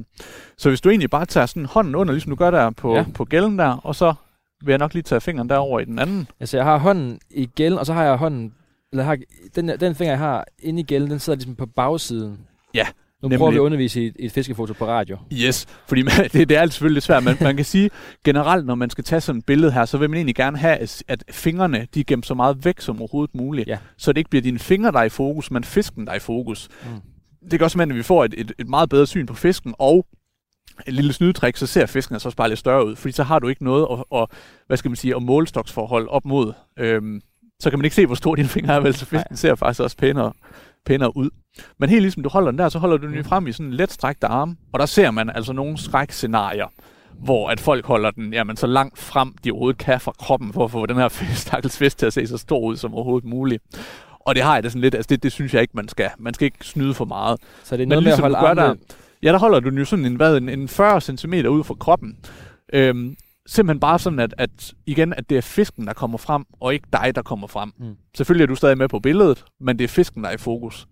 Så 0.57 0.69
hvis 0.69 0.81
du 0.81 0.89
egentlig 0.89 1.11
bare 1.11 1.27
tager 1.27 1.47
sådan 1.47 1.67
hånden 1.67 1.95
under, 1.95 2.13
ligesom 2.13 2.31
du 2.31 2.37
gør 2.37 2.51
der 2.51 2.71
på, 2.71 2.97
ja. 2.97 3.05
på 3.15 3.25
gælden 3.25 3.59
der, 3.59 3.81
og 3.87 3.95
så 3.95 4.15
vil 4.65 4.73
jeg 4.73 4.79
nok 4.79 4.95
lige 4.95 5.03
tage 5.03 5.21
fingeren 5.21 5.49
derover 5.49 5.81
i 5.81 5.85
den 5.85 5.99
anden. 5.99 6.27
Altså, 6.41 6.57
jeg 6.57 6.65
har 6.67 6.79
hånden 6.79 7.19
i 7.31 7.47
gælden, 7.47 7.79
og 7.79 7.87
så 7.87 7.93
har 7.93 8.05
jeg 8.05 8.17
hånden... 8.17 8.53
Eller 8.93 9.05
har, 9.05 9.19
den, 9.55 9.69
den 9.69 9.95
finger, 9.95 10.13
jeg 10.13 10.19
har 10.19 10.45
inde 10.59 10.81
i 10.81 10.83
gælden, 10.83 11.11
den 11.11 11.19
sidder 11.19 11.37
ligesom 11.37 11.55
på 11.55 11.67
bagsiden. 11.67 12.39
Ja, 12.75 12.87
Nu 13.23 13.29
nemlig. 13.29 13.39
prøver 13.39 13.51
vi 13.51 13.57
at 13.57 13.61
undervise 13.61 14.03
i 14.03 14.07
et, 14.07 14.17
et 14.19 14.33
fiskefoto 14.33 14.73
på 14.75 14.87
radio. 14.87 15.19
Yes, 15.33 15.67
fordi 15.87 16.03
man, 16.03 16.13
det, 16.33 16.49
det 16.49 16.57
er 16.57 16.67
selvfølgelig 16.67 16.95
lidt 16.95 17.05
svært, 17.05 17.25
men 17.25 17.37
man 17.41 17.57
kan 17.57 17.65
sige 17.65 17.91
generelt, 18.25 18.67
når 18.67 18.75
man 18.75 18.91
skal 18.91 19.05
tage 19.05 19.21
sådan 19.21 19.39
et 19.39 19.47
billede 19.47 19.73
her, 19.73 19.85
så 19.85 19.99
vil 19.99 20.11
man 20.11 20.17
egentlig 20.17 20.35
gerne 20.35 20.59
have, 20.59 20.77
at- 20.77 21.03
at 21.09 21.25
fingrene 21.31 21.87
de 21.95 22.01
er 22.01 22.05
gemt 22.07 22.27
så 22.27 22.35
meget 22.35 22.65
væk 22.65 22.81
som 22.81 22.99
overhovedet 23.01 23.35
muligt. 23.35 23.69
Ja. 23.69 23.79
Så 23.97 24.13
det 24.13 24.19
ikke 24.19 24.31
bliver 24.31 24.43
dine 24.43 24.59
fingre, 24.59 24.93
der 24.93 24.99
er 24.99 25.05
i 25.05 25.09
fokus, 25.09 25.51
men 25.51 25.65
fisken, 25.65 26.07
der 26.07 26.13
er 26.13 26.17
i 26.17 26.21
fokus. 26.21 26.69
Mm. 26.85 27.49
Det 27.51 27.61
gør 27.61 27.69
simpelthen, 27.69 27.91
at 27.93 27.97
vi 27.99 28.03
får 28.03 28.25
et, 28.25 28.35
et, 28.39 28.53
et 28.59 28.69
meget 28.69 28.89
bedre 28.89 29.07
syn 29.07 29.27
på 29.27 29.35
fisken, 29.35 29.75
og 29.79 30.07
et 30.87 30.95
lille 30.95 31.13
snydetrik, 31.13 31.57
så 31.57 31.67
ser 31.67 31.87
fisken 31.87 32.15
altså 32.15 32.29
også 32.29 32.37
bare 32.37 32.49
lidt 32.49 32.59
større 32.59 32.87
ud, 32.87 32.97
fordi 32.97 33.13
så 33.13 33.23
har 33.23 33.39
du 33.39 33.49
ikke 33.49 33.65
noget 33.65 33.87
at, 33.93 34.19
at 34.21 34.27
hvad 34.67 34.77
skal 34.77 34.89
man 34.91 34.97
sige, 34.97 35.17
at 35.17 35.23
målstoksforhold 35.23 36.09
op 36.09 36.25
mod. 36.25 36.53
Øhm, 36.79 37.21
så 37.61 37.71
kan 37.71 37.79
man 37.79 37.85
ikke 37.85 37.97
se, 37.97 38.07
hvor 38.07 38.15
stor 38.15 38.35
dine 38.35 38.49
fingre 38.49 38.75
er, 38.75 38.81
vel, 38.81 38.95
så 38.95 39.07
fisken 39.07 39.27
Nej. 39.31 39.37
ser 39.37 39.55
faktisk 39.55 39.81
også 39.81 39.97
pænere, 39.97 40.33
pænere 40.87 41.17
ud. 41.17 41.31
Men 41.79 41.89
helt 41.89 42.03
ligesom 42.03 42.23
du 42.23 42.29
holder 42.29 42.51
den 42.51 42.59
der, 42.59 42.69
så 42.69 42.79
holder 42.79 42.97
du 42.97 43.07
den 43.07 43.17
Mm. 43.17 43.25
frem 43.25 43.47
i 43.47 43.53
sådan 43.53 43.67
en 43.67 43.73
let 43.73 43.93
strækte 43.93 44.27
arm, 44.27 44.57
og 44.73 44.81
der 44.81 44.87
ser 44.87 45.11
man 45.11 45.31
altså 45.31 45.53
nogle 45.53 45.79
skrækscenarier, 45.79 46.67
hvor 47.25 47.49
at 47.49 47.61
folk 47.61 47.87
holder 47.87 48.11
den 48.11 48.33
jamen, 48.33 48.57
så 48.57 48.67
langt 48.67 48.99
frem, 48.99 49.35
de 49.45 49.51
overhovedet 49.51 49.79
kan 49.79 50.01
fra 50.01 50.13
kroppen, 50.19 50.53
for 50.53 50.65
at 50.65 50.71
få 50.71 50.87
den 50.87 50.97
her 50.97 51.09
stakkels 51.35 51.79
fisk 51.79 51.99
til 51.99 52.07
at 52.07 52.13
se 52.13 52.27
så 52.27 52.39
stor 52.39 52.61
ud 52.61 52.77
som 52.77 52.95
overhovedet 52.95 53.29
muligt. 53.29 53.63
Og 54.27 54.35
det 54.35 54.43
har 54.43 54.55
jeg 54.55 54.63
det 54.63 54.73
sådan 54.73 54.83
lidt, 54.83 54.95
altså 54.95 55.07
det, 55.09 55.23
det 55.23 55.33
synes 55.33 55.55
jeg 55.55 55.63
ikke, 55.63 55.77
man 55.77 55.89
skal. 55.89 56.11
Man 56.19 56.35
skal 56.35 56.45
ikke 56.45 56.59
snyde 56.61 56.95
for 56.95 57.05
meget. 57.05 57.41
Så 57.65 57.77
det 57.77 57.83
er 57.83 57.87
Men 57.87 57.89
noget 57.89 58.05
med 58.05 58.13
at 58.13 58.19
ligesom 58.19 58.23
holde 58.23 58.37
armene... 58.37 58.79
Ja, 59.23 59.33
der 59.33 59.39
holder 59.39 59.61
du 59.61 59.71
den 59.71 59.79
jo 59.79 59.85
sådan 59.85 60.05
en, 60.05 60.17
hvad, 60.17 60.37
en, 60.37 60.49
en 60.49 60.69
40 60.69 61.01
cm 61.01 61.35
ud 61.35 61.65
fra 61.65 61.75
kroppen. 61.75 62.17
Øhm, 62.73 63.17
simpelthen 63.47 63.81
bare 63.81 63.99
sådan, 63.99 64.19
at, 64.19 64.35
at 64.39 64.75
igen, 64.87 65.13
at 65.13 65.31
det 65.31 65.39
er 65.39 65.43
fisken, 65.43 65.87
der 65.87 65.93
kommer 65.93 66.19
frem, 66.19 66.45
og 66.61 66.75
ikke 66.75 66.89
dig, 66.93 67.13
der 67.15 67.23
kommer 67.23 67.47
frem. 67.47 67.73
Mm. 67.79 67.97
Selvfølgelig 68.17 68.43
er 68.43 68.47
du 68.47 68.55
stadig 68.55 68.79
med 68.79 68.89
på 68.89 68.99
billedet, 68.99 69.45
men 69.61 69.79
det 69.79 69.85
er 69.85 69.89
fisken, 69.89 70.23
der 70.25 70.29
er 70.31 70.35
i 70.35 70.39
fokus. 70.39 70.87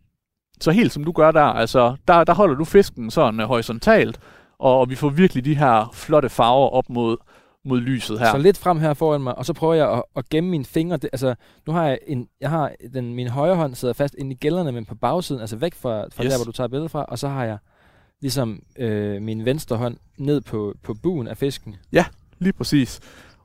Så 0.61 0.71
helt 0.71 0.93
som 0.93 1.05
du 1.05 1.13
gør 1.13 1.31
der, 1.31 1.43
altså, 1.43 1.97
der, 2.09 2.25
der 2.25 2.35
holder 2.35 2.55
du 2.55 2.65
fisken 2.65 3.11
sådan 3.11 3.41
uh, 3.41 3.47
horisontalt, 3.47 4.19
og, 4.59 4.79
og 4.81 4.91
vi 4.91 4.95
får 4.95 5.09
virkelig 5.09 5.45
de 5.45 5.55
her 5.55 5.91
flotte 5.95 6.29
farver 6.29 6.69
op 6.69 6.91
mod, 6.91 7.17
mod 7.65 7.81
lyset 7.81 8.19
her. 8.19 8.31
Så 8.31 8.39
lidt 8.39 8.59
frem 8.59 8.79
her 8.79 8.95
foran 8.95 9.21
mig, 9.21 9.39
og 9.39 9.47
så 9.47 9.53
prøver 9.53 9.75
jeg 9.75 9.93
at, 9.93 10.03
at 10.17 10.29
gemme 10.29 10.51
mine 10.51 10.65
fingre. 10.65 10.97
Det, 10.97 11.11
altså, 11.13 11.35
nu 11.67 11.73
har 11.73 11.87
jeg, 11.87 11.99
en, 12.07 12.29
jeg 12.41 12.51
har 12.51 12.73
den, 12.95 13.15
min 13.15 13.29
højre 13.29 13.57
hånd 13.57 13.75
sidder 13.75 13.95
fast 13.95 14.15
inde 14.19 14.33
i 14.33 14.35
gælderne, 14.35 14.73
men 14.73 14.85
på 14.85 14.95
bagsiden, 14.95 15.41
altså 15.41 15.57
væk 15.57 15.75
fra, 15.75 16.05
fra 16.13 16.25
Yes. 16.25 16.31
der, 16.33 16.39
hvor 16.39 16.45
du 16.45 16.53
tager 16.53 16.69
billedet 16.69 16.91
fra, 16.91 17.05
og 17.05 17.19
så 17.19 17.29
har 17.29 17.45
jeg 17.45 17.59
ligesom 18.21 18.63
øh, 18.79 19.23
min 19.23 19.45
venstre 19.45 19.77
hånd 19.77 19.97
ned 20.19 20.41
på, 20.41 20.75
på 20.83 20.95
buen 20.95 21.29
af 21.29 21.37
fisken. 21.37 21.77
Lige 22.39 22.53
præcis. 22.53 23.01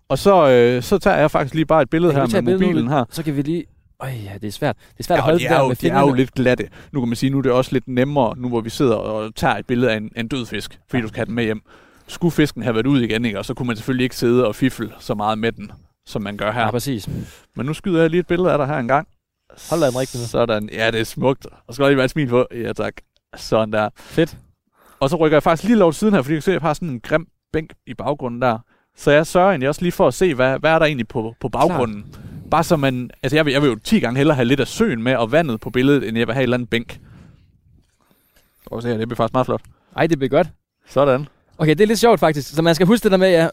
Og 0.09 0.17
så, 0.17 0.49
øh, 0.49 0.83
så 0.83 0.97
tager 0.97 1.17
jeg 1.17 1.31
faktisk 1.31 1.55
lige 1.55 1.65
bare 1.65 1.81
et 1.81 1.89
billede 1.89 2.13
her 2.13 2.41
med 2.41 2.53
mobilen 2.53 2.85
nu? 2.85 2.91
her. 2.91 3.05
Så 3.09 3.23
kan 3.23 3.37
vi 3.37 3.41
lige... 3.41 3.65
Øj, 3.99 4.09
ja, 4.09 4.33
det 4.41 4.47
er 4.47 4.51
svært. 4.51 4.75
Det 4.77 4.99
er 4.99 5.03
svært 5.03 5.17
Ja, 5.17 5.19
at 5.19 5.23
holde 5.23 5.39
de 5.39 5.43
det 5.43 5.51
er, 5.51 5.59
jo, 5.59 5.67
med 5.67 5.75
de 5.75 5.89
er 5.89 5.99
jo 5.99 6.13
lidt 6.13 6.33
glatte. 6.33 6.69
Nu 6.91 6.99
kan 7.01 7.09
man 7.09 7.15
sige, 7.15 7.29
nu 7.29 7.37
er 7.37 7.41
det 7.41 7.51
også 7.51 7.73
lidt 7.73 7.87
nemmere, 7.87 8.37
nu 8.37 8.49
hvor 8.49 8.61
vi 8.61 8.69
sidder 8.69 8.95
og 8.95 9.35
tager 9.35 9.55
et 9.57 9.65
billede 9.65 9.91
af 9.91 9.97
en, 9.97 10.11
en 10.15 10.27
død 10.27 10.45
fisk, 10.45 10.79
fordi 10.89 11.01
du 11.01 11.07
skal 11.07 11.17
have 11.17 11.25
den 11.25 11.35
med 11.35 11.43
hjem. 11.43 11.61
Skulle 12.07 12.31
fisken 12.31 12.63
have 12.63 12.75
været 12.75 12.87
ud 12.87 13.01
igen, 13.01 13.25
ikke? 13.25 13.39
og 13.39 13.45
så 13.45 13.53
kunne 13.53 13.67
man 13.67 13.75
selvfølgelig 13.75 14.03
ikke 14.03 14.15
sidde 14.15 14.47
og 14.47 14.55
fifle 14.55 14.91
så 14.99 15.13
meget 15.15 15.37
med 15.37 15.51
den, 15.51 15.71
som 16.05 16.21
man 16.21 16.37
gør 16.37 16.51
her. 16.51 16.61
Ja, 16.61 16.71
præcis. 16.71 17.09
Men 17.55 17.65
nu 17.65 17.73
skyder 17.73 18.01
jeg 18.01 18.09
lige 18.09 18.19
et 18.19 18.27
billede 18.27 18.51
af 18.51 18.57
dig 18.57 18.67
her 18.67 18.77
en 18.77 18.87
gang. 18.87 19.07
Hold 19.69 19.81
da 19.81 19.87
den 19.87 19.97
rigtigt 19.99 20.23
nu. 20.23 20.27
Sådan. 20.27 20.69
Ja, 20.73 20.91
det 20.91 20.99
er 20.99 21.03
smukt. 21.03 21.47
Og 21.67 21.73
skal 21.73 21.85
lige 21.85 21.97
være 21.97 22.05
et 22.05 22.11
smil 22.11 22.27
på. 22.27 22.45
Ja, 22.51 22.73
tak. 22.73 22.93
Sådan 23.35 23.73
der. 23.73 23.89
Fedt. 23.95 24.37
Og 25.05 25.09
så 25.09 25.15
rykker 25.15 25.35
jeg 25.35 25.43
faktisk 25.43 25.63
lige 25.63 25.77
lov 25.77 25.93
siden 25.93 26.13
her, 26.13 26.21
fordi 26.21 26.33
jeg 26.33 26.37
kan 26.37 26.41
se, 26.41 26.51
at 26.51 26.53
jeg 26.53 26.61
har 26.61 26.73
sådan 26.73 26.89
en 26.89 26.99
grim 26.99 27.27
bænk 27.53 27.73
i 27.87 27.93
baggrunden 27.93 28.41
der. 28.41 28.57
Så 28.97 29.11
jeg 29.11 29.27
sørger 29.27 29.49
egentlig 29.49 29.69
også 29.69 29.81
lige 29.81 29.91
for 29.91 30.07
at 30.07 30.13
se, 30.13 30.33
hvad, 30.33 30.59
hvad 30.59 30.71
er 30.71 30.79
der 30.79 30.85
egentlig 30.85 31.07
på, 31.07 31.35
på 31.39 31.49
baggrunden. 31.49 32.05
Klar. 32.11 32.21
Bare 32.51 32.63
så 32.63 32.75
man... 32.75 33.09
Altså, 33.23 33.35
jeg 33.35 33.45
vil, 33.45 33.51
jeg 33.51 33.61
vil 33.61 33.67
jo 33.67 33.75
10 33.75 33.99
gange 33.99 34.17
hellere 34.17 34.35
have 34.35 34.45
lidt 34.45 34.59
af 34.59 34.67
søen 34.67 35.03
med 35.03 35.15
og 35.15 35.31
vandet 35.31 35.59
på 35.59 35.69
billedet, 35.69 36.07
end 36.07 36.17
jeg 36.17 36.27
vil 36.27 36.33
have 36.33 36.41
et 36.41 36.43
eller 36.43 36.57
andet 36.57 36.69
bænk. 36.69 36.99
Og 38.65 38.81
se 38.81 38.87
her, 38.87 38.97
det 38.97 39.07
bliver 39.07 39.15
faktisk 39.15 39.33
meget 39.33 39.45
flot. 39.45 39.61
Ej, 39.95 40.07
det 40.07 40.17
bliver 40.17 40.29
godt. 40.29 40.47
Sådan. 40.87 41.27
Okay, 41.57 41.71
det 41.71 41.81
er 41.81 41.87
lidt 41.87 41.99
sjovt 41.99 42.19
faktisk. 42.19 42.55
Så 42.55 42.61
man 42.61 42.75
skal 42.75 42.87
huske 42.87 43.03
det 43.03 43.11
der 43.11 43.17
med, 43.17 43.29
ja, 43.29 43.47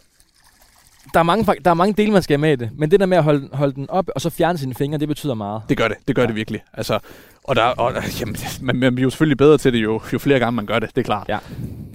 der 1.14 1.20
er 1.20 1.24
mange, 1.24 1.44
der 1.64 1.70
er 1.70 1.74
mange 1.74 1.94
dele, 1.94 2.12
man 2.12 2.22
skal 2.22 2.34
have 2.34 2.40
med 2.40 2.52
i 2.52 2.56
det. 2.56 2.70
Men 2.78 2.90
det 2.90 3.00
der 3.00 3.06
med 3.06 3.16
at 3.18 3.24
holde, 3.24 3.48
holde 3.52 3.74
den 3.74 3.90
op, 3.90 4.08
og 4.14 4.20
så 4.20 4.30
fjerne 4.30 4.58
sine 4.58 4.74
fingre, 4.74 4.98
det 4.98 5.08
betyder 5.08 5.34
meget. 5.34 5.62
Det 5.68 5.76
gør 5.76 5.88
det. 5.88 5.96
Det 6.08 6.16
gør 6.16 6.22
ja. 6.22 6.26
det 6.28 6.36
virkelig. 6.36 6.62
Altså, 6.72 6.98
og 7.44 7.56
der, 7.56 7.62
og, 7.62 7.92
jamen, 8.20 8.36
man, 8.60 8.76
man 8.76 8.94
bliver 8.94 9.06
jo 9.06 9.10
selvfølgelig 9.10 9.38
bedre 9.38 9.58
til 9.58 9.72
det, 9.72 9.78
jo, 9.82 10.00
jo 10.12 10.18
flere 10.18 10.38
gange 10.38 10.52
man 10.56 10.66
gør 10.66 10.78
det. 10.78 10.88
Det 10.94 11.00
er 11.00 11.04
klart. 11.04 11.28
Ja. 11.28 11.38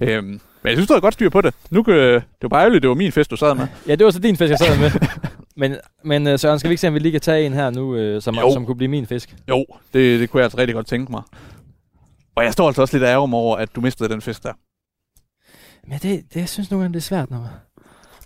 Øhm, 0.00 0.26
men 0.26 0.40
jeg 0.64 0.72
synes, 0.72 0.88
du 0.88 0.92
har 0.94 1.00
godt 1.00 1.14
styr 1.14 1.28
på 1.30 1.40
det. 1.40 1.54
Nu, 1.70 1.82
kan- 1.82 1.94
det 1.94 2.22
var 2.42 2.48
bare 2.48 2.60
ærgerligt, 2.60 2.82
det 2.82 2.88
var 2.88 2.94
min 2.94 3.12
fest, 3.12 3.30
du 3.30 3.36
sad 3.36 3.54
med. 3.54 3.66
Ja, 3.86 3.94
det 3.94 4.04
var 4.04 4.10
så 4.10 4.18
din 4.18 4.36
fisk, 4.36 4.50
jeg 4.50 4.58
sad 4.58 4.78
med. 4.78 4.90
men, 5.68 5.76
men 6.04 6.26
øh, 6.26 6.38
Søren, 6.38 6.58
skal 6.58 6.68
vi 6.68 6.72
ikke 6.72 6.80
se, 6.80 6.88
om 6.88 6.94
vi 6.94 6.98
lige 6.98 7.12
kan 7.12 7.20
tage 7.20 7.46
en 7.46 7.52
her 7.52 7.70
nu, 7.70 7.96
øh, 7.96 8.22
som, 8.22 8.34
Jo. 8.34 8.52
som 8.52 8.66
kunne 8.66 8.76
blive 8.76 8.88
min 8.88 9.06
fisk? 9.06 9.36
Jo, 9.48 9.66
det, 9.94 10.20
det 10.20 10.30
kunne 10.30 10.38
jeg 10.40 10.44
altså 10.44 10.58
rigtig 10.58 10.74
godt 10.74 10.86
tænke 10.86 11.12
mig. 11.12 11.22
Og 12.36 12.44
jeg 12.44 12.52
står 12.52 12.66
altså 12.66 12.82
også 12.82 12.96
lidt 12.96 13.04
ærger 13.08 13.34
over, 13.34 13.56
at 13.56 13.68
du 13.76 13.80
mistede 13.80 14.08
den 14.08 14.20
fisk 14.20 14.42
der. 14.42 14.52
Men 15.88 15.98
det, 15.98 16.24
det 16.34 16.40
jeg 16.40 16.48
synes 16.48 16.70
nogle 16.70 16.82
gange, 16.84 16.92
det 16.94 17.00
er 17.00 17.02
svært, 17.04 17.30
når, 17.30 17.48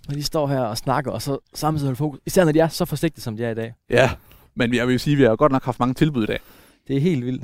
når 0.09 0.14
de 0.14 0.22
står 0.22 0.46
her 0.46 0.61
og 0.61 0.78
snakker, 0.78 1.11
og 1.11 1.22
så 1.22 1.38
samtidig 1.55 1.86
holder 1.86 1.96
fokus. 1.96 2.20
Især 2.26 2.44
når 2.44 2.53
de 2.53 2.61
er 2.61 2.68
så 2.68 2.84
forsigtige, 2.84 3.22
som 3.22 3.36
de 3.36 3.44
er 3.44 3.50
i 3.50 3.55
dag. 3.55 3.74
Ja, 3.90 4.11
men 4.55 4.74
jeg 4.74 4.88
vil 4.88 5.00
sige, 5.00 5.14
at 5.14 5.18
vi 5.18 5.24
har 5.24 5.36
godt 5.36 5.53
nok 5.53 5.64
haft 5.64 5.80
mange 5.80 5.94
tilbud 5.94 6.22
i 6.22 6.26
dag. 6.26 6.40
Det 6.88 6.96
er 6.96 7.00
helt 7.00 7.24
vildt. 7.24 7.42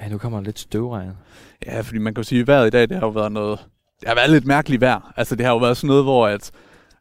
Ja, 0.00 0.08
nu 0.08 0.18
kommer 0.18 0.38
der 0.38 0.44
lidt 0.44 0.58
støvregn. 0.58 1.12
Ja, 1.66 1.80
fordi 1.80 1.98
man 1.98 2.14
kan 2.14 2.22
jo 2.22 2.28
sige, 2.28 2.40
at 2.40 2.46
vejret 2.46 2.66
i 2.66 2.70
dag, 2.70 2.88
det 2.88 2.96
har 2.96 3.06
jo 3.06 3.10
været 3.10 3.32
noget... 3.32 3.58
Det 4.00 4.08
har 4.08 4.14
været 4.14 4.30
lidt 4.30 4.46
mærkeligt 4.46 4.80
vejr. 4.80 5.12
Altså, 5.16 5.36
det 5.36 5.46
har 5.46 5.52
jo 5.52 5.58
været 5.58 5.76
sådan 5.76 5.88
noget, 5.88 6.04
hvor 6.04 6.26
at, 6.26 6.50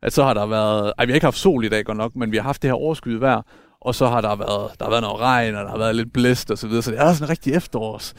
at 0.02 0.14
så 0.14 0.24
har 0.24 0.34
der 0.34 0.46
været... 0.46 0.94
Ej, 0.98 1.06
vi 1.06 1.12
har 1.12 1.16
ikke 1.16 1.26
haft 1.26 1.38
sol 1.38 1.66
i 1.66 1.70
dag 1.70 1.86
godt 1.86 1.98
nok, 1.98 2.16
men 2.16 2.32
vi 2.32 2.38
har 2.38 2.44
haft 2.44 2.62
det 2.62 2.70
her 2.70 2.76
overskyet 2.76 3.22
vejr. 3.22 3.42
Og 3.86 3.96
så 3.96 4.08
har 4.08 4.22
der 4.22 4.36
været, 4.36 4.80
der 4.80 4.86
har 4.86 4.90
været 4.90 5.02
noget 5.02 5.20
regn, 5.20 5.56
og 5.56 5.64
der 5.64 5.70
har 5.70 5.78
været 5.78 5.96
lidt 5.96 6.14
blæst 6.14 6.52
og 6.52 6.58
så 6.58 6.68
videre. 6.68 6.84
Så 6.84 6.92
det 6.92 7.00
er 7.00 7.14
sådan 7.14 7.30
rigtig 7.30 7.54
efterårs. 7.54 8.14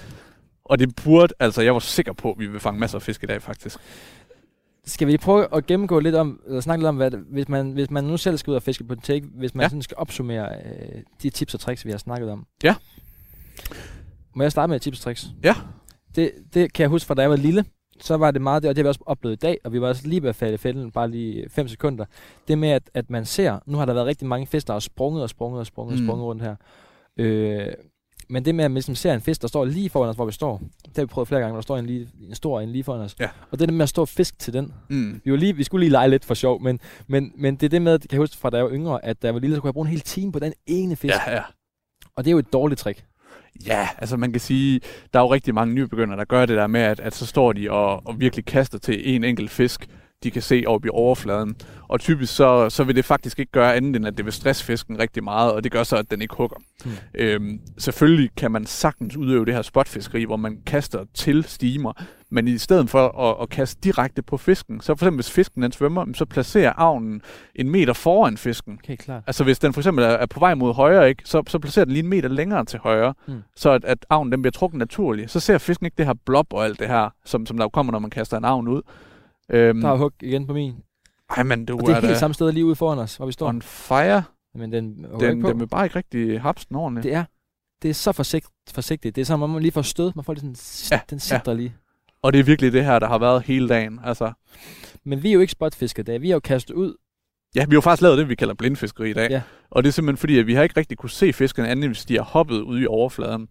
Og 0.65 0.79
det 0.79 0.97
burde... 1.05 1.35
Altså, 1.41 1.63
jeg 1.63 1.75
var 1.75 1.79
sikker 1.79 2.13
på, 2.13 2.33
at 2.33 2.39
vi 2.39 2.47
vil 2.47 2.61
fange 2.61 2.81
masser 2.81 2.99
af 2.99 3.03
fisk 3.03 3.23
i 3.23 3.27
dag, 3.27 3.43
faktisk. 3.43 3.79
Skal 4.85 5.09
vi 5.09 5.17
prøve 5.17 5.55
at 5.55 5.67
gennemgå 5.67 6.01
lidt 6.01 6.15
om, 6.15 6.41
eller 6.47 6.61
snakke 6.61 6.83
lidt 6.83 6.89
om, 6.89 6.97
hvad 6.97 7.11
hvis, 7.11 7.49
man, 7.49 7.71
hvis 7.71 7.91
man 7.91 8.05
nu 8.05 8.17
selv 8.17 8.39
skal 8.39 8.51
ud 8.51 8.57
og 8.57 8.63
fiske 8.63 8.85
på 8.85 8.93
en 8.93 9.01
take, 9.01 9.27
hvis 9.35 9.55
man 9.55 9.63
ja. 9.65 9.69
sådan 9.69 9.83
skal 9.83 9.97
opsummere 9.97 10.49
øh, 10.49 11.03
de 11.23 11.31
tips 11.31 11.55
og 11.55 11.61
tricks, 11.61 11.85
vi 11.85 11.91
har 11.91 11.99
snakket 11.99 12.31
om. 12.31 12.47
Ja. 12.65 12.75
Må 14.35 14.43
jeg 14.43 14.53
starte 14.53 14.71
med 14.71 14.81
tips 14.81 14.99
og 14.99 15.05
tricks? 15.05 15.27
Ja. 15.43 15.55
Det, 16.17 16.33
det 16.55 16.73
kan 16.73 16.83
jeg 16.83 16.89
huske 16.89 17.07
fra 17.07 17.15
da 17.15 17.23
jeg 17.23 17.31
var 17.31 17.37
lille, 17.37 17.65
så 18.01 18.17
var 18.17 18.31
det 18.31 18.43
meget 18.43 18.63
det, 18.63 18.69
og 18.69 18.77
det 18.77 18.83
har 18.83 18.85
vi 18.85 18.89
også 18.89 19.01
oplevet 19.07 19.37
i 19.37 19.39
dag, 19.39 19.59
og 19.65 19.73
vi 19.73 19.81
var 19.81 19.89
også 19.89 20.09
lige 20.09 20.23
ved 20.23 20.29
at 20.29 20.37
falde 20.37 20.55
i 20.55 20.57
fælden, 20.57 20.91
bare 20.91 21.11
lige 21.11 21.51
5 21.51 21.69
sekunder. 21.69 22.05
Det 22.49 22.59
med, 22.59 22.69
at, 22.69 22.91
at 22.95 23.11
man 23.11 23.25
ser, 23.25 23.59
nu 23.67 23.79
har 23.79 23.85
der 23.85 23.93
været 23.95 24.07
rigtig 24.07 24.27
mange 24.29 24.47
fisk, 24.47 24.67
der 24.67 24.73
har 24.73 24.81
sprunget 24.81 25.23
og 25.23 25.31
sprunget 25.31 25.61
og 25.61 25.67
sprunget 25.67 25.99
mm. 25.99 26.03
Mm. 26.05 26.09
og 26.09 26.13
sprunget 26.13 26.27
rundt 26.27 26.43
her. 26.43 26.57
Øh, 27.17 27.73
men 28.29 28.45
det 28.45 28.55
med, 28.55 28.65
at 28.65 28.71
man 28.71 28.75
ligesom 28.75 28.95
ser 28.95 29.15
en 29.15 29.21
fisk, 29.21 29.43
der 29.43 29.49
står 29.49 29.65
lige 29.65 29.91
foran 29.91 30.09
os, 30.11 30.17
hvor 30.17 30.25
vi 30.25 30.33
står, 30.33 30.61
det 30.85 30.97
har 30.97 31.03
vi 31.03 31.07
prøvet 31.07 31.29
flere 31.29 31.41
gange, 31.41 31.53
hvor 31.53 31.61
der 31.61 31.63
står 31.63 31.77
en, 31.79 31.87
lige, 31.87 32.09
en 32.29 32.35
stor 32.35 32.61
en 32.61 32.73
lige 32.73 32.85
foran 32.85 33.01
os. 33.01 33.17
Ja. 33.21 33.29
Og 33.51 33.59
det 33.59 33.69
der 33.69 33.75
med 33.75 33.83
at 33.83 33.89
stå 33.89 34.03
og 34.03 34.09
fisk 34.09 34.39
til 34.39 34.53
den, 34.53 34.75
Mm. 34.89 35.21
vi, 35.25 35.31
var 35.31 35.37
lige, 35.37 35.57
vi 35.57 35.65
skulle 35.65 35.85
lige 35.85 35.91
lege 35.93 36.09
lidt 36.11 36.25
for 36.25 36.35
sjov, 36.35 36.63
men, 36.63 36.81
men, 37.07 37.33
men 37.37 37.57
det 37.57 37.63
er 37.63 37.69
det 37.69 37.83
med, 37.83 37.99
kan 37.99 38.09
jeg 38.13 38.19
huske 38.19 38.37
fra 38.37 38.51
da 38.51 38.57
jeg 38.57 38.65
var 38.65 38.71
yngre, 38.73 39.05
at 39.05 39.23
da 39.23 39.27
jeg 39.27 39.35
var 39.35 39.41
lille, 39.41 39.57
så 39.57 39.61
kunne 39.61 39.69
jeg 39.69 39.75
bruge 39.75 39.87
en 39.87 39.91
hel 39.91 40.01
time 40.01 40.33
på 40.33 40.39
den 40.39 40.53
ene 40.67 40.97
fisk. 40.97 41.15
Ja, 41.27 41.33
ja. 41.35 41.43
Og 42.17 42.25
det 42.25 42.31
er 42.31 42.33
jo 42.33 42.39
et 42.39 42.53
dårligt 42.53 42.81
trick. 42.81 43.05
Ja, 43.67 43.89
altså 43.99 44.17
man 44.17 44.33
kan 44.33 44.41
sige, 44.41 44.81
der 45.13 45.19
er 45.19 45.23
jo 45.23 45.33
rigtig 45.33 45.55
mange 45.55 45.75
nybegyndere, 45.75 46.19
der 46.19 46.25
gør 46.25 46.47
det 46.47 46.57
der 46.57 46.67
med, 46.67 46.81
at, 46.81 47.01
at 47.01 47.15
så 47.15 47.27
står 47.27 47.53
de 47.53 47.71
og, 47.71 48.07
og 48.07 48.21
virkelig 48.21 48.45
kaster 48.45 48.79
til 48.79 49.15
en 49.15 49.25
enkelt 49.25 49.51
fisk, 49.51 49.87
de 50.23 50.31
kan 50.31 50.43
se 50.43 50.65
oppe 50.67 50.87
i 50.87 50.91
overfladen. 50.91 51.57
Og 51.89 52.01
typisk 52.01 52.37
så, 52.37 52.71
så 52.71 52.85
vil 52.85 52.97
det 52.97 53.05
faktisk 53.05 53.39
ikke 53.39 53.53
gøre 53.53 53.75
andet, 53.75 53.97
end 53.97 54.07
at 54.07 54.17
det 54.17 54.25
vil 54.25 54.33
stresse 54.33 54.65
fisken 54.65 54.99
rigtig 54.99 55.25
meget, 55.25 55.53
og 55.53 55.65
det 55.65 55.73
gør 55.73 55.83
så, 55.83 55.97
at 55.97 56.11
den 56.11 56.23
ikke 56.23 56.35
hugger. 56.35 56.57
Hmm. 56.85 56.93
Øhm, 57.15 57.61
selvfølgelig 57.79 58.31
kan 58.37 58.51
man 58.51 58.67
sagtens 58.67 59.17
udøve 59.17 59.45
det 59.45 59.55
her 59.55 59.63
spotfiskeri, 59.63 60.25
hvor 60.25 60.37
man 60.37 60.59
kaster 60.67 61.05
til 61.15 61.45
stimer, 61.45 61.93
men 62.31 62.49
i 62.49 62.59
stedet 62.59 62.91
for 62.91 63.09
at, 63.31 63.43
at 63.43 63.49
kaste 63.49 63.81
direkte 63.85 64.23
på 64.23 64.37
fisken, 64.37 64.81
så 64.81 64.87
for 64.87 64.93
eksempel 65.07 65.17
hvis 65.17 65.31
fisken 65.31 65.63
den 65.63 65.73
svømmer, 65.73 66.07
så 66.15 66.25
placerer 66.25 66.73
avnen 66.73 67.23
en 67.55 67.71
meter 67.71 67.93
foran 67.93 68.37
fisken. 68.37 68.79
Okay, 68.85 68.97
klart. 68.97 69.23
Altså 69.27 69.45
hvis 69.45 69.59
den 69.59 69.73
for 69.73 69.81
eksempel 69.81 70.05
er, 70.05 70.09
er 70.09 70.27
på 70.27 70.41
vej 70.41 70.55
mod 70.55 70.75
højre, 70.75 71.09
ikke, 71.09 71.23
så, 71.27 71.43
så 71.49 71.59
placerer 71.59 71.85
den 71.85 71.93
lige 71.93 72.03
en 72.03 72.09
meter 72.11 72.29
længere 72.29 72.65
til 72.65 72.79
højre, 72.79 73.15
Mm. 73.27 73.43
så 73.57 73.71
at, 73.71 73.85
at 73.85 74.07
avnen 74.11 74.33
den 74.33 74.43
bliver 74.43 74.53
trukket 74.53 74.79
naturligt. 74.79 75.31
Så 75.31 75.41
ser 75.41 75.59
fisken 75.59 75.85
ikke 75.87 75.95
det 75.99 76.07
her 76.07 76.15
blob 76.27 76.53
og 76.53 76.65
alt 76.65 76.79
det 76.79 76.89
her, 76.89 77.11
som, 77.25 77.47
som 77.47 77.57
der 77.59 77.69
kommer, 77.69 77.93
når 77.93 77.99
man 77.99 78.11
kaster 78.11 78.37
en 78.37 78.45
avn 78.45 78.69
ud. 78.69 78.83
Øhm, 79.51 79.81
Der 79.81 79.89
er 79.93 79.97
hug 79.97 80.13
igen 80.23 80.47
på 80.47 80.53
min. 80.53 80.75
ej, 81.37 81.43
men 81.43 81.65
du 81.65 81.75
Og 81.75 81.81
det 81.81 81.89
er 81.93 81.97
er 81.97 82.07
helt 82.07 82.19
samme 82.19 82.35
sted 82.35 82.53
lige 82.53 82.65
ude 82.65 82.77
foran 82.77 82.99
os, 82.99 83.17
hvor 83.17 83.27
vi 83.27 83.33
står. 83.33 83.49
on 83.49 83.63
fire. 83.63 84.23
Men 84.55 84.73
den 84.73 84.85
Den, 85.21 85.31
ikke 85.31 85.43
på. 85.43 85.49
den 85.49 85.61
vil 85.61 85.67
bare 85.69 85.85
ikke 85.87 85.97
rigtig 85.97 86.41
hapse 86.41 86.67
den 86.69 86.77
ordentligt. 86.77 87.05
Det 87.05 87.15
er, 87.15 87.25
det 87.83 87.91
er 87.91 87.95
så 87.95 88.13
forsigt, 88.13 88.47
forsigtigt. 88.71 89.17
Det 89.17 89.21
er 89.23 89.27
som 89.27 89.43
om 89.43 89.51
man 89.51 89.63
lige 89.63 89.73
får 89.73 89.83
stød. 89.83 90.13
Man 90.15 90.25
får 90.25 90.33
lige 90.33 90.41
sådan, 90.57 90.97
Ja, 90.97 91.01
den 91.11 91.19
sidder 91.21 91.55
lige. 91.55 91.75
Og 92.27 92.33
det 92.33 92.39
er 92.39 92.45
virkelig 92.45 92.73
det 92.73 92.85
her, 92.85 92.99
der 92.99 93.07
har 93.07 93.19
været 93.19 93.43
hele 93.43 93.69
dagen. 93.69 94.01
Altså, 94.05 94.33
Men 95.05 95.23
vi 95.23 95.29
er 95.29 95.33
jo 95.33 95.41
ikke 95.41 95.51
spotfisker 95.51 96.03
i 96.03 96.05
dag. 96.05 96.23
Vi 96.23 96.31
er 96.31 96.35
jo 96.35 96.41
kastet 96.41 96.75
ud. 96.75 96.95
ja, 97.55 97.65
vi 97.65 97.71
har 97.71 97.77
jo 97.77 97.81
faktisk 97.81 98.03
lavet 98.03 98.19
det, 98.19 98.29
vi 98.29 98.35
kalder 98.35 98.55
blindfiskeri 98.55 99.11
i 99.11 99.13
dag. 99.13 99.31
Ja. 99.31 99.43
Og 99.71 99.83
det 99.83 99.89
er 99.89 99.93
simpelthen 99.93 100.17
fordi, 100.17 100.39
at 100.39 100.47
vi 100.47 100.55
har 100.55 100.63
ikke 100.63 100.77
rigtig 100.77 100.99
kunne 100.99 101.11
se 101.11 101.33
fiskene 101.33 101.69
andet, 101.69 101.89
hvis 101.89 102.05
de 102.05 102.17
har 102.17 102.23
hoppet 102.23 102.61
ude 102.61 102.83
i 102.83 102.87
overfladen. 102.87 103.49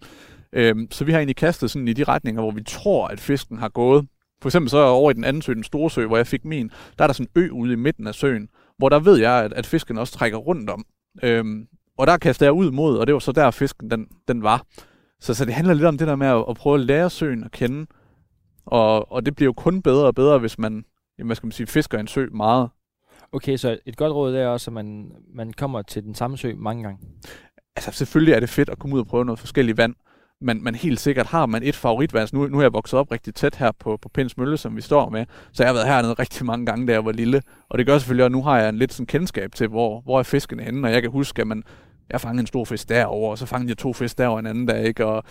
Øhm, 0.54 0.88
så 0.92 1.06
vi 1.06 1.12
har 1.12 1.20
egentlig 1.20 1.36
kastet 1.36 1.72
sådan 1.72 1.88
i 1.88 1.94
de 1.94 2.04
retninger, 2.04 2.42
hvor 2.42 2.52
vi 2.52 2.64
tror, 2.64 3.08
at 3.08 3.20
fisken 3.20 3.58
har 3.58 3.70
gået. 3.70 4.08
For 4.42 4.50
eksempel 4.50 4.70
så 4.70 4.78
over 4.78 5.12
i 5.12 5.14
den 5.14 5.24
anden 5.24 5.42
sø, 5.42 5.54
den 5.54 5.64
store 5.64 5.90
sø, 5.90 6.06
hvor 6.06 6.18
jeg 6.18 6.28
fik 6.28 6.46
min, 6.46 6.72
der 6.98 7.04
er 7.04 7.08
der 7.08 7.14
sådan 7.14 7.30
en 7.36 7.42
ø 7.42 7.50
ude 7.52 7.74
i 7.74 7.76
midten 7.76 8.08
af 8.08 8.16
søen, 8.16 8.50
hvor 8.78 8.90
der 8.90 9.00
ved 9.00 9.18
jeg, 9.18 9.44
at, 9.44 9.54
at 9.54 9.66
fisken 9.66 9.98
også 9.98 10.14
trækker 10.14 10.38
rundt 10.38 10.70
om. 10.70 10.86
Øhm, 11.24 11.68
og 11.98 12.08
der 12.08 12.18
kaster 12.18 12.46
jeg 12.46 12.54
ud 12.54 12.72
mod, 12.72 12.98
og 12.98 13.08
det 13.08 13.14
var 13.14 13.20
så 13.20 13.32
der, 13.32 13.52
fisken 13.52 13.92
den, 13.92 14.08
den 14.28 14.44
var. 14.44 14.66
Så, 15.20 15.34
så 15.34 15.46
det 15.46 15.54
handler 15.54 15.74
lidt 15.74 15.86
om 15.86 15.98
det 15.98 16.08
der 16.08 16.16
med 16.16 16.28
at, 16.28 16.46
at 16.50 16.56
prøve 16.56 16.74
at 16.74 16.86
lære 16.86 17.10
søen 17.10 17.44
at 17.44 17.52
kende. 17.52 17.86
Og, 18.66 19.12
og 19.12 19.26
det 19.26 19.36
bliver 19.36 19.48
jo 19.48 19.54
kun 19.54 19.82
bedre 19.82 20.06
og 20.06 20.16
bedre, 20.16 20.38
hvis 20.38 20.60
man, 20.60 20.86
jamen, 21.18 21.28
hvad 21.28 21.36
skal 21.36 21.48
man 21.48 21.52
sige, 21.52 21.68
fisker 21.68 22.00
en 22.00 22.08
sø 22.08 22.28
meget. 22.32 22.70
Okay, 23.32 23.58
så 23.58 23.78
et 23.86 23.98
godt 23.98 24.14
råd 24.14 24.36
er 24.36 24.48
også, 24.48 24.72
at 24.72 24.74
man, 24.74 25.12
man 25.34 25.54
kommer 25.54 25.82
til 25.82 26.04
den 26.04 26.16
samme 26.16 26.38
sø 26.38 26.54
mange 26.58 26.84
gange. 26.84 27.00
altså 27.76 27.92
selvfølgelig 27.92 28.34
er 28.34 28.40
det 28.40 28.50
fedt 28.50 28.70
at 28.70 28.80
komme 28.80 28.96
ud 28.96 29.02
og 29.02 29.08
prøve 29.08 29.26
noget 29.26 29.40
forskelligt 29.40 29.78
vand, 29.78 29.96
men, 30.42 30.64
men 30.64 30.76
helt 30.76 31.00
sikkert 31.00 31.26
har 31.26 31.46
man 31.46 31.64
et 31.64 31.76
favoritvand. 31.76 32.22
Altså, 32.22 32.36
nu, 32.36 32.48
nu 32.48 32.58
er 32.58 32.62
jeg 32.62 32.74
vokset 32.74 33.00
op 33.00 33.12
rigtig 33.12 33.36
tæt 33.36 33.56
her 33.56 33.72
på, 33.80 33.98
på 34.02 34.10
Pins 34.10 34.38
Mølle, 34.38 34.58
som 34.58 34.76
vi 34.76 34.82
står 34.82 35.10
med, 35.10 35.26
så 35.52 35.64
jeg 35.64 35.68
har 35.70 35.74
været 35.74 35.88
hernede 35.88 36.14
rigtig 36.14 36.46
mange 36.46 36.66
gange, 36.66 36.88
da 36.88 36.92
jeg 36.92 37.06
var 37.06 37.12
lille. 37.12 37.42
Og 37.70 37.78
det 37.78 37.86
gør 37.86 37.98
selvfølgelig, 37.98 38.26
at 38.26 38.32
nu 38.32 38.44
har 38.44 38.60
jeg 38.60 38.70
en 38.70 38.78
lidt 38.78 38.94
sådan 38.94 39.08
kendskab 39.08 39.52
til, 39.56 39.68
hvor, 39.68 40.02
hvor 40.02 40.20
er 40.20 40.24
fiskene 40.24 40.64
henne, 40.64 40.88
og 40.88 40.94
jeg 40.94 41.02
kan 41.02 41.12
huske, 41.12 41.42
at 41.42 41.48
man, 41.48 41.64
jeg 42.10 42.22
fangede 42.22 42.42
en 42.42 42.48
stor 42.48 42.66
fisk 42.66 42.90
derovre, 42.90 43.32
og 43.32 43.38
så 43.38 43.46
fangede 43.46 43.70
jeg 43.70 43.78
to 43.78 43.94
fisk 43.94 44.18
derovre 44.18 44.40
en 44.40 44.48
anden 44.48 44.66
dag, 44.66 44.86
ikke? 44.86 45.06
Og, 45.06 45.24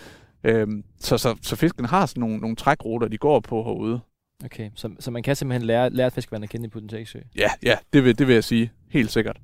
øhm, 0.45 0.83
så, 0.99 1.17
så, 1.17 1.35
så 1.41 1.55
fiskene 1.55 1.87
har 1.87 2.05
sådan 2.05 2.21
nogle, 2.21 2.37
nogle 2.37 2.55
trækruter, 2.55 3.07
de 3.07 3.17
går 3.17 3.39
på 3.39 3.63
herude. 3.63 3.99
Okay, 4.45 4.69
så, 4.75 4.89
så 4.99 5.11
man 5.11 5.23
kan 5.23 5.35
simpelthen 5.35 5.67
lære, 5.67 5.89
lære 5.89 6.11
fiskevand 6.11 6.43
at 6.43 6.49
kende 6.49 6.65
i 6.65 6.69
Potentakesø. 6.69 7.19
Ja, 7.35 7.49
ja, 7.63 7.77
det 7.93 8.03
vil, 8.03 8.19
det 8.19 8.27
vil 8.27 8.33
jeg 8.33 8.43
sige. 8.43 8.71
Helt 8.89 9.11
sikkert. 9.11 9.37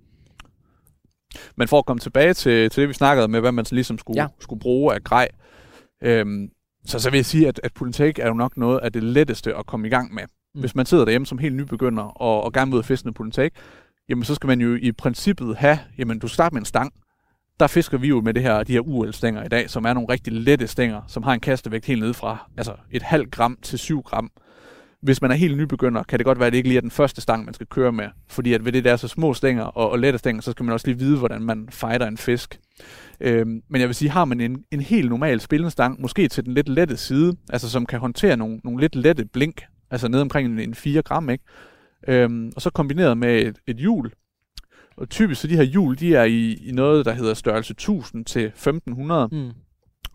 Men 1.55 1.67
for 1.67 1.79
at 1.79 1.85
komme 1.85 1.99
tilbage 1.99 2.33
til, 2.33 2.69
til 2.69 2.81
det, 2.81 2.89
vi 2.89 2.93
snakkede 2.93 3.27
med, 3.27 3.39
hvad 3.39 3.51
man 3.51 3.65
så 3.65 3.75
ligesom 3.75 3.97
skulle, 3.97 4.21
Ja. 4.21 4.27
skulle 4.39 4.59
bruge 4.59 4.93
af 4.95 5.03
grej, 5.03 5.27
øhm, 6.03 6.49
så, 6.85 6.99
så 6.99 7.09
vil 7.09 7.17
jeg 7.17 7.25
sige, 7.25 7.47
at, 7.47 7.59
at 7.63 7.73
Pulentake 7.73 8.21
er 8.21 8.27
jo 8.27 8.33
nok 8.33 8.57
noget 8.57 8.79
af 8.79 8.93
det 8.93 9.03
letteste 9.03 9.55
at 9.55 9.65
komme 9.65 9.87
i 9.87 9.89
gang 9.89 10.13
med. 10.13 10.23
Mm. 10.55 10.59
Hvis 10.59 10.75
man 10.75 10.85
sidder 10.85 11.05
derhjemme 11.05 11.25
som 11.25 11.37
helt 11.37 11.55
nybegynder 11.55 12.03
og, 12.03 12.43
og 12.43 12.53
gerne 12.53 12.71
vil 12.71 12.75
ud 12.75 12.79
og 12.79 12.85
fiske 12.85 13.05
noget 13.05 13.15
Pulentake, 13.15 13.55
jamen 14.09 14.23
så 14.23 14.35
skal 14.35 14.47
man 14.47 14.61
jo 14.61 14.75
i 14.81 14.91
princippet 14.91 15.57
have, 15.57 15.79
jamen 15.97 16.19
du 16.19 16.27
starter 16.27 16.53
med 16.53 16.61
en 16.61 16.65
stang. 16.65 16.93
Der 17.61 17.67
fisker 17.67 17.97
vi 17.97 18.07
jo 18.07 18.21
med 18.21 18.33
det 18.33 18.43
her, 18.43 18.63
de 18.63 18.73
her 18.73 18.79
UL-stænger 18.79 19.43
i 19.43 19.47
dag, 19.47 19.69
som 19.69 19.85
er 19.85 19.93
nogle 19.93 20.09
rigtig 20.09 20.33
lette 20.33 20.67
stænger, 20.67 21.01
som 21.07 21.23
har 21.23 21.33
en 21.33 21.39
kastevægt 21.39 21.85
helt 21.85 22.01
nede 22.01 22.13
fra 22.13 22.49
altså 22.57 22.73
et 22.91 23.01
halvt 23.01 23.31
gram 23.31 23.57
til 23.61 23.79
7 23.79 24.01
gram. 24.01 24.31
Hvis 25.01 25.21
man 25.21 25.31
er 25.31 25.35
helt 25.35 25.57
nybegynder, 25.57 26.03
kan 26.03 26.19
det 26.19 26.25
godt 26.25 26.39
være, 26.39 26.47
at 26.47 26.53
det 26.53 26.57
ikke 26.57 26.69
lige 26.69 26.77
er 26.77 26.81
den 26.81 26.91
første 26.91 27.21
stang, 27.21 27.45
man 27.45 27.53
skal 27.53 27.67
køre 27.67 27.91
med. 27.91 28.07
Fordi 28.29 28.53
at 28.53 28.65
ved 28.65 28.71
det 28.71 28.83
der 28.83 28.91
er 28.91 28.95
så 28.95 29.07
små 29.07 29.33
stænger 29.33 29.63
og, 29.63 29.91
og 29.91 29.99
lette 29.99 30.19
stænger, 30.19 30.41
så 30.41 30.51
skal 30.51 30.63
man 30.63 30.73
også 30.73 30.87
lige 30.87 30.99
vide, 30.99 31.17
hvordan 31.17 31.41
man 31.41 31.67
fighter 31.71 32.07
en 32.07 32.17
fisk. 32.17 32.59
Øhm, 33.19 33.61
men 33.69 33.81
jeg 33.81 33.87
vil 33.87 33.95
sige, 33.95 34.09
har 34.09 34.25
man 34.25 34.41
en, 34.41 34.63
en 34.71 34.81
helt 34.81 35.09
normal 35.09 35.39
spillende 35.39 35.71
stang, 35.71 36.01
måske 36.01 36.27
til 36.27 36.45
den 36.45 36.53
lidt 36.53 36.69
lette 36.69 36.97
side, 36.97 37.35
altså 37.49 37.69
som 37.69 37.85
kan 37.85 37.99
håndtere 37.99 38.37
nogle, 38.37 38.59
nogle 38.63 38.81
lidt 38.81 38.95
lette 38.95 39.25
blink, 39.25 39.61
altså 39.91 40.07
ned 40.07 40.21
omkring 40.21 40.47
en, 40.47 40.59
en 40.59 40.75
4 40.75 41.01
gram, 41.01 41.29
ikke? 41.29 41.43
Øhm, 42.07 42.51
og 42.55 42.61
så 42.61 42.69
kombineret 42.69 43.17
med 43.17 43.41
et, 43.41 43.57
et 43.67 43.75
hjul. 43.75 44.11
Og 45.01 45.09
typisk 45.09 45.41
så 45.41 45.47
de 45.47 45.55
her 45.55 45.63
hjul, 45.63 45.99
de 45.99 46.15
er 46.15 46.23
i, 46.23 46.53
i 46.53 46.71
noget, 46.71 47.05
der 47.05 47.13
hedder 47.13 47.33
størrelse 47.33 47.71
1000 47.71 48.25
til 48.25 48.45
1500, 48.45 49.29
Mm. 49.31 49.49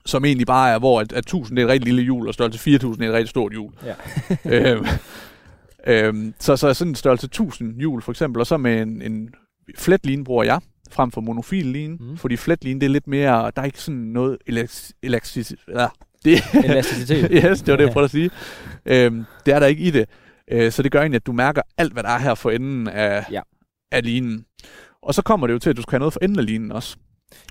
som 0.07 0.25
egentlig 0.25 0.47
bare 0.47 0.71
er, 0.71 0.79
hvor 0.79 1.01
at, 1.01 1.13
at 1.13 1.19
1000 1.19 1.57
det 1.57 1.63
er 1.63 1.67
et 1.67 1.73
rigtig 1.73 1.87
lille 1.87 2.03
hjul, 2.03 2.29
og 2.29 2.35
størrelse 2.35 2.59
4000 2.59 3.05
er 3.05 3.09
et 3.09 3.15
rigtig 3.15 3.29
stort 3.29 3.53
hjul. 3.53 3.73
Ja. 3.85 3.95
øhm, 4.75 4.87
øhm, 5.87 6.35
så, 6.41 6.57
så 6.57 6.75
sådan 6.75 6.91
en 6.91 6.95
størrelse 6.95 7.25
1000 7.27 7.79
hjul 7.79 8.03
for 8.03 8.13
eksempel, 8.13 8.41
og 8.41 8.47
så 8.47 8.57
med 8.57 8.83
en, 8.83 9.03
en 9.03 9.29
flet 9.79 10.07
line 10.07 10.25
bruger 10.25 10.45
jeg, 10.45 10.61
frem 10.91 11.11
for 11.11 11.21
monofil 11.21 11.67
line, 11.67 11.97
Mm. 12.01 12.17
fordi 12.17 12.37
flet 12.37 12.65
line, 12.65 12.81
det 12.81 12.87
er 12.87 12.91
lidt 12.91 13.07
mere, 13.07 13.51
der 13.57 13.63
er 13.63 13.67
ikke 13.67 13.81
sådan 13.83 14.01
noget 14.01 14.39
elaksis, 15.03 15.53
ja, 15.69 15.87
det, 16.25 16.39
Elasticitet. 16.65 17.29
yes, 17.33 17.63
det 17.63 17.69
var 17.73 17.77
det, 17.77 17.85
jeg 17.85 17.93
prøvede 17.97 18.05
at 18.05 18.11
sige. 18.11 18.31
Øhm, 18.87 19.25
det 19.47 19.55
er 19.55 19.59
der 19.59 19.67
ikke 19.67 19.83
i 19.83 19.91
det. 19.91 20.09
Øh, 20.53 20.73
så 20.73 20.83
det 20.83 20.93
gør 20.93 21.01
egentlig, 21.01 21.17
at 21.17 21.27
du 21.27 21.33
mærker 21.33 21.63
alt, 21.79 21.93
hvad 21.93 22.03
der 22.03 22.09
er 22.09 22.19
her 22.19 22.35
for 22.35 22.51
enden 22.51 22.89
af, 22.89 23.25
Ja. 23.33 23.41
Af 23.97 24.05
linen. 24.05 24.45
Og 25.03 25.15
så 25.15 25.23
kommer 25.23 25.47
det 25.47 25.55
jo 25.55 25.59
til, 25.59 25.71
at 25.71 25.77
du 25.77 25.83
skal 25.83 25.91
have 25.91 25.99
noget 25.99 26.13
for 26.13 26.21
enden 26.23 26.39
af 26.39 26.47
linen 26.47 26.73
også. 26.73 26.97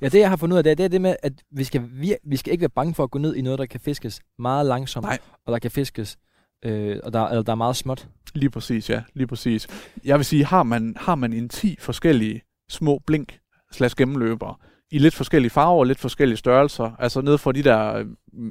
Ja, 0.01 0.09
det 0.09 0.19
jeg 0.19 0.29
har 0.29 0.35
fundet 0.35 0.53
ud 0.53 0.57
af, 0.57 0.63
det 0.63 0.71
er 0.71 0.75
det, 0.75 0.83
er 0.83 0.87
det 0.87 1.01
med, 1.01 1.15
at 1.23 1.33
vi 1.51 1.63
skal, 1.63 1.83
vi, 1.91 2.15
vi 2.23 2.37
skal 2.37 2.51
ikke 2.51 2.61
være 2.61 2.69
bange 2.69 2.93
for 2.95 3.03
at 3.03 3.11
gå 3.11 3.19
ned 3.19 3.35
i 3.35 3.41
noget, 3.41 3.59
der 3.59 3.65
kan 3.65 3.79
fiskes 3.79 4.21
meget 4.39 4.65
langsomt, 4.65 5.03
Nej. 5.03 5.17
og 5.45 5.53
der 5.53 5.59
kan 5.59 5.71
fiskes, 5.71 6.17
øh, 6.65 6.99
og 7.03 7.13
der, 7.13 7.27
eller 7.27 7.43
der 7.43 7.51
er 7.51 7.55
meget 7.55 7.75
småt. 7.75 8.07
Lige 8.33 8.49
præcis, 8.49 8.89
ja. 8.89 9.01
Lige 9.13 9.27
præcis. 9.27 9.67
Jeg 10.05 10.17
vil 10.17 10.25
sige, 10.25 10.45
har 10.45 10.63
man, 10.63 10.95
har 10.99 11.15
man 11.15 11.33
en 11.33 11.49
10 11.49 11.75
forskellige 11.79 12.41
små 12.69 13.01
blink 13.07 13.39
slash 13.71 13.95
gennemløbere 13.95 14.55
i 14.91 14.97
lidt 14.97 15.13
forskellige 15.13 15.49
farver 15.49 15.79
og 15.79 15.85
lidt 15.85 15.99
forskellige 15.99 16.37
størrelser, 16.37 16.95
altså 16.99 17.21
ned 17.21 17.37
fra 17.37 17.51
de 17.51 17.63
der 17.63 18.05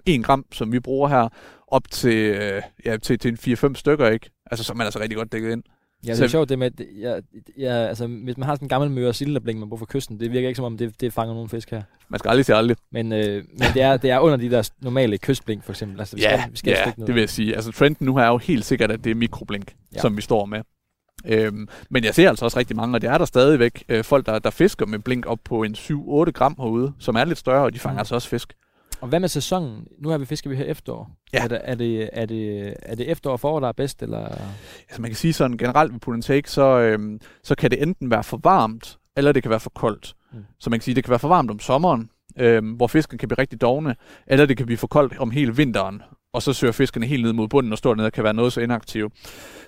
1 0.06 0.24
gram, 0.24 0.46
som 0.52 0.72
vi 0.72 0.80
bruger 0.80 1.08
her, 1.08 1.28
op 1.68 1.90
til, 1.90 2.16
øh, 2.16 2.62
ja, 2.84 2.96
til, 2.96 3.18
til 3.18 3.28
en 3.48 3.54
4-5 3.54 3.74
stykker, 3.74 4.08
ikke? 4.08 4.30
Altså, 4.50 4.64
så 4.64 4.72
er 4.72 4.76
man 4.76 4.84
altså 4.84 5.00
rigtig 5.00 5.16
godt 5.16 5.32
dækket 5.32 5.52
ind. 5.52 5.62
Ja, 6.06 6.10
det 6.10 6.18
Så- 6.18 6.24
er 6.24 6.28
sjovt 6.28 6.48
det 6.48 6.58
med, 6.58 6.66
at 6.66 6.86
ja, 7.00 7.18
ja, 7.58 7.72
altså, 7.86 8.06
hvis 8.06 8.36
man 8.36 8.46
har 8.46 8.54
sådan 8.54 8.64
en 8.64 8.68
gammel 8.68 8.90
møre 8.90 9.14
silderbling, 9.14 9.58
man 9.58 9.68
bruger 9.68 9.78
for 9.78 9.86
kysten, 9.86 10.20
det 10.20 10.32
virker 10.32 10.48
ikke 10.48 10.56
som 10.56 10.64
om, 10.64 10.78
det, 10.78 11.00
det 11.00 11.12
fanger 11.12 11.34
nogen 11.34 11.48
fisk 11.48 11.70
her. 11.70 11.82
Man 12.08 12.18
skal 12.18 12.28
aldrig 12.28 12.44
sige 12.44 12.56
aldrig. 12.56 12.76
Men, 12.92 13.12
øh, 13.12 13.44
men 13.52 13.62
det, 13.74 13.82
er, 13.82 13.96
det 13.96 14.10
er 14.10 14.18
under 14.18 14.36
de 14.36 14.50
der 14.50 14.70
normale 14.82 15.18
kystblink, 15.18 15.64
for 15.64 15.72
eksempel. 15.72 15.98
Altså, 16.00 16.16
vi 16.16 16.22
skal, 16.22 16.38
vi 16.50 16.56
skal 16.56 16.70
ja 16.70 16.84
noget. 16.84 17.06
det 17.06 17.14
vil 17.14 17.20
jeg 17.20 17.30
sige. 17.30 17.54
Altså, 17.54 17.72
trenden 17.72 18.06
nu 18.06 18.16
her 18.16 18.24
er 18.24 18.28
jo 18.28 18.38
helt 18.38 18.64
sikkert, 18.64 18.90
at 18.90 19.04
det 19.04 19.10
er 19.10 19.14
mikroblink, 19.14 19.68
Ja. 19.70 19.74
ja. 19.96 20.00
som 20.00 20.16
vi 20.16 20.22
står 20.22 20.44
med. 20.44 20.60
Øhm, 21.26 21.68
men 21.90 22.04
jeg 22.04 22.14
ser 22.14 22.28
altså 22.28 22.44
også 22.44 22.58
rigtig 22.58 22.76
mange, 22.76 22.96
og 22.96 23.02
det 23.02 23.10
er 23.10 23.18
der 23.18 23.24
stadigvæk 23.24 23.84
øh, 23.88 24.04
folk, 24.04 24.26
der, 24.26 24.38
der 24.38 24.50
fisker 24.50 24.86
med 24.86 24.98
blink 24.98 25.26
op 25.26 25.38
på 25.44 25.62
en 25.62 25.74
7-8 25.74 25.94
gram 26.30 26.54
herude, 26.58 26.92
som 26.98 27.14
er 27.16 27.24
lidt 27.24 27.38
større, 27.38 27.64
og 27.64 27.74
de 27.74 27.78
fanger 27.78 27.94
mm. 27.94 27.98
altså 27.98 28.14
også 28.14 28.28
fisk. 28.28 28.52
Og 29.04 29.08
hvad 29.08 29.20
med 29.20 29.28
sæsonen? 29.28 29.86
Nu 29.98 30.08
har 30.08 30.18
vi 30.18 30.24
fisker 30.24 30.50
vi 30.50 30.56
her 30.56 30.64
efterår. 30.64 31.10
Ja. 31.32 31.44
Er, 31.44 31.48
det, 31.48 31.60
er, 31.62 31.74
det, 31.74 32.10
er, 32.12 32.26
det, 32.26 32.74
er 32.82 32.94
det 32.94 33.10
efterår 33.10 33.32
og 33.32 33.40
forår, 33.40 33.60
der 33.60 33.68
er 33.68 33.72
bedst? 33.72 34.02
Eller? 34.02 34.18
Altså 34.18 35.00
man 35.00 35.10
kan 35.10 35.16
sige 35.16 35.32
sådan 35.32 35.56
generelt 35.56 35.92
ved 35.92 36.00
pull 36.00 36.22
take, 36.22 36.50
så, 36.50 36.78
øhm, 36.78 37.20
så 37.42 37.54
kan 37.54 37.70
det 37.70 37.82
enten 37.82 38.10
være 38.10 38.24
for 38.24 38.40
varmt, 38.42 38.98
eller 39.16 39.32
det 39.32 39.42
kan 39.42 39.50
være 39.50 39.60
for 39.60 39.70
koldt. 39.70 40.14
Mm. 40.32 40.44
Så 40.60 40.70
man 40.70 40.78
kan 40.78 40.84
sige, 40.84 40.94
det 40.94 41.04
kan 41.04 41.10
være 41.10 41.18
for 41.18 41.28
varmt 41.28 41.50
om 41.50 41.60
sommeren, 41.60 42.10
øhm, 42.38 42.72
hvor 42.72 42.86
fisken 42.86 43.18
kan 43.18 43.28
blive 43.28 43.38
rigtig 43.38 43.60
dogne, 43.60 43.96
eller 44.26 44.46
det 44.46 44.56
kan 44.56 44.66
blive 44.66 44.78
for 44.78 44.86
koldt 44.86 45.18
om 45.18 45.30
hele 45.30 45.56
vinteren, 45.56 46.02
og 46.32 46.42
så 46.42 46.52
søger 46.52 46.72
fiskerne 46.72 47.06
helt 47.06 47.22
ned 47.24 47.32
mod 47.32 47.48
bunden 47.48 47.72
og 47.72 47.78
står 47.78 47.94
ned 47.94 48.04
og 48.04 48.12
kan 48.12 48.24
være 48.24 48.34
noget 48.34 48.52
så 48.52 48.60
inaktiv. 48.60 49.10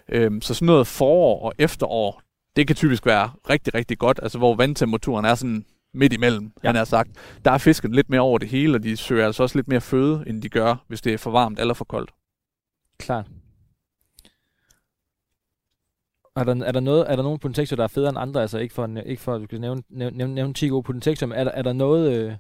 Øhm, 0.08 0.40
så 0.40 0.54
sådan 0.54 0.66
noget 0.66 0.86
forår 0.86 1.40
og 1.40 1.52
efterår, 1.58 2.22
det 2.56 2.66
kan 2.66 2.76
typisk 2.76 3.06
være 3.06 3.30
rigtig, 3.50 3.74
rigtig 3.74 3.98
godt, 3.98 4.20
altså 4.22 4.38
hvor 4.38 4.54
vandtemperaturen 4.54 5.24
er 5.24 5.34
sådan 5.34 5.64
midt 5.94 6.12
imellem, 6.12 6.52
Ja. 6.62 6.68
han 6.68 6.76
har 6.76 6.84
sagt. 6.84 7.10
Der 7.44 7.50
er 7.50 7.58
fisken 7.58 7.92
lidt 7.92 8.10
mere 8.10 8.20
over 8.20 8.38
det 8.38 8.48
hele, 8.48 8.74
og 8.74 8.82
de 8.82 8.96
søger 8.96 9.26
altså 9.26 9.42
også 9.42 9.58
lidt 9.58 9.68
mere 9.68 9.80
føde, 9.80 10.24
end 10.26 10.42
de 10.42 10.48
gør, 10.48 10.84
hvis 10.88 11.00
det 11.00 11.12
er 11.14 11.18
for 11.18 11.30
varmt 11.30 11.58
eller 11.60 11.74
for 11.74 11.84
koldt. 11.84 12.10
Klart. 12.98 13.26
Er 16.36 16.44
der, 16.44 16.64
er 16.64 16.72
der, 16.72 16.80
noget, 16.80 17.10
er 17.10 17.16
der 17.16 17.22
nogen 17.22 17.38
potentialer, 17.38 17.76
der 17.76 17.84
er 17.84 17.88
federe 17.88 18.08
end 18.08 18.18
andre? 18.18 18.40
Altså 18.40 18.58
ikke 18.58 18.74
for, 18.74 18.86
ikke 19.06 19.22
for 19.22 19.34
at 19.34 19.40
du 19.40 19.44
skal 19.44 19.60
nævne, 19.60 19.82
nævne, 19.88 20.16
nævne, 20.16 20.34
nævne 20.34 20.54
10 20.54 20.68
gode 20.68 20.82
potentialer, 20.82 21.26
men 21.26 21.38
er 21.38 21.44
der, 21.44 21.50
er 21.50 21.62
der 21.62 21.72
noget... 21.72 22.18
Øh, 22.22 22.32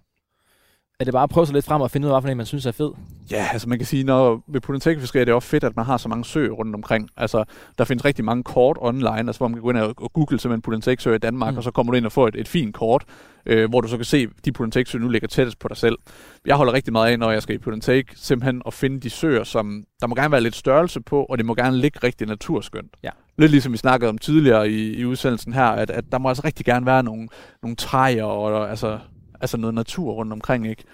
er 1.00 1.04
det 1.04 1.12
bare 1.12 1.22
at 1.22 1.30
prøve 1.30 1.46
sig 1.46 1.54
lidt 1.54 1.64
frem 1.64 1.82
og 1.82 1.90
finde 1.90 2.08
ud 2.08 2.12
af, 2.12 2.22
hvad 2.22 2.34
man 2.34 2.46
synes 2.46 2.66
er 2.66 2.72
fed? 2.72 2.90
Ja, 3.30 3.46
altså 3.52 3.68
man 3.68 3.78
kan 3.78 3.86
sige, 3.86 4.04
når 4.04 4.42
ved 4.48 4.60
Ponentækfiskeri 4.60 5.20
er 5.20 5.24
det 5.24 5.34
også 5.34 5.48
fedt, 5.48 5.64
at 5.64 5.76
man 5.76 5.84
har 5.84 5.96
så 5.96 6.08
mange 6.08 6.24
søer 6.24 6.50
rundt 6.50 6.74
omkring. 6.74 7.08
Altså, 7.16 7.44
der 7.78 7.84
findes 7.84 8.04
rigtig 8.04 8.24
mange 8.24 8.42
kort 8.44 8.76
online, 8.80 9.18
altså 9.18 9.38
hvor 9.38 9.48
man 9.48 9.54
kan 9.54 9.62
gå 9.62 9.70
ind 9.70 9.78
og 9.78 9.94
og 9.96 10.12
google 10.12 10.40
simpelthen 10.40 10.62
Ponentæksøer 10.62 11.14
i 11.14 11.18
Danmark, 11.18 11.54
Mm. 11.54 11.58
og 11.58 11.64
så 11.64 11.70
kommer 11.70 11.92
du 11.92 11.96
ind 11.96 12.06
og 12.06 12.12
får 12.12 12.28
et, 12.28 12.36
et 12.36 12.48
fint 12.48 12.74
kort, 12.74 13.04
øh, 13.46 13.70
hvor 13.70 13.80
du 13.80 13.88
så 13.88 13.96
kan 13.96 14.04
se, 14.04 14.26
de 14.44 14.52
Ponentæksøer 14.52 15.02
nu 15.02 15.08
ligger 15.08 15.28
tættest 15.28 15.58
på 15.58 15.68
dig 15.68 15.76
selv. 15.76 15.98
Jeg 16.46 16.56
holder 16.56 16.72
rigtig 16.72 16.92
meget 16.92 17.12
af, 17.12 17.18
når 17.18 17.30
jeg 17.30 17.42
skal 17.42 17.54
i 17.54 17.58
Ponentæk, 17.58 18.12
simpelthen 18.14 18.62
at 18.66 18.74
finde 18.74 19.00
de 19.00 19.10
søer, 19.10 19.44
som 19.44 19.84
der 20.00 20.06
må 20.06 20.14
gerne 20.14 20.32
være 20.32 20.40
lidt 20.40 20.56
størrelse 20.56 21.00
på, 21.00 21.24
og 21.24 21.38
det 21.38 21.46
må 21.46 21.54
gerne 21.54 21.76
ligge 21.76 21.98
rigtig 22.04 22.26
naturskønt. 22.26 22.90
Ja. 23.02 23.10
Lidt 23.38 23.50
ligesom 23.50 23.72
vi 23.72 23.76
snakkede 23.78 24.08
om 24.08 24.18
tidligere 24.18 24.70
i, 24.70 24.94
i 24.94 25.04
udsendelsen 25.04 25.52
her, 25.52 25.64
at, 25.66 25.90
at 25.90 26.04
der 26.12 26.18
må 26.18 26.28
altså 26.28 26.42
rigtig 26.44 26.66
gerne 26.66 26.86
være 26.86 27.02
nogle, 27.02 27.28
nogle 27.62 27.76
træer 27.76 28.24
og 28.24 28.70
altså, 28.70 28.98
altså 29.40 29.56
noget 29.56 29.74
natur 29.74 30.12
rundt 30.12 30.32
omkring, 30.32 30.66
ikke? 30.66 30.84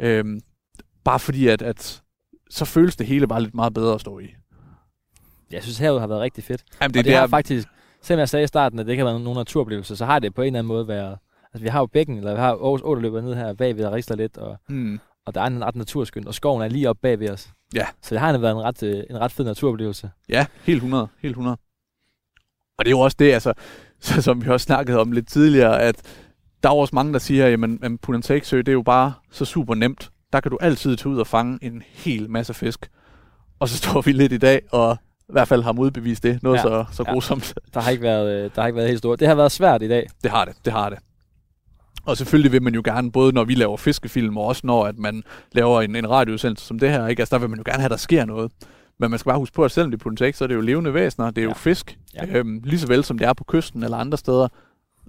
Øhm, 0.00 0.40
bare 1.04 1.18
fordi, 1.18 1.48
at, 1.48 1.62
at 1.62 2.02
så 2.50 2.64
føles 2.64 2.96
det 2.96 3.06
hele 3.06 3.26
bare 3.28 3.42
lidt 3.42 3.54
meget 3.54 3.74
bedre 3.74 3.94
at 3.94 4.00
stå 4.00 4.18
i. 4.18 4.26
Jeg 5.50 5.62
synes, 5.62 5.78
havet 5.78 6.00
har 6.00 6.06
været 6.06 6.20
rigtig 6.20 6.44
fedt. 6.44 6.64
Jamen, 6.80 6.94
Det, 6.94 7.00
og 7.00 7.04
det 7.04 7.14
har 7.14 7.26
faktisk, 7.26 7.68
selvom 8.02 8.18
jeg 8.18 8.28
sagde 8.28 8.44
i 8.44 8.46
starten, 8.46 8.78
at 8.78 8.86
det 8.86 8.92
ikke 8.92 9.04
har 9.04 9.10
været 9.10 9.20
nogen 9.22 9.36
naturoplevelser, 9.36 9.94
så 9.94 10.04
har 10.04 10.18
det 10.18 10.34
på 10.34 10.42
en 10.42 10.46
eller 10.46 10.58
anden 10.58 10.68
måde 10.68 10.88
været... 10.88 11.18
Altså, 11.54 11.62
vi 11.62 11.68
har 11.68 11.80
jo 11.80 11.86
bækken, 11.86 12.18
eller 12.18 12.34
vi 12.34 12.40
har 12.40 12.50
Aarhus 12.50 12.80
Å, 12.84 12.94
der 12.94 13.00
løber 13.00 13.20
ned 13.20 13.34
her 13.34 13.54
bagved 13.54 13.84
og 13.84 13.92
risler 13.92 14.16
lidt, 14.16 14.38
og, 14.38 14.56
Hmm. 14.68 15.00
og 15.26 15.34
der 15.34 15.40
er 15.40 15.46
en 15.46 15.64
ret 15.64 15.76
naturskønt, 15.76 16.26
og 16.28 16.34
skoven 16.34 16.62
er 16.62 16.68
lige 16.68 16.88
oppe 16.90 17.00
bagved 17.02 17.30
os. 17.30 17.50
Ja. 17.74 17.86
Så 18.02 18.14
det 18.14 18.20
har 18.20 18.38
været 18.38 18.52
en 18.52 18.62
ret, 18.62 18.82
øh, 18.82 19.04
en 19.10 19.20
ret 19.20 19.32
fed 19.32 19.44
naturoplevelse. 19.44 20.10
Ja, 20.28 20.46
helt 20.62 20.76
100. 20.76 21.08
Helt 21.22 21.32
100. 21.32 21.56
Og 22.78 22.84
det 22.84 22.88
er 22.88 22.96
jo 22.96 23.00
også 23.00 23.16
det, 23.18 23.32
altså, 23.32 23.52
så, 24.00 24.22
som 24.22 24.44
vi 24.44 24.50
også 24.50 24.64
snakkede 24.64 24.98
om 24.98 25.12
lidt 25.12 25.28
tidligere, 25.28 25.82
at 25.82 26.02
der 26.62 26.68
er 26.68 26.74
også 26.74 26.94
mange, 26.94 27.12
der 27.12 27.18
siger, 27.18 27.48
jamen, 27.48 27.78
at 27.82 27.92
Punantaksø, 28.02 28.58
det 28.58 28.68
er 28.68 28.72
jo 28.72 28.82
bare 28.82 29.12
så 29.30 29.44
super 29.44 29.74
nemt. 29.74 30.10
Der 30.32 30.40
kan 30.40 30.50
du 30.50 30.58
altid 30.60 30.96
tage 30.96 31.08
ud 31.12 31.18
og 31.18 31.26
fange 31.26 31.58
en 31.62 31.82
hel 31.92 32.30
masse 32.30 32.54
fisk. 32.54 32.90
Og 33.60 33.68
så 33.68 33.76
står 33.76 34.00
vi 34.00 34.12
lidt 34.12 34.32
i 34.32 34.38
dag, 34.38 34.60
og 34.72 34.96
i 35.28 35.32
hvert 35.32 35.48
fald 35.48 35.62
har 35.62 35.72
modbevist 35.72 36.22
det. 36.22 36.42
Noget 36.42 36.56
Ja. 36.56 36.62
så, 36.62 36.84
så 36.92 37.04
Ja. 37.06 37.12
grusomt. 37.12 37.54
Der 37.74 37.80
har 37.80 37.90
ikke 37.90 38.02
været, 38.02 38.44
øh, 38.44 38.50
der 38.54 38.60
har 38.60 38.66
ikke 38.66 38.76
været 38.76 38.88
helt 38.88 38.98
stort. 38.98 39.20
Det 39.20 39.28
har 39.28 39.34
været 39.34 39.52
svært 39.52 39.82
i 39.82 39.88
dag. 39.88 40.06
Det 40.22 40.30
har 40.30 40.44
det, 40.44 40.54
det 40.64 40.72
har 40.72 40.88
det. 40.90 40.98
Og 42.04 42.16
selvfølgelig 42.16 42.52
vil 42.52 42.62
man 42.62 42.74
jo 42.74 42.82
gerne, 42.84 43.12
både 43.12 43.32
når 43.32 43.44
vi 43.44 43.54
laver 43.54 43.76
fiskefilm, 43.76 44.36
og 44.36 44.44
også 44.44 44.60
når 44.64 44.86
at 44.86 44.98
man 44.98 45.22
laver 45.52 45.82
en, 45.82 45.96
en 45.96 46.10
radioudsendelse 46.10 46.66
som 46.66 46.78
det 46.78 46.90
her, 46.90 47.06
ikke? 47.06 47.20
Altså, 47.22 47.34
der 47.36 47.40
vil 47.40 47.50
man 47.50 47.58
jo 47.58 47.62
gerne 47.66 47.78
have, 47.78 47.84
at 47.84 47.90
der 47.90 47.96
sker 47.96 48.24
noget. 48.24 48.52
Men 48.98 49.10
man 49.10 49.18
skal 49.18 49.30
bare 49.30 49.38
huske 49.38 49.54
på, 49.54 49.64
at 49.64 49.70
selvom 49.70 49.90
det 49.90 49.98
er 49.98 50.02
politik, 50.02 50.34
så 50.34 50.44
er 50.44 50.48
det 50.48 50.54
jo 50.54 50.60
levende 50.60 50.94
væsener, 50.94 51.30
det 51.30 51.38
er 51.38 51.42
ja. 51.42 51.48
Jo 51.48 51.54
fisk, 51.54 51.98
ja. 52.14 52.26
øhm, 52.38 52.60
lige 52.64 52.78
så 52.80 52.86
vel 52.86 53.04
som 53.04 53.18
det 53.18 53.26
er 53.28 53.32
på 53.32 53.44
kysten 53.48 53.82
eller 53.82 53.96
andre 53.96 54.18
steder. 54.18 54.48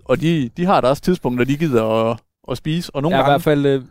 Og 0.08 0.22
de, 0.22 0.49
de 0.58 0.66
har 0.66 0.82
der 0.82 0.89
også 0.89 1.01
tidspunkter, 1.03 1.45
de 1.45 1.58
gider 1.58 1.84
at, 2.12 2.20
at 2.51 2.58
spise, 2.58 2.95
og 2.95 3.01
nogle 3.01 3.18
jeg 3.18 3.26
har 3.26 3.30
i 3.30 3.32
gange... 3.32 3.43
hvert 3.43 3.43
fald, 3.43 3.66
øh, 3.66 3.82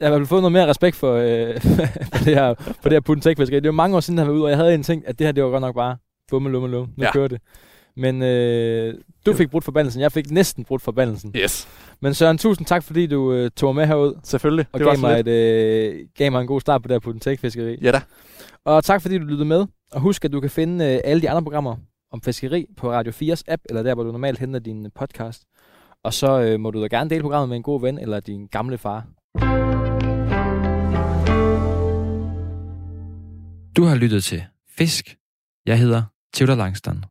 jeg 0.00 0.08
har 0.08 0.08
i 0.08 0.10
hvert 0.10 0.20
fald 0.20 0.26
fået 0.28 0.42
noget 0.42 0.52
mere 0.52 0.66
respekt 0.68 0.96
for, 0.96 1.14
øh, 1.14 1.60
for 2.16 2.24
det 2.24 2.34
her, 2.34 2.54
for 2.54 2.88
det 2.88 2.92
her 2.92 3.00
pudentekfiskeri. 3.00 3.60
Det 3.60 3.68
var 3.68 3.72
mange 3.72 3.96
år 3.96 4.00
siden, 4.00 4.18
jeg 4.18 4.26
var 4.26 4.32
ude, 4.32 4.44
og 4.44 4.50
jeg 4.50 4.58
havde 4.58 4.74
en 4.74 4.82
ting, 4.82 5.08
at 5.08 5.18
det 5.18 5.26
her, 5.26 5.32
det 5.32 5.44
var 5.44 5.50
godt 5.50 5.60
nok 5.60 5.74
bare 5.74 5.96
bumme, 6.30 6.50
lumme, 6.50 6.68
lumme. 6.68 6.94
Nu 6.96 7.04
ja. 7.04 7.12
Kører 7.12 7.28
det. 7.28 7.40
Men 7.96 8.22
øh, 8.22 8.94
du 9.26 9.32
fik 9.32 9.50
brudt 9.50 9.64
forbandelsen. 9.64 10.02
Jeg 10.02 10.12
fik 10.12 10.30
næsten 10.30 10.64
brudt 10.64 10.82
forbandelsen. 10.82 11.32
Yes, 11.36 11.68
Men 12.00 12.14
Søren, 12.14 12.38
tusind 12.38 12.66
tak, 12.66 12.82
fordi 12.82 13.06
du 13.06 13.32
øh, 13.32 13.50
tog 13.50 13.74
med 13.74 13.86
herud 13.86 14.14
selvfølgelig. 14.24 14.66
og 14.72 14.78
det 14.78 14.86
var 14.86 14.92
gav 14.92 14.96
så 14.96 15.06
mig, 15.06 15.20
et, 15.20 15.28
øh, 15.28 16.06
gav 16.16 16.32
mig 16.32 16.40
en 16.40 16.46
god 16.46 16.60
start 16.60 16.82
på 16.82 16.88
det 16.88 16.94
her 16.94 16.98
pudentekfiskeri. 17.00 17.78
Ja 17.82 17.90
da. 17.92 18.00
Og 18.64 18.84
tak, 18.84 19.02
fordi 19.02 19.18
du 19.18 19.24
lyttede 19.24 19.44
med. 19.44 19.66
Og 19.92 20.00
husk, 20.00 20.24
at 20.24 20.32
du 20.32 20.40
kan 20.40 20.50
finde 20.50 20.84
øh, 20.84 21.00
alle 21.04 21.22
de 21.22 21.30
andre 21.30 21.42
programmer 21.42 21.76
om 22.12 22.22
fiskeri 22.22 22.66
på 22.76 22.92
Radio 22.92 23.12
4's 23.12 23.42
app, 23.48 23.62
eller 23.68 23.82
der, 23.82 23.94
hvor 23.94 24.04
du 24.04 24.12
normalt 24.12 24.38
henter 24.38 24.60
din 24.60 24.90
podcast. 24.94 25.44
Og 26.02 26.14
så 26.14 26.40
øh, 26.40 26.60
må 26.60 26.70
du 26.70 26.82
da 26.82 26.86
gerne 26.86 27.10
dele 27.10 27.22
programmet 27.22 27.48
med 27.48 27.56
en 27.56 27.62
god 27.62 27.80
ven 27.80 27.98
eller 27.98 28.20
din 28.20 28.46
gamle 28.46 28.78
far. 28.78 29.06
Du 33.76 33.82
har 33.84 33.94
lyttet 33.94 34.24
til 34.24 34.44
Fisk. 34.78 35.16
Jeg 35.66 35.78
hedder 35.78 36.02
Theodor 36.34 36.54
Langstrand. 36.54 37.02